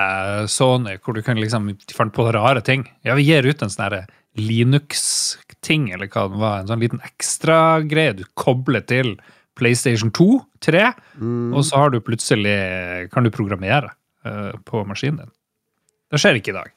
Sony, 0.52 0.98
hvor 0.98 1.16
du 1.16 1.22
kunne 1.24 1.44
liksom 1.44 1.70
de 1.72 1.96
fant 1.96 2.14
på 2.16 2.26
rare 2.34 2.66
ting. 2.66 2.88
Ja, 3.06 3.16
vi 3.16 3.28
gir 3.30 3.48
ut 3.48 3.62
en 3.62 3.72
sånn 3.72 3.86
herre 3.86 4.04
Linux-ting, 4.38 5.90
eller 5.94 6.08
hva 6.12 6.28
det 6.30 6.40
var. 6.42 6.60
En 6.62 6.68
sånn 6.70 6.84
liten 6.84 7.02
ekstragreie 7.06 8.16
du 8.20 8.24
kobler 8.40 8.82
til 8.88 9.16
PlayStation 9.60 10.12
2, 10.16 10.40
3, 10.64 10.94
Mm. 11.20 11.54
og 11.54 11.64
så 11.68 11.76
har 11.82 11.90
du 11.92 12.00
plutselig 12.00 13.10
kan 13.12 13.24
du 13.24 13.30
programmere 13.30 13.92
uh, 14.26 14.54
på 14.66 14.86
maskinen 14.88 15.18
din. 15.26 15.32
Det 16.12 16.20
skjer 16.20 16.40
ikke 16.40 16.54
i 16.54 16.58
dag. 16.60 16.70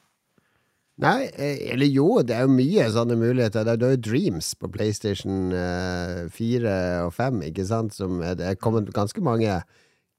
Nei, 1.02 1.24
eh, 1.38 1.72
eller 1.72 1.86
jo, 1.88 2.22
det 2.22 2.34
er 2.36 2.42
jo 2.42 2.52
mye 2.52 2.84
sånne 2.92 3.16
muligheter. 3.16 3.64
Det 3.64 3.82
er- 3.82 3.94
jo 3.96 3.96
Dreams 3.96 4.54
på 4.54 4.68
PlayStation 4.70 5.52
eh, 5.52 6.28
4 6.28 7.06
og 7.06 7.14
5, 7.14 7.40
ikke 7.48 7.64
sant, 7.66 7.94
som 7.94 8.20
er, 8.22 8.34
det 8.34 8.46
er 8.46 8.54
kommet 8.60 8.92
ganske 8.92 9.20
mange 9.22 9.62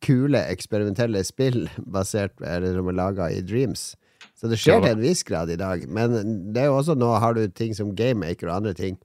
kule 0.02 0.40
eksperimentelle 0.50 1.24
spill 1.24 1.70
basert 1.86 2.34
eller 2.42 2.74
som 2.74 2.88
er 2.90 2.98
laga 2.98 3.30
i 3.32 3.42
Dreams. 3.42 3.96
Så 4.44 4.50
det 4.52 4.58
skjer 4.60 4.82
til 4.84 4.92
en 4.92 5.00
viss 5.00 5.24
grad 5.24 5.48
i 5.54 5.56
dag. 5.56 5.86
Men 5.88 6.18
det 6.52 6.66
er 6.66 6.68
jo 6.68 6.76
også 6.76 6.98
nå 7.00 7.14
har 7.24 7.38
du 7.38 7.46
ting 7.56 7.72
som 7.78 7.94
GameMaker 7.96 8.50
og 8.50 8.58
andre 8.58 8.74
ting 8.76 8.98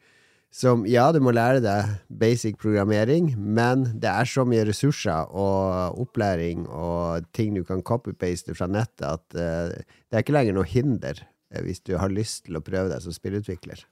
som 0.50 0.82
Ja, 0.88 1.12
du 1.12 1.20
må 1.22 1.30
lære 1.30 1.60
deg 1.62 1.92
basic 2.08 2.56
programmering, 2.58 3.34
men 3.36 3.84
det 4.00 4.10
er 4.10 4.26
så 4.26 4.46
mye 4.48 4.64
ressurser 4.66 5.28
og 5.30 6.00
opplæring 6.02 6.64
og 6.66 7.28
ting 7.36 7.54
du 7.54 7.62
kan 7.68 7.84
copy-paste 7.86 8.56
fra 8.56 8.66
nettet, 8.66 9.04
at 9.06 9.36
uh, 9.36 9.76
det 9.76 10.16
er 10.16 10.24
ikke 10.24 10.34
lenger 10.34 10.56
noe 10.56 10.66
hinder 10.66 11.20
uh, 11.22 11.60
hvis 11.62 11.84
du 11.84 11.94
har 12.00 12.10
lyst 12.10 12.46
til 12.48 12.58
å 12.58 12.64
prøve 12.64 12.88
deg 12.90 13.04
som 13.04 13.14
spillutvikler. 13.14 13.84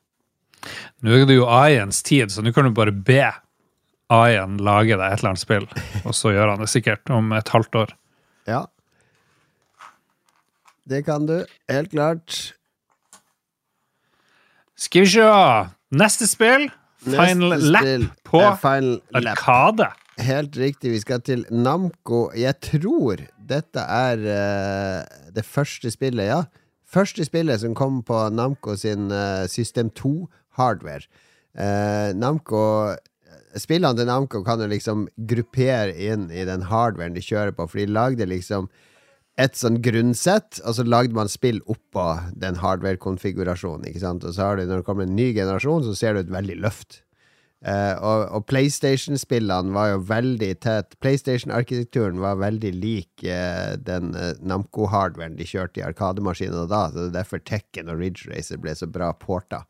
Nå 1.05 1.13
er 1.13 1.29
det 1.29 1.37
jo 1.37 1.47
AI-ens 1.47 2.01
tid, 2.03 2.33
så 2.33 2.43
nå 2.43 2.51
kan 2.57 2.67
du 2.67 2.75
bare 2.75 2.95
be 2.95 3.21
AI-en 4.11 4.57
lage 4.65 4.97
deg 4.97 5.05
et 5.07 5.21
eller 5.21 5.37
annet 5.37 5.45
spill, 5.45 5.69
og 6.09 6.17
så 6.17 6.33
gjør 6.35 6.57
han 6.57 6.65
det 6.65 6.73
sikkert 6.73 7.13
om 7.13 7.37
et 7.37 7.53
halvt 7.53 7.85
år. 7.85 7.95
Ja. 8.49 8.65
Det 10.87 11.03
kan 11.03 11.27
du, 11.27 11.41
helt 11.69 11.91
klart. 11.91 12.55
Skal 14.77 15.07
vi 15.07 15.15
se 15.17 15.31
Neste 15.97 16.29
spill 16.29 16.69
Final 17.03 17.55
Neste 17.55 17.71
Lap 17.73 17.83
spill 17.83 18.05
på 18.27 18.43
Final 18.63 19.01
Lap. 19.15 19.33
Arkade. 19.33 19.89
Helt 20.23 20.57
riktig. 20.57 20.93
Vi 20.95 21.01
skal 21.03 21.21
til 21.27 21.43
Namco. 21.51 22.31
Jeg 22.37 22.59
tror 22.65 23.25
dette 23.37 23.83
er 23.83 24.23
uh, 24.23 25.27
det 25.35 25.45
første 25.45 25.91
spillet, 25.91 26.31
ja. 26.31 26.41
Første 26.87 27.27
spillet 27.27 27.61
som 27.61 27.75
kom 27.75 28.01
på 28.07 28.23
Namco 28.31 28.77
sin 28.79 29.11
uh, 29.11 29.45
System 29.51 29.91
2-hardware. 29.91 31.07
Uh, 31.57 32.15
Namco 32.15 32.95
Spillene 33.57 33.97
til 33.97 34.05
Namco 34.05 34.43
kan 34.45 34.61
jo 34.61 34.67
liksom 34.69 35.07
gruppere 35.31 35.95
inn 35.97 36.27
i 36.29 36.43
den 36.45 36.67
hardwaren 36.69 37.15
de 37.17 37.23
kjører 37.25 37.55
på, 37.57 37.65
for 37.65 37.81
de 37.81 37.87
lagde 37.89 38.27
liksom 38.29 38.69
et 39.37 39.57
sånn 39.59 39.81
grunnsett, 39.85 40.63
og 40.65 40.79
så 40.79 40.85
lagde 40.87 41.17
man 41.17 41.29
spill 41.29 41.59
oppå 41.69 42.07
den 42.41 42.57
hardware-konfigurasjonen. 42.63 43.85
ikke 43.91 44.05
sant? 44.05 44.25
Og 44.25 44.33
så 44.37 44.49
har 44.49 44.57
du, 44.57 44.65
når 44.65 44.81
det 44.81 44.87
kommer 44.87 45.05
en 45.05 45.17
ny 45.17 45.33
generasjon, 45.37 45.85
så 45.85 45.97
ser 45.97 46.17
du 46.17 46.23
et 46.23 46.33
veldig 46.33 46.57
løft. 46.65 47.03
Uh, 47.67 47.97
og, 48.05 48.23
og 48.37 48.45
PlayStation-spillene 48.51 49.73
var 49.75 49.91
jo 49.91 50.03
veldig 50.09 50.51
tett. 50.63 50.97
PlayStation-arkitekturen 51.03 52.21
var 52.23 52.37
veldig 52.41 52.73
lik 52.77 53.25
uh, 53.25 53.75
den 53.81 54.13
uh, 54.15 54.37
Namco-hardwaren 54.45 55.39
de 55.39 55.49
kjørte 55.49 55.81
i 55.81 55.87
arkademaskinene 55.87 56.69
da. 56.71 56.87
Så 56.93 57.01
det 57.01 57.09
er 57.11 57.17
derfor 57.19 57.43
Tekken 57.45 57.91
og 57.93 58.01
Ridge 58.01 58.31
Racer 58.31 58.61
ble 58.63 58.77
så 58.77 58.89
bra 58.89 59.11
porta. 59.19 59.65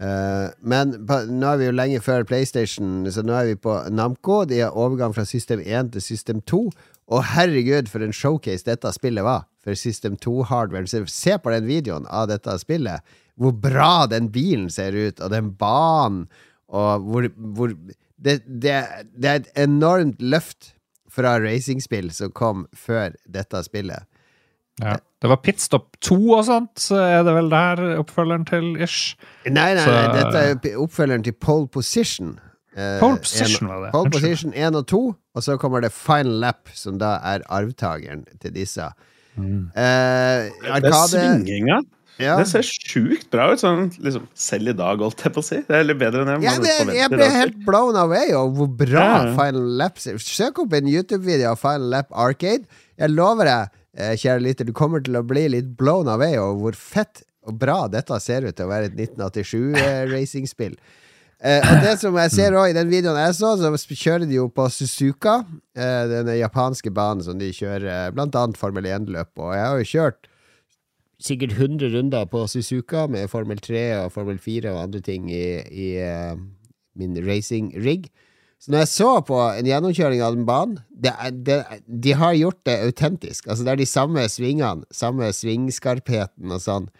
Men 0.00 0.94
nå 1.04 1.48
er 1.50 1.58
vi 1.60 1.66
jo 1.66 1.76
lenge 1.76 2.00
før 2.00 2.24
PlayStation, 2.24 3.04
så 3.12 3.24
nå 3.26 3.34
er 3.36 3.50
vi 3.50 3.58
på 3.60 3.74
Namco. 3.92 4.46
De 4.48 4.62
har 4.62 4.76
overgang 4.78 5.12
fra 5.12 5.26
System 5.28 5.60
1 5.60 5.92
til 5.96 6.04
System 6.04 6.40
2. 6.48 6.62
Og 7.10 7.24
herregud, 7.34 7.90
for 7.90 8.04
en 8.04 8.14
showcase 8.14 8.64
dette 8.64 8.92
spillet 8.96 9.26
var 9.26 9.44
for 9.60 9.76
System 9.76 10.16
2-hardwaren. 10.16 10.88
Se 11.10 11.36
på 11.36 11.52
den 11.52 11.66
videoen 11.68 12.08
av 12.08 12.30
dette 12.30 12.54
spillet. 12.62 13.04
Hvor 13.40 13.52
bra 13.56 14.06
den 14.08 14.30
bilen 14.32 14.70
ser 14.72 14.96
ut, 14.96 15.20
og 15.20 15.34
den 15.34 15.52
banen 15.58 16.28
og 16.70 17.06
hvor, 17.06 17.26
hvor 17.34 17.72
det, 18.20 18.40
det, 18.46 18.76
det, 19.16 19.26
er 19.26 19.40
et 19.40 19.50
enormt 19.58 20.22
løft 20.22 20.74
fra 21.10 21.34
racingspill 21.42 22.12
som 22.14 22.30
kom 22.36 22.66
før 22.76 23.16
dette 23.26 23.62
spillet. 23.66 24.06
Ja. 24.82 24.96
Det 25.20 25.28
var 25.28 25.40
Pitstop 25.44 25.98
2 26.00 26.16
og 26.32 26.44
sånt, 26.48 26.80
så 26.80 26.96
er 27.04 27.24
det 27.26 27.34
vel 27.36 27.50
der 27.52 27.82
oppfølgeren 28.00 28.46
til 28.48 28.70
ish. 28.80 29.18
Nei, 29.44 29.74
nei, 29.76 29.84
så, 29.84 29.92
nei 29.92 30.06
dette 30.16 30.70
er 30.72 30.78
oppfølgeren 30.80 31.26
til 31.26 31.36
Pole 31.36 31.68
Position. 31.68 32.38
Pole 33.00 33.20
Position 33.20 33.68
var 33.68 33.84
det. 33.84 33.92
Pole 33.92 34.12
Position 34.14 34.54
1 34.56 34.78
og 34.78 34.86
2, 34.88 35.02
og 35.36 35.44
så 35.44 35.58
kommer 35.60 35.84
det 35.84 35.92
Final 35.92 36.40
Lap, 36.46 36.72
som 36.72 36.96
da 37.02 37.18
er 37.34 37.44
arvtakeren 37.52 38.24
til 38.40 38.54
disse. 38.56 38.88
Mm. 39.36 39.70
Eh, 39.76 40.48
arkade 40.70 40.86
Det 40.86 40.94
er 40.94 41.08
svinginga. 41.12 41.80
Ja. 42.20 42.36
Det 42.40 42.46
ser 42.50 42.66
sjukt 42.66 43.30
bra 43.32 43.48
ut, 43.54 43.62
sånn 43.62 43.88
liksom, 44.02 44.26
selv 44.36 44.72
i 44.72 44.76
dag, 44.76 45.00
holdt 45.00 45.24
jeg 45.24 45.34
på 45.34 45.42
å 45.42 45.46
si. 45.46 45.60
Det 45.66 45.78
er 45.78 45.86
litt 45.88 46.00
bedre 46.00 46.22
enn 46.24 46.32
jeg 46.36 46.46
ja, 46.46 46.54
det, 46.60 46.96
Jeg 46.98 47.12
ble 47.12 47.28
helt 47.32 47.58
blown 47.66 47.98
away 47.98 48.34
over 48.36 48.54
hvor 48.60 48.70
bra 48.82 49.06
ja. 49.08 49.32
Final 49.38 49.74
Lap 49.80 50.00
er. 50.04 50.20
Søk 50.22 50.62
opp 50.64 50.76
en 50.76 50.90
YouTube-video 50.90 51.54
av 51.54 51.60
Final 51.62 51.90
Lap 51.96 52.12
Arcade. 52.12 52.68
Jeg 53.00 53.14
lover 53.14 53.48
deg, 53.48 53.82
eh, 53.96 54.14
kjære 54.20 54.44
lytter, 54.44 54.68
du 54.68 54.76
kommer 54.76 55.02
til 55.04 55.16
å 55.16 55.24
bli 55.26 55.48
litt 55.56 55.74
blown 55.80 56.10
away 56.12 56.36
over 56.38 56.60
hvor 56.66 56.80
fett 56.80 57.24
og 57.48 57.56
bra 57.60 57.82
dette 57.90 58.18
ser 58.20 58.44
ut 58.44 58.56
til 58.56 58.68
å 58.68 58.72
være 58.72 58.90
et 58.90 58.98
1987-racingspill. 58.98 60.76
Eh, 61.40 61.64
og 61.64 61.86
det 61.86 61.94
som 62.02 62.16
jeg 62.20 62.32
ser 62.34 62.52
også 62.52 62.74
i 62.74 62.76
den 62.76 62.90
videoen 62.92 63.16
jeg 63.22 63.38
så, 63.38 63.54
så 63.56 63.70
kjører 63.96 64.28
de 64.28 64.36
jo 64.36 64.50
på 64.52 64.66
Suzuka. 64.68 65.38
Eh, 65.72 66.02
den 66.10 66.34
japanske 66.36 66.92
banen 66.92 67.24
som 67.24 67.40
de 67.40 67.48
kjører 67.56 68.12
blant 68.12 68.36
annet 68.36 68.60
Formel 68.60 68.84
1-løp 68.84 69.32
på. 69.38 69.48
Jeg 69.56 69.64
har 69.64 69.80
jo 69.80 69.88
kjørt 69.94 70.29
sikkert 71.20 71.52
100 71.56 71.92
runder 71.94 72.26
på 72.30 72.46
Suzuka 72.48 73.06
med 73.10 73.30
Formel 73.30 73.60
3 73.60 73.84
og 74.04 74.12
Formel 74.14 74.40
4 74.40 74.72
og 74.72 74.82
andre 74.86 75.02
ting 75.04 75.28
i, 75.32 75.60
i 75.68 75.88
uh, 76.00 76.40
min 76.98 77.16
racing-rig. 77.26 78.08
Så 78.60 78.72
når 78.72 78.82
jeg 78.82 78.92
så 78.92 79.10
på 79.24 79.38
en 79.40 79.68
gjennomkjøring 79.68 80.20
av 80.20 80.34
den 80.36 80.44
banen 80.48 80.80
det 80.92 81.14
det, 81.46 81.62
De 81.86 82.12
har 82.12 82.36
gjort 82.36 82.60
det 82.68 82.76
autentisk. 82.84 83.46
Altså 83.48 83.64
Det 83.64 83.72
er 83.72 83.80
de 83.80 83.88
samme 83.88 84.26
svingene, 84.28 84.84
samme 84.92 85.30
svingskarpheten 85.32 86.52
og 86.52 86.60
sånn. 86.60 86.90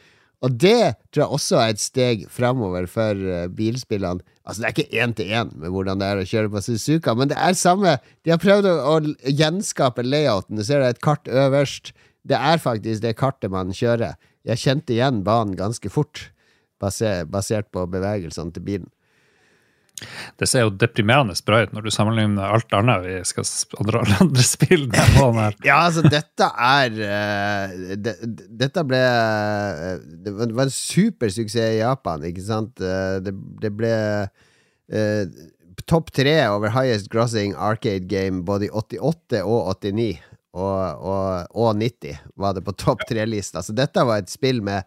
Og 0.40 0.54
det 0.56 0.96
tror 1.12 1.26
jeg 1.26 1.36
også 1.36 1.58
er 1.60 1.74
et 1.74 1.82
steg 1.82 2.22
framover 2.32 2.86
for 2.88 3.12
uh, 3.12 3.48
bilspillene. 3.52 4.24
Altså 4.44 4.62
Det 4.62 4.68
er 4.68 4.76
ikke 4.76 5.02
én 5.04 5.12
til 5.16 5.32
én 5.36 5.52
med 5.60 5.72
hvordan 5.72 6.00
det 6.00 6.08
er 6.08 6.22
å 6.22 6.28
kjøre 6.28 6.52
på 6.52 6.62
Suzuka, 6.64 7.12
men 7.14 7.28
det 7.28 7.36
er 7.36 7.56
samme 7.58 7.98
De 8.24 8.32
har 8.32 8.40
prøvd 8.40 8.68
å, 8.70 8.76
å 8.96 9.28
gjenskape 9.28 10.04
layouten. 10.06 10.56
Du 10.56 10.64
ser 10.64 10.80
det 10.80 10.88
er 10.88 10.96
et 10.96 11.04
kart 11.04 11.28
øverst. 11.28 11.92
Det 12.22 12.36
er 12.36 12.60
faktisk 12.60 13.02
det 13.04 13.16
kartet 13.18 13.52
man 13.52 13.72
kjører. 13.74 14.18
Jeg 14.46 14.60
kjente 14.62 14.94
igjen 14.94 15.22
banen 15.24 15.56
ganske 15.58 15.92
fort, 15.92 16.30
basert 16.80 17.70
på 17.72 17.84
bevegelsene 17.92 18.54
til 18.56 18.64
bilen. 18.64 18.90
Det 20.40 20.48
ser 20.48 20.64
jo 20.64 20.72
deprimerende 20.72 21.34
bra 21.44 21.60
ut 21.64 21.74
når 21.76 21.84
du 21.84 21.90
sammenligner 21.92 22.54
alt 22.54 22.72
annet 22.76 23.04
vi 23.04 23.16
skal 23.28 23.44
andre, 23.82 24.02
andre 24.22 24.44
spill 24.46 24.86
her. 24.96 25.56
ja, 25.66 25.76
altså, 25.76 26.04
dette 26.08 26.48
er 26.48 26.96
uh, 26.96 27.74
det, 28.00 28.14
Dette 28.62 28.84
ble 28.88 29.00
uh, 29.00 30.00
Det 30.00 30.32
var 30.32 30.64
en 30.64 30.72
supersuksess 30.72 31.76
i 31.76 31.82
Japan, 31.82 32.24
ikke 32.30 32.46
sant? 32.46 32.80
Uh, 32.80 33.20
det, 33.24 33.36
det, 33.60 33.72
ble 33.76 33.94
topp 35.86 36.10
tre 36.16 36.34
over 36.50 36.72
highest 36.74 37.06
grossing 37.12 37.52
arcade 37.54 38.08
game 38.10 38.42
både 38.46 38.66
i 38.66 38.72
88 38.74 39.44
og 39.44 39.68
89 39.84 40.16
og, 40.56 41.06
og, 41.06 41.54
og 41.54 41.78
90 41.78 42.18
var 42.40 42.56
det 42.56 42.64
på 42.66 42.74
topp 42.78 43.04
tre-lista. 43.08 43.62
Så 43.62 43.74
dette 43.76 44.02
var 44.06 44.22
et 44.22 44.32
spill 44.32 44.62
med 44.66 44.86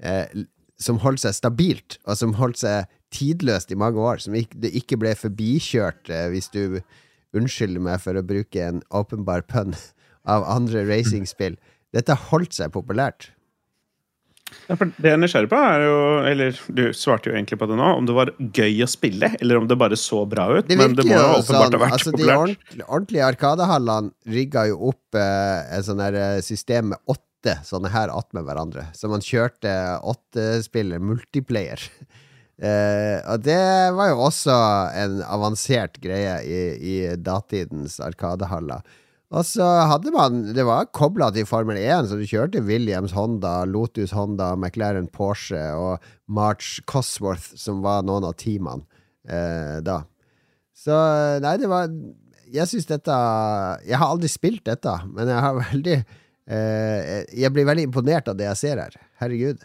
eh, 0.00 0.44
som 0.80 1.00
holdt 1.02 1.22
seg 1.22 1.36
stabilt, 1.36 1.98
og 2.06 2.18
som 2.18 2.34
holdt 2.38 2.62
seg 2.62 2.90
tidløst 3.12 3.72
i 3.72 3.78
mange 3.78 4.00
år. 4.00 4.22
Som 4.24 4.36
ikke, 4.38 4.58
det 4.64 4.72
ikke 4.78 4.98
ble 5.02 5.14
forbikjørt, 5.18 6.08
eh, 6.10 6.28
hvis 6.32 6.48
du 6.54 6.80
unnskylder 7.36 7.84
meg 7.84 8.00
for 8.04 8.16
å 8.16 8.24
bruke 8.24 8.64
en 8.64 8.82
åpenbar 8.92 9.44
pønn 9.48 9.76
av 10.28 10.46
andre 10.48 10.84
racingspill. 10.88 11.56
Dette 11.92 12.16
holdt 12.30 12.56
seg 12.56 12.72
populært. 12.74 13.30
Ja, 14.68 14.76
det 14.76 15.08
jeg 15.08 15.16
er 15.16 15.20
nysgjerrig 15.20 15.50
på, 15.50 15.58
er 15.58 15.84
jo 15.86 15.98
Eller 16.30 16.60
du 16.68 16.82
svarte 16.96 17.30
jo 17.30 17.36
egentlig 17.36 17.58
på 17.60 17.68
det 17.70 17.78
nå. 17.78 17.88
Om 17.98 18.08
det 18.08 18.16
var 18.16 18.32
gøy 18.38 18.84
å 18.84 18.88
spille, 18.90 19.32
eller 19.40 19.60
om 19.60 19.68
det 19.70 19.78
bare 19.80 19.98
så 20.00 20.22
bra 20.28 20.48
ut. 20.52 20.68
Det 20.68 20.78
men 20.78 20.96
det 20.98 21.06
må 21.08 21.16
jo 21.16 21.26
åpenbart 21.40 21.46
sånn, 21.48 21.76
ha 21.76 21.82
vært 21.84 21.98
altså, 21.98 22.14
populært. 22.14 22.32
De 22.32 22.38
ordentlige, 22.38 22.88
ordentlige 22.88 23.28
arkadehallene 23.28 24.36
rigga 24.38 24.66
jo 24.70 24.80
opp 24.92 25.20
eh, 25.20 25.76
et 25.78 25.86
sånt 25.88 26.04
eh, 26.08 26.38
system 26.44 26.92
med 26.92 27.14
åtte 27.14 27.58
sånne 27.66 27.90
her 27.92 28.12
attmed 28.14 28.46
hverandre. 28.46 28.88
Så 28.96 29.10
man 29.10 29.24
kjørte 29.24 29.72
åttespiller 30.12 31.02
multiplayer. 31.02 31.82
eh, 32.68 33.18
og 33.26 33.44
det 33.46 33.62
var 33.98 34.12
jo 34.12 34.24
også 34.28 34.58
en 35.02 35.20
avansert 35.26 36.00
greie 36.02 36.40
i, 36.46 36.64
i 36.78 36.96
datidens 37.18 37.98
arkadehaller. 38.02 38.84
Og 39.32 39.46
så 39.48 39.64
hadde 39.88 40.12
man 40.12 40.42
Det 40.52 40.64
var 40.68 40.90
kobla 40.92 41.30
til 41.32 41.46
Formel 41.48 41.78
1, 41.80 42.10
så 42.10 42.18
du 42.20 42.26
kjørte 42.28 42.62
Williams 42.66 43.14
Honda, 43.16 43.62
Lotus 43.68 44.12
Honda, 44.16 44.52
McLaren 44.58 45.08
Porsche 45.08 45.62
og 45.76 46.04
March 46.28 46.82
Cosworth, 46.88 47.54
som 47.56 47.80
var 47.84 48.04
noen 48.04 48.26
av 48.28 48.36
teamene 48.40 48.84
eh, 49.24 49.78
da. 49.84 50.02
Så 50.76 50.96
nei, 51.44 51.56
det 51.60 51.70
var 51.70 51.88
Jeg 52.52 52.68
syns 52.68 52.88
dette 52.88 53.16
Jeg 53.86 54.00
har 54.00 54.12
aldri 54.12 54.28
spilt 54.28 54.64
dette, 54.68 54.94
men 55.08 55.30
jeg 55.32 55.46
har 55.46 55.60
veldig 55.72 55.98
eh, 55.98 57.24
Jeg 57.32 57.54
blir 57.54 57.68
veldig 57.68 57.88
imponert 57.88 58.28
av 58.28 58.36
det 58.36 58.50
jeg 58.50 58.60
ser 58.66 58.84
her. 58.84 59.00
Herregud. 59.22 59.64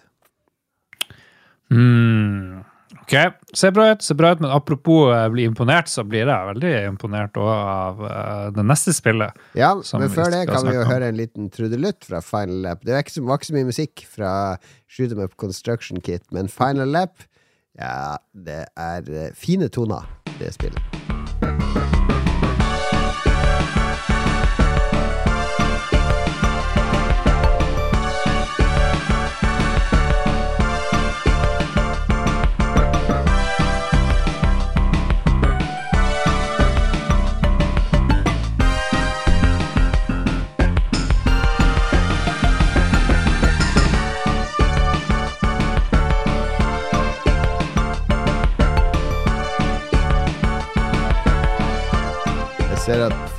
Mm. 1.74 2.64
Ok, 2.96 3.14
Ser 3.58 3.72
bra 3.76 3.90
ut, 3.92 4.04
ser 4.04 4.16
bra 4.20 4.32
ut, 4.36 4.42
men 4.44 4.52
apropos 4.52 5.10
uh, 5.12 5.26
bli 5.32 5.48
imponert, 5.48 5.90
så 5.92 6.06
blir 6.08 6.28
jeg 6.28 6.50
veldig 6.52 6.74
imponert 6.88 7.40
også 7.40 7.56
av 7.74 8.04
uh, 8.04 8.46
det 8.56 8.66
neste 8.68 8.96
spillet. 8.96 9.44
Ja, 9.60 9.74
men 9.76 10.14
før 10.14 10.32
det 10.34 10.46
kan 10.52 10.68
vi 10.68 10.76
jo 10.78 10.86
høre 10.88 11.12
en 11.12 11.20
liten 11.20 11.52
trudelutt 11.54 12.08
fra 12.08 12.22
Final 12.26 12.64
Lap. 12.68 12.86
Det 12.88 12.96
var 12.96 13.04
ikke, 13.04 13.26
var 13.28 13.42
ikke 13.42 13.52
så 13.52 13.58
mye 13.58 13.72
musikk 13.72 14.08
fra 14.18 14.32
Shoot 14.88 15.16
Em 15.16 15.26
Up 15.26 15.36
Construction 15.42 16.04
Kit, 16.04 16.28
men 16.36 16.52
Final 16.52 16.96
Lap, 16.96 17.28
ja, 17.80 18.18
det 18.34 18.64
er 18.72 19.14
uh, 19.14 19.30
fine 19.36 19.72
toner, 19.74 20.08
det 20.40 20.56
spillet. 20.56 21.17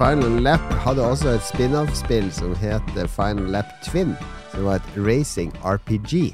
Final 0.09 0.39
Lap 0.41 0.63
hadde 0.87 1.03
også 1.05 1.35
et 1.37 1.43
spin-off-spill 1.45 2.31
som 2.33 2.55
heter 2.57 3.09
Final 3.13 3.51
Lap 3.53 3.69
Twin. 3.85 4.15
Som 4.55 4.65
var 4.65 4.79
et 4.79 4.95
racing 4.97 5.51
RPG. 5.61 6.31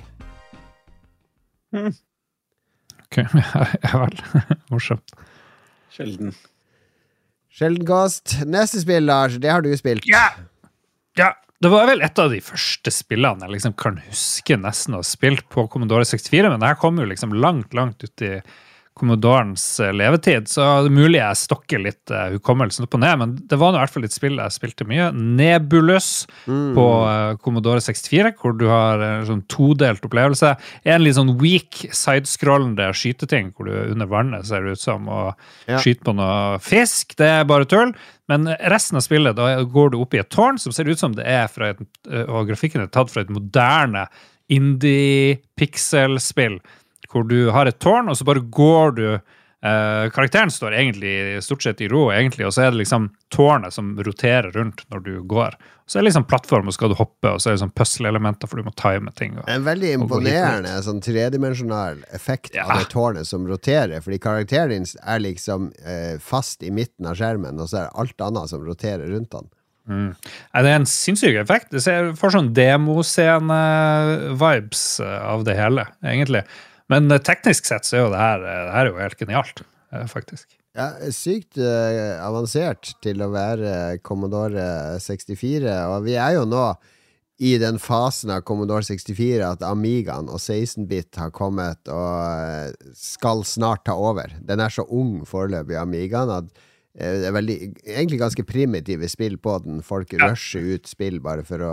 Mm. 1.75 1.89
Ok, 3.03 3.19
Ja 3.89 4.05
vel. 4.05 4.23
Morsomt. 4.71 5.17
Sjelden. 5.91 6.31
Sjelden 7.51 7.89
Ghost. 7.89 8.37
Neste 8.47 8.85
spill, 8.85 9.09
Lars, 9.11 9.41
det 9.43 9.51
har 9.51 9.67
du 9.67 9.73
spilt. 9.75 10.07
Ja! 10.07 10.23
ja! 11.19 11.33
Det 11.59 11.75
var 11.75 11.91
vel 11.91 12.07
et 12.07 12.23
av 12.23 12.31
de 12.31 12.39
første 12.47 12.95
spillene 12.95 13.43
jeg 13.43 13.57
liksom 13.57 13.75
kan 13.81 13.99
huske 14.07 14.61
nesten 14.61 14.95
å 14.95 15.03
ha 15.03 15.09
spilt 15.09 15.49
på 15.51 15.67
Commodore 15.73 16.07
64, 16.07 16.47
men 16.47 16.63
det 16.63 16.71
her 16.77 16.79
kom 16.79 17.03
jo 17.03 17.11
liksom 17.11 17.35
langt, 17.35 17.75
langt 17.75 18.07
ut 18.07 18.23
i 18.23 18.37
Commodorens 18.95 19.81
eh, 19.83 19.91
levetid, 19.91 20.47
så 20.47 20.85
det 20.85 20.91
er 20.93 20.95
mulig 20.95 21.19
jeg 21.19 21.39
stokker 21.41 21.81
litt 21.83 22.11
uh, 22.15 22.29
hukommelsen 22.37 22.85
opp 22.87 22.93
og 22.95 23.01
ned, 23.03 23.17
men 23.19 23.33
det 23.51 23.57
var 23.59 23.73
nå 23.73 23.81
i 23.81 23.83
hvert 23.83 23.91
fall 23.91 24.05
et 24.07 24.15
spill 24.15 24.39
jeg 24.39 24.55
spilte 24.55 24.87
mye. 24.87 25.09
Nebulus 25.11 26.29
mm. 26.47 26.77
på 26.77 26.85
uh, 27.03 27.35
Commodore 27.43 27.83
64, 27.83 28.31
hvor 28.39 28.55
du 28.55 28.69
har 28.71 29.03
en 29.03 29.27
sånn 29.27 29.43
todelt 29.51 30.07
opplevelse. 30.07 30.53
En 30.87 31.03
litt 31.03 31.19
sånn 31.19 31.35
weak 31.41 31.81
sidescrollende 31.91 32.87
skyteting 32.95 33.51
hvor 33.57 33.67
du 33.67 33.73
er 33.75 33.91
under 33.97 34.07
vannet, 34.13 34.47
ser 34.47 34.63
det 34.63 34.77
ut 34.79 34.85
som, 34.85 35.11
å 35.11 35.35
ja. 35.67 35.83
skyte 35.83 36.07
på 36.07 36.15
noe 36.15 36.63
fisk. 36.63 37.19
Det 37.19 37.27
er 37.41 37.51
bare 37.51 37.67
tull. 37.67 37.91
Men 38.31 38.47
resten 38.71 38.95
av 39.01 39.05
spillet, 39.05 39.35
da 39.35 39.59
går 39.75 39.91
du 39.91 39.99
opp 40.05 40.15
i 40.15 40.23
et 40.23 40.31
tårn 40.31 40.55
som 40.63 40.71
ser 40.73 40.87
ut 40.87 41.03
som 41.03 41.19
det 41.19 41.27
er 41.27 41.51
fra 41.51 41.75
et, 41.75 41.83
og 42.29 42.47
grafikken 42.53 42.87
er 42.87 42.95
tatt 42.95 43.11
fra 43.11 43.27
et 43.27 43.35
moderne 43.35 44.07
indie-pixel-spill 44.55 46.61
hvor 47.15 47.27
du 47.31 47.39
har 47.55 47.71
et 47.71 47.81
tårn, 47.83 48.11
og 48.11 48.19
så 48.19 48.27
bare 48.27 48.43
går 48.43 48.97
du 48.99 49.07
eh, 49.15 50.11
Karakteren 50.15 50.53
står 50.53 50.77
egentlig 50.81 51.15
stort 51.45 51.65
sett 51.65 51.83
i 51.85 51.89
ro, 51.89 52.09
egentlig, 52.13 52.49
og 52.49 52.57
så 52.57 52.67
er 52.67 52.75
det 52.75 52.83
liksom 52.83 53.09
tårnet 53.35 53.77
som 53.77 53.95
roterer 53.97 54.51
rundt 54.55 54.85
når 54.93 55.07
du 55.07 55.15
går. 55.31 55.57
Så 55.87 55.99
er 55.99 56.03
det 56.03 56.09
liksom 56.09 56.25
plattform, 56.25 56.69
og 56.69 56.75
skal 56.77 56.89
du 56.93 56.97
hoppe, 56.97 57.29
og 57.29 57.41
så 57.43 57.51
er 57.51 57.55
det 57.57 57.63
sånn 57.65 57.77
puzzle-elementer, 57.77 58.49
for 58.49 58.61
du 58.61 58.65
må 58.65 58.73
time 58.81 59.11
ting. 59.19 59.33
Og, 59.37 59.45
en 59.53 59.67
veldig 59.67 59.91
imponerende 59.99 60.73
sånn 60.85 61.03
tredimensjonal 61.05 61.97
effekt 62.17 62.55
ja. 62.57 62.65
av 62.65 62.71
det 62.81 62.89
tårnet 62.95 63.29
som 63.29 63.45
roterer, 63.49 64.01
fordi 64.05 64.19
karakteren 64.25 64.73
din 64.73 64.87
er 65.03 65.19
liksom 65.21 65.61
eh, 65.85 66.17
fast 66.25 66.65
i 66.65 66.71
midten 66.73 67.05
av 67.11 67.15
skjermen, 67.21 67.61
og 67.61 67.69
så 67.69 67.77
er 67.83 67.87
det 67.91 67.97
alt 68.01 68.19
annet 68.31 68.49
som 68.55 68.61
roterer 68.65 69.07
rundt 69.13 69.33
han. 69.37 69.47
Mm. 69.85 70.17
Det 70.17 70.71
er 70.71 70.79
en 70.79 70.89
sinnssyk 70.89 71.37
effekt. 71.37 71.69
Det 71.75 72.17
får 72.17 72.31
sånn 72.39 72.55
demoscene-vibes 72.57 74.85
eh, 75.05 75.21
av 75.29 75.45
det 75.45 75.55
hele, 75.59 75.85
egentlig. 76.05 76.43
Men 76.93 77.11
eh, 77.11 77.23
teknisk 77.23 77.69
sett 77.69 77.89
så 77.89 77.99
er 77.99 78.05
jo 78.05 78.13
det 78.13 78.21
her, 78.21 78.43
eh, 78.43 78.61
det 78.67 78.75
her 78.75 78.83
er 78.83 78.93
jo 78.93 79.01
helt 79.01 79.23
genialt, 79.23 79.65
eh, 79.93 80.05
faktisk. 80.11 80.59
Ja, 80.75 80.89
sykt 81.15 81.55
uh, 81.63 82.19
avansert 82.19 82.97
til 83.05 83.21
å 83.23 83.29
være 83.31 84.01
Commodore 84.03 84.99
64, 84.99 85.71
og 85.87 86.01
vi 86.03 86.17
er 86.19 86.33
jo 86.35 86.49
nå 86.51 86.65
i 87.39 87.53
den 87.63 87.79
fasen 87.83 88.33
av 88.35 88.43
Commodore 88.47 88.83
64 88.83 89.39
at 89.47 89.63
Amigaen 89.67 90.27
og 90.27 90.43
16-bit 90.43 91.15
har 91.23 91.31
kommet 91.35 91.91
og 91.95 92.75
skal 92.99 93.45
snart 93.47 93.85
ta 93.87 93.95
over. 93.95 94.35
Den 94.43 94.63
er 94.63 94.75
så 94.75 94.83
ung 94.91 95.21
foreløpig, 95.31 95.79
Amigaen, 95.79 96.35
at 96.43 96.51
det 96.95 97.31
er 97.31 97.39
veldig, 97.39 97.57
egentlig 97.87 98.21
ganske 98.25 98.47
primitive 98.47 99.07
spill 99.11 99.39
på 99.43 99.55
den. 99.63 99.79
Folk 99.83 100.11
ja. 100.15 100.27
rusher 100.27 100.75
ut 100.75 100.91
spill 100.91 101.23
bare 101.23 101.47
for 101.47 101.63
å 101.63 101.73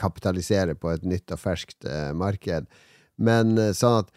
kapitalisere 0.00 0.76
på 0.76 0.92
et 0.92 1.04
nytt 1.08 1.36
og 1.36 1.40
ferskt 1.44 1.88
marked. 2.16 2.72
Men 3.16 3.56
eh, 3.60 3.72
sånn 3.76 4.02
at 4.02 4.12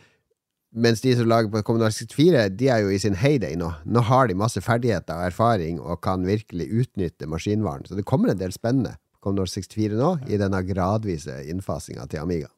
mens 0.78 1.02
de 1.02 1.14
som 1.18 1.30
lager 1.30 1.50
på 1.52 1.64
Commodore 1.66 1.94
64, 1.96 2.48
de 2.60 2.70
er 2.70 2.84
jo 2.84 2.92
i 2.94 3.00
sin 3.02 3.18
heyday 3.18 3.56
nå. 3.60 3.72
Nå 3.88 4.04
har 4.10 4.28
de 4.28 4.38
masse 4.38 4.62
ferdigheter 4.62 5.16
og 5.16 5.30
erfaring 5.32 5.80
og 5.82 6.02
kan 6.06 6.26
virkelig 6.28 6.68
utnytte 6.84 7.30
maskinvaren. 7.30 7.88
Så 7.88 7.98
det 7.98 8.06
kommer 8.10 8.34
en 8.34 8.42
del 8.42 8.54
spennende 8.56 8.98
på 9.16 9.28
Commodore 9.30 9.50
64 9.52 9.98
nå, 9.98 10.12
i 10.30 10.40
denne 10.40 10.62
gradvise 10.68 11.40
innfasinga 11.50 12.06
til 12.12 12.22
Amiga. 12.22 12.52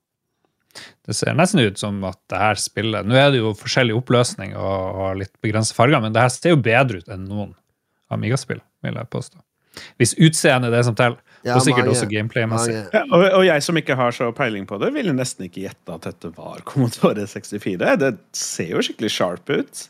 Det 1.05 1.15
ser 1.17 1.37
nesten 1.37 1.63
ut 1.65 1.79
som 1.81 1.97
at 2.05 2.19
det 2.29 2.37
her 2.37 2.59
spillet 2.61 3.07
Nå 3.09 3.15
er 3.17 3.31
det 3.33 3.39
jo 3.39 3.55
forskjellig 3.57 3.95
oppløsning 3.97 4.51
og 4.53 5.17
litt 5.17 5.33
begrenset 5.41 5.73
farger, 5.73 6.01
men 6.03 6.13
det 6.13 6.21
her 6.21 6.33
ser 6.33 6.53
jo 6.53 6.61
bedre 6.61 7.01
ut 7.01 7.09
enn 7.09 7.25
noen 7.25 7.55
Amiga-spill, 8.13 8.61
vil 8.85 8.97
jeg 8.97 9.09
påstå. 9.13 9.41
Hvis 10.01 10.15
utseendet 10.17 10.71
er 10.71 10.77
det 10.77 10.85
som 10.87 10.95
teller. 10.97 11.19
Ja, 11.45 11.55
og 11.55 11.63
sikkert 11.63 11.85
mange, 11.85 11.93
også 11.95 12.07
gameplay-messig. 12.11 12.73
Ja, 12.91 13.05
og, 13.15 13.21
og, 13.23 13.45
jeg 13.47 13.63
som 13.63 13.77
ikke 13.79 13.95
har 13.95 14.11
så 14.11 14.27
peiling 14.35 14.65
på 14.67 14.75
det, 14.81 14.89
ville 14.91 15.13
nesten 15.15 15.45
ikke 15.45 15.69
gjette 15.69 15.95
at 15.95 16.07
dette 16.09 16.33
var 16.35 16.59
Commodore 16.67 17.23
64. 17.31 17.77
Det 18.01 18.09
ser 18.35 18.73
jo 18.73 18.83
skikkelig 18.83 19.13
sharp 19.15 19.53
ut. 19.53 19.85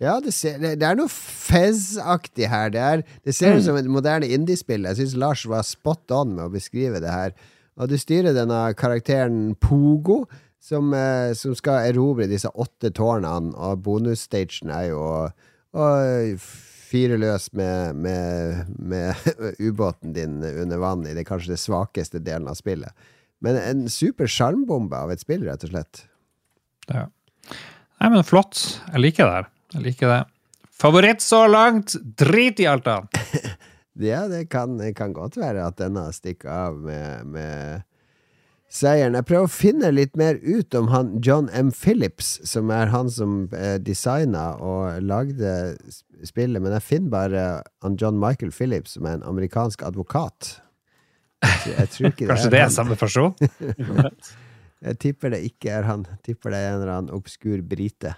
Ja, 0.00 0.18
det, 0.24 0.34
ser, 0.36 0.58
det, 0.60 0.74
det 0.80 0.86
er 0.88 0.96
noe 0.96 1.12
Fez-aktig 1.12 2.48
her. 2.52 2.68
Det, 2.72 2.84
er, 2.84 3.02
det 3.24 3.36
ser 3.36 3.56
ut 3.56 3.62
mm. 3.62 3.66
som 3.68 3.80
et 3.80 3.88
moderne 3.92 4.28
indiespill. 4.28 4.84
Jeg 4.88 5.00
syns 5.00 5.16
Lars 5.20 5.46
var 5.48 5.64
spot 5.68 6.12
on 6.16 6.36
med 6.36 6.46
å 6.46 6.52
beskrive 6.52 7.02
det 7.04 7.12
her. 7.12 7.34
Og 7.80 7.88
du 7.88 7.96
styrer 8.00 8.36
denne 8.36 8.62
karakteren 8.76 9.54
Pogo, 9.60 10.22
som, 10.60 10.92
eh, 10.96 11.32
som 11.36 11.56
skal 11.56 11.88
erobre 11.88 12.28
disse 12.28 12.48
åtte 12.52 12.92
tårnene, 12.96 13.54
og 13.56 13.84
bonusstagen 13.84 14.72
er 14.76 14.90
jo 14.90 15.00
å 15.00 15.86
fyre 16.90 17.18
løs 17.20 17.50
med, 17.56 17.94
med, 17.94 18.66
med 18.78 19.30
ubåten 19.66 20.14
din 20.16 20.40
under 20.42 20.82
vann 20.82 21.06
i 21.06 21.14
det 21.14 21.26
kanskje 21.28 21.54
det 21.54 21.62
svakeste 21.62 22.22
delen 22.22 22.50
av 22.50 22.58
spillet. 22.58 22.92
Men 23.40 23.56
en 23.56 23.86
super 23.88 24.28
sjarmbombe 24.28 24.98
av 24.98 25.12
et 25.12 25.22
spill, 25.22 25.46
rett 25.46 25.64
og 25.64 25.72
slett. 25.72 26.02
Ja. 26.90 27.06
Nei, 28.00 28.10
men 28.10 28.26
flott. 28.26 28.58
Jeg 28.90 29.04
liker 29.04 29.28
det 29.28 29.38
her. 29.38 29.48
Jeg 29.76 29.86
liker 29.86 30.12
det. 30.12 30.20
Favoritt 30.80 31.24
så 31.24 31.44
langt? 31.48 31.94
Drit 32.20 32.60
i 32.60 32.66
alt 32.68 32.88
annet! 32.88 33.20
ja, 34.10 34.24
det 34.28 34.46
kan, 34.52 34.78
det 34.80 34.94
kan, 34.96 35.12
godt 35.16 35.36
være 35.40 35.66
at 35.68 35.78
denne 35.80 36.06
stikker 36.16 36.52
av 36.52 36.78
med, 36.84 37.26
med 37.28 37.86
seieren. 38.70 39.16
Jeg 39.18 39.26
prøver 39.28 39.48
å 39.48 39.52
finne 39.52 39.90
litt 39.92 40.16
mer 40.18 40.38
ut 40.42 40.74
om 40.78 40.90
han 40.92 41.12
John 41.24 41.50
M. 41.56 41.72
Phillips, 41.74 42.38
som 42.46 42.70
er 42.74 42.92
han 42.94 43.10
som 43.12 43.42
eh, 43.56 43.76
designa 43.82 44.52
og 44.62 45.02
lagde 45.02 45.74
spillet, 46.26 46.62
men 46.62 46.74
jeg 46.78 46.86
finner 46.86 47.14
bare 47.14 47.44
han 47.84 47.98
John 48.00 48.20
Michael 48.22 48.54
Phillips, 48.54 48.96
som 48.96 49.08
er 49.08 49.18
en 49.18 49.26
amerikansk 49.26 49.82
advokat. 49.86 50.56
Jeg, 51.40 51.74
jeg 51.74 51.92
tror 51.94 52.10
ikke 52.10 52.24
det 52.24 52.32
Kanskje 52.34 52.48
er 52.48 52.54
det 52.54 52.60
er 52.60 52.66
han. 52.68 52.74
samme 52.78 52.96
person? 53.00 53.34
jeg 54.86 54.98
tipper 55.02 55.34
det 55.34 55.44
ikke 55.50 55.76
er 55.80 55.88
han. 55.88 56.06
Jeg 56.16 56.32
tipper 56.32 56.54
det 56.54 56.64
er 56.64 56.74
en 56.74 56.82
eller 56.82 56.96
annen 56.96 57.14
obskur 57.16 57.64
brite 57.66 58.14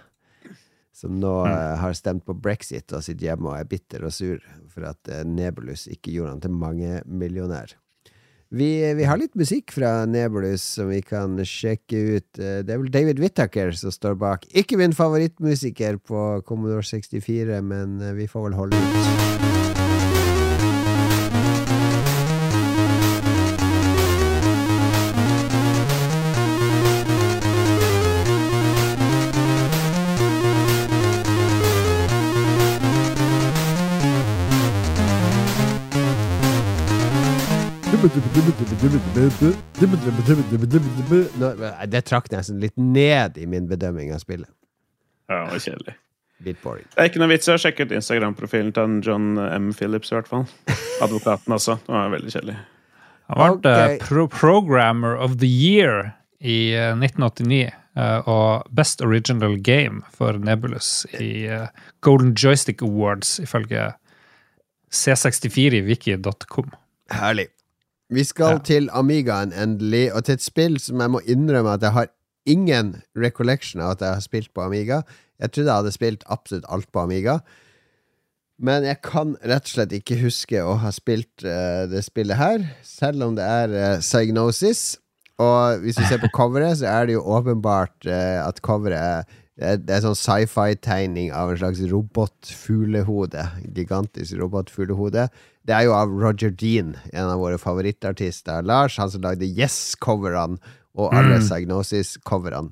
som 0.93 1.15
nå 1.19 1.31
mm. 1.45 1.51
uh, 1.51 1.75
har 1.81 1.95
stemt 1.97 2.25
på 2.25 2.35
brexit 2.37 2.93
og 2.93 3.01
sitter 3.03 3.31
hjemme 3.31 3.49
og 3.49 3.57
er 3.57 3.69
bitter 3.69 4.05
og 4.05 4.13
sur 4.13 4.43
for 4.71 4.85
at 4.87 5.09
uh, 5.09 5.23
Nebulus 5.25 5.87
ikke 5.91 6.13
gjorde 6.13 6.35
han 6.35 6.43
til 6.43 6.53
mangemillionær. 6.53 7.73
Vi, 8.53 8.93
vi, 8.93 9.05
har 9.09 9.17
litt 9.17 9.33
musikk 9.33 9.71
fra 9.73 10.03
Nebulus 10.05 10.61
som 10.75 10.91
vi 10.93 10.99
kan 11.01 11.39
sjekke 11.41 12.01
ut. 12.13 12.27
Eh, 12.37 12.59
det 12.61 12.75
er 12.75 12.83
vel 12.83 12.91
David 12.93 13.21
Whittaker 13.23 13.73
som 13.73 13.93
står 13.93 14.19
bak. 14.21 14.45
Ikke 14.53 14.77
min 14.77 14.93
favorittmusiker 14.93 15.97
på 15.97 16.27
Commodore 16.45 16.85
64, 16.85 17.63
men 17.65 17.97
eh, 17.97 18.13
vi 18.13 18.29
får 18.29 18.51
vel 18.51 18.59
holde 18.61 18.77
ut. 18.77 19.82
Det 41.93 42.01
trakk 42.07 42.31
nesten 42.33 42.59
litt 42.63 42.75
ned 42.75 43.37
i 43.39 43.45
min 43.49 43.67
bedømming 43.69 44.13
av 44.15 44.19
spillet. 44.23 44.49
Ja, 45.31 45.45
det 45.45 45.51
var 45.53 45.63
kjedelig. 45.63 45.95
Det 46.43 46.55
er 46.99 47.07
ikke 47.07 47.21
noe 47.21 47.31
vits 47.31 47.47
i 47.47 47.53
å 47.53 47.61
sjekke 47.61 47.85
ut 47.87 47.93
Instagram-profilen 47.95 48.73
til 48.75 48.97
John 49.05 49.37
M. 49.39 49.71
Phillips, 49.77 50.11
i 50.11 50.17
hvert 50.17 50.27
fall. 50.27 50.43
Advokaten 51.03 51.55
også. 51.55 51.77
Det 51.85 51.93
var 51.95 52.11
veldig 52.11 52.33
kjedelig. 52.33 52.57
Han 53.31 53.61
ble 53.63 53.71
okay. 53.71 53.97
pro 54.03 54.27
Programmer 54.27 55.15
of 55.15 55.37
the 55.39 55.47
Year 55.47 56.11
i 56.43 56.75
1989. 56.75 57.71
Eh, 57.71 57.79
eh, 58.03 58.27
og 58.27 58.67
Best 58.75 59.01
Original 59.05 59.55
Game 59.61 60.01
for 60.11 60.35
Nebulus 60.41 61.05
i 61.19 61.45
eh, 61.47 61.67
Golden 62.01 62.33
Joystick 62.35 62.81
Awards, 62.81 63.37
ifølge 63.39 63.93
c64 64.91 65.79
i 65.79 65.83
wiki.com. 65.87 66.73
Herlig. 67.13 67.47
Vi 68.13 68.23
skal 68.27 68.59
ja. 68.59 68.63
til 68.67 68.89
Amigaen 68.93 69.53
endelig, 69.57 70.11
og 70.13 70.25
til 70.27 70.37
et 70.37 70.45
spill 70.45 70.79
som 70.81 71.01
jeg 71.01 71.13
må 71.15 71.21
innrømme 71.25 71.73
at 71.73 71.85
jeg 71.85 71.95
har 71.95 72.11
ingen 72.49 72.95
recollection 73.17 73.81
av 73.81 73.95
at 73.95 74.03
jeg 74.03 74.19
har 74.19 74.25
spilt 74.25 74.51
på 74.53 74.65
Amiga. 74.65 75.01
Jeg 75.41 75.53
trodde 75.53 75.69
jeg 75.69 75.81
hadde 75.81 75.95
spilt 75.95 76.25
absolutt 76.31 76.67
alt 76.69 76.89
på 76.93 77.03
Amiga. 77.07 77.39
Men 78.63 78.85
jeg 78.85 79.01
kan 79.03 79.33
rett 79.41 79.65
og 79.65 79.71
slett 79.73 79.95
ikke 79.97 80.19
huske 80.21 80.61
å 80.61 80.75
ha 80.83 80.91
spilt 80.93 81.45
uh, 81.45 81.89
det 81.89 82.03
spillet 82.05 82.37
her, 82.37 82.67
selv 82.85 83.25
om 83.25 83.37
det 83.39 83.47
er 83.47 83.73
uh, 83.73 84.01
Psygnosis. 84.03 84.99
Og 85.41 85.81
hvis 85.81 85.97
du 85.97 86.03
ser 86.05 86.21
på 86.21 86.29
coveret, 86.35 86.77
så 86.79 86.91
er 86.91 87.09
det 87.09 87.17
jo 87.17 87.25
åpenbart 87.25 88.05
uh, 88.05 88.43
at 88.45 88.61
coveret 88.63 89.01
er 89.01 89.39
det 89.53 89.91
er, 89.93 89.99
sånn 90.01 90.17
sci-fi-tegning 90.17 91.27
av 91.37 91.51
en 91.51 91.59
slags 91.59 91.83
robotfuglehode. 91.91 93.43
Gigantisk 93.75 94.39
robotfuglehode. 94.39 95.27
Det 95.63 95.71
er 95.75 95.83
jo 95.87 95.93
av 95.95 96.11
Roger 96.11 96.51
Dean, 96.51 96.95
en 97.13 97.29
av 97.31 97.39
våre 97.39 97.57
favorittartister. 97.61 98.63
Lars, 98.67 98.97
han 98.99 99.11
som 99.11 99.21
lagde 99.23 99.45
Yes-coverne 99.47 100.57
og 100.93 101.13
alle 101.15 101.35
mm. 101.39 101.43
Psygnosis-coverne. 101.45 102.71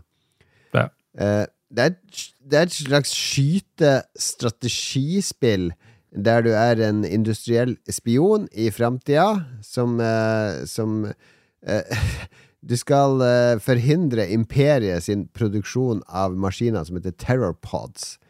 Ja. 0.75 0.87
Eh, 1.15 1.45
det, 1.71 1.95
det 2.43 2.57
er 2.57 2.65
et 2.67 2.75
slags 2.75 3.15
skytestrategispill 3.15 5.71
der 6.11 6.43
du 6.43 6.51
er 6.51 6.75
en 6.83 7.07
industriell 7.07 7.79
spion 7.87 8.51
i 8.51 8.67
framtida 8.75 9.47
som, 9.63 9.95
eh, 10.03 10.67
som 10.67 11.07
eh, 11.63 11.95
Du 12.61 12.77
skal 12.77 13.17
eh, 13.25 13.57
forhindre 13.57 14.29
imperiet 14.29 15.01
sin 15.07 15.25
produksjon 15.33 16.05
av 16.05 16.37
maskiner 16.37 16.85
som 16.85 16.93
heter 16.99 17.09
terrorpods. 17.17 18.20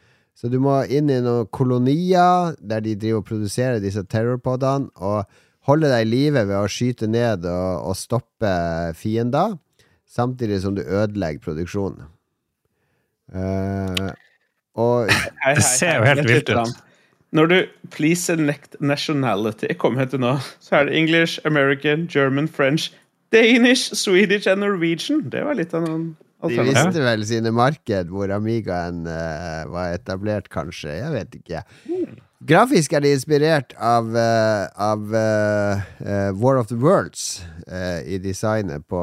Så 0.41 0.49
du 0.49 0.57
må 0.57 0.73
inn 0.89 1.09
i 1.13 1.19
noen 1.21 1.45
kolonier 1.53 2.55
der 2.57 2.81
de 2.81 2.95
driver 2.97 3.21
og 3.21 3.27
produserer 3.27 3.81
disse 3.83 4.01
terrorpodene, 4.09 4.89
og 4.97 5.29
holde 5.69 5.91
deg 5.91 6.07
i 6.07 6.09
live 6.09 6.41
ved 6.49 6.57
å 6.57 6.69
skyte 6.71 7.05
ned 7.05 7.45
og, 7.45 7.91
og 7.91 7.97
stoppe 7.99 8.53
fiender, 8.97 9.53
samtidig 10.09 10.63
som 10.63 10.73
du 10.73 10.81
ødelegger 10.81 11.45
produksjonen. 11.45 12.09
Uh, 13.31 14.09
og 14.81 15.11
Det 15.13 15.61
ser 15.63 15.99
jo 15.99 16.07
helt 16.09 16.25
vilt 16.25 16.49
ut. 16.49 16.81
Når 17.31 17.45
du 17.45 17.57
'please 17.93 18.25
select 18.25 18.75
nationality' 18.81 19.77
kommer 19.77 20.05
til 20.05 20.19
nå, 20.19 20.39
så 20.59 20.75
er 20.75 20.89
det 20.89 20.97
English, 20.97 21.39
American, 21.45 22.09
German, 22.09 22.47
French, 22.47 22.91
Danish, 23.31 23.95
Swedish 23.95 24.49
and 24.49 24.59
Norwegian. 24.59 25.29
Det 25.29 25.45
var 25.45 25.53
litt 25.53 25.73
av 25.73 25.85
noen 25.87 26.17
De 26.41 26.65
visste 26.65 27.03
vel 27.03 27.23
sine 27.27 27.51
marked 27.53 28.09
hvor 28.09 28.31
Amigaen 28.33 29.05
uh, 29.05 29.67
var 29.69 29.95
etablert, 29.95 30.49
kanskje. 30.51 30.95
Jeg 30.97 31.13
vet 31.13 31.37
ikke. 31.37 31.63
Grafisk 32.49 32.95
er 32.97 33.03
de 33.05 33.11
inspirert 33.13 33.75
av, 33.77 34.09
uh, 34.15 34.65
av 34.81 35.13
uh, 35.13 36.31
War 36.41 36.57
of 36.57 36.71
the 36.71 36.79
Worlds 36.81 37.43
i 37.71 38.17
designet 38.19 38.83
på, 38.89 38.99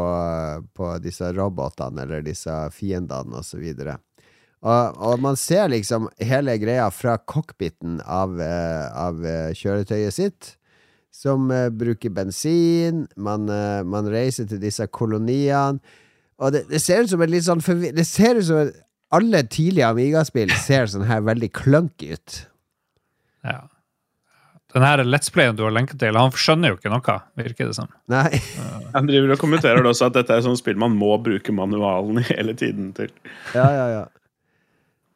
på 0.77 0.89
disse 1.01 1.31
robotene 1.33 2.03
eller 2.05 2.27
disse 2.27 2.53
fiendene 2.75 3.39
osv. 3.39 3.63
Og, 3.79 4.99
og 4.99 5.23
man 5.25 5.39
ser 5.41 5.71
liksom 5.73 6.11
hele 6.21 6.59
greia 6.61 6.91
fra 6.93 7.15
cockpiten 7.23 8.03
av, 8.05 8.35
av 8.43 9.23
kjøretøyet 9.57 10.19
sitt 10.19 10.51
som 11.19 11.51
uh, 11.51 11.69
bruker 11.71 12.13
bensin. 12.15 13.07
Man, 13.17 13.49
uh, 13.51 13.83
man, 13.87 14.09
reiser 14.11 14.49
til 14.49 14.63
disse 14.63 14.87
koloniene. 14.87 15.81
Og 16.39 16.55
det, 16.55 16.67
det, 16.71 16.81
ser 16.83 17.03
ut 17.03 17.11
som 17.11 17.23
et 17.25 17.33
litt 17.33 17.47
sånn 17.47 17.63
Det 17.95 18.07
ser 18.07 18.39
ut 18.39 18.47
som 18.47 18.61
et, 18.63 18.77
alle 19.15 19.41
tidlige 19.49 19.89
Amiga-spill 19.89 20.53
ser 20.61 20.91
sånn 20.93 21.09
her 21.09 21.23
veldig 21.25 21.49
clunky 21.57 22.13
ut. 22.13 22.39
Ja. 23.47 23.63
Den 24.75 24.85
her 24.85 25.01
Let's 25.01 25.33
Playen 25.33 25.57
du 25.57 25.63
har 25.65 25.73
lenket 25.73 25.97
til, 26.03 26.17
han 26.19 26.35
skjønner 26.37 26.75
jo 26.75 26.77
ikke 26.77 26.93
noe, 26.93 27.15
virker 27.41 27.71
det 27.71 27.79
som. 27.79 27.89
Nei. 28.13 28.37
han 28.95 29.09
driver 29.09 29.33
og 29.33 29.41
kommenterer 29.41 29.89
også 29.89 30.11
at 30.11 30.19
dette 30.19 30.37
er 30.37 30.45
sånn 30.45 30.59
spill 30.61 30.77
man 30.81 30.97
må 30.99 31.15
bruke 31.25 31.55
manualen 31.57 32.21
hele 32.29 32.53
tiden 32.59 32.93
til. 32.97 33.13
Ja, 33.57 33.69
ja, 33.73 33.89
ja. 33.97 34.07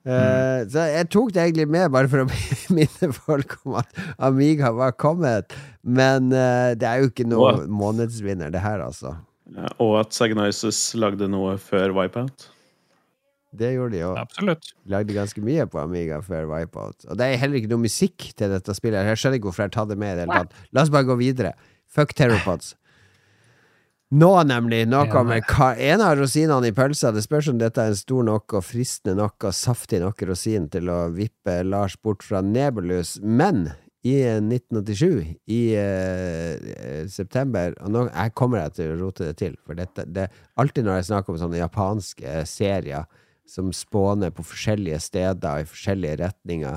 Uh, 0.03 0.65
så 0.67 0.89
jeg 0.91 1.07
tok 1.15 1.29
det 1.31 1.45
egentlig 1.45 1.69
med 1.71 1.93
bare 1.95 2.09
for 2.11 2.25
å 2.25 2.31
minne 2.75 3.11
folk 3.15 3.61
om 3.63 3.77
at 3.83 4.01
Amiga 4.17 4.73
var 4.75 4.97
kommet. 4.99 5.53
Men 5.85 6.33
uh, 6.33 6.73
det 6.73 6.89
er 6.89 7.05
jo 7.05 7.13
ikke 7.13 7.29
noe 7.29 7.69
månedsvinner, 7.69 8.51
det 8.55 8.65
her, 8.65 8.83
altså. 8.89 9.15
Ja, 9.51 9.69
og 9.83 9.97
at 10.01 10.15
Sagnoises 10.15 10.81
lagde 10.95 11.27
noe 11.31 11.57
før 11.61 11.95
Wipeout. 11.97 12.49
Det 13.53 13.75
gjorde 13.75 13.99
de. 13.99 14.05
Absolutt. 14.17 14.71
Lagde 14.89 15.13
ganske 15.13 15.43
mye 15.45 15.67
på 15.69 15.81
Amiga 15.83 16.23
før 16.25 16.47
Wipeout. 16.49 17.05
Og 17.11 17.19
det 17.21 17.27
er 17.27 17.41
heller 17.43 17.61
ikke 17.61 17.73
noe 17.75 17.85
musikk 17.85 18.31
til 18.39 18.55
dette 18.55 18.77
spillet. 18.77 19.05
Jeg 19.11 19.21
skjønner 19.21 19.41
ikke 19.41 19.51
hvorfor 19.51 19.67
jeg 19.67 19.73
har 19.73 19.75
tatt 19.77 19.91
det 19.93 19.99
med 20.01 20.15
i 20.15 20.23
det 20.23 20.31
tatt. 20.31 20.55
La 20.73 20.87
oss 20.87 20.93
bare 20.95 21.09
gå 21.11 21.19
videre. 21.21 21.53
Fuck 21.93 22.15
Terrorpods. 22.17 22.73
Nå, 24.13 24.29
nemlig. 24.45 24.83
Nå 24.89 25.07
kommer 25.13 25.41
en 25.41 26.03
av 26.05 26.19
rosinene 26.21 26.69
i 26.69 26.75
pølsa. 26.77 27.13
Det 27.13 27.25
spørs 27.25 27.49
om 27.49 27.61
dette 27.61 27.81
er 27.81 27.93
en 27.93 27.97
stor 27.97 28.25
nok 28.29 28.57
og 28.59 28.65
fristende 28.65 29.17
nok 29.21 29.49
og 29.49 29.57
saftig 29.57 30.03
nok 30.03 30.25
rosin 30.29 30.67
til 30.73 30.89
å 30.93 31.07
vippe 31.13 31.63
Lars 31.65 31.97
bort 31.97 32.25
fra 32.25 32.43
Nebulus. 32.45 33.19
Men 33.21 33.71
i 34.03 34.17
1987, 34.27 35.37
i 35.47 35.61
uh, 35.79 37.05
september 37.07 37.77
Og 37.85 37.93
nå 37.95 38.01
jeg 38.09 38.33
kommer 38.35 38.65
jeg 38.65 38.75
til 38.75 38.91
å 38.91 38.97
rote 38.99 39.29
det 39.29 39.37
til, 39.39 39.55
for 39.63 39.79
dette 39.79 40.09
det, 40.11 40.25
Alltid 40.59 40.89
når 40.89 40.99
jeg 40.99 41.09
snakker 41.13 41.35
om 41.35 41.39
sånne 41.39 41.61
japanske 41.61 42.43
serier 42.51 43.07
som 43.47 43.71
spåner 43.75 44.35
på 44.35 44.43
forskjellige 44.47 44.99
steder 45.03 45.63
i 45.63 45.69
forskjellige 45.69 46.19
retninger, 46.23 46.77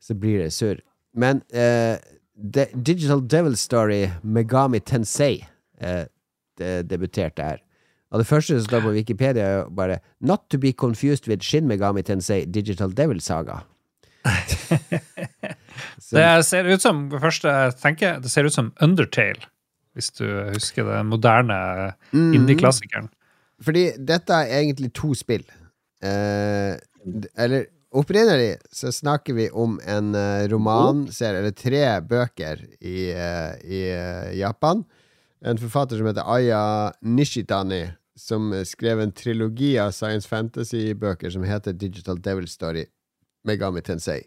så 0.00 0.14
blir 0.14 0.42
det 0.42 0.52
surr. 0.54 0.80
Men 1.16 1.40
uh, 1.52 1.96
Digital 2.36 3.24
Devil 3.28 3.56
Story 3.60 4.06
Megami 4.22 4.80
Tensei 4.80 5.42
Eh, 6.60 6.84
debuterte 6.84 7.42
her. 7.42 7.56
Og 8.10 8.18
det 8.18 8.26
første 8.26 8.54
som 8.54 8.64
står 8.64 8.80
på 8.80 8.90
Wikipedia, 8.90 9.42
er 9.42 9.68
bare 9.76 9.98
'Not 10.20 10.40
to 10.50 10.58
be 10.58 10.72
confused 10.72 11.28
with 11.28 11.42
Shin 11.42 11.66
Megami 11.66 12.02
Tensei 12.02 12.44
Digital 12.44 12.96
Devil 12.96 13.20
Saga'. 13.20 13.71
det 16.12 16.28
ser 16.46 16.68
ut 16.70 16.84
som 16.84 17.04
første, 17.16 17.48
jeg 17.48 17.74
tenker, 17.82 18.20
det 18.22 18.30
ser 18.32 18.46
ut 18.46 18.54
som 18.54 18.70
Undertale, 18.82 19.48
hvis 19.96 20.12
du 20.18 20.26
husker 20.52 20.86
den 20.88 21.10
moderne 21.10 21.58
mm. 22.12 22.32
indie-klassikeren. 22.38 23.10
Fordi 23.62 23.90
dette 23.98 24.34
er 24.34 24.62
egentlig 24.62 24.92
to 24.98 25.12
spill. 25.18 25.44
Eh, 26.02 26.74
eller 27.38 27.68
opprinnelig 27.94 28.56
så 28.74 28.90
snakker 28.94 29.36
vi 29.36 29.50
om 29.50 29.76
en 29.84 30.14
roman, 30.14 30.48
romanserie, 30.54 31.42
eller 31.42 31.54
tre 31.54 31.84
bøker 32.08 32.64
i, 32.80 33.12
uh, 33.12 33.52
i 33.62 33.84
uh, 33.92 34.32
Japan 34.38 34.82
en 35.44 35.58
forfatter 35.58 35.98
som 35.98 36.06
heter 36.06 36.28
Aya 36.28 36.92
Nishitani, 37.02 37.84
som 38.18 38.52
skrev 38.66 39.00
en 39.02 39.12
trilogi 39.12 39.74
av 39.80 39.90
science 39.96 40.28
fantasy-bøker 40.30 41.32
som 41.34 41.46
heter 41.46 41.74
Digital 41.74 42.20
Devil 42.22 42.46
Story, 42.48 42.84
Megami 43.48 43.82
Tensei. 43.84 44.22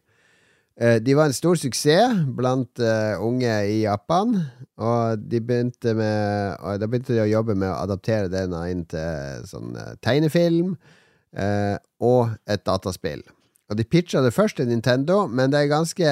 Eh, 0.75 0.97
de 0.99 1.15
var 1.15 1.29
en 1.29 1.35
stor 1.35 1.55
suksess 1.55 2.25
blant 2.35 2.81
uh, 2.83 3.15
unge 3.23 3.53
i 3.71 3.77
Japan, 3.85 4.33
og 4.75 5.21
de 5.31 5.39
begynte, 5.39 5.93
med, 5.95 6.57
da 6.81 6.89
begynte 6.89 7.15
de 7.15 7.23
å 7.23 7.29
jobbe 7.31 7.55
med 7.55 7.69
å 7.71 7.77
adaptere 7.85 8.27
den 8.27 8.51
inn 8.67 8.83
til 8.91 9.47
sånn 9.47 9.71
uh, 9.79 9.93
tegnefilm 10.03 10.73
uh, 10.75 11.77
og 12.03 12.35
et 12.51 12.65
dataspill. 12.67 13.23
Og 13.71 13.79
de 13.79 13.87
pitcha 13.87 14.19
det 14.21 14.35
først 14.35 14.59
til 14.59 14.67
Nintendo, 14.69 15.23
men 15.31 15.49
det 15.49 15.63
er 15.63 15.71
ganske 15.71 16.09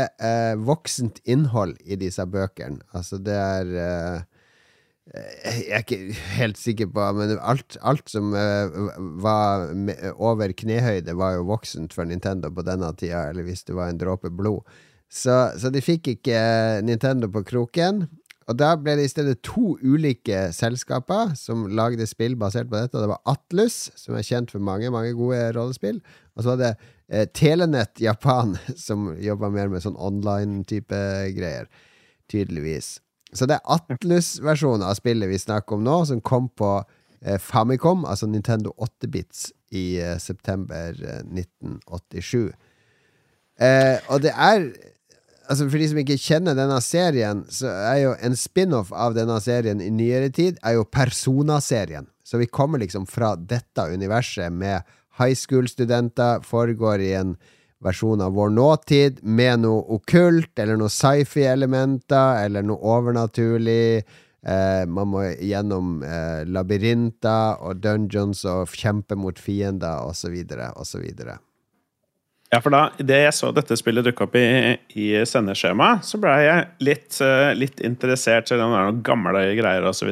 voksent 0.65 1.19
innhold 1.29 1.75
i 1.85 1.99
disse 2.01 2.23
bøkene. 2.25 2.79
Altså, 2.97 3.19
det 3.21 3.35
er 3.37 3.75
Eh, 3.77 4.32
jeg 5.13 5.67
er 5.69 5.83
ikke 5.83 6.15
helt 6.39 6.57
sikker 6.57 6.87
på 6.89 7.03
Men 7.13 7.35
alt, 7.37 7.77
alt 7.85 8.09
som 8.09 8.31
uh, 8.33 8.97
var 9.21 9.67
over 10.17 10.55
knehøyde, 10.57 11.13
var 11.19 11.35
jo 11.37 11.45
voksent 11.51 11.93
for 11.93 12.09
Nintendo 12.09 12.49
på 12.49 12.65
denne 12.65 12.89
tida, 12.97 13.27
eller 13.29 13.45
hvis 13.45 13.61
det 13.67 13.77
var 13.77 13.91
en 13.91 14.01
dråpe 14.01 14.33
blod. 14.33 14.65
Så, 15.13 15.53
så, 15.61 15.69
de 15.69 15.83
fikk 15.85 16.15
ikke 16.15 16.33
uh, 16.33 16.81
Nintendo 16.85 17.29
på 17.29 17.43
kroken. 17.45 18.07
Og 18.49 18.57
da 18.59 18.73
ble 18.75 18.97
det 18.97 19.05
i 19.07 19.11
stedet 19.11 19.37
to 19.45 19.77
ulike 19.85 20.49
selskaper 20.55 21.31
som 21.39 21.67
lagde 21.77 22.07
spill 22.09 22.35
basert 22.39 22.67
på 22.71 22.79
dette. 22.79 22.97
Det 22.99 23.11
var 23.13 23.21
Atlus, 23.29 23.93
som 23.95 24.17
er 24.17 24.25
kjent 24.27 24.51
for 24.51 24.63
mange 24.63 24.91
mange 24.91 25.13
gode 25.15 25.45
rollespill. 25.55 26.01
Og 26.35 26.43
så 26.43 26.51
var 26.51 26.59
det 26.59 26.73
eh, 27.07 27.29
Telenett 27.31 28.01
Japan, 28.03 28.57
som 28.87 29.13
jobba 29.21 29.53
mer 29.53 29.71
med 29.71 29.85
sånn 29.85 29.95
online-type 29.95 30.99
greier. 31.37 31.71
Tydeligvis. 32.33 32.97
Så 33.33 33.47
det 33.49 33.57
er 33.57 33.75
Atlus-versjonen 33.75 34.85
av 34.85 34.97
spillet 34.99 35.31
vi 35.31 35.39
snakker 35.41 35.77
om 35.77 35.85
nå, 35.85 35.97
som 36.09 36.21
kom 36.21 36.49
på 36.53 36.75
eh, 37.25 37.39
Famicom, 37.41 38.05
altså 38.05 38.29
Nintendo 38.29 38.73
8-bits, 38.77 39.51
i 39.73 39.85
eh, 40.01 40.17
september 40.21 40.93
1987. 40.93 42.51
Eh, 43.57 43.67
eh, 43.67 43.95
og 44.09 44.25
det 44.25 44.33
er 44.33 44.69
Altså 45.43 45.65
For 45.67 45.75
de 45.75 45.87
som 45.91 45.97
ikke 45.99 46.15
kjenner 46.23 46.55
denne 46.55 46.77
serien, 46.79 47.41
så 47.51 47.67
er 47.67 47.97
jo 47.99 48.11
en 48.23 48.35
spin-off 48.39 48.93
av 48.95 49.11
denne 49.17 49.35
serien 49.43 49.81
i 49.83 49.89
nyere 49.91 50.29
tid 50.31 50.55
er 50.63 50.77
jo 50.77 50.85
Persona-serien. 50.87 52.07
Så 52.23 52.39
vi 52.39 52.47
kommer 52.47 52.79
liksom 52.79 53.03
fra 53.11 53.33
dette 53.35 53.83
universet 53.91 54.55
med 54.55 54.87
high 55.19 55.35
school-studenter, 55.35 56.45
foregår 56.47 57.03
i 57.03 57.11
en 57.19 57.35
versjon 57.83 58.21
av 58.21 58.33
vår 58.33 58.49
nåtid 58.55 59.21
med 59.23 59.63
noe 59.63 59.83
okkult 59.97 60.59
eller 60.59 60.79
noe 60.79 60.91
sci-fi-elementer 60.91 62.45
eller 62.45 62.65
noe 62.65 62.79
overnaturlig. 62.95 64.03
Eh, 64.43 64.83
man 64.87 65.11
må 65.13 65.23
gjennom 65.39 66.01
eh, 66.03 66.43
labyrinter 66.47 67.63
og 67.63 67.83
dungeons 67.83 68.43
og 68.49 68.73
kjempe 68.75 69.15
mot 69.19 69.39
fiender 69.39 70.03
osv. 70.09 70.35
osv. 70.75 71.07
Ja, 72.53 72.59
for 72.61 72.73
da 72.73 72.83
det 73.01 73.17
jeg 73.23 73.33
så 73.33 73.49
dette 73.55 73.75
spillet 73.79 74.05
dukke 74.05 74.27
opp 74.27 74.35
i, 74.37 74.45
i 74.99 75.07
sendeskjemaet, 75.25 76.05
så 76.05 76.19
ble 76.21 76.35
jeg 76.43 76.67
litt, 76.85 77.09
uh, 77.25 77.49
litt 77.57 77.81
interessert, 77.81 78.49
selv 78.49 78.67
om 78.67 78.75
det 78.75 78.79
er 78.79 78.89
noen 78.91 79.01
gamle 79.07 79.43
greier 79.57 79.87
osv. 79.89 80.11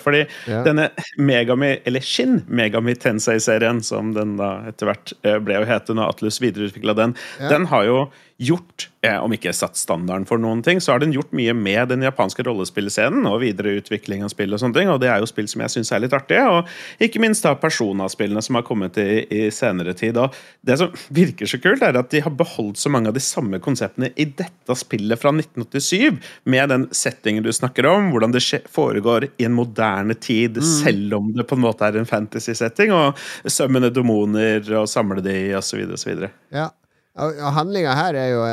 Fordi 0.00 0.22
ja. 0.48 0.62
denne 0.64 0.88
Megami, 1.20 1.74
eller 1.84 2.04
Shin 2.06 2.40
Megami 2.48 2.96
Tensei-serien, 2.96 3.82
som 3.84 4.14
den 4.16 4.38
da 4.40 4.54
etter 4.72 4.88
hvert 4.88 5.12
uh, 5.26 5.36
ble 5.44 5.60
å 5.60 5.68
hete 5.68 5.96
når 5.98 6.16
Atlus 6.16 6.40
videreutvikla 6.40 6.96
den, 6.96 7.16
ja. 7.42 7.52
den 7.52 7.68
har 7.68 7.84
jo 7.88 7.98
gjort 8.42 8.88
eh, 9.04 9.18
om 9.18 9.32
ikke 9.34 9.52
satt 9.54 9.76
standarden 9.78 10.24
for 10.28 10.40
noen 10.40 10.62
ting, 10.64 10.80
så 10.80 10.94
har 10.94 11.02
den 11.02 11.12
gjort 11.14 11.32
mye 11.36 11.54
med 11.56 11.90
den 11.92 12.04
japanske 12.06 12.44
rollespillscenen 12.46 13.26
og 13.28 13.40
videreutvikling 13.42 14.24
av 14.24 14.32
spill 14.32 14.54
og 14.54 14.62
sånne 14.62 14.78
ting, 14.78 14.90
og 14.92 15.00
det 15.02 15.10
er 15.12 15.22
jo 15.22 15.28
spill 15.30 15.48
som 15.50 15.64
jeg 15.64 15.74
syns 15.74 15.92
er 15.92 16.02
litt 16.04 16.16
artige, 16.16 16.42
og 16.48 17.02
ikke 17.02 17.22
minst 17.22 17.46
da 17.46 17.54
Persona-spillene 17.58 18.42
som 18.44 18.58
har 18.58 18.66
kommet 18.66 18.98
i, 19.02 19.22
i, 19.26 19.42
senere 19.54 19.94
tid. 19.98 20.18
Og 20.20 20.34
det 20.66 20.78
som 20.80 20.92
virker 21.14 21.50
så 21.50 21.60
kult, 21.62 21.84
er 21.86 21.98
at 21.98 22.10
de 22.14 22.22
har 22.24 22.36
beholdt 22.38 22.80
så 22.82 22.92
mange 22.92 23.12
av 23.12 23.16
de 23.16 23.24
samme 23.24 23.60
konseptene 23.62 24.12
i 24.16 24.26
dette 24.26 24.78
spillet 24.78 25.20
fra 25.20 25.34
1987, 25.36 26.20
med 26.50 26.72
den 26.72 26.88
settingen 26.96 27.46
du 27.46 27.52
snakker 27.54 27.88
om, 27.90 28.10
hvordan 28.14 28.34
det 28.34 28.44
foregår 28.72 29.28
i 29.36 29.48
en 29.48 29.56
moderne 29.56 30.16
tid, 30.18 30.58
mm. 30.58 30.70
selv 30.82 31.18
om 31.20 31.32
det 31.36 31.46
på 31.48 31.58
en 31.58 31.66
måte 31.66 31.86
er 31.86 32.00
en 32.00 32.08
fantasy-setting, 32.08 32.94
og 32.96 33.18
sømmende 33.50 33.92
demoner 33.94 34.66
og 34.78 34.88
samle 34.90 35.22
de, 35.24 35.36
osv. 35.58 35.84
osv. 35.94 36.28
Ja. 36.52 36.70
Handlinga 37.14 37.92
her 37.92 38.16
er 38.16 38.28
jo 38.30 38.44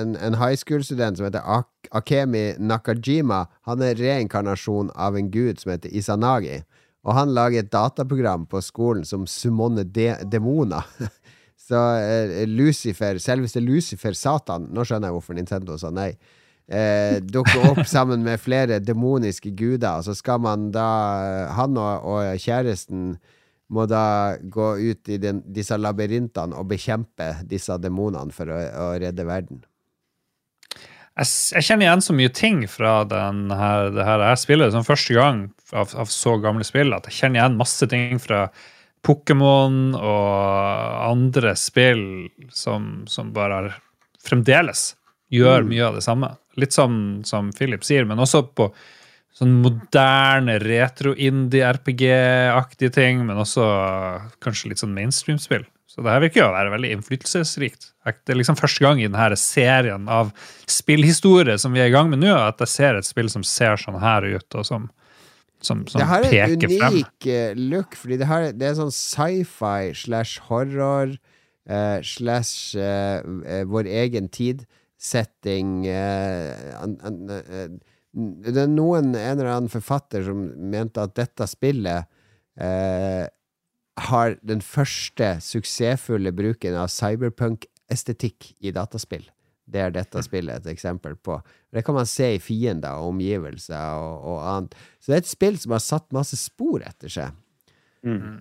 en, 0.00 0.14
en 0.16 0.38
high 0.40 0.56
school-student 0.56 1.18
som 1.18 1.26
heter 1.26 1.44
Ak 1.44 1.90
Akemi 1.92 2.54
Nakajima. 2.58 3.44
Han 3.68 3.84
er 3.84 3.98
reinkarnasjon 4.00 4.90
av 4.94 5.18
en 5.18 5.28
gud 5.30 5.60
som 5.60 5.74
heter 5.74 5.92
Isanagi. 5.92 6.62
Og 7.06 7.14
han 7.14 7.34
lager 7.36 7.62
et 7.62 7.70
dataprogram 7.70 8.48
på 8.50 8.62
skolen 8.64 9.04
som 9.06 9.28
summoner 9.30 9.84
de 9.84 10.14
demoner. 10.24 10.86
Så 11.66 11.78
eh, 11.98 12.46
Lucifer, 12.48 13.18
selveste 13.18 13.58
Lucifer, 13.60 14.14
Satan 14.14 14.68
Nå 14.70 14.84
skjønner 14.86 15.10
jeg 15.10 15.16
hvorfor 15.16 15.34
Nintendo 15.34 15.74
sa 15.80 15.90
nei. 15.90 16.12
Eh, 16.66 17.18
dukker 17.22 17.72
opp 17.72 17.84
sammen 17.96 18.22
med 18.26 18.42
flere 18.42 18.78
demoniske 18.82 19.52
guder. 19.58 20.00
Og 20.00 20.06
så 20.08 20.16
skal 20.18 20.42
man 20.42 20.70
da 20.74 20.86
Han 21.58 21.78
og, 21.78 22.06
og 22.06 22.42
kjæresten 22.42 23.16
må 23.72 23.86
da 23.90 24.36
gå 24.42 24.68
ut 24.78 25.08
i 25.10 25.18
den, 25.18 25.40
disse 25.52 25.78
labyrintene 25.78 26.54
og 26.58 26.68
bekjempe 26.70 27.32
disse 27.48 27.74
demonene 27.82 28.34
for 28.34 28.52
å, 28.52 28.60
å 28.86 28.86
redde 29.00 29.26
verden. 29.26 29.64
Jeg, 31.16 31.28
jeg, 31.56 31.64
kjenner 31.64 31.86
igjen 31.86 32.04
så 32.04 32.14
mye 32.16 32.32
ting 32.36 32.62
fra 32.68 32.98
her, 33.08 33.90
det 33.94 34.04
her 34.04 34.24
jeg 34.28 34.42
spiller 34.42 34.72
som 34.74 34.84
første 34.86 35.16
gang 35.16 35.46
av, 35.72 35.94
av, 35.96 36.10
så 36.12 36.36
gamle 36.42 36.66
spill 36.68 36.92
at 36.92 37.08
jeg 37.08 37.22
kjenner 37.22 37.40
igjen 37.40 37.56
masse 37.58 37.88
ting 37.90 38.20
fra 38.22 38.46
Pokémon 39.06 39.94
og 39.96 41.06
andre 41.06 41.54
spill 41.58 42.04
som, 42.52 43.06
som 43.08 43.32
bare 43.34 43.70
fremdeles 44.26 44.90
gjør 45.32 45.64
mm. 45.64 45.72
mye 45.72 45.88
av 45.88 45.96
det 45.98 46.04
samme. 46.04 46.30
Litt 46.60 46.74
som, 46.76 47.22
som 47.26 47.50
Philip 47.54 47.84
sier, 47.86 48.06
men 48.08 48.20
også 48.22 48.44
på 48.56 48.68
sånn 49.36 49.58
moderne 49.60 50.54
retro-indie-RPG-aktige 50.62 52.92
ting, 52.94 53.26
men 53.28 53.36
også 53.42 53.64
kanskje 54.44 54.68
litt 54.70 54.80
sånn 54.80 54.94
mainstream-spill. 54.96 55.64
Så 55.86 55.96
det 56.04 56.12
her 56.12 56.22
virker 56.24 56.40
jo 56.42 56.48
å 56.50 56.56
være 56.56 56.74
veldig 56.74 56.90
innflytelsesrikt. 56.96 57.82
Det 58.04 58.30
er 58.32 58.40
liksom 58.40 58.58
første 58.58 58.80
gang 58.84 58.96
i 59.00 59.08
denne 59.08 59.38
serien 59.40 60.04
av 60.12 60.26
spillhistorie 60.68 61.56
som 61.60 61.70
vi 61.72 61.80
er 61.84 61.88
i 61.90 61.94
gang 61.94 62.08
med 62.12 62.20
nå, 62.20 62.34
at 62.36 62.60
jeg 62.64 62.70
ser 62.72 62.92
et 62.98 63.08
spill 63.08 63.28
som 63.32 63.42
ser 63.46 63.76
sånn 63.80 64.02
her 64.02 64.22
ut, 64.28 64.50
og 64.56 64.64
som, 64.68 64.82
som, 65.64 65.76
som 65.88 65.98
peker 66.00 66.04
frem. 66.04 66.22
Det 66.28 66.40
er 66.40 66.48
en 66.52 66.58
unik 66.96 67.16
frem. 67.24 67.58
look, 67.72 67.90
fordi 67.96 68.16
det, 68.20 68.26
her, 68.28 68.42
det 68.56 68.66
er 68.68 68.80
sånn 68.80 68.92
sci-fi 68.92 69.82
slash 69.96 70.32
horror 70.50 71.08
uh, 71.16 71.98
slash 72.04 72.76
uh, 72.76 73.18
vår 73.68 73.84
egen 74.04 74.26
tid-setting. 74.32 75.68
Uh, 75.88 76.52
det 78.16 78.56
er 78.62 78.70
noen, 78.72 79.12
en 79.12 79.36
eller 79.36 79.52
annen 79.52 79.72
forfatter 79.72 80.24
som 80.24 80.46
mente 80.72 81.02
at 81.02 81.16
dette 81.18 81.44
spillet 81.50 82.08
eh, 82.56 83.26
har 84.08 84.36
den 84.44 84.62
første 84.64 85.34
suksessfulle 85.44 86.32
bruken 86.36 86.76
av 86.80 86.88
cyberpunk-estetikk 86.92 88.54
i 88.64 88.72
dataspill. 88.76 89.26
Det 89.66 89.82
er 89.82 89.92
dette 89.92 90.22
spillet 90.22 90.62
et 90.62 90.72
eksempel 90.72 91.16
på. 91.18 91.40
Det 91.74 91.82
kan 91.84 91.96
man 91.96 92.08
se 92.08 92.36
i 92.36 92.42
fiender 92.42 93.00
og 93.00 93.12
omgivelser 93.16 93.98
og, 93.98 94.26
og 94.32 94.42
annet. 94.48 94.76
Så 95.00 95.10
det 95.10 95.16
er 95.16 95.24
et 95.24 95.32
spill 95.32 95.58
som 95.60 95.74
har 95.74 95.82
satt 95.84 96.14
masse 96.14 96.38
spor 96.38 96.84
etter 96.86 97.12
seg. 97.12 97.34
Mm. 98.06 98.38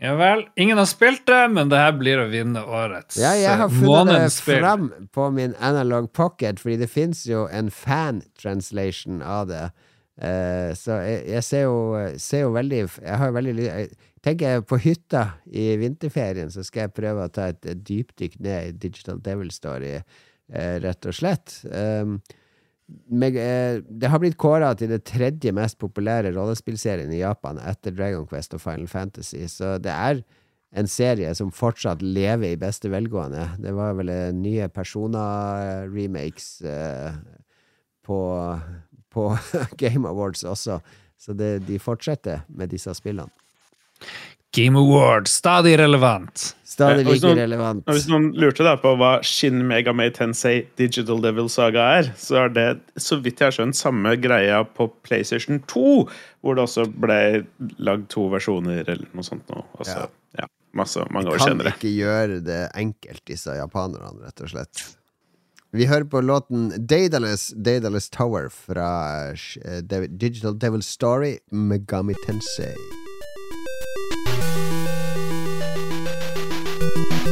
Ja 0.00 0.14
vel. 0.16 0.46
Ingen 0.56 0.78
har 0.80 0.88
spilt 0.88 1.26
det, 1.28 1.42
men 1.52 1.68
det 1.68 1.76
her 1.76 1.92
blir 1.98 2.22
å 2.22 2.28
vinne 2.32 2.62
årets 2.64 3.18
Ja, 3.20 3.34
jeg 3.36 3.58
har 3.60 3.68
funnet 3.72 4.16
det 4.16 4.30
fram 4.40 4.88
på 5.12 5.28
min 5.36 5.52
Analog 5.60 6.08
Pocket, 6.16 6.60
fordi 6.62 6.78
det 6.80 6.88
fins 6.88 7.26
jo 7.28 7.44
en 7.52 7.68
fan-translation 7.74 9.20
av 9.20 9.50
det. 9.52 9.66
Uh, 10.20 10.72
så 10.76 11.02
jeg, 11.04 11.20
jeg 11.34 11.44
ser, 11.44 11.62
jo, 11.68 11.76
ser, 12.20 12.42
jo, 12.44 12.50
veldig 12.52 12.80
Jeg 12.84 13.20
har 13.22 13.30
veldig 13.32 13.54
jeg 13.56 13.86
tenker 14.20 14.64
på 14.68 14.76
hytta 14.76 15.22
i 15.48 15.70
vinterferien, 15.80 16.50
så 16.52 16.64
skal 16.64 16.86
jeg 16.86 16.96
prøve 16.96 17.24
å 17.24 17.32
ta 17.32 17.46
et, 17.52 17.62
et 17.68 17.80
dypdykk 17.88 18.36
ned 18.44 18.68
i 18.68 18.74
Digital 18.82 19.20
Devil 19.24 19.52
Story, 19.52 19.94
uh, 20.00 20.76
rett 20.84 21.08
og 21.08 21.16
slett. 21.16 21.60
Um, 21.68 22.18
Eh, 22.20 22.39
det 23.10 24.10
har 24.10 24.20
blitt 24.22 24.38
kåra 24.40 24.72
til 24.78 24.90
det 24.92 25.04
tredje 25.08 25.52
mest 25.54 25.78
populære 25.80 26.32
rollespillserien 26.34 27.12
i 27.12 27.22
Japan 27.22 27.60
etter 27.62 27.94
Dragon 27.94 28.26
Quest 28.30 28.54
og 28.56 28.62
Final 28.64 28.88
Fantasy, 28.90 29.44
så 29.50 29.76
det 29.82 29.92
er 29.92 30.22
en 30.70 30.86
serie 30.90 31.32
som 31.34 31.50
fortsatt 31.54 32.02
lever 32.02 32.52
i 32.52 32.58
beste 32.60 32.90
velgående. 32.92 33.48
Det 33.58 33.72
var 33.74 33.96
vel 33.98 34.12
nye 34.38 34.68
Persona-remakes 34.70 36.48
eh, 36.62 37.18
på, 38.06 38.20
på 39.10 39.26
Game 39.82 40.08
Awards 40.08 40.44
også, 40.46 40.80
så 41.20 41.36
det, 41.36 41.66
de 41.66 41.78
fortsetter 41.82 42.46
med 42.48 42.70
disse 42.72 42.94
spillene. 42.96 43.30
Game 44.52 44.78
Awards, 44.78 45.30
stadig 45.30 45.78
relevant. 45.78 46.56
Stadig 46.64 47.04
like 47.06 47.22
noen, 47.22 47.38
relevant. 47.38 47.82
Hvis 47.90 48.06
noen 48.10 48.30
lurte 48.38 48.64
da 48.66 48.76
på 48.80 48.92
hva 48.98 49.16
Shin 49.26 49.60
Megame 49.68 50.08
Tensei 50.14 50.64
Digital 50.80 51.20
Devil 51.22 51.50
Saga 51.52 51.86
er, 51.98 52.10
så 52.18 52.44
er 52.44 52.54
det 52.54 52.68
så 52.98 53.20
vidt 53.22 53.42
jeg 53.42 53.50
har 53.50 53.56
skjønt 53.56 53.78
samme 53.78 54.14
greia 54.22 54.62
på 54.64 54.88
PlayStation 55.06 55.60
2, 55.70 55.92
hvor 56.42 56.56
det 56.58 56.64
også 56.64 56.86
ble 56.90 57.18
lagd 57.82 58.08
to 58.14 58.28
versjoner 58.32 58.82
eller 58.86 59.04
noe 59.12 59.26
sånt. 59.26 59.44
Nå. 59.50 59.66
Også, 59.82 60.06
ja. 60.06 60.08
ja. 60.44 60.48
masse, 60.78 61.04
mange 61.14 61.34
år 61.34 61.42
senere. 61.42 61.74
Kan 61.74 61.82
ikke 61.82 61.94
gjøre 61.98 62.40
det 62.46 62.62
enkelt, 62.78 63.22
disse 63.30 63.58
japanerne, 63.58 64.16
rett 64.24 64.46
og 64.46 64.54
slett. 64.54 64.86
Vi 65.76 65.86
hører 65.86 66.08
på 66.10 66.24
låten 66.26 66.72
Daedalus, 66.90 67.52
Daedalus 67.54 68.10
Tower 68.10 68.48
fra 68.50 68.90
uh, 69.30 69.78
Digital 70.10 70.58
Devil 70.58 70.82
Story, 70.82 71.36
Megami 71.50 72.18
Tensei. 72.24 72.74
Oh 77.20 77.26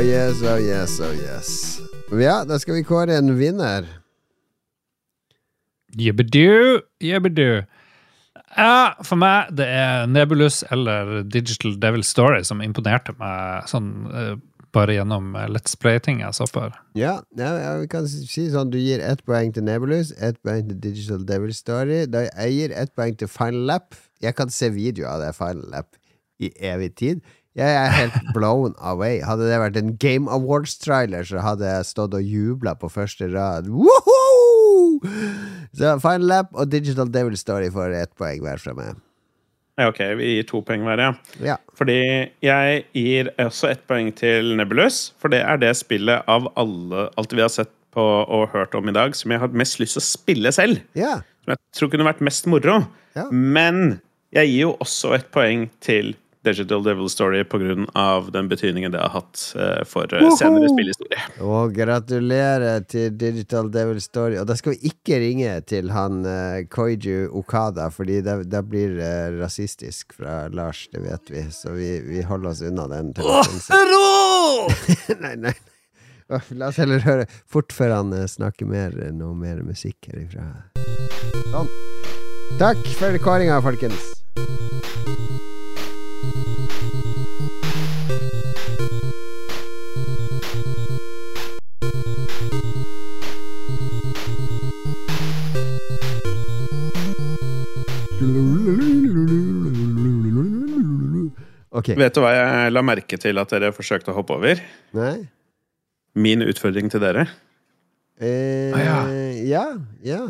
yes, 0.00 0.42
oh 0.42 0.58
yes, 0.58 1.00
oh 1.00 1.12
yes. 1.14 1.80
Ja, 2.12 2.44
da 2.44 2.58
skal 2.58 2.74
vi 2.74 2.84
kåre 2.84 3.16
en 3.16 3.32
vinner. 3.38 3.86
Jibbedu, 5.96 6.80
jibbedu. 7.00 7.62
Ja, 8.56 8.94
for 9.06 9.20
meg 9.20 9.52
det 9.56 9.66
er 9.68 10.06
Nebulus 10.10 10.62
eller 10.72 11.22
Digital 11.22 11.76
Devil 11.80 12.04
Story 12.06 12.42
som 12.46 12.62
imponerte 12.64 13.14
meg 13.20 13.68
sånn 13.70 13.90
uh, 14.10 14.36
bare 14.76 14.96
gjennom 14.96 15.34
eh, 15.36 15.48
Let's 15.52 15.76
Play-ting 15.78 16.20
jeg 16.20 16.36
så 16.36 16.46
på. 16.52 16.66
Ja, 16.98 17.18
ja, 17.38 17.52
vi 17.80 17.88
kan 17.92 18.08
si 18.08 18.48
sånn 18.52 18.72
du 18.72 18.78
gir 18.80 19.00
ett 19.04 19.22
poeng 19.28 19.54
til 19.56 19.64
Nebulus, 19.66 20.12
ett 20.20 20.40
poeng 20.44 20.66
til 20.68 20.80
Digital 20.82 21.24
Devil 21.28 21.54
Story. 21.56 22.02
Da 22.10 22.26
jeg 22.26 22.58
gir 22.58 22.76
ett 22.76 22.92
poeng 22.98 23.16
til 23.16 23.30
Final 23.32 23.64
Lap. 23.70 23.96
Jeg 24.24 24.36
kan 24.36 24.52
se 24.52 24.70
video 24.74 25.08
av 25.10 25.24
det 25.24 25.32
Final 25.36 25.66
Lap 25.72 25.96
i 26.42 26.52
evig 26.72 26.92
tid. 27.00 27.24
Jeg 27.56 27.72
er 27.72 27.94
helt 27.94 28.20
blown 28.36 28.76
away. 28.84 29.22
Hadde 29.24 29.48
det 29.48 29.60
vært 29.62 29.80
en 29.80 29.96
Game 30.00 30.28
Awards-trailer, 30.32 31.24
så 31.24 31.44
hadde 31.44 31.68
jeg 31.70 31.88
stått 31.88 32.16
og 32.16 32.24
jubla 32.36 32.76
på 32.76 32.92
første 32.92 33.32
rad. 33.32 33.72
Woohoo! 33.72 34.25
Så 35.76 35.96
Final 36.02 36.30
Lap 36.30 36.54
og 36.54 36.70
Digital 36.72 37.10
Devil 37.12 37.36
Story 37.40 37.70
får 37.72 37.96
ett 37.98 38.14
poeng 38.18 38.42
hver 38.44 38.62
fra 38.62 38.74
meg. 38.76 39.02
Ja, 39.76 39.90
ok, 39.90 39.98
vi 40.16 40.28
gir 40.38 40.46
to 40.48 40.62
poeng 40.64 40.86
hver, 40.86 41.00
ja. 41.02 41.10
ja. 41.44 41.56
Fordi 41.76 41.98
jeg 42.44 42.84
gir 42.96 43.28
også 43.42 43.68
ett 43.74 43.82
poeng 43.88 44.08
til 44.16 44.54
Nebulous, 44.56 45.10
for 45.20 45.32
det 45.32 45.42
er 45.44 45.60
det 45.60 45.74
spillet 45.76 46.24
av 46.32 46.48
alle, 46.56 47.10
alt 47.20 47.34
vi 47.36 47.44
har 47.44 47.52
sett 47.52 47.72
på 47.96 48.04
og 48.04 48.48
hørt 48.54 48.74
om 48.76 48.88
i 48.88 48.94
dag, 48.96 49.12
som 49.16 49.32
jeg 49.32 49.42
har 49.42 49.56
mest 49.56 49.80
lyst 49.80 49.98
til 49.98 50.02
å 50.02 50.06
spille 50.06 50.52
selv. 50.52 50.80
Ja. 50.96 51.18
Som 51.44 51.52
jeg 51.52 51.60
tror 51.76 51.92
kunne 51.92 52.08
vært 52.08 52.24
mest 52.24 52.48
moro. 52.48 52.78
Ja. 53.16 53.28
Men 53.32 53.98
jeg 54.36 54.52
gir 54.52 54.62
jo 54.66 54.72
også 54.80 55.12
et 55.16 55.28
poeng 55.32 55.68
til 55.84 56.14
Digital 56.46 56.84
Devil 56.84 57.10
Story 57.10 57.44
pga. 57.44 58.24
den 58.32 58.48
betydningen 58.48 58.92
det 58.92 59.00
har 59.00 59.08
hatt 59.08 59.54
uh, 59.56 59.84
for 59.84 60.14
uh, 60.14 60.36
senere 60.38 60.68
spillhistorie. 60.70 61.18
Og 61.42 61.74
gratulerer 61.74 62.84
til 62.86 63.16
Digital 63.18 63.70
Devil 63.74 64.00
Story. 64.02 64.38
Og 64.40 64.46
da 64.46 64.56
skal 64.58 64.76
vi 64.76 64.92
ikke 64.92 65.18
ringe 65.22 65.58
til 65.66 65.90
han 65.94 66.22
uh, 66.26 66.62
Koiju 66.70 67.30
Okada, 67.36 67.90
fordi 67.90 68.20
det, 68.26 68.38
det 68.52 68.62
blir 68.70 68.98
rasistisk 69.40 70.14
fra 70.16 70.46
Lars, 70.48 70.86
det 70.92 71.02
vet 71.04 71.32
vi. 71.32 71.46
Så 71.50 71.74
vi, 71.74 71.96
vi 72.06 72.22
holder 72.26 72.54
oss 72.54 72.62
unna 72.62 72.86
den. 72.92 73.14
nei, 75.24 75.34
nei. 75.48 75.56
La 76.58 76.72
oss 76.72 76.78
heller 76.82 77.04
høre 77.06 77.26
fort 77.46 77.74
før 77.74 78.00
han 78.00 78.14
snakker 78.28 78.66
mer, 78.66 78.94
noe 79.14 79.34
mer 79.38 79.62
musikk 79.66 80.10
herifra. 80.10 80.48
Sånn. 81.52 81.70
Takk 82.58 82.82
for 82.98 83.18
kåringa, 83.22 83.60
folkens. 83.62 84.16
Okay. 101.76 101.96
Vet 101.98 102.14
du 102.16 102.22
hva 102.24 102.32
jeg 102.32 102.72
la 102.72 102.82
merke 102.86 103.18
til 103.20 103.36
at 103.42 103.50
dere 103.52 103.72
forsøkte 103.74 104.12
å 104.12 104.16
hoppe 104.16 104.36
over? 104.38 104.62
Nei 104.96 105.26
Min 106.16 106.40
utfordring 106.40 106.88
til 106.88 107.02
dere. 107.02 107.26
Eh, 108.16 108.72
ah, 108.72 108.80
ja. 108.80 109.00
ja, 109.44 109.64
ja. 110.00 110.20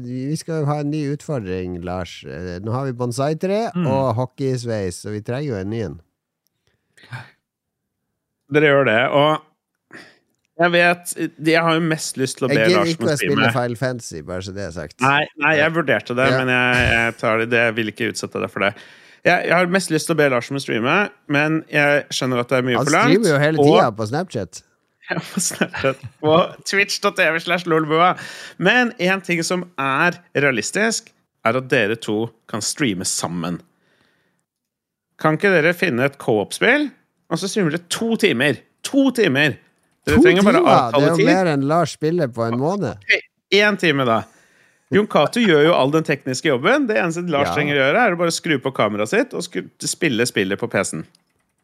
vi 0.00 0.36
skal 0.40 0.64
ha 0.64 0.78
en 0.80 0.88
ny 0.88 1.02
utfordring, 1.12 1.74
Lars. 1.84 2.22
Eh, 2.24 2.56
nå 2.64 2.72
har 2.72 2.86
vi 2.88 2.94
bonsai-tre 2.96 3.66
mm. 3.74 3.84
og 3.84 4.14
hockeysveis, 4.16 5.02
så 5.02 5.12
vi 5.12 5.20
trenger 5.20 5.50
jo 5.50 5.58
en 5.58 5.68
ny 5.68 5.82
en. 5.90 5.98
Dere 8.48 8.72
gjør 8.72 8.88
det, 8.88 9.02
og 9.12 9.44
jeg 10.58 10.72
vet 10.74 11.12
Jeg 11.46 11.62
har 11.62 11.76
jo 11.76 11.82
mest 11.86 12.16
lyst 12.18 12.38
til 12.40 12.48
å 12.48 12.50
be 12.50 12.56
Lars 12.58 12.68
om 12.68 12.78
å 12.78 12.84
Jeg 12.84 12.94
gidder 12.94 12.94
ikke 12.94 13.10
å 13.12 13.18
spille 13.20 13.50
Final 13.54 13.76
Fantasy, 13.78 14.22
bare 14.26 14.44
så 14.46 14.54
det 14.56 14.64
er 14.66 14.72
sagt. 14.74 14.96
Nei, 15.04 15.26
nei 15.42 15.52
jeg 15.60 15.74
vurderte 15.76 16.16
det, 16.18 16.30
ja. 16.32 16.40
men 16.40 16.54
jeg, 16.54 16.88
jeg, 16.92 17.18
tar 17.20 17.44
det, 17.44 17.60
jeg 17.66 17.76
vil 17.78 17.92
ikke 17.92 18.08
utsette 18.12 18.42
deg 18.42 18.54
for 18.54 18.66
det. 18.66 18.72
Jeg, 19.26 19.34
jeg, 19.34 19.52
har 19.54 19.70
mest 19.74 19.92
lyst 19.92 20.08
til 20.08 20.16
å 20.16 20.18
be 20.18 20.30
Lars 20.32 20.48
om 20.50 20.58
å 20.58 20.62
streame, 20.62 20.96
men 21.30 21.60
jeg 21.72 22.06
skjønner 22.14 22.42
at 22.42 22.50
det 22.50 22.58
er 22.58 22.66
mye 22.66 22.80
for 22.80 22.94
langt. 22.94 23.12
Han 23.12 23.14
streamer 23.14 23.30
jo 23.30 23.42
hele 23.42 23.68
tida 23.68 23.92
på 23.98 24.08
Snapchat. 24.10 24.62
Ja, 25.08 25.20
på 25.24 25.40
Snapchat. 25.40 26.02
På 26.22 26.34
twitch.tv 26.68 27.38
slash 27.44 27.70
lolbua. 27.70 28.10
Men 28.62 28.92
én 29.00 29.22
ting 29.24 29.40
som 29.46 29.64
er 29.80 30.18
realistisk, 30.36 31.12
er 31.46 31.58
at 31.60 31.70
dere 31.70 31.96
to 32.02 32.26
kan 32.50 32.62
streame 32.64 33.06
sammen. 33.08 33.60
Kan 35.18 35.38
ikke 35.38 35.54
dere 35.54 35.74
finne 35.74 36.06
et 36.06 36.18
co-op-spill, 36.20 36.90
og 37.30 37.40
så 37.40 37.50
streamer 37.50 37.74
dere 37.74 37.90
to 37.90 38.18
timer? 38.20 38.60
To 38.90 39.08
timer! 39.14 39.56
Dere 40.08 40.18
to 40.18 40.24
timer? 40.24 40.58
Det 40.58 41.04
er 41.04 41.12
jo 41.12 41.28
mer 41.28 41.52
enn 41.52 41.68
Lars 41.68 41.94
spiller 41.98 42.32
på 42.32 42.48
en 42.48 42.58
måned. 42.60 43.06
Én 43.54 43.78
time, 43.80 44.08
da. 44.08 44.22
Jon 44.92 45.06
Cato 45.10 45.40
gjør 45.42 45.66
jo 45.66 45.76
all 45.76 45.92
den 45.92 46.06
tekniske 46.06 46.48
jobben. 46.48 46.86
Det 46.88 46.96
eneste 46.96 47.26
Lars 47.28 47.50
ja. 47.50 47.56
trenger 47.58 47.76
å 47.76 47.80
gjøre, 47.82 48.04
er 48.06 48.16
å 48.16 48.20
bare 48.22 48.32
skru 48.32 48.56
på 48.64 48.72
kameraet 48.76 49.12
sitt 49.12 49.36
og 49.36 49.44
spille 49.84 50.26
spillet 50.28 50.60
på 50.60 50.68
PC-en. 50.72 51.04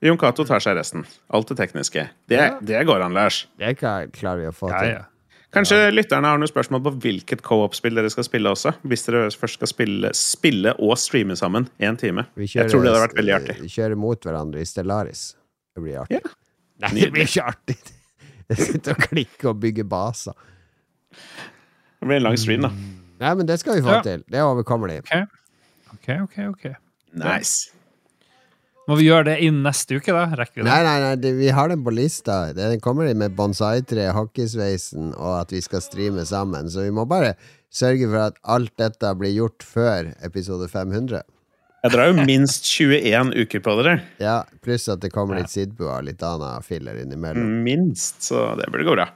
Jon 0.04 0.20
Cato 0.20 0.44
tar 0.44 0.60
seg 0.60 0.76
resten. 0.76 1.06
Alt 1.32 1.48
det 1.48 1.56
tekniske. 1.62 2.04
Det, 2.28 2.36
ja. 2.36 2.52
det 2.60 2.84
går 2.84 3.06
an, 3.06 3.16
Lars. 3.16 3.46
Det 3.56 3.78
klarer 3.80 4.42
vi 4.42 4.50
å 4.50 4.52
få 4.52 4.68
til. 4.68 4.92
Ja, 4.98 5.06
Kanskje 5.54 5.78
lytterne 5.92 6.32
har 6.32 6.40
noen 6.40 6.50
spørsmål 6.50 6.80
på 6.82 6.92
hvilket 7.04 7.42
co-op-spill 7.46 7.94
dere 7.94 8.10
skal 8.10 8.26
spille 8.26 8.50
også? 8.50 8.74
Hvis 8.90 9.06
dere 9.06 9.28
først 9.30 9.60
skal 9.60 9.70
spille, 9.70 10.10
spille 10.18 10.74
og 10.82 10.96
streame 10.98 11.36
sammen 11.38 11.68
én 11.78 11.96
time. 12.00 12.26
Kjører, 12.34 12.56
Jeg 12.58 12.72
tror 12.72 12.82
det 12.82 12.90
hadde 12.90 13.04
vært 13.04 13.18
veldig 13.20 13.34
artig. 13.36 13.56
Vi 13.62 13.70
kjører 13.76 14.00
mot 14.02 14.26
hverandre 14.26 14.64
i 14.64 14.66
Stellaris. 14.66 15.28
Det 15.74 15.84
blir 15.84 16.00
artig. 16.02 16.24
Nei, 16.82 16.90
det 16.98 17.12
blir 17.14 17.30
ikke 17.30 17.46
artig! 17.54 17.78
Jeg 18.52 18.60
sitter 18.60 18.96
og 18.96 19.06
klikker 19.08 19.52
og 19.52 19.60
bygger 19.62 19.86
baser. 19.88 20.36
Det 21.14 22.08
blir 22.08 22.20
en 22.20 22.26
lang 22.26 22.36
stream, 22.40 22.66
da. 22.66 22.72
Nei, 23.22 23.30
men 23.38 23.48
det 23.48 23.60
skal 23.62 23.78
vi 23.78 23.86
få 23.86 23.96
ja. 23.96 24.02
til. 24.04 24.24
Det 24.30 24.42
overkommer 24.44 24.90
de. 24.90 24.98
Okay. 25.04 25.24
ok, 25.94 26.10
ok, 26.26 26.38
ok. 26.50 26.66
Nice. 27.22 27.72
Må 28.84 28.98
vi 29.00 29.06
gjøre 29.06 29.30
det 29.30 29.38
inn 29.46 29.62
neste 29.64 29.96
uke, 29.96 30.12
da? 30.12 30.26
Rekker 30.36 30.60
vi 30.60 30.64
det? 30.64 30.68
Nei, 30.68 30.80
nei, 30.84 30.96
nei, 31.00 31.12
det, 31.16 31.30
vi 31.38 31.48
har 31.56 31.70
den 31.72 31.84
på 31.86 31.94
lista. 31.94 32.40
Den 32.56 32.82
kommer 32.84 33.08
med 33.16 33.36
bonsai-tre, 33.38 34.10
hockeysveisen 34.12 35.14
og 35.14 35.38
at 35.38 35.54
vi 35.54 35.62
skal 35.64 35.80
streame 35.84 36.26
sammen. 36.28 36.68
Så 36.68 36.84
vi 36.84 36.92
må 36.92 37.06
bare 37.08 37.32
sørge 37.72 38.10
for 38.10 38.26
at 38.26 38.36
alt 38.44 38.74
dette 38.80 39.14
blir 39.16 39.32
gjort 39.32 39.64
før 39.64 40.12
episode 40.26 40.68
500. 40.68 41.24
Jeg 41.84 41.92
drar 41.92 42.08
jo 42.08 42.22
minst 42.24 42.64
21 42.64 43.34
uker 43.44 43.60
på 43.60 43.74
dere. 43.82 43.98
Ja, 44.16 44.38
Pluss 44.64 44.86
at 44.88 45.02
det 45.02 45.10
kommer 45.12 45.36
litt 45.36 45.52
Sidbua 45.52 45.98
og 45.98 46.06
litt 46.06 46.22
annet 46.24 46.64
filler 46.64 46.96
innimellom. 47.02 47.58
Minst, 47.66 48.22
så 48.24 48.54
det 48.56 48.70
burde 48.72 48.86
gå 48.88 48.94
bra. 48.96 49.10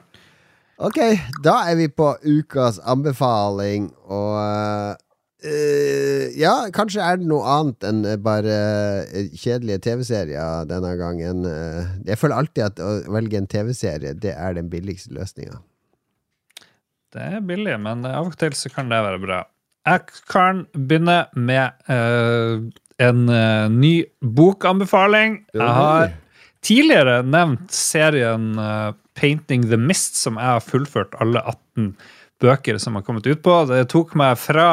Ok, 0.85 0.99
da 1.43 1.55
er 1.65 1.79
vi 1.79 1.89
på 1.89 2.11
ukas 2.21 2.77
anbefaling, 2.85 3.89
og 4.05 4.37
uh, 4.93 6.25
Ja, 6.37 6.53
kanskje 6.75 7.01
er 7.01 7.17
det 7.17 7.27
noe 7.31 7.57
annet 7.57 7.89
enn 7.89 8.05
bare 8.21 8.61
uh, 9.09 9.33
kjedelige 9.33 9.81
TV-serier 9.89 10.69
denne 10.69 10.93
gangen. 11.01 11.41
Uh, 11.49 11.89
jeg 12.05 12.21
føler 12.21 12.37
alltid 12.37 12.67
at 12.69 12.85
å 12.85 12.95
velge 13.17 13.41
en 13.41 13.49
TV-serie, 13.49 14.13
det 14.13 14.37
er 14.37 14.59
den 14.61 14.69
billigste 14.69 15.17
løsninga. 15.17 15.57
Det 17.17 17.31
er 17.33 17.41
billig, 17.41 17.79
men 17.81 18.05
av 18.05 18.29
og 18.29 18.37
til 18.37 18.53
så 18.53 18.69
kan 18.69 18.93
det 18.93 19.01
være 19.09 19.25
bra. 19.25 19.47
Jeg 19.87 20.23
kan 20.29 20.65
begynne 20.73 21.21
med 21.39 21.71
en 22.99 23.21
ny 23.73 23.93
bokanbefaling. 24.19 25.37
Jeg 25.55 25.75
har 25.79 26.11
tidligere 26.65 27.21
nevnt 27.23 27.71
serien 27.73 28.51
Painting 29.17 29.69
the 29.71 29.79
Mist, 29.79 30.19
som 30.19 30.37
jeg 30.37 30.51
har 30.51 30.63
fullført 30.63 31.15
alle 31.23 31.41
18 31.47 31.93
bøker 32.43 32.79
som 32.79 32.95
har 32.95 33.05
kommet 33.07 33.27
ut 33.27 33.41
på. 33.43 33.55
Det 33.71 33.85
tok 33.91 34.15
meg 34.19 34.37
fra 34.39 34.69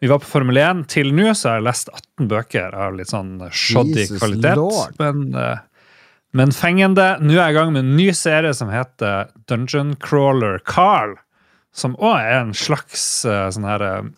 vi 0.00 0.10
var 0.10 0.20
på 0.20 0.28
Formel 0.28 0.58
1 0.60 0.82
til 0.92 1.12
nå, 1.16 1.30
så 1.32 1.48
jeg 1.48 1.52
har 1.54 1.62
jeg 1.62 1.66
lest 1.70 1.90
18 1.94 2.28
bøker 2.28 2.74
av 2.76 2.98
litt 2.98 3.12
sånn 3.12 3.38
shoddy 3.48 4.02
Jesus 4.02 4.18
kvalitet. 4.20 4.58
Lord. 4.60 4.98
Men, 5.00 5.22
uh, 5.32 5.94
men 6.36 6.52
fengende. 6.52 7.14
Nå 7.22 7.32
er 7.32 7.46
jeg 7.46 7.54
i 7.54 7.56
gang 7.56 7.72
med 7.72 7.84
en 7.84 7.96
ny 7.96 8.10
serie 8.16 8.52
som 8.56 8.68
heter 8.72 9.32
Dungeon 9.48 9.94
Crawler 10.04 10.60
Carl. 10.68 11.16
Som 11.76 11.96
òg 11.96 12.18
er 12.20 12.42
en 12.42 12.52
slags 12.56 13.06
uh, 13.28 13.48
sånn 13.52 13.68
her 13.68 13.84
uh, 13.86 14.12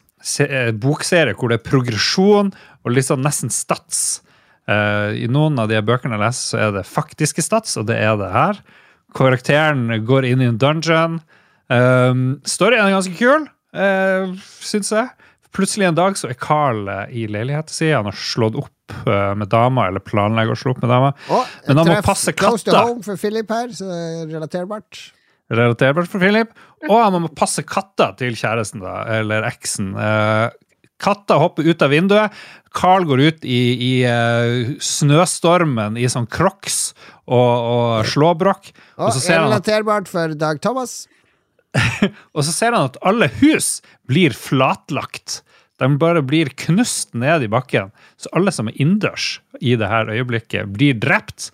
bokserie 0.82 1.36
hvor 1.38 1.52
det 1.52 1.60
er 1.60 1.68
progresjon 1.68 2.52
og 2.84 2.92
litt 2.92 3.08
sånn 3.08 3.24
nesten 3.24 3.52
stats. 3.52 4.20
I 4.68 5.24
noen 5.32 5.56
av 5.62 5.70
de 5.70 5.80
bøkene 5.80 6.18
jeg 6.18 6.22
leser, 6.22 6.44
så 6.50 6.58
er 6.60 6.74
det 6.76 6.84
faktiske 6.84 7.40
stats, 7.44 7.78
og 7.80 7.86
det 7.88 7.96
er 8.04 8.18
det 8.20 8.28
her. 8.34 8.60
Karakteren 9.16 9.88
går 10.04 10.26
inn 10.28 10.42
i 10.44 10.48
en 10.50 10.58
dungeon. 10.60 11.18
Um, 11.68 12.40
storyen 12.48 12.84
er 12.84 12.96
ganske 12.96 13.16
kul, 13.16 13.46
uh, 13.76 14.34
syns 14.64 14.92
jeg. 14.92 15.08
Plutselig 15.56 15.88
en 15.88 15.96
dag 15.96 16.16
så 16.20 16.28
er 16.28 16.36
Carl 16.40 16.88
uh, 16.88 17.06
i 17.08 17.26
leiligheten 17.28 17.72
sin. 17.72 17.94
Han 17.96 18.08
har 18.10 18.16
slått 18.20 18.56
opp 18.60 18.96
uh, 19.08 19.32
med 19.38 19.48
dama, 19.52 19.88
eller 19.88 20.04
planlegger 20.04 20.56
å 20.56 20.60
slå 20.60 20.76
opp 20.76 20.82
med 20.84 20.92
dama. 20.92 21.14
Oh, 21.32 21.48
Men 21.68 21.82
han 21.82 21.92
må 21.92 22.00
passe 22.04 22.34
katta. 22.36 22.50
Close 22.52 22.68
to 22.68 22.76
home 22.76 23.04
for 23.06 23.20
Philip 23.20 23.52
her, 23.52 23.72
så 23.76 23.88
relaterbart. 24.28 25.08
Relaterbart 25.48 26.10
for 26.10 26.22
Philip. 26.22 26.54
Og 26.88 26.96
han 27.00 27.18
må 27.24 27.30
passe 27.36 27.64
katta 27.66 28.12
til 28.18 28.36
kjæresten, 28.38 28.82
da, 28.84 29.02
eller 29.18 29.46
eksen. 29.48 29.94
Uh, 29.96 30.48
katta 31.02 31.38
hopper 31.40 31.68
ut 31.68 31.84
av 31.84 31.92
vinduet. 31.94 32.40
Carl 32.76 33.06
går 33.08 33.22
ut 33.24 33.46
i, 33.48 33.60
i 33.74 33.92
uh, 34.04 34.74
snøstormen 34.82 35.98
i 35.98 36.08
sånn 36.10 36.28
crocs 36.30 36.92
og, 37.24 37.34
og 37.34 38.08
slåbrok. 38.12 38.72
Og, 38.98 39.08
og 39.08 39.22
relaterbart 39.24 40.10
for 40.10 40.36
Dag 40.38 40.60
Thomas. 40.64 41.06
og 42.34 42.44
så 42.44 42.52
ser 42.52 42.74
han 42.76 42.88
at 42.88 42.98
alle 43.06 43.30
hus 43.40 43.78
blir 44.08 44.36
flatlagt. 44.36 45.42
De 45.78 45.88
bare 46.00 46.24
blir 46.26 46.50
knust 46.66 47.14
ned 47.14 47.46
i 47.46 47.50
bakken. 47.50 47.92
Så 48.18 48.30
alle 48.36 48.52
som 48.54 48.70
er 48.70 48.78
innendørs 48.80 49.38
i 49.60 49.76
det 49.78 49.90
her 49.90 50.10
øyeblikket, 50.10 50.72
blir 50.74 50.98
drept. 50.98 51.50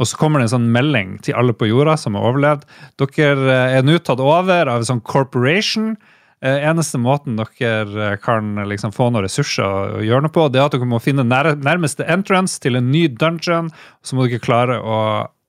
Og 0.00 0.08
så 0.08 0.16
kommer 0.16 0.40
det 0.40 0.48
en 0.48 0.56
sånn 0.56 0.72
melding 0.72 1.18
til 1.24 1.36
alle 1.36 1.52
på 1.56 1.68
jorda 1.68 1.98
som 2.00 2.16
har 2.16 2.30
overlevd. 2.30 2.64
Dere 3.02 3.52
eh, 3.52 3.76
er 3.78 3.86
nå 3.86 3.98
tatt 4.00 4.22
over 4.22 4.70
av 4.70 4.80
en 4.80 4.90
sånn 4.94 5.04
corporation 5.04 5.94
Eh, 6.42 6.64
eneste 6.66 6.98
måten 6.98 7.36
dere 7.38 8.06
eh, 8.08 8.16
kan 8.18 8.56
liksom 8.66 8.90
få 8.90 9.12
noen 9.12 9.22
ressurser 9.28 9.62
å 9.62 10.00
gjøre 10.02 10.24
noe 10.24 10.34
på, 10.34 10.48
det 10.50 10.58
er 10.58 10.64
at 10.66 10.74
dere 10.74 10.88
må 10.90 10.98
finne 10.98 11.22
nærmeste 11.22 12.02
entrance 12.10 12.58
til 12.62 12.74
en 12.80 12.88
ny 12.90 13.04
dungeon. 13.14 13.68
Så 14.02 14.18
må 14.18 14.26
dere 14.26 14.42
klare 14.42 14.80
å 14.82 14.98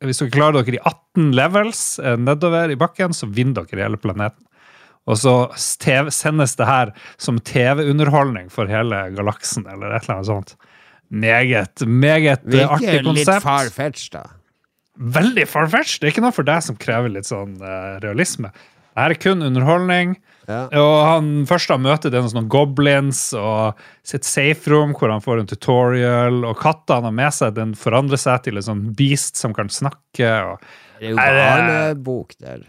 Hvis 0.03 0.19
dere 0.19 0.33
klarer 0.35 0.59
dere 0.59 0.75
i 0.75 0.83
18 0.83 1.31
levels 1.31 1.81
nedover 2.19 2.69
i 2.69 2.75
bakken, 2.75 3.13
så 3.15 3.29
vinner 3.31 3.63
dere 3.63 3.85
hele 3.85 3.97
planeten. 3.97 4.43
Og 5.07 5.15
så 5.15 5.33
sendes 5.55 6.57
det 6.59 6.67
her 6.67 6.91
som 7.17 7.39
TV-underholdning 7.39 8.49
for 8.51 8.67
hele 8.67 8.99
galaksen, 9.15 9.63
eller 9.63 9.95
et 9.95 10.03
eller 10.03 10.17
annet 10.17 10.27
sånt. 10.27 10.53
Meget, 11.13 11.83
meget 11.85 12.41
artig 12.65 13.03
konsept. 13.05 13.35
Litt 13.37 13.43
far-fetch, 13.45 14.07
da? 14.15 14.23
Veldig 15.13 15.45
far-fetch. 15.49 15.99
Det 16.01 16.07
er 16.07 16.13
ikke 16.15 16.23
noe 16.25 16.33
for 16.35 16.45
deg 16.47 16.61
som 16.65 16.77
krever 16.81 17.11
litt 17.13 17.27
sånn 17.29 17.55
uh, 17.61 17.99
realisme. 18.03 18.49
Her 18.97 19.13
er 19.13 19.17
kun 19.21 19.41
underholdning. 19.45 20.15
Ja. 20.49 20.65
Og 20.77 20.95
han 21.07 21.29
først 21.49 21.71
han 21.71 21.81
møter 21.85 22.11
det 22.13 22.19
noen 22.19 22.29
sånne 22.33 22.51
goblins 22.51 23.21
og 23.37 23.79
sitt 24.05 24.25
safe-rom 24.27 24.91
hvor 24.99 25.09
han 25.13 25.23
får 25.23 25.39
en 25.41 25.49
tutorial, 25.49 26.41
og 26.45 26.57
katta 26.61 26.99
han 26.99 27.07
har 27.07 27.15
med 27.15 27.33
seg, 27.33 27.55
den 27.57 27.71
forandrer 27.79 28.19
seg 28.21 28.43
til 28.45 28.59
en 28.59 28.65
sånn 28.67 28.83
beast 28.99 29.39
som 29.39 29.55
kan 29.57 29.71
snakke. 29.73 30.29
og 30.51 30.61
Det 30.99 31.09
er 31.09 31.13
jo 31.13 31.17
det 31.17 31.39
barnebok 31.39 32.37
der. 32.43 32.65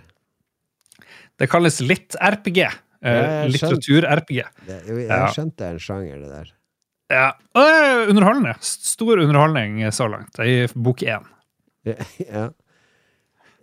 Det 1.41 1.51
kalles 1.51 1.81
litt 1.85 2.17
RPG. 2.23 2.63
Eh. 3.05 3.45
Litteratur-RPG. 3.53 4.39
Det, 4.65 4.81
jeg 4.89 5.09
Ja. 5.11 5.27
skjønte 5.35 5.59
det 5.61 5.67
er 5.67 5.75
en 5.77 5.83
sjanger, 5.91 6.21
det 6.23 6.31
der. 6.39 6.54
Ja. 7.13 7.31
Er 7.59 8.09
underholdende. 8.11 8.55
Stor 8.65 9.21
underholdning 9.21 9.81
så 9.93 10.09
langt. 10.09 10.39
I 10.39 10.67
bok 10.75 11.03
én. 11.03 11.31
Ja. 12.29 12.51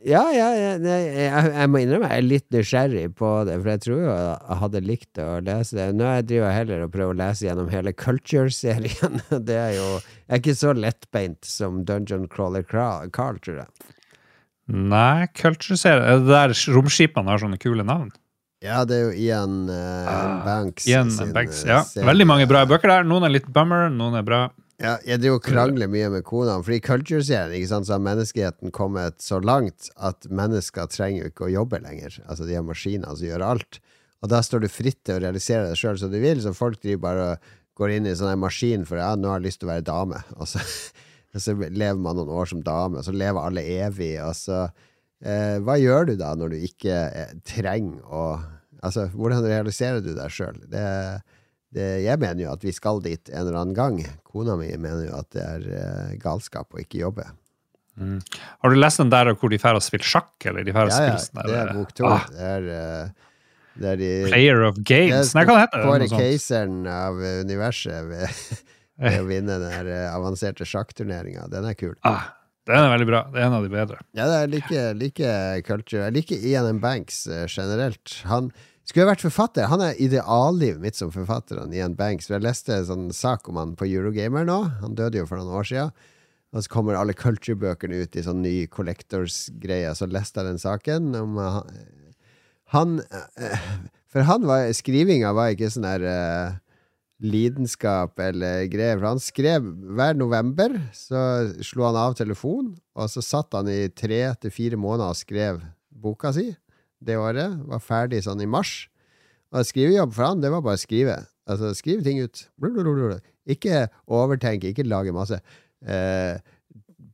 Ja, 0.01 0.21
ja, 0.33 0.47
ja 0.57 0.69
jeg, 0.81 1.49
jeg 1.53 1.69
må 1.69 1.77
innrømme 1.83 2.07
jeg 2.09 2.23
er 2.23 2.25
litt 2.25 2.47
nysgjerrig 2.55 3.03
på 3.19 3.27
det, 3.45 3.59
for 3.59 3.69
jeg 3.69 3.81
tror 3.83 3.99
jo 4.01 4.07
jeg 4.15 4.57
hadde 4.63 4.81
likt 4.81 5.21
å 5.21 5.27
lese 5.45 5.77
det. 5.77 5.85
Nå 5.93 6.07
jeg 6.07 6.25
driver 6.31 6.47
jeg 6.47 6.57
heller 6.57 6.85
og 6.87 6.93
prøver 6.95 7.13
å 7.13 7.19
lese 7.19 7.45
gjennom 7.45 7.69
hele 7.69 7.93
Culture-serien. 7.93 9.21
Det 9.49 9.57
er 9.61 9.75
jo 9.77 9.85
Jeg 9.99 10.31
er 10.33 10.41
ikke 10.41 10.57
så 10.57 10.73
lettbeint 10.73 11.45
som 11.45 11.83
Dungeon 11.85 12.25
Crawler 12.33 12.65
Carl, 12.65 13.13
Carl, 13.13 13.37
tror 13.45 13.61
jeg. 13.61 13.93
Nei, 14.71 15.27
Culture-serien 15.37 16.07
Er 16.07 16.25
det 16.25 16.33
der 16.33 16.55
romskipene 16.73 17.33
har 17.35 17.45
sånne 17.45 17.61
kule 17.61 17.85
navn? 17.85 18.09
Ja, 18.61 18.83
det 18.85 18.97
er 18.97 19.07
jo 19.07 19.13
Ian 19.17 19.53
uh, 19.73 20.41
Banks. 20.45 20.85
Ian 20.89 21.09
sin, 21.13 21.31
Banks. 21.33 21.63
eh, 21.65 21.71
Ja. 21.71 21.79
serie. 21.87 22.05
Veldig 22.05 22.27
mange 22.29 22.45
bra 22.49 22.61
bøker 22.69 22.91
der. 22.91 23.07
Noen 23.09 23.25
er 23.25 23.33
litt 23.33 23.47
bummer, 23.49 23.87
noen 23.89 24.19
er 24.19 24.25
bra. 24.27 24.41
Ja, 24.81 24.95
jeg 25.05 25.21
driver 25.21 25.37
og 25.37 25.43
krangler 25.45 25.89
mye 25.89 26.07
med 26.09 26.23
kona, 26.25 26.55
for 26.65 26.73
i 26.73 26.79
Culture-serien 26.81 27.53
ikke 27.53 27.69
sant, 27.69 27.85
så 27.85 27.93
har 27.97 28.01
menneskeheten 28.05 28.71
kommet 28.73 29.19
så 29.21 29.37
langt 29.45 29.89
at 30.01 30.25
mennesker 30.33 30.87
trenger 30.89 31.23
jo 31.27 31.29
ikke 31.33 31.45
å 31.47 31.51
jobbe 31.53 31.81
lenger. 31.83 32.15
Altså 32.25 32.47
de 32.49 32.55
har 32.57 32.65
maskiner 32.65 33.13
som 33.13 33.27
gjør 33.27 33.45
alt. 33.45 33.77
Og 34.21 34.29
da 34.33 34.39
står 34.45 34.63
du 34.65 34.69
fritt 34.73 34.97
til 35.05 35.17
å 35.17 35.21
realisere 35.21 35.67
deg 35.69 35.77
sjøl 35.77 35.97
som 36.01 36.09
du 36.13 36.17
vil, 36.21 36.41
så 36.41 36.53
folk 36.57 36.81
driver 36.81 37.01
bare 37.05 37.27
og 37.35 37.51
går 37.81 37.93
inn 37.97 38.09
i 38.09 38.15
sånn 38.17 38.37
maskin 38.41 38.85
for 38.89 38.97
ja, 39.01 39.11
nå 39.17 39.29
har 39.29 39.39
jeg 39.39 39.47
lyst 39.51 39.61
til 39.61 39.69
å 39.69 39.73
være 39.73 39.85
dame. 39.89 40.21
Og 40.41 40.49
så, 40.49 40.61
og 41.33 41.41
så 41.45 41.53
lever 41.61 42.01
man 42.01 42.17
noen 42.19 42.33
år 42.41 42.49
som 42.49 42.61
dame, 42.65 42.99
og 42.99 43.05
så 43.07 43.13
lever 43.15 43.39
alle 43.41 43.61
evig, 43.85 44.15
og 44.21 44.33
så 44.35 44.65
eh, 45.23 45.57
Hva 45.63 45.77
gjør 45.81 46.11
du 46.11 46.15
da 46.19 46.33
når 46.39 46.55
du 46.55 46.65
ikke 46.69 46.97
eh, 47.11 47.35
trenger 47.47 48.01
å 48.07 48.25
Altså, 48.81 49.03
hvordan 49.13 49.43
realiserer 49.45 49.99
du 50.01 50.15
deg 50.17 50.31
sjøl? 50.33 50.55
Det 50.65 50.81
det, 51.71 51.85
jeg 52.03 52.19
mener 52.19 52.43
jo 52.43 52.51
at 52.51 52.63
vi 52.65 52.73
skal 52.75 52.99
dit 53.03 53.29
en 53.31 53.45
eller 53.45 53.59
annen 53.61 53.75
gang. 53.77 53.99
Kona 54.27 54.57
mi 54.59 54.67
mener 54.75 55.05
jo 55.07 55.13
at 55.21 55.29
det 55.31 55.43
er 55.45 55.67
eh, 55.77 56.09
galskap 56.19 56.75
å 56.75 56.81
ikke 56.83 56.99
jobbe. 56.99 57.29
Har 58.01 58.73
du 58.73 58.77
lest 58.79 58.99
den 59.01 59.11
der 59.11 59.31
hvor 59.37 59.51
de 59.51 59.59
drar 59.61 59.77
og 59.77 59.83
spiller 59.85 60.07
sjakk? 60.07 60.33
Eller 60.49 60.65
de 60.67 60.73
Ja, 60.73 60.85
ja, 60.89 61.15
sånn 61.21 61.43
det 61.47 61.59
er 61.61 61.71
bok 61.75 61.93
to. 61.95 62.07
ah, 62.09 62.25
Det 62.31 62.49
er, 62.55 62.67
eh, 62.75 63.31
det 63.79 63.89
er 63.93 64.01
de 64.01 64.11
Player 64.27 64.65
of 64.67 64.81
Games? 64.83 65.33
Nei, 65.37 65.45
hva 65.47 65.61
heter 65.61 65.85
det? 66.03 66.09
Keiseren 66.11 66.83
av 66.91 67.21
universet 67.45 68.09
ved, 68.09 68.43
ved 69.05 69.19
å 69.21 69.27
vinne 69.29 69.59
den 69.63 69.91
eh, 69.95 70.07
avanserte 70.11 70.67
sjakkturneringa. 70.67 71.47
Den 71.51 71.69
er 71.71 71.77
kul. 71.79 71.95
Ah, 72.07 72.33
den 72.69 72.77
er 72.77 72.91
veldig 72.93 73.07
bra. 73.09 73.21
Det 73.33 73.39
er 73.41 73.47
en 73.47 73.55
av 73.57 73.63
de 73.65 73.71
bedre. 73.73 73.97
Ja, 74.17 74.27
det 74.29 74.37
er 74.37 74.97
like, 74.97 75.31
culture. 75.65 76.03
Jeg 76.05 76.15
liker 76.19 76.43
Ian. 76.45 76.81
Banks 76.83 77.23
eh, 77.27 77.47
generelt. 77.49 78.19
Han 78.29 78.51
skulle 78.85 79.09
vært 79.09 79.23
forfatter. 79.25 79.69
Han 79.71 79.81
er 79.81 79.97
ideallivet 80.01 80.81
mitt 80.83 80.99
som 80.99 81.13
forfatter, 81.13 81.61
Ian 81.73 81.97
Banks. 81.97 82.29
Jeg 82.29 82.45
leste 82.45 82.75
en 82.77 82.87
sånn 82.89 83.07
sak 83.15 83.49
om 83.49 83.57
han 83.57 83.73
på 83.79 83.89
Eurogamer 83.89 84.45
nå. 84.45 84.59
Han 84.83 84.97
døde 84.97 85.21
jo 85.21 85.29
for 85.29 85.41
noen 85.41 85.57
år 85.57 85.69
siden. 85.71 85.95
Og 86.51 86.65
så 86.65 86.71
kommer 86.73 86.99
alle 86.99 87.15
culture-bøkene 87.15 88.03
ut 88.03 88.17
i 88.19 88.25
sånn 88.25 88.43
ny 88.43 88.55
collectors-greie. 88.69 89.93
Så 89.95 90.09
leste 90.11 90.41
jeg 90.41 90.51
den 90.51 90.61
saken 90.61 91.13
om 91.15 91.39
han, 91.39 91.69
han 92.75 92.97
uh, 93.07 93.69
For 94.11 94.27
han 94.27 94.43
var 94.45 94.67
skrivinga 94.75 95.31
var 95.33 95.53
ikke 95.55 95.71
sånn 95.71 95.87
der 95.87 96.03
lidenskap 97.21 98.19
eller 98.21 98.65
greier. 98.71 98.97
For 98.99 99.07
han 99.11 99.21
skrev 99.21 99.67
hver 99.97 100.17
november, 100.17 100.75
så 100.95 101.51
slo 101.65 101.87
han 101.89 101.99
av 101.99 102.15
telefon, 102.19 102.73
og 102.97 103.11
så 103.13 103.23
satt 103.25 103.53
han 103.57 103.69
i 103.71 103.85
tre 103.93 104.23
til 104.41 104.53
fire 104.53 104.79
måneder 104.79 105.13
og 105.13 105.19
skrev 105.19 105.61
boka 105.89 106.33
si 106.35 106.49
det 107.01 107.19
året. 107.19 107.59
Var 107.69 107.83
ferdig 107.83 108.23
sånn 108.25 108.41
i 108.43 108.49
mars. 108.49 108.87
Og 109.51 109.67
skrivejobb 109.67 110.15
for 110.15 110.29
han, 110.29 110.41
det 110.43 110.51
var 110.53 110.63
bare 110.65 110.79
å 110.79 110.81
skrive. 110.81 111.19
Altså 111.49 111.73
skrive 111.75 112.05
ting 112.05 112.21
ut. 112.23 112.45
Blablabla. 112.61 113.19
Ikke 113.49 113.87
overtenke, 114.05 114.71
ikke 114.71 114.85
lage 114.87 115.13
masse 115.15 115.39
eh, 115.81 116.37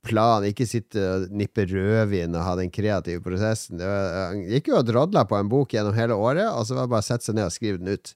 plan, 0.07 0.45
ikke 0.45 0.67
sitte 0.67 1.01
og 1.01 1.31
nippe 1.35 1.65
rødvin 1.67 2.35
og 2.35 2.43
ha 2.45 2.55
den 2.59 2.71
kreative 2.73 3.23
prosessen. 3.23 3.79
Var, 3.81 4.11
han 4.29 4.43
gikk 4.51 4.71
jo 4.71 4.79
og 4.79 4.87
drodla 4.87 5.23
på 5.27 5.39
en 5.39 5.49
bok 5.51 5.73
gjennom 5.75 5.95
hele 5.97 6.17
året, 6.19 6.47
og 6.51 6.67
så 6.67 6.77
var 6.77 6.87
det 6.87 6.93
bare 6.95 7.05
å 7.05 7.09
sette 7.09 7.27
seg 7.27 7.37
ned 7.39 7.49
og 7.49 7.55
skrive 7.55 7.81
den 7.81 7.95
ut. 7.95 8.13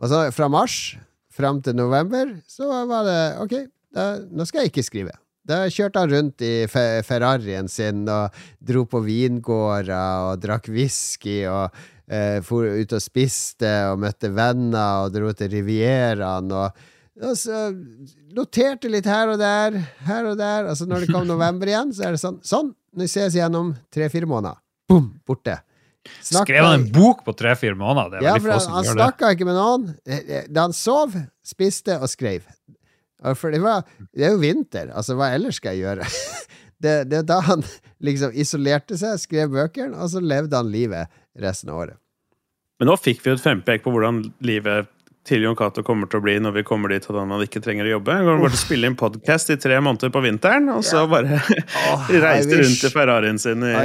Og 0.00 0.10
så 0.10 0.24
fra 0.32 0.48
mars 0.52 0.78
fram 1.40 1.64
til 1.64 1.76
november, 1.78 2.36
så 2.48 2.68
var 2.88 3.08
det 3.08 3.20
ok, 3.42 3.58
da, 3.96 4.06
nå 4.30 4.46
skal 4.46 4.64
jeg 4.64 4.74
ikke 4.74 4.86
skrive. 4.86 5.16
Da 5.50 5.64
kjørte 5.72 6.02
han 6.02 6.12
rundt 6.12 6.42
i 6.44 6.52
fe 6.70 7.00
Ferrarien 7.06 7.68
sin 7.70 8.04
og 8.12 8.36
dro 8.60 8.84
på 8.88 9.00
vingårder 9.02 10.28
og 10.28 10.42
drakk 10.42 10.68
whisky 10.70 11.40
og 11.48 11.72
eh, 12.06 12.38
for 12.46 12.68
ut 12.68 12.94
og 12.94 13.02
spiste 13.02 13.70
og 13.90 14.02
møtte 14.04 14.30
venner 14.36 15.06
og 15.06 15.14
dro 15.16 15.32
til 15.36 15.50
Rivieraen 15.56 16.52
og, 16.54 16.84
og 17.24 17.34
så 17.40 17.70
noterte 18.36 18.92
litt 18.92 19.08
her 19.10 19.32
og 19.32 19.40
der, 19.40 19.80
her 20.06 20.28
og 20.28 20.38
der. 20.38 20.70
Og 20.70 20.76
så 20.78 20.86
når 20.88 21.06
det 21.06 21.14
kom 21.14 21.26
november 21.32 21.72
igjen, 21.72 21.94
så 21.96 22.06
er 22.08 22.16
det 22.16 22.22
sånn 22.22 22.38
Sånn, 22.46 22.70
nå 22.96 23.08
ses 23.08 23.36
igjennom 23.38 23.74
tre-fire 23.92 24.28
måneder. 24.28 24.60
Bom, 24.90 25.08
borte. 25.26 25.60
Snakka- 26.24 26.44
Skrev 26.48 26.64
han 26.64 26.78
en 26.80 26.86
bok 26.94 27.24
på 27.26 27.34
tre-fire 27.36 27.76
måneder? 27.76 28.14
Det 28.14 28.20
er 28.22 28.28
ja, 28.30 28.36
for 28.40 28.54
han, 28.54 28.70
han 28.78 28.88
snakka 28.94 29.32
ikke 29.34 29.44
med 29.48 29.58
noen. 29.58 29.88
Eh, 30.08 30.46
Da 30.48 30.64
han 30.68 30.72
sov, 30.76 31.12
spiste 31.44 31.98
og 32.00 32.08
skrev. 32.08 32.46
Og 33.20 33.36
For 33.36 33.52
det, 33.52 33.60
var, 33.60 33.82
det 34.16 34.24
er 34.24 34.32
jo 34.32 34.40
vinter, 34.40 34.88
altså 34.96 35.12
hva 35.18 35.28
ellers 35.36 35.58
skal 35.60 35.76
jeg 35.76 35.84
gjøre? 35.88 36.08
Det, 36.80 37.10
det 37.10 37.18
er 37.18 37.24
da 37.28 37.36
han 37.44 37.60
liksom 38.00 38.30
isolerte 38.40 38.96
seg, 38.96 39.18
skrev 39.20 39.50
bøkene, 39.52 39.92
og 40.00 40.08
så 40.08 40.22
levde 40.24 40.56
han 40.56 40.70
livet 40.72 41.10
resten 41.36 41.68
av 41.68 41.82
året. 41.82 41.98
Men 42.80 42.88
nå 42.88 42.94
fikk 42.96 43.20
vi 43.20 43.28
jo 43.28 43.34
et 43.36 43.42
frempek 43.44 43.82
på 43.84 43.92
hvordan 43.92 44.22
livet 44.48 44.88
til 45.28 45.44
Jon 45.44 45.58
Cato 45.58 45.84
kommer 45.84 46.08
til 46.08 46.22
å 46.22 46.24
bli 46.24 46.38
når 46.40 46.54
vi 46.56 46.62
kommer 46.64 46.88
dit 46.94 47.04
at 47.04 47.18
han 47.20 47.34
ikke 47.44 47.60
trenger 47.60 47.84
å 47.84 47.92
jobbe. 47.98 48.14
Han 48.16 48.24
kommer 48.24 48.46
bare 48.46 48.54
til 48.56 48.62
å 48.62 48.64
spille 48.64 48.88
inn 48.88 48.96
podkast 48.96 49.52
i 49.52 49.58
tre 49.60 49.76
måneder 49.84 50.08
på 50.14 50.22
vinteren, 50.24 50.70
og 50.72 50.80
så 50.88 51.04
bare 51.12 51.36
I 52.16 52.22
reise 52.24 52.62
rundt 52.62 52.88
i 52.88 52.92
Ferrarien 52.96 53.42
sin 53.44 53.60
i 53.68 53.76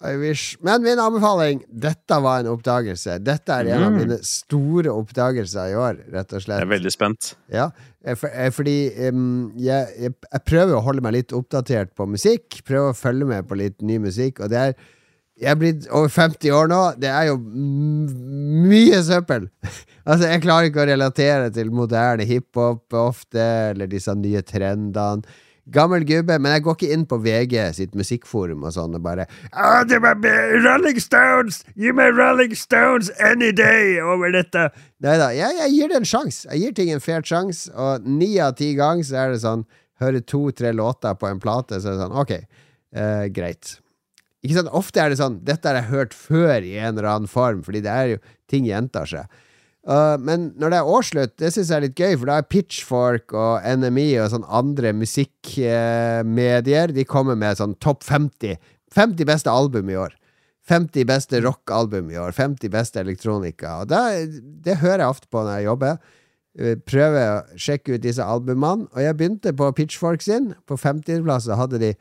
I 0.00 0.14
wish. 0.16 0.56
Men 0.64 0.80
min 0.82 0.98
anbefaling 0.98 1.58
Dette 1.68 2.16
var 2.24 2.40
en 2.40 2.46
oppdagelse. 2.54 3.18
Dette 3.20 3.52
er 3.52 3.68
en 3.74 3.82
av 3.84 3.92
Mm. 3.92 3.98
mine 4.00 4.16
store 4.24 4.88
oppdagelser 4.96 5.72
i 5.72 5.74
år, 5.76 5.98
rett 6.12 6.32
og 6.32 6.40
slett. 6.40 6.60
Jeg 6.62 6.68
er 6.68 6.70
veldig 6.72 6.92
spent. 6.94 7.34
Ja, 7.52 7.66
eh, 8.04 8.14
for, 8.16 8.30
eh, 8.32 8.48
fordi 8.50 8.76
um, 9.10 9.52
jeg, 9.56 9.88
jeg, 10.00 10.14
jeg 10.32 10.44
prøver 10.48 10.78
å 10.78 10.80
holde 10.86 11.02
meg 11.04 11.12
litt 11.18 11.32
oppdatert 11.36 11.92
på 11.94 12.06
musikk. 12.08 12.62
Prøver 12.64 12.94
å 12.94 12.96
følge 12.96 13.26
med 13.28 13.46
på 13.46 13.58
litt 13.60 13.82
ny 13.82 13.98
musikk. 13.98 14.40
Og 14.40 14.48
det 14.48 14.58
er 14.58 14.74
Jeg 15.40 15.50
er 15.52 15.56
blitt 15.56 15.86
over 15.88 16.08
50 16.12 16.50
år 16.52 16.66
nå. 16.68 16.80
Det 17.00 17.08
er 17.08 17.28
jo 17.30 17.36
mye 17.38 18.98
søppel! 19.06 19.46
altså, 20.08 20.26
jeg 20.28 20.42
klarer 20.44 20.68
ikke 20.68 20.82
å 20.84 20.88
relatere 20.90 21.50
til 21.54 21.70
moderne 21.72 22.26
hiphop 22.28 22.92
ofte, 23.00 23.40
eller 23.72 23.88
disse 23.88 24.12
nye 24.20 24.42
trendene. 24.44 25.24
Gammel 25.74 26.04
gubbe, 26.08 26.36
men 26.42 26.54
jeg 26.56 26.64
går 26.66 26.76
ikke 26.76 26.94
inn 26.94 27.04
på 27.08 27.18
VG 27.22 27.54
sitt 27.76 27.92
musikkforum 27.98 28.64
og 28.66 28.74
sånn 28.74 28.96
og 28.98 29.04
bare 29.04 29.26
«Ah, 29.52 29.82
det 29.86 30.00
var 30.02 30.18
Rolling 30.64 30.98
Stones! 31.02 31.60
Gi 31.78 31.92
meg 31.96 32.16
Rolling 32.18 32.56
Stones 32.58 33.10
any 33.22 33.52
day 33.56 34.00
over 34.02 34.32
dette! 34.34 34.68
Nei 35.04 35.18
da, 35.20 35.30
jeg, 35.36 35.58
jeg 35.62 35.76
gir 35.76 35.92
det 35.92 36.00
en 36.00 36.08
sjanse. 36.08 36.48
Jeg 36.50 36.64
gir 36.64 36.74
ting 36.76 36.90
en 36.94 37.04
fair 37.04 37.22
sjanse, 37.26 37.70
og 37.74 38.08
ni 38.08 38.32
av 38.42 38.56
ti 38.58 38.72
ganger 38.78 39.06
så 39.06 39.22
er 39.24 39.34
det 39.36 39.44
sånn 39.44 39.66
Hører 40.00 40.22
to-tre 40.24 40.70
låter 40.72 41.12
på 41.20 41.28
en 41.28 41.40
plate, 41.42 41.76
så 41.76 41.90
er 41.90 41.96
det 41.96 42.00
sånn 42.06 42.18
Ok, 42.22 42.30
eh, 42.32 43.26
greit. 43.36 43.74
Ikke 44.40 44.56
sant? 44.56 44.72
Ofte 44.72 45.02
er 45.02 45.12
det 45.12 45.20
sånn 45.20 45.38
Dette 45.44 45.68
har 45.68 45.76
jeg 45.82 45.90
hørt 45.90 46.16
før 46.16 46.64
i 46.64 46.78
en 46.80 46.94
eller 46.94 47.10
annen 47.10 47.30
form, 47.30 47.60
fordi 47.66 47.82
det 47.84 47.92
er 47.92 48.14
jo 48.14 48.20
Ting 48.50 48.64
gjentar 48.66 49.06
seg. 49.06 49.40
Uh, 49.90 50.14
men 50.22 50.52
når 50.60 50.70
det 50.70 50.78
er 50.78 50.92
årsslutt, 50.94 51.32
det 51.42 51.48
syns 51.50 51.72
jeg 51.72 51.80
er 51.80 51.84
litt 51.88 51.98
gøy, 51.98 52.14
for 52.14 52.30
da 52.30 52.36
er 52.38 52.46
Pitchfork 52.46 53.34
og 53.34 53.64
NMI 53.66 54.06
og 54.22 54.28
sånn 54.30 54.46
andre 54.46 54.92
musikkmedier 54.94 56.94
De 56.94 57.02
kommer 57.08 57.38
med 57.38 57.58
sånn 57.58 57.74
topp 57.82 58.06
50. 58.06 58.60
50 58.94 59.26
beste 59.26 59.50
album 59.50 59.90
i 59.90 59.98
år. 59.98 60.14
50 60.70 61.08
beste 61.10 61.42
rockalbum 61.42 62.12
i 62.14 62.20
år. 62.22 62.30
50 62.36 62.70
beste 62.70 63.02
elektronika. 63.02 63.80
Og 63.82 63.90
det, 63.90 64.38
det 64.62 64.78
hører 64.78 65.02
jeg 65.02 65.16
ofte 65.16 65.30
på 65.32 65.42
når 65.42 65.56
jeg 65.56 65.68
jobber. 65.72 65.98
Uh, 66.54 66.74
Prøver 66.86 67.26
å 67.26 67.60
sjekke 67.66 67.96
ut 67.96 68.06
disse 68.06 68.22
albumene. 68.22 68.86
Og 68.94 69.02
jeg 69.02 69.18
begynte 69.18 69.56
på 69.58 69.74
Pitchfork 69.74 70.22
sin. 70.22 70.52
På 70.70 70.78
50.-plass 70.78 71.50
hadde 71.58 71.82
de 71.82 71.94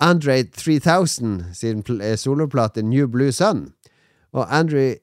Andre 0.00 0.42
3000 0.44 1.54
sin 1.56 1.80
eh, 2.00 2.16
soloplate 2.16 2.84
New 2.84 3.08
Blue 3.08 3.32
Sun. 3.32 3.70
Og 4.32 4.46
Andre, 4.48 4.94
3, 4.94 4.98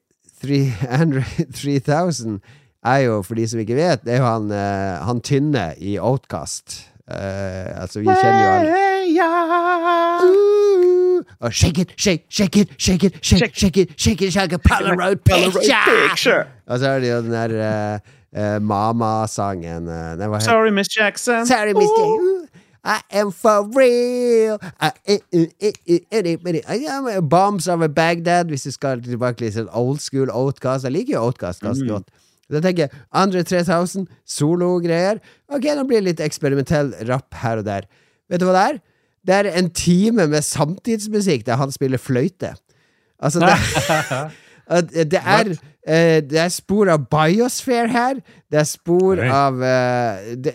Andre 1.00 1.24
3000 1.54 2.40
er 2.84 2.98
jo, 2.98 3.22
for 3.22 3.34
de 3.34 3.48
som 3.48 3.60
ikke 3.60 3.74
vet, 3.78 4.04
det 4.04 4.14
er 4.14 4.18
jo 4.22 4.28
han, 4.28 4.50
eh, 4.50 5.06
han 5.06 5.20
tynne 5.20 5.74
i 5.78 5.98
Outcast. 5.98 6.84
Uh, 7.08 7.80
altså, 7.82 8.00
vi 8.00 8.06
kjenner 8.20 8.42
jo 8.44 8.48
alle 8.52 8.72
uh, 10.20 11.24
Og 11.40 11.54
shake 11.54 11.80
it, 11.80 11.94
shake, 11.96 12.26
shake 12.28 12.60
it, 12.60 12.68
shake 12.78 13.06
it, 13.06 13.14
shake, 13.24 13.48
shake 13.54 13.80
it, 13.80 13.94
shake 13.96 14.22
it, 14.26 14.32
shake 14.32 14.52
a 14.52 14.58
Polaroid 14.58 15.16
picture! 15.24 16.44
Og 16.66 16.78
så 16.78 16.88
er 16.88 16.98
det 17.00 17.10
jo 17.12 17.22
den 17.22 17.32
der 17.32 18.00
uh, 18.32 18.62
Mama-sangen. 18.62 19.88
Sorry, 20.40 20.70
Miss 20.70 20.88
Jackson. 21.00 21.46
Sorry, 21.46 21.72
Miss 21.72 21.90
Jackson. 21.98 22.48
I 22.88 23.00
am 23.20 23.30
for 23.36 23.66
real. 23.76 24.56
I, 24.80 24.92
am 26.88 27.28
Bombs 27.28 27.68
over 27.68 27.88
Bagdad, 27.92 28.48
hvis 28.48 28.64
du 28.64 28.72
skal 28.72 29.02
tilbake 29.04 29.42
til 29.42 29.52
sånn 29.52 29.68
old 29.76 30.00
school 30.00 30.32
Outcast. 30.32 30.86
Jeg 30.88 30.94
liker 30.94 31.18
jo 31.18 31.26
Outcast 31.28 31.60
ganske 31.64 31.84
Mm. 31.84 31.92
godt. 31.98 32.08
Da 32.48 32.60
tenker 32.64 32.86
jeg 32.86 32.90
Andre 33.12 33.42
3000, 33.44 34.06
sologreier. 34.24 35.20
Ok, 35.52 35.68
nå 35.76 35.84
blir 35.84 36.00
det 36.00 36.04
litt 36.16 36.24
eksperimentell 36.24 36.94
rapp 37.10 37.34
her 37.42 37.58
og 37.60 37.66
der. 37.68 37.84
Vet 38.30 38.40
du 38.40 38.46
hva 38.48 38.54
det 38.56 38.64
er? 38.70 38.80
Det 39.28 39.34
er 39.36 39.58
en 39.58 39.68
time 39.70 40.26
med 40.26 40.40
samtidsmusikk 40.46 41.44
der 41.44 41.56
han 41.60 41.70
spiller 41.74 41.98
fløyte. 42.00 42.54
Altså, 43.20 43.40
det, 43.44 43.52
at 44.78 44.92
det 45.10 45.20
er 45.20 45.50
eh, 45.84 46.20
Det 46.24 46.38
er 46.38 46.48
spor 46.48 46.88
av 46.88 47.04
biosphere 47.10 47.88
her. 47.92 48.22
Det 48.50 48.60
er 48.62 48.64
spor 48.68 49.20
av 49.20 49.60
eh, 49.62 50.36
det, 50.40 50.54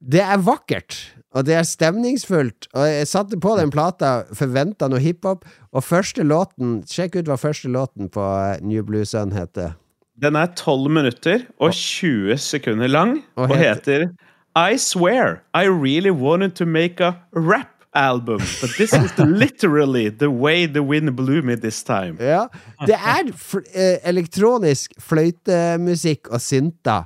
det 0.00 0.20
er 0.20 0.38
vakkert. 0.44 0.96
Og 1.36 1.44
det 1.44 1.54
er 1.58 1.66
stemningsfullt. 1.68 2.68
Og 2.74 2.86
jeg 2.88 3.08
satte 3.10 3.36
på 3.40 3.56
den 3.58 3.70
plata, 3.74 4.22
forventa 4.36 4.88
noe 4.88 5.00
hiphop, 5.02 5.44
og 5.72 5.84
første 5.84 6.24
låten 6.24 6.78
Sjekk 6.88 7.18
ut 7.20 7.28
hva 7.28 7.36
første 7.40 7.68
låten 7.68 8.08
på 8.12 8.22
eh, 8.24 8.60
New 8.64 8.82
Blue 8.86 9.04
Sun 9.04 9.32
heter. 9.36 9.74
Den 10.16 10.36
er 10.40 10.48
12 10.56 10.88
minutter 10.96 11.42
og 11.60 11.74
20 11.76 12.38
sekunder 12.40 12.88
lang 12.88 13.18
Og 13.36 13.50
og 13.50 13.56
heter- 13.56 14.06
heter 14.06 14.08
I 14.56 14.78
swear 14.80 15.42
I 15.52 15.66
really 15.68 16.08
wanted 16.10 16.54
to 16.56 16.64
make 16.64 17.00
a 17.04 17.12
rap 17.34 17.68
album, 17.92 18.40
but 18.60 18.70
this 18.78 18.92
is 18.94 19.12
literally 19.42 20.08
the 20.08 20.30
way 20.30 20.64
the 20.66 20.82
wind 20.82 21.14
blew 21.16 21.42
me 21.42 21.56
this 21.56 21.82
time. 21.84 22.16
Ja. 22.20 22.46
Det 22.86 22.94
er 22.96 23.28
eh, 23.74 23.98
elektronisk 24.08 24.92
fløytemusikk 25.00 26.28
og 26.32 26.40
synter. 26.40 27.04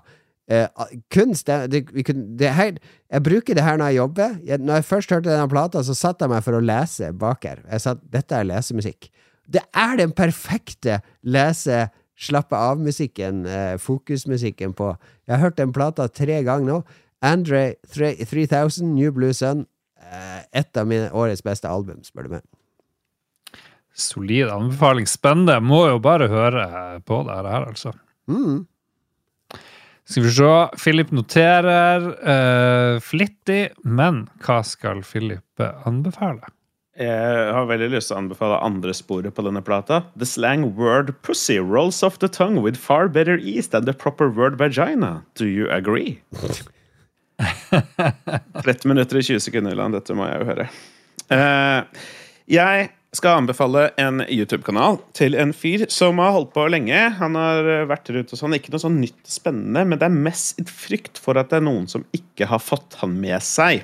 Eh, 0.51 0.67
kunst 1.15 1.47
det, 1.47 1.85
kunne, 2.05 2.25
det 2.39 2.49
her, 2.57 2.79
Jeg 3.11 3.23
bruker 3.23 3.55
det 3.55 3.63
her 3.63 3.77
når 3.79 3.93
jeg 3.93 4.01
jobber. 4.01 4.37
Jeg, 4.45 4.59
når 4.59 4.81
jeg 4.81 4.85
først 4.89 5.11
hørte 5.15 5.31
denne 5.31 5.49
plata, 5.49 5.83
så 5.87 5.95
satte 5.95 6.27
jeg 6.27 6.33
meg 6.33 6.43
for 6.47 6.59
å 6.59 6.65
lese 6.65 7.13
bak 7.15 7.47
her. 7.47 7.63
Jeg 7.71 7.85
sa 7.85 7.95
dette 7.95 8.35
er 8.35 8.49
lesemusikk. 8.49 9.11
Det 9.51 9.63
er 9.75 9.97
den 9.99 10.15
perfekte 10.15 11.01
lese 11.23 11.89
slappe 12.21 12.57
av-musikken, 12.57 13.47
eh, 13.47 13.77
fokusmusikken 13.81 14.75
på. 14.77 14.97
Jeg 15.27 15.37
har 15.37 15.45
hørt 15.45 15.57
den 15.57 15.73
plata 15.73 16.09
tre 16.09 16.43
ganger 16.43 16.67
nå. 16.67 16.85
Andre 17.23 17.75
3000, 17.93 18.95
New 18.95 19.13
Blue 19.13 19.33
Sun. 19.33 19.67
Eh, 20.01 20.43
et 20.53 20.77
av 20.77 20.87
mine 20.87 21.11
årets 21.13 21.43
beste 21.43 21.69
album, 21.69 22.03
spør 22.03 22.27
du 22.27 22.35
meg. 22.35 22.43
Solid 23.95 24.51
anbefaling. 24.51 25.07
Spennende. 25.07 25.61
Må 25.61 25.87
jo 25.89 25.99
bare 25.99 26.29
høre 26.29 26.67
på 27.07 27.23
det 27.27 27.37
her, 27.37 27.67
altså. 27.67 27.93
Mm. 28.31 28.67
Skal 30.11 30.25
vi 30.27 30.31
se. 30.35 30.55
Philip 30.83 31.13
noterer 31.15 32.07
uh, 32.19 32.97
flittig, 33.05 33.71
men 33.87 34.25
hva 34.43 34.61
skal 34.67 35.05
Philip 35.07 35.63
anbefale? 35.87 36.51
Jeg 37.01 37.53
har 37.55 37.69
veldig 37.71 37.93
lyst 37.95 38.11
til 38.11 38.17
å 38.19 38.21
anbefale 38.21 38.59
andre 38.67 38.93
sporet 38.93 39.33
på 39.33 39.45
denne 39.47 39.63
plata. 39.65 40.03
The 40.19 40.27
slang 40.29 40.75
word 40.77 41.15
pussy 41.25 41.57
rolls 41.63 42.03
off 42.05 42.19
the 42.21 42.29
tongue 42.29 42.61
with 42.61 42.77
far 42.77 43.09
better 43.09 43.39
ease 43.39 43.71
than 43.71 43.87
the 43.87 43.95
proper 43.95 44.29
word 44.29 44.59
vagina. 44.61 45.23
Do 45.39 45.47
you 45.47 45.71
agree? 45.71 46.21
30 47.41 48.89
minutter 48.91 49.17
i 49.17 49.23
20 49.23 49.41
sekunder 49.47 49.79
Land. 49.79 49.97
Dette 49.97 50.17
må 50.19 50.27
jeg 50.29 50.43
jo 50.43 50.51
høre. 50.51 50.67
Uh, 51.31 51.87
jeg 52.51 52.91
skal 53.17 53.41
anbefale 53.41 53.89
en 53.99 54.23
YouTube-kanal 54.23 55.01
til 55.19 55.35
en 55.39 55.53
fyr 55.57 55.87
som 55.91 56.21
har 56.23 56.35
holdt 56.37 56.53
på 56.55 56.67
lenge. 56.71 56.99
Han 57.19 57.39
har 57.39 57.67
eh, 57.67 57.87
vært 57.91 58.13
rundt 58.15 58.35
og 58.35 58.39
sånn. 58.39 58.55
Ikke 58.55 58.71
noe 58.75 58.83
sånn 58.83 59.01
nytt 59.03 59.19
spennende, 59.27 59.83
men 59.83 59.99
det 59.99 60.07
er 60.07 60.21
mest 60.29 60.61
et 60.63 60.71
frykt 60.71 61.19
for 61.23 61.41
at 61.41 61.51
det 61.51 61.59
er 61.59 61.67
noen 61.67 61.89
som 61.91 62.07
ikke 62.17 62.47
har 62.51 62.63
fått 62.63 63.01
han 63.03 63.17
med 63.19 63.43
seg. 63.43 63.83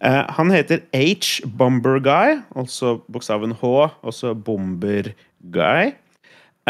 Eh, 0.00 0.22
han 0.38 0.54
heter 0.54 0.86
H. 0.96 1.44
Bomber 1.44 2.00
Guy, 2.00 2.38
altså 2.56 2.98
bokstaven 3.12 3.52
H, 3.60 3.74
også 4.00 4.32
Bomber 4.32 5.12
Guy. 5.52 5.92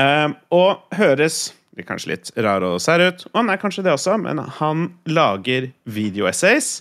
Eh, 0.01 0.29
og 0.51 0.97
høres 0.99 1.53
det 1.79 1.87
kanskje 1.87 2.17
litt 2.17 2.33
rar 2.43 2.65
og 2.67 2.81
sær 2.83 3.03
ut, 3.07 3.23
og 3.31 3.37
han 3.39 3.53
er 3.53 3.61
kanskje 3.63 3.85
det 3.87 3.95
også, 3.95 4.17
men 4.19 4.43
han 4.59 4.89
lager 5.07 5.71
videoessays 5.87 6.81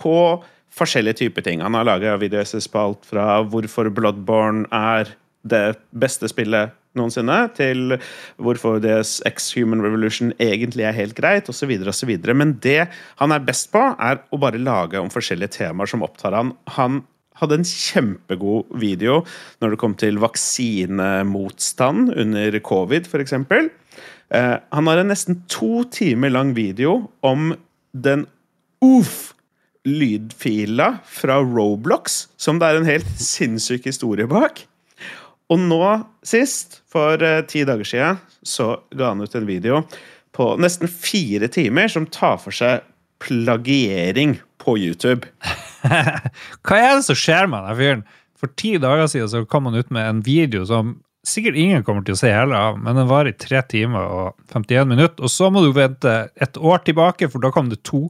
på 0.00 0.40
forskjellige 0.74 1.20
typer 1.24 1.44
ting. 1.46 1.62
Han 1.64 1.76
har 1.78 1.88
laga 1.88 2.18
videoessays 2.20 2.68
på 2.70 2.82
alt 2.82 3.08
fra 3.08 3.40
hvorfor 3.42 3.90
Bloodborne 3.94 4.68
er 4.74 5.10
det 5.42 5.80
beste 5.96 6.28
spillet 6.30 6.76
noensinne, 6.98 7.36
til 7.54 7.94
hvorfor 8.42 8.80
DS 8.82 9.20
X 9.28 9.52
Human 9.54 9.82
Revolution 9.84 10.32
egentlig 10.42 10.84
er 10.88 10.96
helt 10.96 11.14
greit, 11.18 11.48
osv., 11.50 11.70
osv. 11.88 12.12
Men 12.34 12.56
det 12.62 12.88
han 13.20 13.34
er 13.34 13.46
best 13.46 13.70
på, 13.74 13.82
er 13.94 14.22
å 14.30 14.40
bare 14.42 14.60
lage 14.62 15.00
om 15.00 15.12
forskjellige 15.12 15.60
temaer 15.60 15.90
som 15.90 16.04
opptar 16.06 16.34
han. 16.36 16.54
Han 16.76 17.02
hadde 17.40 17.60
en 17.60 17.66
kjempegod 17.66 18.72
video 18.82 19.20
når 19.62 19.74
det 19.74 19.80
kom 19.80 19.94
til 19.98 20.20
vaksinemotstand 20.20 22.12
under 22.18 22.58
covid, 22.66 23.08
f.eks. 23.08 23.36
Eh, 24.30 24.56
han 24.58 24.90
har 24.90 25.00
en 25.00 25.10
nesten 25.10 25.42
to 25.50 25.84
timer 25.94 26.34
lang 26.34 26.54
video 26.58 27.10
om 27.26 27.54
den 27.94 28.26
uff 28.84 29.30
lydfila 29.88 30.98
fra 31.08 31.38
Roblox, 31.40 32.28
som 32.36 32.60
det 32.60 32.68
er 32.68 32.80
en 32.80 32.88
helt 32.88 33.08
sinnssyk 33.20 33.88
historie 33.88 34.28
bak. 34.30 34.64
Og 35.50 35.58
nå 35.58 35.82
sist, 36.26 36.80
for 36.90 37.22
eh, 37.24 37.42
ti 37.48 37.64
dager 37.66 37.88
siden, 37.88 38.20
så 38.46 38.76
ga 38.94 39.12
han 39.12 39.24
ut 39.24 39.34
en 39.34 39.48
video 39.48 39.82
på 40.36 40.52
nesten 40.62 40.90
fire 40.90 41.50
timer 41.50 41.90
som 41.90 42.06
tar 42.06 42.38
for 42.42 42.54
seg 42.54 42.84
plagiering 43.20 44.38
på 44.62 44.76
YouTube. 44.78 45.28
Hva 46.64 46.78
er 46.78 46.96
det 46.96 47.06
som 47.08 47.18
skjer 47.18 47.50
med 47.50 47.64
denne 47.64 47.78
fyren? 47.80 48.04
For 48.40 48.52
ti 48.56 48.76
dager 48.80 49.10
siden 49.10 49.28
så 49.32 49.44
kom 49.48 49.68
han 49.68 49.76
ut 49.76 49.90
med 49.92 50.06
en 50.06 50.22
video 50.24 50.64
som 50.68 50.98
sikkert 51.26 51.58
ingen 51.60 51.84
kommer 51.84 52.04
til 52.06 52.16
å 52.16 52.20
se 52.20 52.30
heller, 52.32 52.78
men 52.80 52.96
den 52.96 53.08
var 53.10 53.28
i 53.28 53.36
tre 53.36 53.60
timer 53.68 54.06
og 54.06 54.54
51 54.54 54.88
minutter. 54.88 55.26
Og 55.26 55.32
så 55.32 55.50
må 55.52 55.64
du 55.64 55.74
vente 55.76 56.14
et 56.40 56.56
år 56.56 56.80
tilbake, 56.86 57.28
for 57.28 57.42
da 57.44 57.52
kom 57.52 57.68
det 57.72 57.82
to 57.84 58.06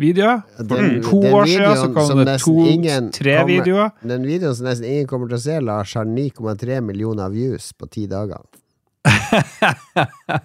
videoer. 0.00 0.42
For 0.56 0.64
Den- 0.64 1.02
to 1.02 1.20
den 1.22 1.34
år 1.34 1.46
siden 1.46 1.76
så 1.76 1.94
kom 1.94 2.24
det 2.24 2.38
to-tre 2.42 3.44
videoer. 3.46 3.90
Den 4.02 4.26
videoen 4.26 4.54
som 4.54 4.66
nesten 4.66 4.86
ingen 4.88 5.06
kommer 5.06 5.28
til 5.28 5.36
å 5.38 5.44
se, 5.46 5.60
Lars, 5.60 5.94
har 5.94 6.04
9,3 6.04 6.80
millioner 6.82 7.28
views 7.30 7.72
på 7.72 7.86
ti 7.90 8.06
dager. 8.10 8.40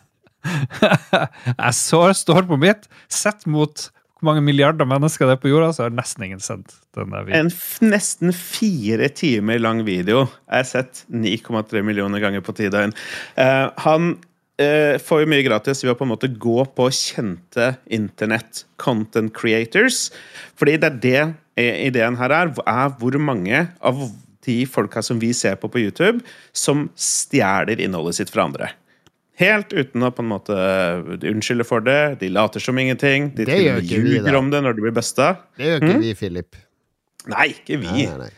Jeg 1.60 1.74
så 1.76 2.02
står 2.16 2.48
på 2.50 2.58
mitt. 2.60 2.88
Sett 3.12 3.46
mot 3.50 3.90
hvor 4.20 4.34
mange 4.34 4.44
milliarder 4.44 4.88
mennesker 4.88 5.30
det 5.30 5.38
er 5.38 5.42
på 5.44 5.52
jorda, 5.52 5.70
så 5.72 5.86
har 5.86 5.94
nesten 5.96 6.26
ingen 6.28 6.42
sett 6.44 6.74
den 6.98 7.14
der 7.14 7.24
videoen. 7.24 7.48
En 7.48 7.52
f 7.54 7.78
nesten 7.80 8.34
fire 8.36 9.08
timer 9.16 9.62
lang 9.64 9.86
video 9.88 10.26
jeg 10.26 10.58
har 10.58 10.68
sett 10.68 11.06
9,3 11.08 11.84
millioner 11.88 12.20
ganger 12.20 12.44
på 12.44 12.56
ti 12.58 12.68
døgn. 12.72 12.92
Uh, 13.40 13.72
han 13.86 14.18
eh, 14.60 14.96
får 15.02 15.24
jo 15.24 15.30
mye 15.32 15.46
gratis 15.46 15.84
ved 15.84 15.94
å 15.94 15.98
på 16.00 16.08
en 16.08 16.14
måte 16.14 16.30
gå 16.32 16.64
på 16.76 16.90
kjente 16.96 17.72
internett 17.96 18.66
content 18.82 19.34
creators. 19.36 20.10
Fordi 20.60 20.78
det 20.82 20.90
er 20.90 21.00
det 21.06 21.22
eh, 21.60 21.86
ideen 21.88 22.20
her 22.20 22.36
er, 22.36 22.52
er 22.66 22.92
hvor 23.00 23.18
mange 23.24 23.68
av 23.80 24.04
de 24.48 24.60
folka 24.70 25.04
som 25.06 25.20
vi 25.22 25.32
ser 25.36 25.58
på 25.60 25.70
på 25.72 25.82
YouTube, 25.82 26.24
som 26.56 26.88
stjeler 26.96 27.82
innholdet 27.84 28.20
sitt 28.20 28.32
fra 28.34 28.48
andre. 28.48 28.72
Helt 29.40 29.72
uten 29.72 30.04
å 30.04 30.12
på 30.12 30.24
en 30.24 30.32
måte 30.34 30.56
unnskylde 31.30 31.64
for 31.68 31.84
det. 31.84 32.20
De 32.20 32.28
later 32.32 32.60
som 32.64 32.80
ingenting. 32.80 33.30
De 33.38 33.46
ljuger 33.48 34.36
om 34.36 34.50
det 34.52 34.60
når 34.66 34.76
de 34.76 34.84
blir 34.84 34.96
busta. 34.96 35.32
Det 35.56 35.70
gjør 35.70 35.86
ikke 35.86 36.02
vi, 36.02 36.16
Philip. 36.20 36.60
Nei, 37.30 37.46
ikke 37.54 37.78
vi. 37.80 37.94
Nei, 37.94 38.08
nei, 38.10 38.26
nei. 38.26 38.34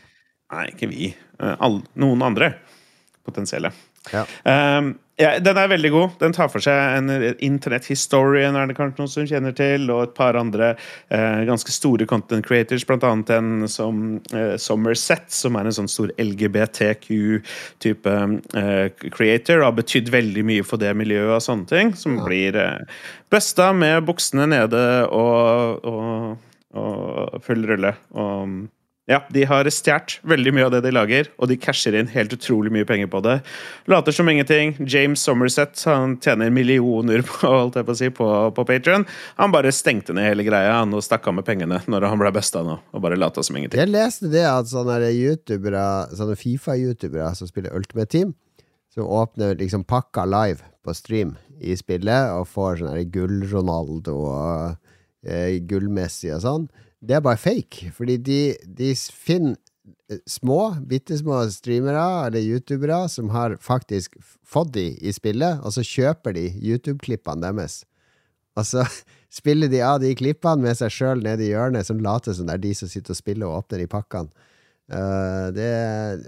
Nei, 0.52 0.66
ikke 0.70 0.88
vi. 0.90 1.08
Eh, 1.42 1.56
all, 1.64 1.80
noen 1.98 2.22
andre 2.22 2.52
potensielle. 3.26 3.72
Ja. 4.12 4.22
Um, 4.46 4.94
ja, 5.20 5.38
den 5.44 5.58
er 5.60 5.68
veldig 5.68 5.90
god. 5.92 6.14
Den 6.22 6.32
tar 6.34 6.48
for 6.48 6.64
seg 6.64 6.72
en 6.96 7.10
internet-historien, 7.44 8.56
er 8.56 8.66
det 8.70 8.76
kanskje 8.78 9.02
noen 9.02 9.10
som 9.12 9.26
kjenner 9.28 9.52
til, 9.56 9.84
og 9.92 10.02
et 10.06 10.14
par 10.16 10.38
andre 10.40 10.72
eh, 11.12 11.42
ganske 11.48 11.70
store 11.74 12.06
content 12.10 12.44
creators, 12.46 12.86
blant 12.88 13.04
annet 13.06 13.30
en 13.36 13.68
som 13.70 14.20
eh, 14.32 14.54
Somerset, 14.58 15.28
som 15.32 15.56
er 15.60 15.68
en 15.68 15.76
sånn 15.76 15.90
stor 15.92 16.10
LGBTQ-type 16.18 18.14
eh, 18.58 18.86
creator, 19.12 19.62
har 19.66 19.76
betydd 19.76 20.10
veldig 20.12 20.44
mye 20.48 20.64
for 20.66 20.80
det 20.82 20.94
miljøet 20.98 21.36
og 21.38 21.44
sånne 21.44 21.68
ting, 21.70 21.94
som 21.98 22.16
Ja. 22.18 22.24
blir 22.26 22.56
eh, 22.56 22.84
busta 23.32 23.72
med 23.76 24.04
buksene 24.08 24.46
nede 24.50 24.84
og, 25.08 25.84
og, 25.84 26.38
og 26.76 27.42
full 27.44 27.64
rulle. 27.68 27.94
Og 28.16 28.68
Ja, 29.10 29.18
de 29.34 29.42
har 29.50 29.66
stjålet 29.66 30.20
veldig 30.30 30.52
mye 30.54 30.64
av 30.68 30.74
det 30.76 30.80
de 30.84 30.92
lager, 30.94 31.26
og 31.42 31.48
de 31.50 31.56
casher 31.58 31.96
inn 31.98 32.10
helt 32.12 32.34
utrolig 32.36 32.70
mye 32.70 32.86
penger 32.86 33.08
på 33.10 33.18
det. 33.24 33.40
Later 33.90 34.14
som 34.14 34.28
ingenting. 34.30 34.76
James 34.86 35.24
Somerset 35.26 35.80
han 35.90 36.14
tjener 36.22 36.52
millioner 36.54 37.24
på, 37.26 37.40
holdt 37.50 37.80
jeg 37.80 37.88
på, 37.88 37.96
å 37.96 37.98
si, 37.98 38.10
på, 38.14 38.28
på 38.54 38.64
Patreon. 38.68 39.06
Han 39.40 39.54
bare 39.54 39.72
stengte 39.74 40.14
ned 40.14 40.28
hele 40.28 40.46
greia 40.46 40.76
han, 40.76 40.94
og 40.94 41.02
stakk 41.02 41.26
av 41.26 41.34
med 41.40 41.46
pengene 41.48 41.80
når 41.90 42.06
han 42.12 42.22
ble 42.22 42.30
besta 42.36 42.62
nå, 42.62 42.78
og 42.78 43.02
bare 43.02 43.18
lata 43.18 43.42
som 43.42 43.58
ingenting. 43.58 43.82
Jeg 43.82 43.90
leste 43.90 44.30
det 44.30 44.44
at 44.46 44.70
sånne 44.70 45.00
sånne 46.14 46.38
Fifa-youtubere 46.38 47.32
som 47.34 47.50
spiller 47.50 47.74
Ultimate 47.74 48.12
Team, 48.14 48.36
som 48.94 49.10
åpner 49.10 49.58
liksom 49.58 49.82
pakka 49.82 50.28
live 50.30 50.62
på 50.86 50.94
stream 50.94 51.34
i 51.58 51.74
spillet, 51.78 52.30
og 52.38 52.46
får 52.54 52.84
sånn 52.84 53.10
gull-Ronaldo 53.10 54.14
og 54.30 55.26
eh, 55.26 55.58
gull-Messi 55.66 56.30
og 56.38 56.46
sånn 56.46 56.70
det 57.02 57.18
er 57.18 57.24
bare 57.24 57.40
fake. 57.40 57.90
Fordi 57.96 58.16
de, 58.22 58.40
de 58.78 58.92
finner 58.96 59.56
eh, 60.10 60.20
små, 60.30 60.74
bitte 60.88 61.18
små 61.18 61.42
streamere 61.50 62.04
eller 62.28 62.44
youtubere 62.44 63.04
som 63.10 63.32
har 63.34 63.56
faktisk 63.60 64.16
fått 64.22 64.74
de 64.76 64.92
i 65.00 65.14
spillet, 65.14 65.62
og 65.62 65.74
så 65.74 65.84
kjøper 65.86 66.36
de 66.38 66.46
YouTube-klippene 66.62 67.42
deres. 67.42 67.82
Og 68.58 68.68
så 68.68 68.86
spiller 69.38 69.70
de 69.72 69.82
av 69.84 70.00
de 70.02 70.14
klippene 70.18 70.68
med 70.68 70.78
seg 70.78 70.94
sjøl 70.94 71.24
nede 71.24 71.46
i 71.46 71.52
hjørnet, 71.52 71.88
som 71.88 72.02
later 72.02 72.36
som 72.36 72.48
det 72.48 72.58
er 72.58 72.66
de 72.68 72.74
som 72.78 72.90
sitter 72.90 73.16
og 73.16 73.20
spiller 73.20 73.48
og 73.48 73.62
åpner 73.62 73.82
de 73.82 73.90
pakkene. 73.90 74.48
Uh, 74.92 75.48
det, 75.54 75.68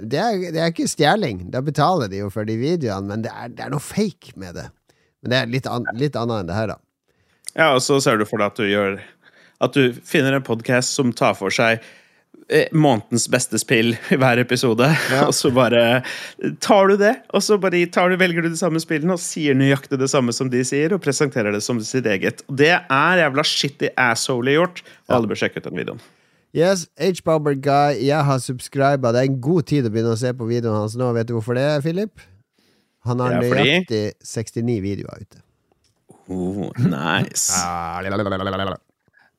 det, 0.08 0.16
er, 0.16 0.38
det, 0.54 0.60
er, 0.62 0.70
ikke 0.70 0.88
stjeling. 0.88 1.42
Da 1.52 1.60
betaler 1.60 2.08
de 2.08 2.22
jo 2.22 2.30
for 2.32 2.48
de 2.48 2.54
videoene, 2.56 3.10
men 3.10 3.24
det 3.26 3.32
er, 3.34 3.50
det 3.52 3.66
er 3.66 3.74
noe 3.74 3.82
fake 3.82 4.32
med 4.40 4.56
det. 4.56 4.70
Men 5.20 5.32
det 5.32 5.40
er 5.40 5.50
litt, 5.52 5.68
an, 5.68 5.88
litt 5.98 6.16
annet 6.16 6.44
enn 6.44 6.48
det 6.48 6.56
her, 6.56 6.72
da. 6.72 6.78
Ja, 7.54 7.66
og 7.74 7.82
så 7.84 8.00
ser 8.02 8.16
du 8.18 8.24
for 8.26 8.40
deg 8.40 8.50
at 8.50 8.58
du 8.58 8.66
gjør 8.66 8.96
at 9.62 9.76
du 9.76 9.92
finner 10.06 10.36
en 10.36 10.46
podkast 10.46 10.96
som 10.96 11.12
tar 11.14 11.36
for 11.38 11.54
seg 11.54 11.82
eh, 12.48 12.66
månedens 12.74 13.28
beste 13.30 13.58
spill 13.62 13.94
i 14.10 14.18
hver 14.20 14.40
episode. 14.42 14.88
Ja. 15.14 15.26
Og 15.28 15.34
så 15.36 15.50
bare 15.54 16.02
tar 16.64 16.90
du 16.90 16.96
det, 17.00 17.14
og 17.34 17.44
så 17.44 17.58
bare 17.60 17.84
tar 17.92 18.10
du, 18.10 18.16
velger 18.20 18.42
du 18.42 18.50
de 18.50 18.58
samme 18.58 18.80
spillene 18.82 19.14
og 19.14 19.22
sier 19.22 19.54
nøyaktig 19.54 20.00
det 20.00 20.10
samme 20.10 20.34
som 20.34 20.50
de 20.50 20.64
sier, 20.66 20.94
og 20.96 21.02
presenterer 21.04 21.54
det 21.54 21.62
som 21.62 21.80
sitt 21.84 22.06
eget. 22.10 22.42
Og 22.48 22.58
Det 22.58 22.72
er 22.74 23.22
jævla 23.22 23.46
shitty 23.46 23.92
assholey 23.96 24.58
gjort, 24.58 24.82
og 25.08 25.18
alle 25.18 25.30
bør 25.30 25.44
sjekke 25.44 25.62
ut 25.62 25.70
den 25.70 25.80
videoen. 25.82 26.04
Yes, 26.54 26.86
H-Bobber 27.02 27.56
Guy, 27.58 27.98
jeg 28.06 28.24
har 28.24 28.38
subscriba. 28.38 29.10
Det 29.10 29.24
er 29.24 29.26
en 29.26 29.40
god 29.42 29.66
tid 29.66 29.88
å 29.88 29.90
begynne 29.90 30.12
å 30.14 30.20
se 30.20 30.30
på 30.38 30.46
videoen 30.46 30.84
hans 30.84 30.94
nå. 30.94 31.08
Vet 31.16 31.26
du 31.26 31.34
hvorfor 31.34 31.58
det, 31.58 31.66
Philip? 31.82 32.22
Han 33.04 33.20
har 33.20 33.40
nøyaktig 33.42 34.14
69 34.22 34.78
videoer 34.84 35.26
ute. 35.26 35.42
Oh, 36.30 36.70
nice. 36.78 37.58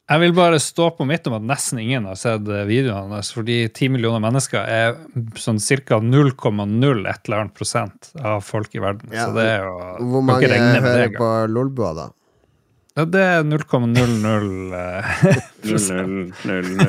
Jeg 0.06 0.22
vil 0.22 0.34
bare 0.38 0.60
stå 0.62 0.92
på 0.94 1.06
mitt 1.10 1.26
om 1.26 1.34
at 1.40 1.46
nesten 1.50 1.80
ingen 1.82 2.06
har 2.06 2.18
sett 2.20 2.46
eh, 2.46 2.66
videoene 2.70 3.18
hans, 3.18 3.32
fordi 3.34 3.64
ti 3.74 3.88
millioner 3.90 4.22
mennesker 4.22 4.62
er 4.62 5.00
sånn 5.42 5.58
ca. 5.58 5.98
0,01 5.98 6.46
eller 6.54 7.40
annet 7.40 7.56
prosent 7.58 8.12
av 8.22 8.44
folk 8.46 8.76
i 8.78 8.84
verden. 8.84 9.10
Ja, 9.10 9.26
så 9.26 9.34
det 9.40 9.48
er 9.56 9.66
jo 9.66 10.12
Hvor 10.12 10.28
mange 10.28 10.60
hører 10.86 11.10
på 11.16 11.32
Lolbua, 11.50 11.96
da? 11.98 12.06
Ja, 12.96 13.08
det 13.10 13.24
er 13.32 13.42
0,00 13.50 14.78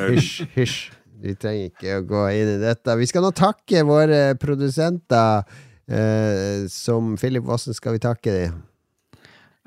Hysj, 0.13 0.45
hysj. 0.53 0.77
Vi 1.17 1.33
trenger 1.41 1.71
ikke 1.71 1.97
å 1.97 2.05
gå 2.05 2.21
inn 2.37 2.53
i 2.53 2.59
dette. 2.61 2.93
Vi 2.99 3.07
skal 3.09 3.25
nå 3.25 3.33
takke 3.35 3.81
våre 3.87 4.37
produsenter. 4.37 5.41
Eh, 5.89 6.67
som 6.69 7.15
Philip, 7.17 7.45
Wassen 7.47 7.73
skal 7.73 7.97
vi 7.97 8.03
takke 8.03 8.33
dem? 8.35 8.61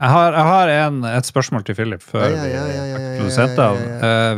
Jeg 0.01 0.12
har, 0.14 0.32
jeg 0.32 0.48
har 0.48 0.70
en, 0.86 1.02
et 1.05 1.28
spørsmål 1.28 1.64
til 1.68 1.77
Philip 1.77 2.01
før 2.01 2.24
ja, 2.32 2.44
ja, 2.48 2.62
ja, 2.72 3.01
vi 3.20 3.32
setter 3.35 3.60
av. 3.66 3.81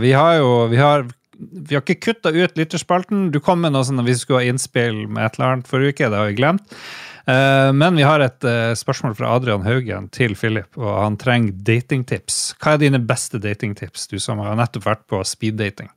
vi 0.02 0.10
har 0.10 0.40
jo 0.40 0.48
vi 0.72 0.80
har, 0.80 1.06
vi 1.38 1.76
har 1.76 1.84
ikke 1.84 2.00
kutta 2.02 2.32
ut 2.34 2.58
lytterspalten. 2.58 3.28
Du 3.30 3.38
kom 3.38 3.62
med 3.62 3.76
noe 3.76 3.86
sånn 3.86 4.02
at 4.02 4.08
vi 4.08 4.16
skulle 4.18 4.42
ha 4.42 4.50
innspill 4.50 5.04
med 5.06 5.22
et 5.22 5.38
eller 5.38 5.52
annet 5.52 5.70
forrige 5.70 5.94
uke. 5.94 6.10
Det 6.10 6.18
har 6.18 6.32
vi 6.32 6.38
glemt. 6.40 6.82
Uh, 7.22 7.70
men 7.72 7.94
vi 7.96 8.02
har 8.02 8.22
et 8.22 8.44
uh, 8.44 8.74
spørsmål 8.74 9.14
fra 9.14 9.30
Adrian 9.36 9.62
Haugen 9.62 10.08
til 10.10 10.34
Philip, 10.38 10.70
og 10.78 10.90
han 10.90 11.18
trenger 11.20 11.54
datingtips. 11.68 12.38
Hva 12.58 12.74
er 12.74 12.82
dine 12.82 12.98
beste 12.98 13.38
datingtips, 13.42 14.08
du 14.10 14.18
som 14.22 14.42
har 14.42 14.58
nettopp 14.58 14.88
vært 14.88 15.04
på 15.10 15.22
speeddating? 15.26 15.90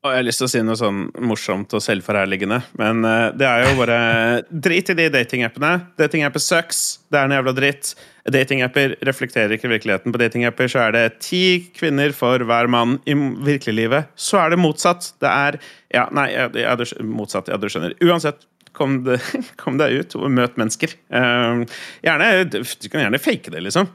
Og 0.00 0.08
jeg 0.08 0.16
har 0.16 0.24
lyst 0.24 0.40
til 0.40 0.46
å 0.46 0.48
si 0.48 0.60
noe 0.64 0.78
sånn 0.80 1.00
morsomt 1.28 1.74
og 1.76 1.82
selvforherligende, 1.84 2.56
men 2.80 3.02
uh, 3.04 3.34
det 3.36 3.44
er 3.44 3.66
jo 3.66 3.74
bare 3.76 3.96
Drit 4.64 4.88
i 4.88 4.96
de 4.96 5.08
datingappene. 5.12 5.74
Datingapper 6.00 6.40
sucks. 6.40 7.02
Det 7.12 7.18
er 7.20 7.28
en 7.28 7.34
jævla 7.36 7.52
dritt. 7.56 7.90
Datingapper 8.32 8.94
reflekterer 9.04 9.52
ikke 9.58 9.68
virkeligheten. 9.68 10.14
På 10.14 10.20
datingapper 10.22 10.72
så 10.72 10.86
er 10.86 10.96
det 10.96 11.02
ti 11.20 11.42
kvinner 11.76 12.14
for 12.16 12.40
hver 12.48 12.70
mann. 12.72 12.96
I 13.04 13.16
virkeliglivet 13.44 14.08
så 14.16 14.40
er 14.40 14.54
det 14.54 14.60
motsatt. 14.62 15.10
Det 15.20 15.28
er 15.28 15.60
Ja, 15.92 16.06
nei, 16.16 16.30
ja, 16.32 16.48
du, 16.48 16.86
motsatt. 17.04 17.50
Ja, 17.52 17.58
du 17.60 17.68
skjønner. 17.68 17.92
Uansett, 18.00 18.46
kom, 18.72 19.02
det, 19.04 19.18
kom 19.60 19.76
deg 19.82 19.98
ut 20.00 20.16
og 20.16 20.32
møt 20.32 20.56
mennesker. 20.60 20.96
Uh, 21.12 21.66
gjerne, 22.06 22.30
du 22.48 22.88
kan 22.88 23.04
gjerne 23.04 23.20
fake 23.20 23.52
det, 23.52 23.66
liksom. 23.68 23.92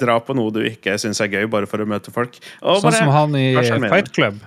Dra 0.00 0.16
på 0.24 0.38
noe 0.38 0.56
du 0.56 0.62
ikke 0.64 0.96
syns 1.02 1.20
er 1.20 1.28
gøy, 1.28 1.44
bare 1.52 1.68
for 1.68 1.84
å 1.84 1.88
møte 1.92 2.14
folk. 2.14 2.40
Og 2.62 2.80
sånn 2.80 2.88
bare, 2.88 3.04
som 3.04 3.14
han 3.18 3.36
i 3.36 3.90
Fight 3.92 4.14
Club? 4.16 4.40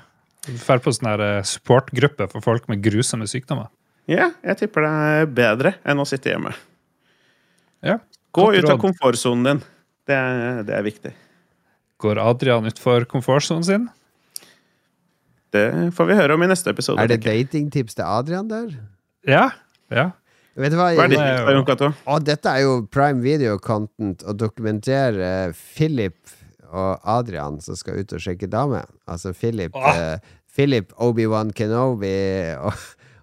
Drar 0.46 0.82
på 0.84 0.94
sånn 0.94 1.10
eh, 1.16 1.42
supportgruppe 1.48 2.28
for 2.32 2.46
folk 2.46 2.68
med 2.72 2.84
grusomme 2.86 3.28
sykdommer. 3.30 3.72
Ja, 4.10 4.30
jeg 4.46 4.60
tipper 4.60 4.86
det 4.86 4.92
er 4.94 5.30
bedre 5.34 5.72
enn 5.88 6.02
å 6.02 6.06
sitte 6.06 6.30
hjemme. 6.30 6.52
Ja, 7.86 8.00
Gå 8.36 8.50
ut 8.54 8.68
av 8.68 8.80
komfortsonen 8.82 9.46
din. 9.48 9.62
Det 10.06 10.16
er, 10.16 10.64
det 10.68 10.74
er, 10.76 10.84
viktig. 10.86 11.14
Går 12.04 12.20
Adrian 12.20 12.68
utfor 12.68 13.06
komfortsonen 13.10 13.64
sin? 13.64 13.88
Det 15.56 15.64
får 15.96 16.10
vi 16.10 16.18
høre 16.20 16.36
om 16.36 16.44
i 16.44 16.50
neste 16.52 16.74
episode. 16.76 17.00
Er 17.00 17.10
det 17.14 17.22
datingtips 17.24 17.96
til 17.96 18.04
Adrian 18.04 18.50
der? 18.52 18.74
Ja. 19.26 19.48
ja. 19.88 20.10
Vet 20.60 20.76
du 20.76 20.78
hva? 20.80 20.90
hva 20.98 21.08
er 21.08 21.14
ditt, 21.16 21.86
Å, 21.88 22.18
dette 22.20 22.52
er 22.52 22.66
jo 22.66 22.76
prime 22.92 23.24
video 23.24 23.56
content 23.64 24.24
å 24.28 24.36
dokumentere 24.36 25.54
Philip 25.56 26.20
og 26.76 27.06
Adrian 27.18 27.62
som 27.64 27.78
skal 27.80 28.02
ut 28.02 28.16
og 28.16 28.24
sjekke 28.24 28.50
dame. 28.52 28.84
Altså 29.08 29.34
Philip, 29.34 29.76
eh, 29.76 30.18
Philip 30.56 30.92
Obi-Wan 31.02 31.54
Kenobi 31.56 32.16
og, 32.60 32.76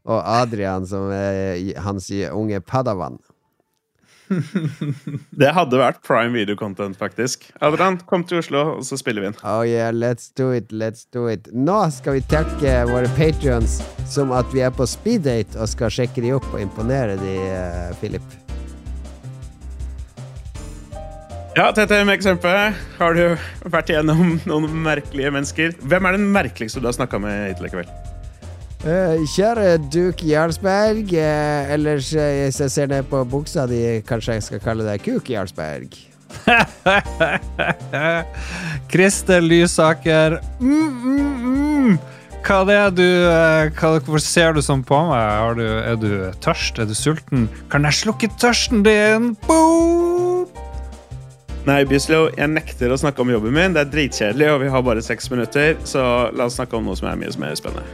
og, 0.09 0.19
Adrian 0.21 0.89
som 0.89 1.13
er 1.15 1.61
hans 1.85 2.11
unge 2.33 2.61
padawan. 2.61 3.21
det 5.41 5.51
hadde 5.53 5.77
vært 5.77 6.01
prime 6.07 6.33
video 6.33 6.57
content, 6.57 6.97
faktisk. 6.97 7.51
Adrian, 7.61 7.99
kom 8.09 8.25
til 8.25 8.41
Oslo, 8.41 8.63
og 8.79 8.87
så 8.89 8.97
spiller 9.01 9.25
vi 9.25 9.31
inn. 9.33 9.41
Oh 9.45 9.61
yeah, 9.67 9.93
let's 9.93 10.31
do 10.39 10.51
it, 10.57 10.73
let's 10.73 11.05
do 11.13 11.27
it. 11.29 11.51
Nå 11.53 11.83
skal 11.93 12.17
vi 12.17 12.25
takke 12.33 12.79
våre 12.89 13.11
patrions 13.19 13.81
som 14.09 14.33
at 14.37 14.49
vi 14.55 14.65
er 14.65 14.73
på 14.75 14.89
speeddate 14.89 15.61
og 15.61 15.69
skal 15.73 15.93
sjekke 15.93 16.25
de 16.25 16.33
opp 16.39 16.49
og 16.55 16.65
imponere 16.65 17.19
de, 17.21 17.37
uh, 17.53 17.93
Philip. 18.01 18.42
Ja, 21.53 21.67
TTM-eksempelet. 21.77 22.79
Har 22.97 23.13
du 23.13 23.35
vært 23.69 23.91
igjennom 23.93 24.39
noen 24.49 24.71
merkelige 24.87 25.29
mennesker? 25.35 25.75
Hvem 25.85 26.07
er 26.09 26.17
den 26.17 26.31
merkeligste 26.33 26.81
du 26.81 26.89
har 26.89 26.95
snakka 26.97 27.21
med 27.21 27.51
hittil 27.51 27.69
i 27.69 27.73
kveld? 27.75 27.91
Uh, 28.83 29.21
kjære 29.35 29.75
Duke 29.93 30.25
Jarlsberg. 30.31 31.13
Uh, 31.13 31.75
ellers, 31.75 32.09
uh, 32.17 32.25
hvis 32.47 32.63
jeg 32.65 32.73
ser 32.73 32.89
ned 32.89 33.05
på 33.11 33.21
buksa 33.29 33.67
di, 33.69 33.83
kanskje 34.09 34.39
jeg 34.39 34.47
skal 34.49 34.65
kalle 34.65 34.89
deg 34.89 35.05
Kuk 35.05 35.29
Jarlsberg. 35.29 35.93
Kristel 38.95 39.53
Lysaker. 39.53 40.41
Mm, 40.57 41.05
mm, 41.05 41.47
mm. 41.53 41.95
Hva 42.43 42.65
er 42.73 42.91
du 42.97 43.05
hva, 43.05 43.95
Hvorfor 44.01 44.25
ser 44.25 44.57
du 44.57 44.65
sånn 44.65 44.81
på 44.89 45.05
meg? 45.13 45.61
Du, 45.61 45.67
er 45.69 46.01
du 46.01 46.11
tørst? 46.43 46.81
Er 46.81 46.89
du 46.89 46.97
sulten? 46.97 47.45
Kan 47.71 47.85
jeg 47.85 48.01
slukke 48.01 48.33
tørsten 48.41 48.81
din? 48.89 49.35
Boom! 49.45 50.49
Nei, 51.63 51.85
Bislo, 51.87 52.25
jeg 52.35 52.51
nekter 52.51 52.91
å 52.91 52.97
snakke 52.99 53.23
om 53.23 53.29
jobben 53.31 53.53
min. 53.55 53.75
Det 53.77 53.85
er 53.85 53.91
dritkjedelig, 53.93 54.49
og 54.51 54.65
vi 54.65 54.71
har 54.75 54.83
bare 54.83 55.03
seks 55.05 55.31
minutter. 55.31 55.77
Så 55.87 56.03
la 56.35 56.49
oss 56.49 56.57
snakke 56.59 56.75
om 56.75 56.89
noe 56.89 56.99
som 56.99 57.07
er 57.07 57.21
mye 57.21 57.31
mer 57.39 57.55
spennende. 57.55 57.87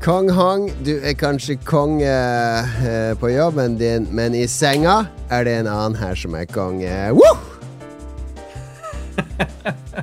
Kong 0.00 0.30
Hong, 0.32 0.70
du 0.86 0.94
er 0.96 1.12
kanskje 1.20 1.58
konge 1.68 2.08
eh, 2.08 3.12
på 3.20 3.28
jobben 3.34 3.76
din, 3.76 4.08
men 4.08 4.32
i 4.38 4.46
senga 4.48 5.02
er 5.28 5.44
det 5.44 5.58
en 5.60 5.68
annen 5.68 6.00
her 6.00 6.16
som 6.16 6.32
er 6.38 6.48
konge. 6.48 6.96
Woo! 7.12 7.36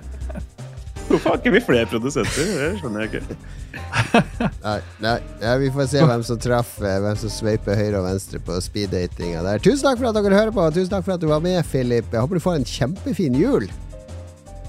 Hvorfor 1.13 1.35
har 1.35 1.41
ikke 1.43 1.53
vi 1.53 1.59
flere 1.61 1.85
produsenter? 1.91 2.47
Det 2.57 2.69
skjønner 2.79 3.03
jeg 3.05 3.11
ikke 3.13 3.37
nei, 4.63 4.79
nei, 5.01 5.15
nei, 5.41 5.53
vi 5.61 5.69
får 5.73 5.87
se 5.91 6.01
hvem 6.05 6.23
som 6.25 6.39
traff 6.41 6.75
Hvem 6.81 7.15
som 7.21 7.31
sveiper 7.33 7.77
høyre 7.77 8.01
og 8.01 8.07
venstre 8.07 8.41
på 8.41 8.57
speeddatinga 8.65 9.43
der. 9.45 9.61
Tusen 9.63 9.85
takk 9.85 10.01
for 10.01 10.09
at 10.09 10.17
dere 10.17 10.39
hører 10.39 10.53
på. 10.55 10.65
Tusen 10.73 10.91
takk 10.93 11.05
for 11.05 11.15
at 11.15 11.21
du 11.21 11.29
var 11.29 11.43
med, 11.43 11.61
Philip. 11.69 12.09
Jeg 12.09 12.25
håper 12.25 12.39
du 12.39 12.43
får 12.43 12.59
en 12.59 12.69
kjempefin 12.73 13.37
jul. 13.37 13.67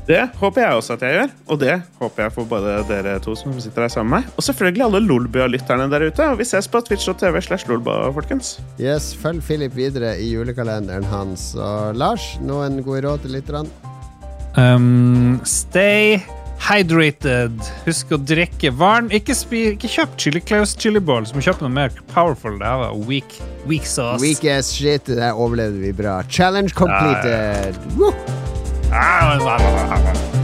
Det 0.05 0.21
håper 0.37 0.61
jeg 0.61 0.77
også 0.77 0.99
at 0.99 1.03
jeg 1.07 1.17
gjør, 1.17 1.31
og 1.49 1.61
det 1.63 1.75
håper 1.97 2.27
jeg 2.27 2.33
for 2.35 2.49
både 2.51 2.75
dere 2.91 3.15
to 3.25 3.33
som 3.41 3.55
sitter 3.57 3.87
her 3.87 3.95
sammen 3.95 4.13
med 4.13 4.27
meg, 4.27 4.35
og 4.37 4.45
selvfølgelig 4.45 4.85
alle 4.85 5.01
Lolbua-lytterne 5.01 5.87
der 5.89 6.05
ute. 6.11 6.27
Og 6.29 6.43
vi 6.43 6.49
ses 6.51 6.69
på 6.69 6.83
twitch.tv 6.85 7.41
slash 7.47 7.71
lolba, 7.73 7.97
folkens. 8.13 8.59
Yes, 8.77 9.15
følg 9.17 9.41
Philip 9.49 9.73
videre 9.81 10.13
i 10.21 10.29
julekalenderen 10.35 11.09
hans. 11.09 11.55
Og 11.57 11.97
Lars, 11.97 12.35
noen 12.45 12.83
gode 12.85 13.07
råd 13.09 13.25
til 13.25 13.39
lytterne? 13.39 13.94
Um, 14.57 15.41
stay 15.45 16.23
hydrated. 16.65 17.59
Husk 17.85 18.15
å 18.15 18.19
drikke 18.23 18.73
vann. 18.79 19.11
Ikke, 19.15 19.37
ikke 19.75 19.91
kjøp 19.91 20.15
chili 20.21 20.43
Claus 20.45 20.75
chili 20.79 21.03
balls, 21.03 21.35
men 21.35 21.45
kjøp 21.45 21.65
noe 21.65 21.73
mer 21.75 21.95
powerful. 22.15 22.57
Det 22.61 22.75
var 22.85 22.95
weak, 23.09 23.39
weak 23.69 23.89
sauce. 23.89 24.23
Weak 24.23 24.47
ass 24.49 24.73
shit. 24.75 25.05
Det 25.09 25.19
der 25.21 25.35
overlevde 25.35 25.83
vi 25.83 25.93
bra. 25.97 26.21
Challenge 26.29 26.73
completed. 26.77 27.77
Ja, 27.99 28.09
ja. 28.09 28.15
Ah, 28.95 30.44